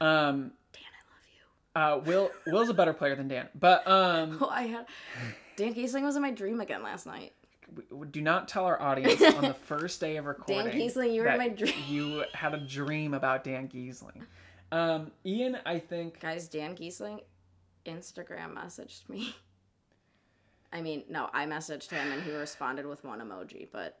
Um, 0.00 0.52
Dan, 0.72 0.82
I 0.94 1.02
love 1.12 2.00
you. 2.04 2.06
uh, 2.06 2.10
Will 2.10 2.30
Will's 2.46 2.70
a 2.70 2.74
better 2.74 2.94
player 2.94 3.16
than 3.16 3.28
Dan, 3.28 3.48
but 3.54 3.86
um, 3.86 4.38
Oh, 4.42 4.48
I 4.48 4.62
had 4.62 4.86
Dan 5.56 5.74
Gheesling 5.74 6.02
was 6.04 6.16
in 6.16 6.22
my 6.22 6.30
dream 6.30 6.60
again 6.60 6.82
last 6.82 7.04
night. 7.06 7.32
Do 8.10 8.20
not 8.20 8.48
tell 8.48 8.64
our 8.64 8.80
audience 8.90 9.20
on 9.22 9.42
the 9.42 9.54
first 9.54 10.00
day 10.00 10.16
of 10.16 10.26
recording. 10.26 10.66
Dan 10.66 10.80
Gheesling, 10.80 11.12
you 11.14 11.22
were 11.22 11.28
in 11.28 11.38
my 11.38 11.48
dream. 11.48 11.74
You 11.88 12.24
had 12.32 12.54
a 12.54 12.58
dream 12.58 13.14
about 13.14 13.44
Dan 13.44 13.68
Gheesling. 13.68 14.22
Um, 14.72 15.12
Ian, 15.24 15.58
I 15.66 15.78
think 15.78 16.20
Guys, 16.20 16.48
Dan 16.48 16.74
Gheesling 16.76 17.20
Instagram 17.84 18.54
messaged 18.54 19.08
me. 19.08 19.34
I 20.72 20.82
mean, 20.82 21.04
no, 21.08 21.28
I 21.32 21.46
messaged 21.46 21.90
him 21.90 22.12
and 22.12 22.22
he 22.22 22.32
responded 22.32 22.86
with 22.86 23.04
one 23.04 23.20
emoji, 23.20 23.68
but 23.72 23.98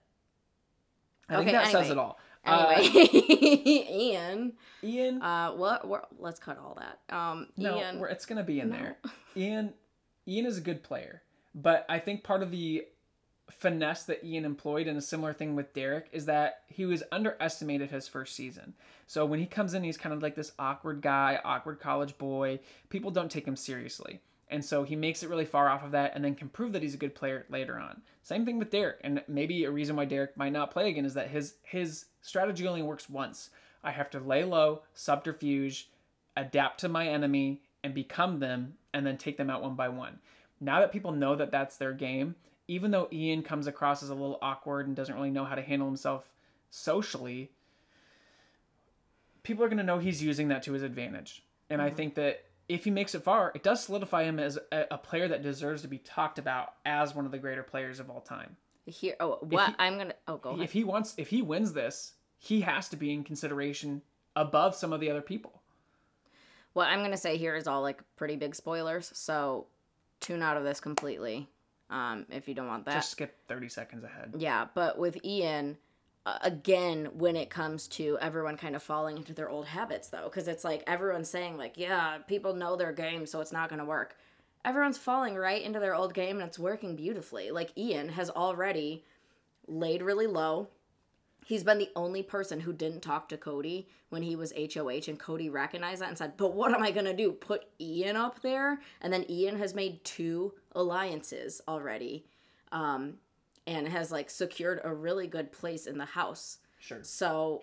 I 1.28 1.36
think 1.36 1.48
Okay, 1.48 1.56
that 1.56 1.68
says 1.70 1.90
it 1.90 1.98
all. 1.98 2.18
Uh, 2.44 2.74
anyway, 2.76 3.08
Ian, 3.90 4.52
Ian, 4.82 5.22
uh, 5.22 5.52
what, 5.52 5.86
what? 5.88 6.08
Let's 6.18 6.38
cut 6.38 6.58
all 6.58 6.78
that. 6.80 7.14
Um, 7.14 7.48
no, 7.56 7.76
Ian, 7.78 7.98
we're, 7.98 8.08
it's 8.08 8.26
gonna 8.26 8.44
be 8.44 8.60
in 8.60 8.70
No. 8.70 8.76
there. 8.76 8.96
Ian, 9.36 9.72
Ian 10.28 10.46
is 10.46 10.58
a 10.58 10.60
good 10.60 10.82
player, 10.84 11.22
but 11.54 11.86
I 11.88 11.98
think 11.98 12.22
part 12.24 12.42
of 12.42 12.50
the 12.50 12.84
finesse 13.50 14.04
that 14.04 14.24
Ian 14.24 14.44
employed, 14.44 14.86
and 14.86 14.98
a 14.98 15.02
similar 15.02 15.32
thing 15.32 15.54
with 15.54 15.72
Derrick, 15.72 16.08
is 16.12 16.26
that 16.26 16.62
he 16.68 16.84
was 16.84 17.02
underestimated 17.12 17.90
his 17.90 18.08
first 18.08 18.34
season. 18.34 18.74
So 19.06 19.24
when 19.24 19.40
he 19.40 19.46
comes 19.46 19.74
in, 19.74 19.84
he's 19.84 19.96
kind 19.96 20.14
of 20.14 20.22
like 20.22 20.34
this 20.34 20.52
awkward 20.58 21.00
guy, 21.00 21.40
awkward 21.44 21.80
college 21.80 22.18
boy. 22.18 22.60
People 22.88 23.10
don't 23.10 23.30
take 23.30 23.46
him 23.46 23.56
seriously. 23.56 24.20
And 24.48 24.64
so 24.64 24.84
he 24.84 24.94
makes 24.94 25.22
it 25.22 25.30
really 25.30 25.44
far 25.44 25.68
off 25.68 25.84
of 25.84 25.90
that 25.92 26.12
and 26.14 26.24
then 26.24 26.34
can 26.34 26.48
prove 26.48 26.72
that 26.72 26.82
he's 26.82 26.94
a 26.94 26.98
good 26.98 27.14
player 27.14 27.46
later 27.48 27.78
on. 27.78 28.02
Same 28.22 28.44
thing 28.44 28.58
with 28.58 28.70
Derrick. 28.70 29.00
And 29.02 29.22
maybe 29.26 29.64
a 29.64 29.70
reason 29.70 29.96
why 29.96 30.04
Derrick 30.04 30.36
might 30.36 30.52
not 30.52 30.70
play 30.70 30.88
again 30.88 31.04
is 31.04 31.14
that 31.14 31.30
his 31.30 31.54
his 31.62 32.06
strategy 32.22 32.66
only 32.66 32.82
works 32.82 33.10
once. 33.10 33.50
I 33.82 33.90
have 33.90 34.10
to 34.10 34.20
lay 34.20 34.44
low, 34.44 34.82
subterfuge, 34.94 35.88
adapt 36.36 36.80
to 36.80 36.88
my 36.88 37.08
enemy, 37.08 37.62
and 37.82 37.94
become 37.94 38.38
them, 38.38 38.74
and 38.92 39.06
then 39.06 39.16
take 39.16 39.36
them 39.36 39.50
out 39.50 39.62
one 39.62 39.74
by 39.74 39.88
one. 39.88 40.18
Now 40.60 40.80
that 40.80 40.92
people 40.92 41.12
know 41.12 41.36
that 41.36 41.50
that's 41.50 41.76
their 41.76 41.92
game, 41.92 42.34
even 42.68 42.90
though 42.90 43.08
Ian 43.12 43.42
comes 43.42 43.66
across 43.66 44.02
as 44.02 44.10
a 44.10 44.14
little 44.14 44.38
awkward 44.42 44.86
and 44.86 44.96
doesn't 44.96 45.14
really 45.14 45.30
know 45.30 45.44
how 45.44 45.54
to 45.54 45.62
handle 45.62 45.88
himself 45.88 46.32
socially, 46.70 47.50
people 49.42 49.64
are 49.64 49.68
going 49.68 49.78
to 49.78 49.84
know 49.84 49.98
he's 49.98 50.22
using 50.22 50.48
that 50.48 50.62
to 50.64 50.72
his 50.72 50.82
advantage. 50.82 51.44
And 51.70 51.80
I 51.80 51.88
mm-hmm. 51.88 51.96
think 51.96 52.14
that 52.16 52.44
if 52.68 52.84
he 52.84 52.90
makes 52.90 53.14
it 53.14 53.22
far, 53.22 53.52
it 53.54 53.62
does 53.62 53.84
solidify 53.84 54.24
him 54.24 54.40
as 54.40 54.58
a, 54.72 54.84
a 54.90 54.98
player 54.98 55.28
that 55.28 55.42
deserves 55.42 55.82
to 55.82 55.88
be 55.88 55.98
talked 55.98 56.38
about 56.38 56.74
as 56.84 57.14
one 57.14 57.24
of 57.24 57.30
the 57.30 57.38
greater 57.38 57.62
players 57.62 58.00
of 58.00 58.10
all 58.10 58.20
time. 58.20 58.56
here. 58.86 59.14
Oh, 59.20 59.38
what? 59.42 59.68
he- 59.68 59.74
I'm 59.78 59.98
gonna. 59.98 60.14
Oh, 60.26 60.36
go 60.36 60.50
ahead. 60.50 60.64
If 60.64 60.72
he 60.72 60.84
wants, 60.84 61.14
if 61.16 61.28
he 61.28 61.42
wins 61.42 61.72
this, 61.72 62.14
he 62.38 62.60
has 62.62 62.88
to 62.88 62.96
be 62.96 63.12
in 63.12 63.22
consideration 63.24 64.02
above 64.34 64.74
some 64.74 64.92
of 64.92 65.00
the 65.00 65.10
other 65.10 65.22
people. 65.22 65.62
What 66.72 66.88
I'm 66.88 67.02
gonna 67.02 67.16
say 67.16 67.36
here 67.36 67.56
is 67.56 67.66
all 67.66 67.82
like 67.82 68.02
pretty 68.16 68.36
big 68.36 68.54
spoilers, 68.54 69.10
so 69.14 69.66
tune 70.20 70.42
out 70.42 70.56
of 70.56 70.64
this 70.64 70.80
completely. 70.80 71.48
Um, 71.88 72.26
if 72.30 72.48
you 72.48 72.54
don't 72.54 72.66
want 72.66 72.84
that. 72.86 72.94
Just 72.94 73.12
skip 73.12 73.36
30 73.48 73.68
seconds 73.68 74.04
ahead. 74.04 74.34
Yeah, 74.36 74.66
but 74.74 74.98
with 74.98 75.24
Ian, 75.24 75.76
uh, 76.24 76.38
again, 76.42 77.08
when 77.14 77.36
it 77.36 77.50
comes 77.50 77.86
to 77.86 78.18
everyone 78.20 78.56
kind 78.56 78.74
of 78.74 78.82
falling 78.82 79.16
into 79.16 79.32
their 79.32 79.48
old 79.48 79.66
habits, 79.66 80.08
though, 80.08 80.24
because 80.24 80.48
it's 80.48 80.64
like 80.64 80.82
everyone's 80.88 81.30
saying, 81.30 81.56
like, 81.56 81.74
yeah, 81.76 82.18
people 82.26 82.54
know 82.54 82.74
their 82.74 82.92
game, 82.92 83.26
so 83.26 83.40
it's 83.40 83.52
not 83.52 83.68
going 83.68 83.78
to 83.78 83.84
work. 83.84 84.16
Everyone's 84.64 84.98
falling 84.98 85.36
right 85.36 85.62
into 85.62 85.78
their 85.78 85.94
old 85.94 86.12
game, 86.12 86.40
and 86.40 86.48
it's 86.48 86.58
working 86.58 86.96
beautifully. 86.96 87.52
Like, 87.52 87.70
Ian 87.78 88.08
has 88.08 88.28
already 88.30 89.04
laid 89.68 90.02
really 90.02 90.26
low. 90.26 90.68
He's 91.46 91.62
been 91.62 91.78
the 91.78 91.90
only 91.94 92.24
person 92.24 92.58
who 92.58 92.72
didn't 92.72 93.02
talk 93.02 93.28
to 93.28 93.36
Cody 93.36 93.88
when 94.08 94.22
he 94.22 94.34
was 94.34 94.52
HOH, 94.52 95.06
and 95.06 95.16
Cody 95.16 95.48
recognized 95.48 96.02
that 96.02 96.08
and 96.08 96.18
said, 96.18 96.36
But 96.36 96.54
what 96.54 96.74
am 96.74 96.82
I 96.82 96.90
going 96.90 97.06
to 97.06 97.14
do? 97.14 97.30
Put 97.30 97.66
Ian 97.80 98.16
up 98.16 98.42
there? 98.42 98.80
And 99.00 99.12
then 99.12 99.24
Ian 99.30 99.56
has 99.58 99.72
made 99.72 100.02
two 100.02 100.54
alliances 100.72 101.60
already. 101.68 102.26
Um, 102.72 103.18
and 103.66 103.86
has 103.88 104.10
like 104.10 104.28
secured 104.30 104.80
a 104.84 104.92
really 104.92 105.26
good 105.26 105.52
place 105.52 105.86
in 105.86 105.98
the 105.98 106.04
house. 106.04 106.58
Sure. 106.78 106.98
So 107.02 107.62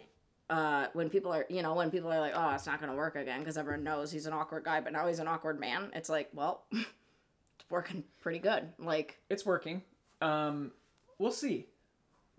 uh, 0.50 0.88
when 0.94 1.10
people 1.10 1.32
are, 1.32 1.46
you 1.50 1.62
know, 1.62 1.74
when 1.74 1.92
people 1.92 2.12
are 2.12 2.20
like, 2.20 2.34
"Oh, 2.36 2.52
it's 2.52 2.66
not 2.66 2.80
gonna 2.80 2.96
work 2.96 3.16
again," 3.16 3.40
because 3.40 3.58
everyone 3.58 3.84
knows 3.84 4.12
he's 4.12 4.26
an 4.26 4.34
awkward 4.34 4.64
guy, 4.64 4.82
but 4.82 4.94
now 4.94 5.08
he's 5.08 5.20
an 5.20 5.28
awkward 5.28 5.60
man. 5.60 5.92
It's 5.94 6.10
like, 6.10 6.30
well, 6.34 6.64
it's 6.72 7.70
working 7.70 8.04
pretty 8.22 8.40
good. 8.40 8.70
Like, 8.80 9.20
It's 9.30 9.46
working. 9.46 9.82
Um, 10.22 10.72
we'll 11.20 11.32
see. 11.32 11.68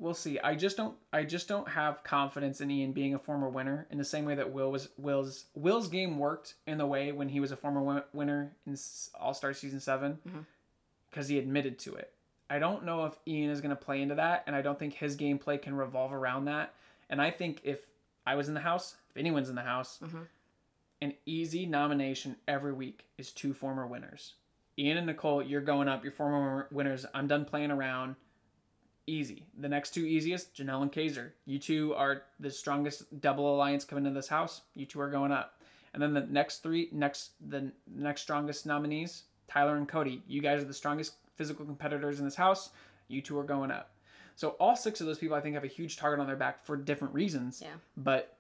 We'll 0.05 0.13
see. 0.13 0.39
I 0.39 0.55
just 0.55 0.77
don't. 0.77 0.95
I 1.15 1.23
just 1.25 1.49
don't 1.49 1.67
have 1.67 2.05
confidence 2.05 2.61
in 2.61 2.71
Ian 2.71 2.93
being 2.93 3.15
a 3.15 3.19
former 3.19 3.49
winner 3.49 3.87
in 3.91 3.97
the 3.97 4.05
same 4.05 4.27
way 4.27 4.35
that 4.35 4.53
Will 4.53 4.71
was. 4.71 4.91
Will's 4.99 5.47
Will's 5.55 5.89
game 5.89 6.19
worked 6.19 6.57
in 6.67 6.77
the 6.77 6.85
way 6.85 7.11
when 7.11 7.31
he 7.31 7.41
was 7.41 7.53
a 7.53 7.57
former 7.57 7.81
win- 7.81 8.03
winner 8.13 8.53
in 8.67 8.77
All 9.19 9.33
Star 9.33 9.55
Season 9.55 9.81
7 9.81 10.19
Mhm. 10.29 10.45
because 11.09 11.29
he 11.29 11.39
admitted 11.39 11.79
to 11.81 11.95
it. 11.95 12.13
I 12.51 12.59
don't 12.59 12.85
know 12.85 13.07
if 13.07 13.19
Ian 13.27 13.49
is 13.51 13.63
going 13.63 13.71
to 13.75 13.83
play 13.83 14.03
into 14.03 14.17
that, 14.17 14.45
and 14.47 14.55
I 14.55 14.61
don't 14.61 14.79
think 14.79 14.93
his 14.93 15.17
gameplay 15.17 15.61
can 15.61 15.75
revolve 15.75 16.13
around 16.13 16.45
that. 16.45 16.75
And 17.09 17.23
I 17.23 17.31
think 17.31 17.63
if 17.65 17.87
I 18.27 18.35
was 18.35 18.47
in 18.49 18.53
the 18.53 18.61
house, 18.61 18.97
if 19.09 19.17
anyone's 19.17 19.49
in 19.49 19.55
the 19.55 19.63
house, 19.63 20.01
Mhm. 20.03 20.27
an 21.01 21.15
easy 21.25 21.65
nomination 21.65 22.37
every 22.47 22.75
week 22.75 23.07
is 23.17 23.33
two 23.33 23.55
former 23.55 23.87
winners. 23.87 24.35
Ian 24.79 24.99
and 24.99 25.07
Nicole, 25.07 25.43
you're 25.43 25.63
going 25.63 25.89
up. 25.89 26.03
You're 26.05 26.13
former 26.13 26.69
winners. 26.71 27.07
I'm 27.15 27.27
done 27.27 27.47
playing 27.47 27.71
around. 27.71 28.17
Easy. 29.07 29.45
The 29.59 29.69
next 29.69 29.91
two 29.91 30.05
easiest, 30.07 30.55
Janelle 30.55 30.83
and 30.83 30.93
Kaysar. 30.93 31.31
You 31.47 31.59
two 31.59 31.95
are 31.95 32.23
the 32.41 32.51
strongest 32.51 33.21
double 33.21 33.55
alliance 33.55 33.85
coming 33.85 34.07
into 34.07 34.19
this 34.19 34.29
house. 34.29 34.63
You 34.75 34.87
two 34.87 35.01
are 35.01 35.11
going 35.11 35.33
up. 35.33 35.61
And 35.93 36.03
then 36.03 36.15
the 36.15 36.23
next 36.23 36.63
three, 36.63 36.89
next 36.91 37.33
the 37.49 37.71
next 37.95 38.23
strongest 38.23 38.67
nominees, 38.67 39.25
Tyler 39.47 39.77
and 39.77 39.87
Cody. 39.87 40.23
You 40.27 40.41
guys 40.41 40.63
are 40.63 40.67
the 40.67 40.75
strongest 40.75 41.15
physical 41.37 41.65
competitors 41.65 42.19
in 42.19 42.25
this 42.25 42.35
house. 42.35 42.71
You 43.09 43.21
two 43.21 43.39
are 43.39 43.45
going 43.45 43.71
up. 43.71 43.91
So 44.37 44.51
all 44.61 44.75
six 44.75 45.01
of 45.01 45.07
those 45.07 45.19
people, 45.19 45.37
I 45.37 45.41
think, 45.41 45.55
have 45.55 45.65
a 45.65 45.69
huge 45.69 45.97
target 45.97 46.21
on 46.21 46.27
their 46.27 46.37
back 46.37 46.65
for 46.65 46.77
different 46.77 47.15
reasons. 47.15 47.61
Yeah. 47.63 47.75
But 47.97 48.37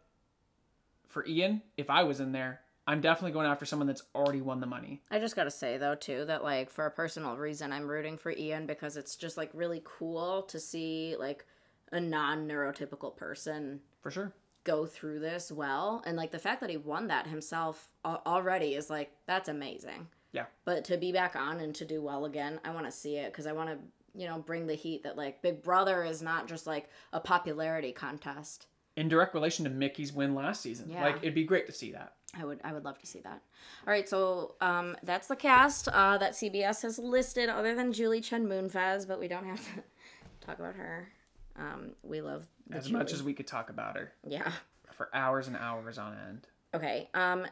for 1.06 1.24
Ian, 1.26 1.62
if 1.76 1.90
I 1.90 2.02
was 2.02 2.20
in 2.20 2.32
there, 2.32 2.60
I'm 2.86 3.00
definitely 3.00 3.32
going 3.32 3.46
after 3.46 3.64
someone 3.64 3.86
that's 3.86 4.02
already 4.14 4.40
won 4.42 4.60
the 4.60 4.66
money. 4.66 5.00
I 5.10 5.18
just 5.18 5.36
gotta 5.36 5.50
say 5.50 5.78
though 5.78 5.94
too 5.94 6.24
that 6.26 6.44
like 6.44 6.70
for 6.70 6.86
a 6.86 6.90
personal 6.90 7.36
reason 7.36 7.72
I'm 7.72 7.88
rooting 7.88 8.18
for 8.18 8.30
Ian 8.32 8.66
because 8.66 8.96
it's 8.96 9.16
just 9.16 9.36
like 9.36 9.50
really 9.54 9.82
cool 9.84 10.42
to 10.44 10.60
see 10.60 11.16
like 11.18 11.46
a 11.92 12.00
non 12.00 12.46
neurotypical 12.48 13.16
person 13.16 13.80
For 14.02 14.10
sure. 14.10 14.32
go 14.64 14.84
through 14.86 15.20
this 15.20 15.50
well 15.50 16.02
and 16.06 16.16
like 16.16 16.30
the 16.30 16.38
fact 16.38 16.60
that 16.60 16.70
he 16.70 16.76
won 16.76 17.06
that 17.08 17.26
himself 17.26 17.90
already 18.04 18.74
is 18.74 18.90
like 18.90 19.12
that's 19.26 19.48
amazing. 19.48 20.06
Yeah. 20.32 20.46
But 20.64 20.84
to 20.86 20.96
be 20.98 21.12
back 21.12 21.36
on 21.36 21.60
and 21.60 21.74
to 21.76 21.84
do 21.84 22.02
well 22.02 22.24
again, 22.26 22.60
I 22.64 22.70
want 22.70 22.86
to 22.86 22.92
see 22.92 23.16
it 23.16 23.32
because 23.32 23.46
I 23.46 23.52
want 23.52 23.70
to 23.70 23.78
you 24.16 24.26
know 24.26 24.38
bring 24.40 24.66
the 24.66 24.74
heat 24.74 25.04
that 25.04 25.16
like 25.16 25.40
Big 25.42 25.62
Brother 25.62 26.04
is 26.04 26.20
not 26.20 26.48
just 26.48 26.66
like 26.66 26.90
a 27.14 27.20
popularity 27.20 27.92
contest. 27.92 28.66
In 28.96 29.08
direct 29.08 29.34
relation 29.34 29.64
to 29.64 29.70
Michie's 29.70 30.12
win 30.12 30.34
last 30.34 30.60
season. 30.60 30.90
Yeah. 30.90 31.02
Like 31.02 31.16
it'd 31.18 31.34
be 31.34 31.44
great 31.44 31.66
to 31.66 31.72
see 31.72 31.92
that. 31.92 32.12
I 32.38 32.44
would 32.44 32.60
I 32.64 32.72
would 32.72 32.84
love 32.84 32.98
to 32.98 33.06
see 33.06 33.20
that. 33.20 33.42
All 33.86 33.92
right, 33.92 34.08
so 34.08 34.54
um, 34.60 34.96
that's 35.02 35.28
the 35.28 35.36
cast 35.36 35.88
uh, 35.88 36.18
that 36.18 36.32
CBS 36.32 36.82
has 36.82 36.98
listed, 36.98 37.48
other 37.48 37.74
than 37.74 37.92
Julie 37.92 38.20
Chen 38.20 38.46
Moonves, 38.46 39.06
but 39.06 39.20
we 39.20 39.28
don't 39.28 39.44
have 39.44 39.60
to 39.74 39.82
talk 40.46 40.58
about 40.58 40.74
her. 40.74 41.08
Um, 41.56 41.90
we 42.02 42.20
love 42.20 42.46
the 42.68 42.76
As 42.76 42.90
much 42.90 43.12
as 43.12 43.22
we 43.22 43.32
could 43.32 43.46
talk 43.46 43.70
about 43.70 43.96
her 43.96 44.12
yeah. 44.26 44.50
for 44.92 45.08
hours 45.14 45.46
and 45.46 45.56
hours 45.56 45.98
on 45.98 46.16
end. 46.28 46.48
Okay. 46.74 47.08
Um, 47.14 47.46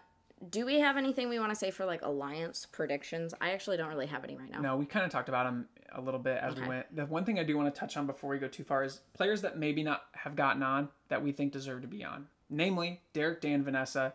do 0.50 0.66
we 0.66 0.80
have 0.80 0.96
anything 0.96 1.28
we 1.28 1.38
want 1.38 1.50
to 1.50 1.56
say 1.56 1.70
for 1.70 1.84
like 1.84 2.02
alliance 2.02 2.66
predictions? 2.66 3.32
I 3.40 3.52
actually 3.52 3.76
don't 3.76 3.88
really 3.88 4.06
have 4.06 4.24
any 4.24 4.36
right 4.36 4.50
now. 4.50 4.60
No, 4.60 4.76
we 4.76 4.86
kind 4.86 5.04
of 5.04 5.12
talked 5.12 5.28
about 5.28 5.44
them 5.44 5.68
a 5.92 6.00
little 6.00 6.18
bit 6.18 6.38
as 6.38 6.56
we 6.56 6.66
went. 6.66 6.94
The 6.96 7.06
one 7.06 7.24
thing 7.24 7.38
I 7.38 7.44
do 7.44 7.56
want 7.56 7.72
to 7.72 7.78
touch 7.78 7.96
on 7.96 8.06
before 8.06 8.30
we 8.30 8.38
go 8.38 8.48
too 8.48 8.64
far 8.64 8.82
is 8.82 9.00
players 9.14 9.42
that 9.42 9.58
maybe 9.58 9.82
not 9.82 10.02
have 10.12 10.34
gotten 10.34 10.62
on 10.62 10.88
that 11.08 11.22
we 11.22 11.32
think 11.32 11.52
deserve 11.52 11.82
to 11.82 11.88
be 11.88 12.04
on. 12.04 12.26
Namely, 12.50 13.00
Derrick, 13.12 13.40
Dan, 13.40 13.62
Vanessa. 13.62 14.14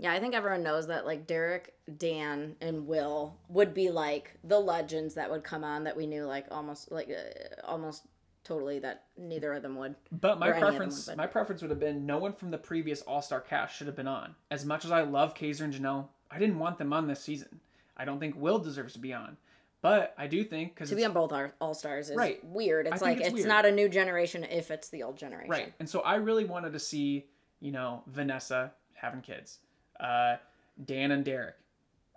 Yeah, 0.00 0.12
I 0.12 0.18
think 0.18 0.34
everyone 0.34 0.62
knows 0.62 0.86
that 0.86 1.04
like 1.04 1.26
Derrick, 1.26 1.74
Dan, 1.98 2.56
and 2.62 2.86
Will 2.86 3.36
would 3.50 3.74
be 3.74 3.90
like 3.90 4.32
the 4.44 4.58
legends 4.58 5.14
that 5.14 5.30
would 5.30 5.44
come 5.44 5.62
on 5.62 5.84
that 5.84 5.96
we 5.96 6.06
knew 6.06 6.24
like 6.24 6.46
almost 6.50 6.90
like 6.90 7.10
uh, 7.10 7.66
almost 7.66 8.04
totally 8.42 8.78
that 8.78 9.04
neither 9.18 9.52
of 9.52 9.62
them 9.62 9.76
would. 9.76 9.94
But 10.10 10.38
my 10.38 10.48
Or 10.48 10.54
any 10.54 10.62
of 10.62 10.66
them 10.68 10.76
preference, 10.78 11.06
would. 11.06 11.16
my 11.18 11.26
preference 11.26 11.60
would 11.60 11.70
have 11.70 11.78
been 11.80 12.06
no 12.06 12.16
one 12.16 12.32
from 12.32 12.50
the 12.50 12.56
previous 12.56 13.02
All 13.02 13.20
Star 13.20 13.40
cast 13.42 13.76
should 13.76 13.86
have 13.88 13.96
been 13.96 14.08
on. 14.08 14.34
As 14.50 14.64
much 14.64 14.86
as 14.86 14.90
I 14.90 15.02
love 15.02 15.34
Kaysar 15.34 15.60
and 15.64 15.74
Janelle, 15.74 16.06
I 16.30 16.38
didn't 16.38 16.58
want 16.58 16.78
them 16.78 16.94
on 16.94 17.06
this 17.06 17.20
season. 17.20 17.60
I 17.96 18.06
don't 18.06 18.18
think 18.18 18.34
Will 18.36 18.58
deserves 18.58 18.94
to 18.94 18.98
be 19.00 19.12
on, 19.12 19.36
but 19.82 20.14
I 20.16 20.26
do 20.28 20.42
think 20.44 20.74
because 20.74 20.88
To 20.88 20.96
be 20.96 21.04
on 21.04 21.12
both 21.12 21.30
All 21.60 21.74
Stars 21.74 22.08
is 22.08 22.16
Right. 22.16 22.42
weird. 22.42 22.86
It's 22.86 23.02
like 23.02 23.18
it's 23.18 23.26
it's, 23.26 23.34
weird. 23.34 23.48
not 23.48 23.66
a 23.66 23.70
new 23.70 23.90
generation 23.90 24.44
if 24.44 24.70
it's 24.70 24.88
the 24.88 25.02
old 25.02 25.18
generation. 25.18 25.50
right, 25.50 25.74
and 25.78 25.86
so 25.86 26.00
I 26.00 26.14
really 26.14 26.46
wanted 26.46 26.72
to 26.72 26.78
see 26.78 27.26
you 27.60 27.70
know 27.72 28.02
Vanessa 28.06 28.72
having 28.94 29.20
kids, 29.20 29.58
uh, 30.00 30.36
Dan 30.84 31.10
and 31.10 31.24
Derrick, 31.24 31.56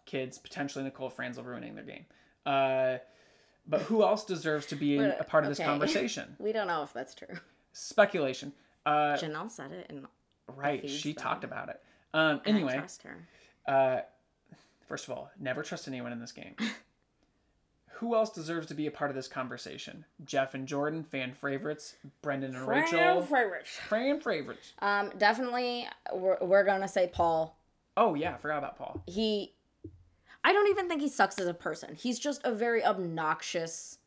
kids 0.05 0.38
potentially 0.38 0.84
Nicole 0.84 1.09
Franzel 1.09 1.43
ruining 1.43 1.75
their 1.75 1.84
game. 1.84 2.05
Uh, 2.45 2.97
but 3.67 3.81
who 3.81 4.03
else 4.03 4.25
deserves 4.25 4.65
to 4.67 4.75
be 4.75 4.97
in, 4.97 5.13
a 5.19 5.23
part 5.23 5.43
of 5.43 5.49
this 5.49 5.59
conversation? 5.59 6.36
We 6.39 6.51
don't 6.51 6.67
know 6.67 6.84
if 6.84 6.93
that's 6.93 7.15
true. 7.15 7.36
Speculation. 7.71 8.53
Uh, 8.86 9.15
Janelle 9.17 9.49
said 9.49 9.71
it, 9.71 9.88
and 9.89 10.05
right, 10.47 10.81
feeds 10.81 10.93
she 10.93 11.13
them. 11.13 11.23
talked 11.23 11.43
about 11.43 11.69
it. 11.69 11.81
Um, 12.13 12.41
I 12.45 12.49
anyway, 12.49 12.77
trust 12.77 13.03
her. 13.03 13.27
Uh, 13.65 14.01
first 14.88 15.07
of 15.07 15.11
all, 15.11 15.31
never 15.39 15.63
trust 15.63 15.88
anyone 15.88 16.11
in 16.11 16.19
this 16.19 16.31
game. 16.31 16.55
Who 17.97 18.15
else 18.15 18.31
deserves 18.31 18.67
to 18.67 18.73
be 18.73 18.88
a 18.88 18.91
part 18.91 19.11
of 19.11 19.15
this 19.15 19.29
conversation? 19.29 20.03
Jeff 20.25 20.55
and 20.55 20.67
Jordan, 20.67 21.03
fan 21.03 21.31
favorites. 21.34 21.95
Brendon 22.21 22.53
and 22.53 22.67
Rachel, 22.67 22.99
fan 22.99 23.21
favorites. 23.23 23.69
fan 23.88 24.19
favorites. 24.19 24.73
Um, 24.79 25.11
definitely, 25.17 25.88
we're, 26.13 26.38
we're 26.41 26.65
gonna 26.65 26.88
say 26.88 27.09
Paul. 27.13 27.55
Oh 27.95 28.15
yeah, 28.15 28.33
I 28.33 28.37
forgot 28.37 28.57
about 28.57 28.77
Paul. 28.77 29.03
He, 29.07 29.53
I 30.43 30.53
don't 30.53 30.69
even 30.69 30.87
think 30.87 31.01
he 31.01 31.09
sucks 31.09 31.39
as 31.39 31.47
a 31.47 31.53
person. 31.53 31.95
He's 31.95 32.19
just 32.19 32.41
a 32.43 32.53
very 32.53 32.83
obnoxious 32.83 33.99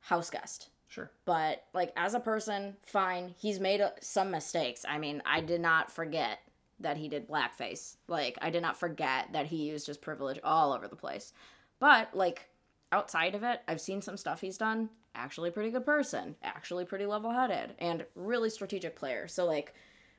house 0.00 0.30
guest. 0.30 0.68
Sure. 0.88 1.10
But 1.24 1.64
like 1.72 1.92
as 1.96 2.12
a 2.12 2.20
person, 2.20 2.76
fine. 2.82 3.34
He's 3.38 3.58
made 3.58 3.80
uh, 3.80 3.90
some 4.00 4.30
mistakes. 4.30 4.84
I 4.86 4.98
mean, 4.98 5.22
I 5.24 5.40
did 5.40 5.62
not 5.62 5.90
forget 5.90 6.40
that 6.80 6.98
he 6.98 7.08
did 7.08 7.28
blackface. 7.28 7.96
Like 8.08 8.36
I 8.42 8.50
did 8.50 8.60
not 8.60 8.78
forget 8.78 9.32
that 9.32 9.46
he 9.46 9.64
used 9.64 9.86
his 9.86 9.96
privilege 9.96 10.38
all 10.44 10.72
over 10.72 10.88
the 10.88 10.96
place. 10.96 11.32
But 11.78 12.14
like 12.14 12.50
outside 12.90 13.34
of 13.34 13.42
it, 13.42 13.62
I've 13.66 13.80
seen 13.80 14.02
some 14.02 14.18
stuff 14.18 14.42
he's 14.42 14.58
done. 14.58 14.90
Actually, 15.14 15.50
pretty 15.50 15.70
good 15.70 15.86
person. 15.86 16.36
Actually, 16.42 16.84
pretty 16.84 17.06
level-headed 17.06 17.74
and 17.78 18.04
really 18.14 18.50
strategic 18.50 18.96
player. 18.96 19.28
So 19.28 19.46
like, 19.46 19.74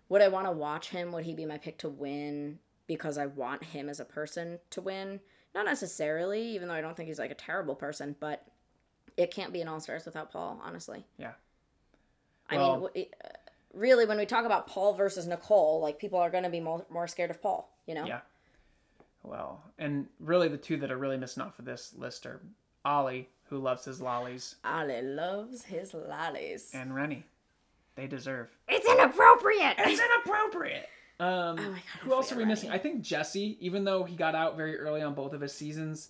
would 0.09 0.21
I 0.21 0.27
want 0.27 0.47
to 0.47 0.51
watch 0.51 0.89
him? 0.89 1.11
Would 1.11 1.25
he 1.25 1.35
be 1.35 1.45
my 1.45 1.57
pick 1.59 1.77
to 1.79 1.89
win 1.89 2.57
because 2.87 3.17
I 3.17 3.25
want 3.27 3.63
him 3.63 3.89
as 3.89 3.99
a 3.99 4.05
person 4.05 4.59
to 4.71 4.81
win? 4.81 5.19
Not 5.55 5.65
necessarily, 5.65 6.41
even 6.55 6.67
though 6.67 6.73
I 6.73 6.81
don't 6.81 6.95
think 6.97 7.07
he's 7.07 7.19
like 7.19 7.31
a 7.31 7.35
terrible 7.35 7.75
person, 7.75 8.15
but 8.19 8.45
it 9.17 9.31
can't 9.31 9.53
be 9.53 9.61
an 9.61 9.67
All 9.67 9.79
Stars 9.79 10.05
without 10.05 10.31
Paul, 10.31 10.59
honestly. 10.63 11.05
Yeah. 11.17 11.33
I 12.49 12.57
Well- 12.57 12.79
mean, 12.79 12.89
it- 12.95 13.13
uh, 13.23 13.29
really, 13.73 14.05
when 14.05 14.17
we 14.17 14.25
talk 14.25 14.45
about 14.45 14.67
Paul 14.67 14.93
versus 14.93 15.27
Nicole, 15.27 15.79
like 15.79 15.99
people 15.99 16.19
are 16.19 16.29
going 16.31 16.43
to 16.43 16.49
be 16.49 16.59
more, 16.59 16.85
more 16.89 17.07
scared 17.07 17.29
of 17.31 17.41
Paul, 17.41 17.69
you 17.85 17.93
know? 17.95 18.05
Yeah. 18.05 18.21
Well, 19.21 19.63
and 19.77 20.09
really 20.19 20.47
the 20.49 20.57
two 20.57 20.77
that 20.77 20.91
are 20.91 20.97
really 20.97 21.17
missing 21.17 21.43
off 21.43 21.57
of 21.59 21.65
this 21.65 21.93
list 21.95 22.25
are 22.25 22.41
Ollie, 22.83 23.29
who 23.45 23.57
loves 23.59 23.85
his 23.85 24.01
lollies, 24.01 24.55
Ollie 24.65 25.01
loves 25.01 25.63
his 25.63 25.93
lollies. 25.93 26.71
and 26.73 26.93
Renny. 26.93 27.25
They 27.95 28.07
deserve. 28.07 28.49
It's 28.67 28.87
inappropriate. 28.89 29.75
It's 29.77 30.01
inappropriate. 30.01 30.89
Um, 31.19 31.57
Oh 31.59 31.63
God, 31.63 31.77
who 32.01 32.13
else 32.13 32.31
are 32.31 32.35
we 32.35 32.45
missing? 32.45 32.69
I 32.71 32.77
think 32.77 33.01
Jesse, 33.01 33.57
even 33.59 33.83
though 33.83 34.03
he 34.03 34.15
got 34.15 34.35
out 34.35 34.57
very 34.57 34.77
early 34.77 35.01
on 35.01 35.13
both 35.13 35.33
of 35.33 35.41
his 35.41 35.53
seasons, 35.53 36.09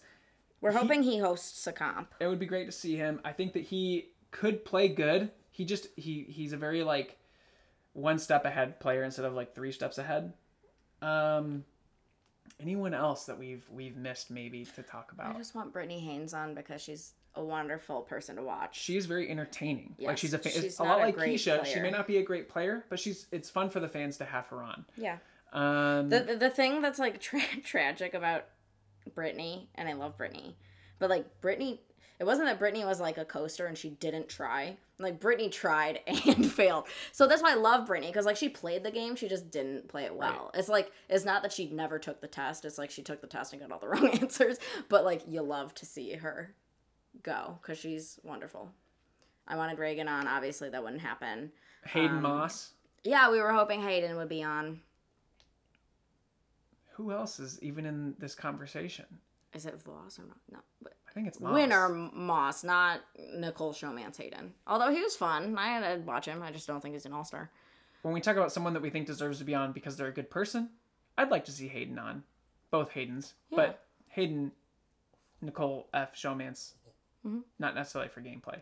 We're 0.62 0.72
hoping 0.72 1.04
he 1.04 1.20
hosts 1.20 1.68
a 1.68 1.74
comp. 1.74 2.14
it 2.20 2.28
would 2.28 2.40
be 2.40 2.46
great 2.46 2.66
to 2.66 2.72
see 2.72 2.96
him. 2.96 3.20
I 3.26 3.32
think 3.34 3.54
that 3.54 3.64
he 3.64 4.10
could 4.32 4.66
play 4.66 4.88
good. 4.88 5.30
He 5.52 5.66
just 5.66 5.88
he 5.96 6.24
he's 6.30 6.54
a 6.54 6.58
very 6.58 6.84
like 6.84 7.20
one 7.94 8.18
step 8.18 8.46
ahead 8.46 8.80
player 8.80 9.04
instead 9.04 9.26
of 9.26 9.34
like 9.34 9.54
three 9.54 9.72
steps 9.72 9.98
ahead. 10.00 10.34
Um 11.02 11.64
anyone 12.60 12.94
else 12.94 13.26
that 13.26 13.38
we've 13.38 13.64
we've 13.70 13.98
missed 13.98 14.32
maybe 14.32 14.66
to 14.66 14.82
talk 14.84 15.12
about? 15.12 15.36
I 15.36 15.38
just 15.38 15.54
want 15.54 15.74
Brittany 15.74 16.00
Haynes 16.00 16.34
on 16.34 16.56
because 16.56 16.82
she's 16.82 17.12
a 17.36 17.44
wonderful 17.44 18.02
person 18.02 18.36
to 18.36 18.44
watch. 18.44 18.80
She 18.80 18.98
is 18.98 19.06
very 19.06 19.30
entertaining. 19.30 19.96
like 20.00 20.18
she's 20.18 20.34
a 20.34 20.40
fan. 20.40 20.54
she's 20.54 20.64
It's 20.64 20.80
a 20.80 20.84
lot 20.84 21.00
a 21.00 21.04
like 21.04 21.18
Keesha. 21.18 21.66
She 21.66 21.80
may 21.80 21.90
not 21.90 22.08
be 22.08 22.18
a 22.18 22.24
great 22.24 22.50
player, 22.50 22.86
but 22.90 23.00
she's 23.00 23.28
it's 23.32 23.50
fun 23.50 23.70
for 23.70 23.80
the 23.80 23.90
fans 23.90 24.18
to 24.18 24.26
have 24.26 24.48
her 24.48 24.62
on. 24.62 24.86
Yeah. 24.98 25.18
Um 25.52 26.10
The, 26.10 26.20
the, 26.22 26.36
the 26.36 26.50
thing 26.50 26.82
that's 26.82 27.00
like 27.00 27.20
tra- 27.28 27.42
tragic 27.64 28.14
about 28.14 28.46
Brittany, 29.16 29.70
and 29.76 29.90
I 29.90 29.94
love 29.94 30.18
Brittany, 30.18 30.56
but 31.00 31.10
like 31.10 31.42
Brittany, 31.42 31.82
it 32.20 32.26
wasn't 32.26 32.48
that 32.48 32.60
Brittany 32.60 32.86
was 32.86 33.02
like 33.02 33.18
a 33.18 33.26
coaster 33.26 33.66
and 33.66 33.78
she 33.78 33.90
didn't 33.90 34.30
try. 34.30 34.78
Like 35.00 35.20
Brittany 35.20 35.50
tried 35.50 36.00
and 36.08 36.50
failed. 36.50 36.86
So 37.12 37.28
that's 37.28 37.42
why 37.42 37.52
I 37.52 37.56
love 37.56 37.88
Brittany 37.88 38.12
because 38.12 38.26
like 38.26 38.38
she 38.38 38.48
played 38.50 38.84
the 38.84 38.92
game, 38.92 39.16
she 39.16 39.28
just 39.28 39.50
didn't 39.50 39.88
play 39.90 40.06
it 40.06 40.16
well. 40.16 40.52
It's 40.54 40.70
like 40.70 40.92
it's 41.10 41.26
not 41.26 41.42
that 41.42 41.52
she 41.52 41.70
never 41.72 41.98
took 42.00 42.22
the 42.22 42.28
test. 42.28 42.64
It's 42.64 42.78
like 42.78 42.92
she 42.92 43.02
took 43.02 43.22
the 43.22 43.28
test 43.28 43.54
and 43.54 43.62
got 43.62 43.72
all 43.72 43.80
the 43.80 43.88
wrong 43.90 44.08
answers. 44.10 44.58
But 44.88 45.04
like 45.04 45.24
you 45.28 45.42
love 45.42 45.74
to 45.76 45.86
see 45.86 46.14
her 46.14 46.54
go 47.22 47.60
because 47.62 47.78
she's 47.78 48.20
wonderful. 48.24 48.72
I 49.48 49.56
wanted 49.56 49.78
Reagan 49.78 50.08
on. 50.08 50.28
Obviously, 50.28 50.70
that 50.70 50.84
wouldn't 50.84 51.02
happen. 51.02 51.52
Hayden 51.86 52.18
um, 52.18 52.22
Moss. 52.22 52.72
Yeah, 53.04 53.30
we 53.30 53.42
were 53.42 53.52
hoping 53.52 53.82
Hayden 53.82 54.16
would 54.18 54.30
be 54.30 54.44
on. 54.44 54.80
Who 56.94 57.12
else 57.12 57.40
is 57.40 57.60
even 57.62 57.86
in 57.86 58.16
this 58.20 58.36
conversation? 58.36 59.06
Is 59.54 59.66
it 59.66 59.82
Voss 59.82 60.20
or 60.20 60.24
not? 60.24 60.38
No. 60.52 60.60
But 60.82 60.94
I 61.10 61.12
think 61.12 61.28
it's 61.28 61.40
Moss. 61.40 61.54
Winner 61.54 61.90
Moss, 61.90 62.64
not 62.64 63.02
Nicole 63.36 63.74
Showmance 63.74 64.18
Hayden. 64.18 64.54
Although 64.66 64.92
he 64.92 65.02
was 65.02 65.16
fun. 65.16 65.58
I, 65.58 65.94
I'd 65.94 66.06
watch 66.06 66.26
him. 66.26 66.42
I 66.42 66.52
just 66.52 66.68
don't 66.68 66.82
think 66.82 66.94
he's 66.94 67.06
an 67.06 67.14
all 67.14 67.26
star. 67.26 67.50
when 68.04 68.14
we 68.14 68.22
talk 68.22 68.38
about 68.38 68.52
someone 68.52 68.74
that 68.74 68.82
we 68.82 68.90
think 68.90 69.08
deserves 69.08 69.40
to 69.40 69.44
be 69.44 69.56
on 69.56 69.74
because 69.74 69.98
they're 69.98 70.08
a 70.08 70.14
good 70.14 70.30
person, 70.30 70.70
I'd 71.18 71.32
like 71.32 71.46
to 71.46 71.52
see 71.52 71.68
Hayden 71.68 72.00
on. 72.00 72.24
Both 72.72 72.92
Haydens. 72.92 73.34
Yeah. 73.50 73.58
But 73.58 73.84
Hayden, 74.10 74.52
Nicole 75.42 75.88
F. 75.94 76.16
Showmance, 76.16 76.74
Mhm. 77.26 77.44
not 77.60 77.76
necessarily 77.76 78.10
for 78.10 78.22
gameplay. 78.22 78.62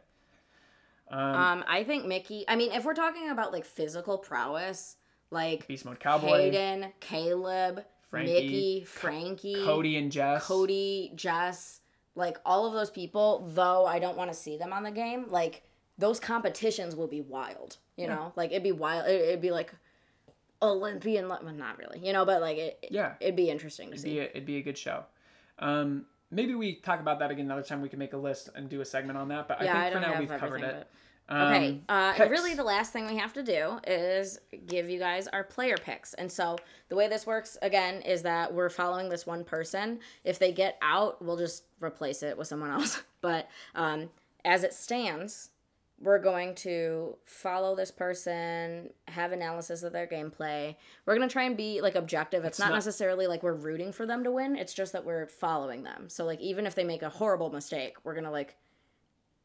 Um, 1.10 1.20
Um, 1.20 1.64
I 1.68 1.84
think 1.84 2.06
Michie. 2.06 2.46
I 2.48 2.56
mean, 2.56 2.72
if 2.72 2.86
we're 2.86 2.94
talking 2.94 3.30
about 3.30 3.52
like 3.52 3.66
physical 3.66 4.18
prowess, 4.18 4.96
like 5.30 5.68
Beast 5.68 5.84
Mode 5.86 6.00
Cowboy, 6.00 6.38
Hayden, 6.52 6.94
Caleb, 7.00 7.84
Frankie, 8.02 8.34
Michie, 8.34 8.84
Frankie, 8.86 9.66
Cody 9.66 9.98
and 9.98 10.12
Jess. 10.12 10.46
Cody, 10.46 11.12
Jess, 11.16 11.82
like 12.16 12.38
all 12.46 12.66
of 12.66 12.74
those 12.74 12.90
people. 12.90 13.46
Though 13.54 13.86
I 13.86 14.00
don't 14.00 14.18
want 14.18 14.32
to 14.32 14.38
see 14.38 14.58
them 14.58 14.72
on 14.74 14.84
the 14.84 14.92
game, 14.92 15.26
like 15.30 15.64
those 15.98 16.20
competitions 16.20 16.96
will 16.96 17.08
be 17.08 17.22
wild. 17.22 17.78
You 17.98 18.06
Yeah. 18.06 18.16
know, 18.16 18.34
like 18.36 18.52
it'd 18.52 18.64
be 18.64 18.72
wild. 18.72 19.08
it- 19.08 19.22
It'd 19.22 19.42
be 19.42 19.52
like 19.52 19.74
Olympian. 20.62 21.28
Well, 21.28 21.42
not 21.44 21.78
really. 21.78 22.00
You 22.00 22.14
know, 22.14 22.24
but 22.26 22.42
like 22.42 22.58
it. 22.58 22.88
Yeah. 22.90 23.16
It'd 23.20 23.36
be 23.36 23.50
interesting 23.50 23.88
to 23.88 23.94
It'd 23.94 24.04
see. 24.04 24.10
be, 24.14 24.20
a, 24.20 24.24
it'd 24.26 24.46
be 24.46 24.58
a 24.58 24.62
good 24.62 24.78
show. 24.78 25.06
Um, 25.60 26.06
maybe 26.32 26.56
we 26.56 26.76
talk 26.76 27.00
about 27.00 27.20
that 27.20 27.30
again 27.32 27.46
another 27.46 27.62
time. 27.62 27.82
We 27.82 27.90
can 27.90 28.00
make 28.00 28.14
a 28.14 28.18
list 28.18 28.50
and 28.56 28.70
do 28.70 28.82
a 28.82 28.86
segment 28.86 29.18
on 29.18 29.28
that. 29.30 29.48
But 29.48 29.62
yeah, 29.62 29.78
I 29.78 29.88
I, 29.88 29.90
think 29.92 29.94
for 29.94 30.00
now 30.12 30.20
we've 30.20 30.30
covered 30.30 30.64
it. 30.64 30.88
Okay. 31.30 31.70
Um, 31.70 31.82
Uh, 31.88 32.14
picks. 32.14 32.30
really, 32.30 32.56
the 32.56 32.64
last 32.64 32.92
thing 32.92 33.08
we 33.08 33.18
have 33.18 33.34
to 33.34 33.44
do 33.44 33.80
is 33.88 34.40
give 34.68 34.90
you 34.90 35.00
guys 35.00 35.28
our 35.28 35.44
player 35.44 35.78
picks. 35.78 36.14
And 36.16 36.30
so 36.30 36.58
the 36.90 36.96
way 36.96 37.08
this 37.08 37.26
works 37.26 37.58
again 37.62 38.02
is 38.02 38.22
that 38.24 38.54
we're 38.54 38.70
following 38.70 39.08
this 39.08 39.26
one 39.26 39.44
person. 39.44 40.00
If 40.24 40.40
they 40.40 40.52
get 40.52 40.78
out, 40.82 41.24
we'll 41.24 41.38
just 41.38 41.64
replace 41.82 42.22
it 42.24 42.38
with 42.38 42.48
someone 42.48 42.72
else. 42.72 43.02
But 43.22 43.50
um, 43.76 44.10
as 44.44 44.64
it 44.64 44.74
stands, 44.74 45.52
we're 46.02 46.20
going 46.20 46.56
to 46.56 47.16
follow 47.26 47.76
this 47.76 47.92
person, 47.92 48.90
have 49.08 49.32
analysis 49.32 49.84
of 49.84 49.94
their 49.94 50.08
gameplay. 50.08 50.76
We're 51.06 51.16
gonna 51.16 51.30
try 51.30 51.44
and 51.44 51.56
be 51.56 51.82
like 51.82 51.96
objective. 51.96 52.44
It's, 52.46 52.60
not, 52.60 52.70
not- 52.70 52.76
necessarily 52.76 53.28
like 53.28 53.44
we're 53.44 53.54
rooting 53.54 53.92
for 53.92 54.06
them 54.06 54.24
to 54.24 54.32
win. 54.32 54.56
It's 54.56 54.74
just 54.74 54.94
that 54.94 55.06
we're 55.06 55.28
following 55.28 55.84
them. 55.84 56.10
So 56.10 56.26
like 56.26 56.40
even 56.40 56.66
if 56.66 56.76
they 56.76 56.84
make 56.84 57.04
a 57.04 57.10
horrible 57.10 57.52
mistake, 57.52 57.96
we're 58.04 58.16
gonna 58.16 58.32
like 58.32 58.58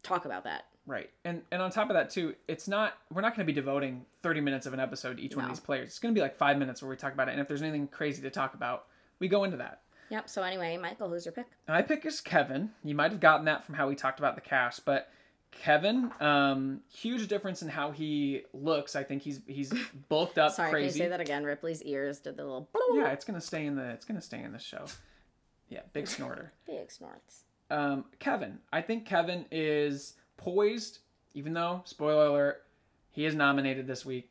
talk 0.03 0.25
about 0.25 0.45
that. 0.45 0.65
Right. 0.87 1.11
And 1.25 1.43
and 1.51 1.61
on 1.61 1.71
top 1.71 1.91
of 1.91 1.95
that 1.95 2.11
too, 2.11 2.35
it's 2.49 2.69
not 2.69 2.95
we're 3.13 3.23
not 3.23 3.35
going 3.35 3.45
to 3.45 3.53
be 3.53 3.59
devoting 3.59 4.07
30 4.23 4.41
minutes 4.41 4.67
of 4.67 4.73
an 4.73 4.81
episode 4.81 5.17
to 5.17 5.23
each 5.23 5.35
one 5.35 5.45
of 5.45 5.51
these 5.51 5.61
players. 5.61 5.89
It's 5.89 5.99
going 5.99 6.15
to 6.15 6.19
be 6.19 6.23
like 6.23 6.37
5 6.37 6.59
minutes 6.59 6.81
where 6.81 6.89
we 6.89 6.97
talk 6.97 7.13
about 7.13 7.29
it 7.29 7.33
and 7.33 7.41
if 7.41 7.49
there's 7.49 7.63
anything 7.63 7.89
crazy 7.89 8.23
to 8.23 8.31
talk 8.31 8.55
about, 8.55 8.87
we 9.19 9.27
go 9.27 9.45
into 9.45 9.57
that. 9.57 9.81
Yep. 10.11 10.29
So 10.29 10.43
anyway, 10.43 10.77
Michael, 10.77 11.09
who's 11.09 11.25
your 11.25 11.33
pick? 11.33 11.47
My 11.67 11.83
pick 11.83 12.07
is 12.07 12.21
Kevin. 12.21 12.71
You 12.85 12.95
might 12.95 13.11
have 13.11 13.21
gotten 13.21 13.47
that 13.47 13.65
from 13.65 13.75
how 13.75 13.89
we 13.89 13.97
talked 13.97 14.21
about 14.21 14.37
the 14.37 14.41
cast, 14.41 14.85
but 14.85 15.11
Kevin, 15.63 16.11
um, 16.21 16.81
huge 16.93 17.27
difference 17.29 17.63
in 17.63 17.69
how 17.69 17.91
he 17.91 18.43
looks. 18.53 18.95
I 18.97 19.03
think 19.03 19.23
he's 19.23 19.41
he's 19.47 19.73
bulked 20.09 20.39
up 20.39 20.53
Sorry, 20.53 20.71
crazy. 20.71 20.89
can 20.89 20.97
you 20.99 21.05
say 21.05 21.09
that 21.11 21.21
again? 21.21 21.45
Ripley's 21.45 21.83
ears 21.83 22.19
did 22.19 22.37
the 22.37 22.45
little 22.45 22.69
Yeah, 22.95 23.09
it's 23.13 23.25
gonna 23.25 23.41
stay 23.41 23.67
in 23.67 23.77
the 23.77 23.91
it's 23.91 24.05
gonna 24.05 24.21
stay 24.21 24.43
in 24.43 24.53
the 24.53 24.59
show. 24.59 24.87
Yeah, 25.69 25.81
big 25.93 26.07
snorter. 26.07 26.53
big 26.67 26.91
snorts. 26.91 27.43
Um, 27.71 28.05
Kevin, 28.21 28.59
I 28.73 28.81
think 28.83 29.07
Kevin 29.07 29.45
is 29.51 30.15
poised, 30.37 30.99
even 31.35 31.53
though 31.53 31.83
spoiler 31.85 32.27
alert, 32.27 32.65
he 33.11 33.25
is 33.27 33.35
nominated 33.35 33.87
this 33.87 34.05
week. 34.05 34.31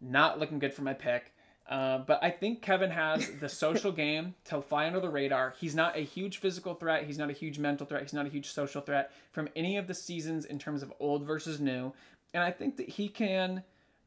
Not 0.00 0.38
looking 0.38 0.58
good 0.58 0.72
for 0.74 0.82
my 0.82 0.92
pick. 0.94 1.32
Uh, 1.68 1.98
but 1.98 2.22
I 2.22 2.30
think 2.30 2.62
Kevin 2.62 2.90
has 2.90 3.28
the 3.40 3.48
social 3.48 3.90
game 4.04 4.34
to 4.44 4.62
fly 4.62 4.86
under 4.86 5.00
the 5.00 5.08
radar. 5.08 5.54
He's 5.58 5.74
not 5.74 5.96
a 5.96 6.00
huge 6.00 6.38
physical 6.38 6.74
threat. 6.74 7.04
He's 7.04 7.18
not 7.18 7.30
a 7.30 7.32
huge 7.32 7.58
mental 7.58 7.86
threat. 7.86 8.02
He's 8.02 8.12
not 8.12 8.26
a 8.26 8.30
huge 8.30 8.48
social 8.48 8.80
threat 8.80 9.12
from 9.32 9.48
any 9.56 9.76
of 9.76 9.86
the 9.86 9.94
seasons 9.94 10.44
in 10.44 10.58
terms 10.58 10.82
of 10.82 10.92
old 11.00 11.24
versus 11.24 11.60
new. 11.60 11.92
And 12.32 12.42
I 12.42 12.50
think 12.50 12.76
that 12.76 12.88
he 12.88 13.08
can 13.08 13.62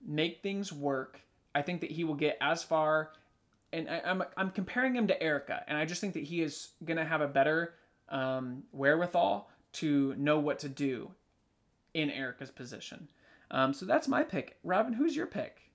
make 0.05 0.41
things 0.41 0.71
work. 0.71 1.21
I 1.53 1.61
think 1.61 1.81
that 1.81 1.91
he 1.91 2.03
will 2.03 2.15
get 2.15 2.37
as 2.39 2.63
far. 2.63 3.11
And 3.73 3.89
I, 3.89 4.01
I'm 4.05 4.23
I'm 4.37 4.49
comparing 4.51 4.95
him 4.95 5.07
to 5.07 5.21
Erica, 5.21 5.63
and 5.67 5.77
I 5.77 5.85
just 5.85 6.01
think 6.01 6.15
that 6.15 6.23
he 6.23 6.41
is 6.41 6.69
gonna 6.83 7.05
have 7.05 7.21
a 7.21 7.27
better 7.27 7.75
um, 8.09 8.63
wherewithal 8.71 9.47
to 9.73 10.15
know 10.17 10.39
what 10.39 10.59
to 10.59 10.69
do 10.69 11.11
in 11.93 12.09
Erica's 12.09 12.49
position. 12.49 13.09
Um, 13.51 13.73
so 13.73 13.85
that's 13.85 14.07
my 14.07 14.23
pick. 14.23 14.57
Robin, 14.63 14.93
who's 14.93 15.15
your 15.15 15.27
pick? 15.27 15.68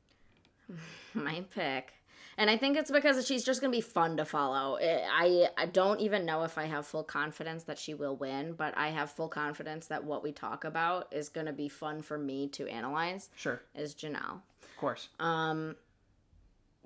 My 1.14 1.44
pick. 1.54 1.92
And 2.36 2.50
I 2.50 2.56
think 2.56 2.76
it's 2.76 2.90
because 2.90 3.24
she's 3.26 3.44
just 3.44 3.60
going 3.60 3.70
to 3.72 3.76
be 3.76 3.80
fun 3.80 4.16
to 4.16 4.24
follow. 4.24 4.76
I, 4.80 5.46
I 5.56 5.66
don't 5.66 6.00
even 6.00 6.26
know 6.26 6.42
if 6.42 6.58
I 6.58 6.64
have 6.64 6.84
full 6.84 7.04
confidence 7.04 7.62
that 7.64 7.78
she 7.78 7.94
will 7.94 8.16
win, 8.16 8.54
but 8.54 8.76
I 8.76 8.88
have 8.88 9.12
full 9.12 9.28
confidence 9.28 9.86
that 9.86 10.02
what 10.02 10.24
we 10.24 10.32
talk 10.32 10.64
about 10.64 11.12
is 11.12 11.28
going 11.28 11.46
to 11.46 11.52
be 11.52 11.68
fun 11.68 12.02
for 12.02 12.18
me 12.18 12.48
to 12.48 12.66
analyze. 12.66 13.30
Sure, 13.36 13.62
Is 13.76 13.94
Janelle. 13.94 14.40
of 14.64 14.76
course. 14.76 15.10
Um, 15.20 15.76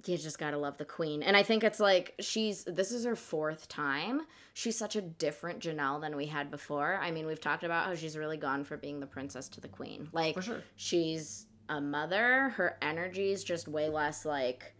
you 0.05 0.17
just 0.17 0.39
gotta 0.39 0.57
love 0.59 0.77
the 0.79 0.85
queen, 0.85 1.25
and 1.25 1.37
I 1.37 1.43
think 1.43 1.65
it's 1.65 1.81
like 1.81 2.15
she's 2.21 2.63
this 2.63 2.93
is 2.93 3.05
her 3.05 3.17
fourth 3.17 3.67
time. 3.69 4.21
She's 4.55 4.79
such 4.79 4.95
a 4.95 5.01
different 5.03 5.59
Janelle 5.59 6.01
than 6.01 6.15
we 6.15 6.27
had 6.27 6.53
before. 6.53 7.01
I 7.03 7.11
mean, 7.11 7.27
we've 7.27 7.41
talked 7.41 7.65
about 7.65 7.87
how 7.87 7.97
she's 7.97 8.17
really 8.17 8.37
gone 8.37 8.63
for 8.63 8.77
being 8.77 9.01
the 9.01 9.07
princess 9.09 9.49
to 9.49 9.61
the 9.61 9.67
queen. 9.67 10.09
Like 10.13 10.35
For 10.35 10.43
sure. 10.43 10.63
she's 10.77 11.47
a 11.69 11.81
mother. 11.81 12.51
Her 12.51 12.77
energy 12.83 13.31
is 13.31 13.45
just 13.45 13.69
way 13.69 13.89
less 13.89 14.25
like 14.25 14.75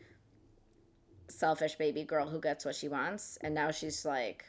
selfish 1.29 1.77
baby 1.77 2.05
girl 2.05 2.29
who 2.29 2.41
gets 2.41 2.65
what 2.65 2.75
she 2.75 2.89
wants, 2.89 3.39
and 3.43 3.55
now 3.55 3.71
she's 3.71 4.05
like 4.05 4.45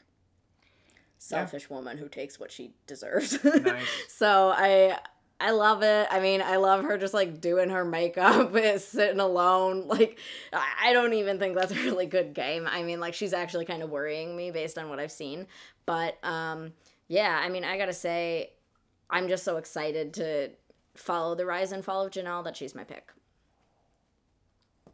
selfish 1.18 1.68
woman 1.68 1.98
who 1.98 2.08
takes 2.08 2.40
what 2.40 2.50
she 2.50 2.72
deserves. 2.86 3.42
Nice. 3.44 3.86
so 4.08 4.52
I 4.56 4.98
I 5.40 5.52
love 5.52 5.82
it. 5.82 6.06
I 6.10 6.20
mean, 6.20 6.42
I 6.42 6.56
love 6.56 6.84
her 6.84 6.98
just 6.98 7.14
like 7.14 7.40
doing 7.40 7.70
her 7.70 7.84
makeup, 7.84 8.54
sitting 8.78 9.20
alone. 9.20 9.86
Like, 9.86 10.18
I 10.52 10.90
I 10.90 10.92
don't 10.92 11.14
even 11.14 11.38
think 11.38 11.56
that's 11.56 11.72
a 11.76 11.76
really 11.76 12.06
good 12.06 12.34
game. 12.34 12.68
I 12.70 12.82
mean, 12.82 13.00
like, 13.00 13.14
she's 13.14 13.32
actually 13.32 13.64
kind 13.64 13.82
of 13.82 13.90
worrying 13.90 14.36
me 14.36 14.50
based 14.50 14.76
on 14.76 14.90
what 14.90 15.00
I've 15.00 15.12
seen. 15.12 15.46
But, 15.86 16.22
um, 16.22 16.74
yeah, 17.08 17.40
I 17.42 17.48
mean, 17.48 17.64
I 17.64 17.78
gotta 17.78 17.94
say, 17.94 18.50
I'm 19.08 19.28
just 19.28 19.42
so 19.44 19.56
excited 19.56 20.14
to 20.14 20.50
follow 20.94 21.34
the 21.34 21.46
rise 21.46 21.72
and 21.72 21.84
fall 21.84 22.04
of 22.04 22.12
Janelle 22.12 22.44
that 22.44 22.56
she's 22.56 22.74
my 22.74 22.84
pick. 22.84 23.12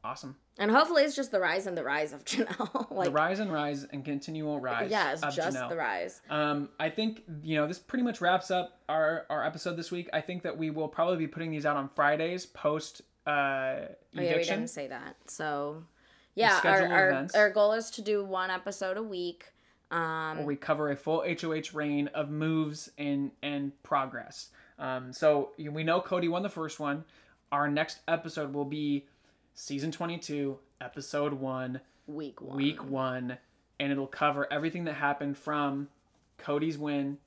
Awesome. 0.05 0.36
And 0.59 0.70
hopefully 0.70 1.02
it's 1.02 1.16
just 1.16 1.32
the 1.32 1.40
rise 1.40 1.66
and 1.66 1.77
the 1.77 1.82
rise 1.82 2.12
of 2.12 2.24
Janelle. 2.27 2.90
like, 2.90 3.06
the 3.06 3.12
rise 3.12 3.40
and 3.40 3.52
rise 3.52 3.85
and 3.85 4.05
continual 4.05 4.60
rise. 4.60 4.90
yeah, 4.90 5.12
it's 5.12 5.23
of 5.23 5.35
just 5.35 5.56
Janelle. 5.56 5.68
the 5.68 5.77
rise. 5.77 6.20
Um, 6.31 6.68
I 6.78 6.90
think 6.90 7.23
you 7.43 7.56
know 7.56 7.66
this 7.66 7.78
pretty 7.78 8.05
much 8.05 8.20
wraps 8.20 8.51
up 8.51 8.81
our 8.89 9.27
our 9.28 9.44
episode 9.44 9.77
this 9.77 9.90
week. 9.90 10.09
I 10.12 10.20
think 10.20 10.43
that 10.44 10.56
we 10.56 10.70
will 10.70 10.89
probably 10.89 11.16
be 11.16 11.27
putting 11.27 11.51
these 11.51 11.66
out 11.66 11.77
on 11.77 11.89
Fridays 11.89 12.47
post 12.47 13.02
uh, 13.27 13.31
Oh, 14.16 14.23
yeah, 14.23 14.36
we 14.36 14.44
didn't 14.44 14.68
say 14.68 14.86
that. 14.86 15.16
So, 15.27 15.82
yeah, 16.35 16.60
our, 16.62 16.86
our, 16.86 17.10
events. 17.10 17.35
our 17.35 17.51
goal 17.51 17.73
is 17.73 17.90
to 17.93 18.02
do 18.02 18.24
one 18.24 18.51
episode 18.51 18.97
a 18.97 19.02
week. 19.02 19.47
Um, 19.90 20.39
where 20.39 20.47
we 20.47 20.56
cover 20.56 20.90
a 20.90 20.97
full 20.97 21.24
HOH 21.24 21.74
reign 21.74 22.09
of 22.09 22.31
moves 22.31 22.90
and 22.97 23.32
and 23.43 23.73
progress. 23.82 24.51
Um, 24.78 25.12
so 25.12 25.51
we 25.59 25.85
know 25.85 26.01
Cody 26.01 26.28
won 26.28 26.43
the 26.43 26.48
first 26.48 26.78
one. 26.78 27.05
Our 27.53 27.69
next 27.69 28.01
episode 28.09 28.53
will 28.53 28.65
be 28.65 29.07
season 29.55 29.90
22, 29.90 30.59
episode 30.81 31.32
1, 31.35 31.81
week 32.07 32.40
one. 32.40 32.57
week 32.57 32.85
1, 32.85 33.39
and 33.81 33.93
it'll 33.93 34.07
cover 34.07 34.51
everything 34.53 34.85
that 34.85 34.94
happened 34.94 35.39
from 35.39 35.89
Cody's 36.39 36.77
win 36.77 37.19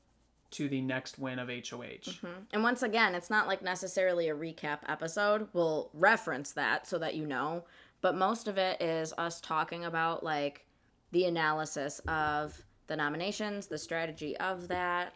to 0.51 0.67
the 0.67 0.81
next 0.81 1.19
win 1.19 1.39
of 1.39 1.49
HOH. 1.49 2.27
And 2.51 2.63
once 2.63 2.81
again, 2.81 3.13
it's 3.13 3.30
not 3.30 3.47
like 3.47 3.61
necessarily 3.61 4.30
a 4.30 4.35
recap 4.35 4.80
episode. 4.88 5.47
We'll 5.53 5.89
reference 5.93 6.53
that 6.53 6.88
so 6.88 6.97
that 6.99 7.15
you 7.15 7.26
know. 7.26 7.65
But 8.01 8.15
most 8.15 8.47
of 8.47 8.57
it 8.57 8.81
is 8.81 9.13
us 9.17 9.41
talking 9.41 9.85
about 9.85 10.23
like 10.23 10.65
the 11.11 11.26
analysis 11.26 11.99
of 12.07 12.59
the 12.88 12.95
nominations, 12.95 13.67
the 13.67 13.77
strategy 13.77 14.35
of 14.38 14.67
that, 14.69 15.13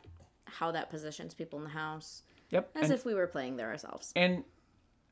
how 0.58 0.72
that 0.72 0.90
positions 0.90 1.34
people 1.34 1.60
in 1.60 1.64
the 1.66 1.72
house, 1.72 2.24
Yep. 2.52 2.70
as 2.76 2.84
and, 2.90 2.94
if 2.94 3.06
we 3.06 3.14
were 3.14 3.28
playing 3.28 3.58
there 3.58 3.70
ourselves. 3.70 4.12
and 4.16 4.44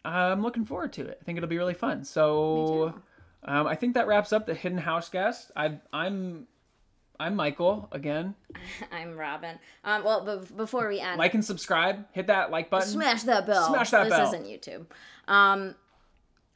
I'm 0.03 0.41
looking 0.41 0.65
forward 0.65 0.93
to 0.93 1.05
it. 1.07 1.18
I 1.22 1.23
think 1.26 1.38
it'll 1.38 1.49
be 1.49 1.57
really 1.57 1.73
fun. 1.76 2.03
So 2.03 2.93
um, 3.43 3.68
I 3.68 3.76
think 3.76 3.93
that 3.95 4.07
wraps 4.07 4.34
up 4.34 4.45
the 4.45 4.53
hidden 4.55 4.77
house 4.80 5.09
guest. 5.09 5.51
I 5.55 5.80
I'm 5.93 6.47
I'm 7.19 7.35
Michael 7.35 7.88
again. 7.91 8.34
I'm 8.91 9.15
Robin. 9.15 9.59
Um, 9.84 10.03
well, 10.03 10.39
b- 10.39 10.47
before 10.55 10.88
we 10.88 10.99
end, 10.99 11.19
like 11.19 11.34
and 11.35 11.45
subscribe. 11.45 12.05
Hit 12.13 12.27
that 12.27 12.49
like 12.49 12.69
button. 12.72 12.88
smash 12.89 13.23
that 13.23 13.45
bell. 13.45 13.68
Smash 13.68 13.91
that 13.91 14.05
this 14.05 14.18
bell. 14.18 14.27
isn't 14.34 14.45
YouTube. 14.45 14.85
Um, 15.27 15.76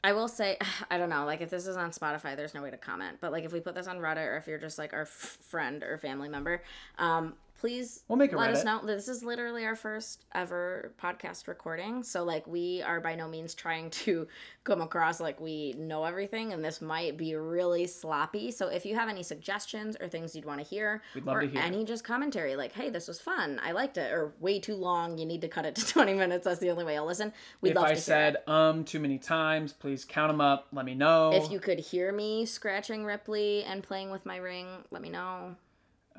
I 0.04 0.14
will 0.14 0.28
say, 0.28 0.58
I 0.92 0.98
don't 0.98 1.10
know, 1.10 1.26
like 1.26 1.42
if 1.42 1.50
this 1.52 1.68
is 1.68 1.78
on 1.78 1.92
Spotify, 1.92 2.36
there's 2.36 2.54
no 2.56 2.64
way 2.64 2.72
to 2.72 2.78
comment. 2.78 3.18
But 3.22 3.32
like 3.32 3.44
if 3.44 3.54
we 3.54 3.60
put 3.60 3.76
this 3.76 3.86
on 3.88 3.98
Reddit 3.98 4.26
or 4.28 4.38
if 4.38 4.48
you're 4.48 4.58
just 4.58 4.80
like 4.80 4.94
our 4.94 5.02
f- 5.04 5.38
friend 5.50 5.84
or 5.84 5.98
family 6.00 6.30
member, 6.30 6.64
um, 6.98 7.34
please 7.60 8.04
We'll 8.08 8.18
make 8.18 8.34
a 8.34 8.38
let 8.38 8.52
us 8.52 8.64
know. 8.64 8.82
This 8.86 9.08
is 9.08 9.24
literally 9.24 9.66
our 9.66 9.76
first 9.76 10.26
ever 10.34 10.94
podcast 11.02 11.48
recording. 11.48 12.04
So 12.04 12.24
like 12.24 12.46
we 12.48 12.82
are 12.82 13.00
by 13.00 13.16
no 13.16 13.28
means 13.28 13.54
trying 13.54 13.90
to 13.92 14.28
come 14.64 14.82
across 14.82 15.20
like 15.20 15.40
we 15.40 15.74
know 15.78 16.04
everything 16.04 16.54
and 16.54 16.64
this 16.64 16.82
might 16.82 17.18
be 17.18 17.36
really 17.36 17.88
sloppy. 17.88 18.52
So 18.52 18.68
if 18.68 18.86
you 18.86 18.96
have 18.96 19.10
any 19.10 19.24
suggestions 19.24 19.96
or 20.00 20.08
things 20.08 20.36
you'd 20.36 20.46
want 20.46 20.60
to 20.60 20.66
hear 20.66 21.02
or 21.26 21.42
to 21.42 21.48
hear. 21.48 21.62
any 21.62 21.86
just 21.86 22.04
commentary 22.04 22.56
like, 22.56 22.74
hey, 22.74 22.90
this 22.90 23.08
was 23.08 23.20
fun. 23.22 23.60
I 23.64 23.72
liked 23.72 23.98
it. 23.98 24.12
Or 24.12 24.34
way 24.40 24.60
too 24.60 24.76
long. 24.76 25.18
You 25.18 25.26
need 25.26 25.42
to 25.42 25.48
cut 25.48 25.66
it 25.66 25.76
to 25.76 25.86
20 25.94 26.14
minutes. 26.14 26.46
That's 26.46 26.60
the 26.60 26.70
only 26.72 26.84
way 26.84 26.98
I'll 26.98 27.06
listen. 27.06 27.34
We'd 27.62 27.72
if 27.72 27.76
love 27.78 27.86
I 27.86 27.88
to 27.88 27.94
hear 27.94 27.98
If 27.98 28.00
I 28.00 28.02
said 28.02 28.34
it. 28.36 28.50
um 28.50 28.84
too 28.84 29.00
many 29.00 29.18
times, 29.18 29.74
please 29.74 30.04
count 30.06 30.30
them 30.32 30.42
up. 30.42 30.68
Let 30.72 30.86
me 30.86 30.94
know. 30.96 31.32
If 31.34 31.50
you 31.52 31.60
could 31.60 31.80
hear 31.80 32.12
me 32.12 32.46
scratching 32.46 33.06
Ripley 33.06 33.64
and 33.64 33.82
playing 33.82 34.12
with 34.12 34.26
my 34.26 34.38
ring, 34.38 34.68
let 34.92 35.02
me 35.02 35.10
know. 35.10 35.56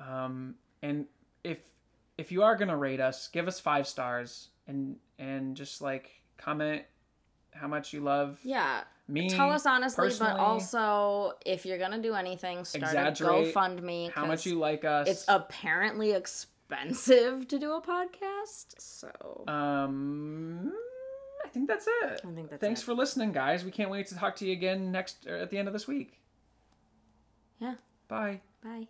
um 0.05 0.55
and 0.83 1.07
if 1.47 1.59
if 2.18 2.32
you 2.32 2.43
are 2.43 2.56
gonna 2.56 2.77
rate 2.77 3.01
us, 3.01 3.28
give 3.28 3.47
us 3.48 3.60
five 3.60 3.86
stars 3.86 4.48
and 4.66 4.97
and 5.18 5.56
just 5.56 5.81
like 5.81 6.10
comment 6.39 6.82
how 7.52 7.68
much 7.68 7.93
you 7.93 8.01
love 8.01 8.39
Yeah. 8.43 8.82
me. 9.09 9.31
Tell 9.31 9.51
us 9.51 9.64
honestly, 9.66 10.10
but 10.18 10.36
also 10.39 11.32
if 11.47 11.64
you're 11.64 11.78
gonna 11.78 12.02
do 12.02 12.14
anything, 12.14 12.64
start 12.64 12.82
a 12.82 12.86
Exaggerate 12.86 13.55
GoFundMe. 13.55 14.10
how 14.12 14.27
much 14.27 14.44
you 14.47 14.59
like 14.59 14.85
us. 14.85 15.09
It's 15.09 15.24
apparently 15.28 16.12
expensive 16.12 17.47
to 17.48 17.59
do 17.59 17.73
a 17.73 17.81
podcast, 17.81 18.74
so 18.78 19.44
um. 19.48 20.73
I 21.44 21.48
think 21.48 21.68
that's 21.68 21.86
it. 21.86 22.20
I 22.24 22.32
think 22.35 22.51
that's 22.51 22.60
Thanks 22.60 22.82
it. 22.82 22.85
for 22.85 22.93
listening, 22.94 23.31
guys. 23.32 23.64
We 23.64 23.70
can't 23.70 23.89
wait 23.90 24.09
to 24.09 24.16
talk 24.16 24.35
to 24.36 24.47
you 24.47 24.52
again 24.52 24.90
next 24.90 25.27
or 25.28 25.36
at 25.36 25.48
the 25.51 25.59
end 25.59 25.68
of 25.68 25.73
this 25.74 25.86
week. 25.86 26.20
yeah. 27.60 27.74
Bye. 28.09 28.40
Bye. 28.64 28.89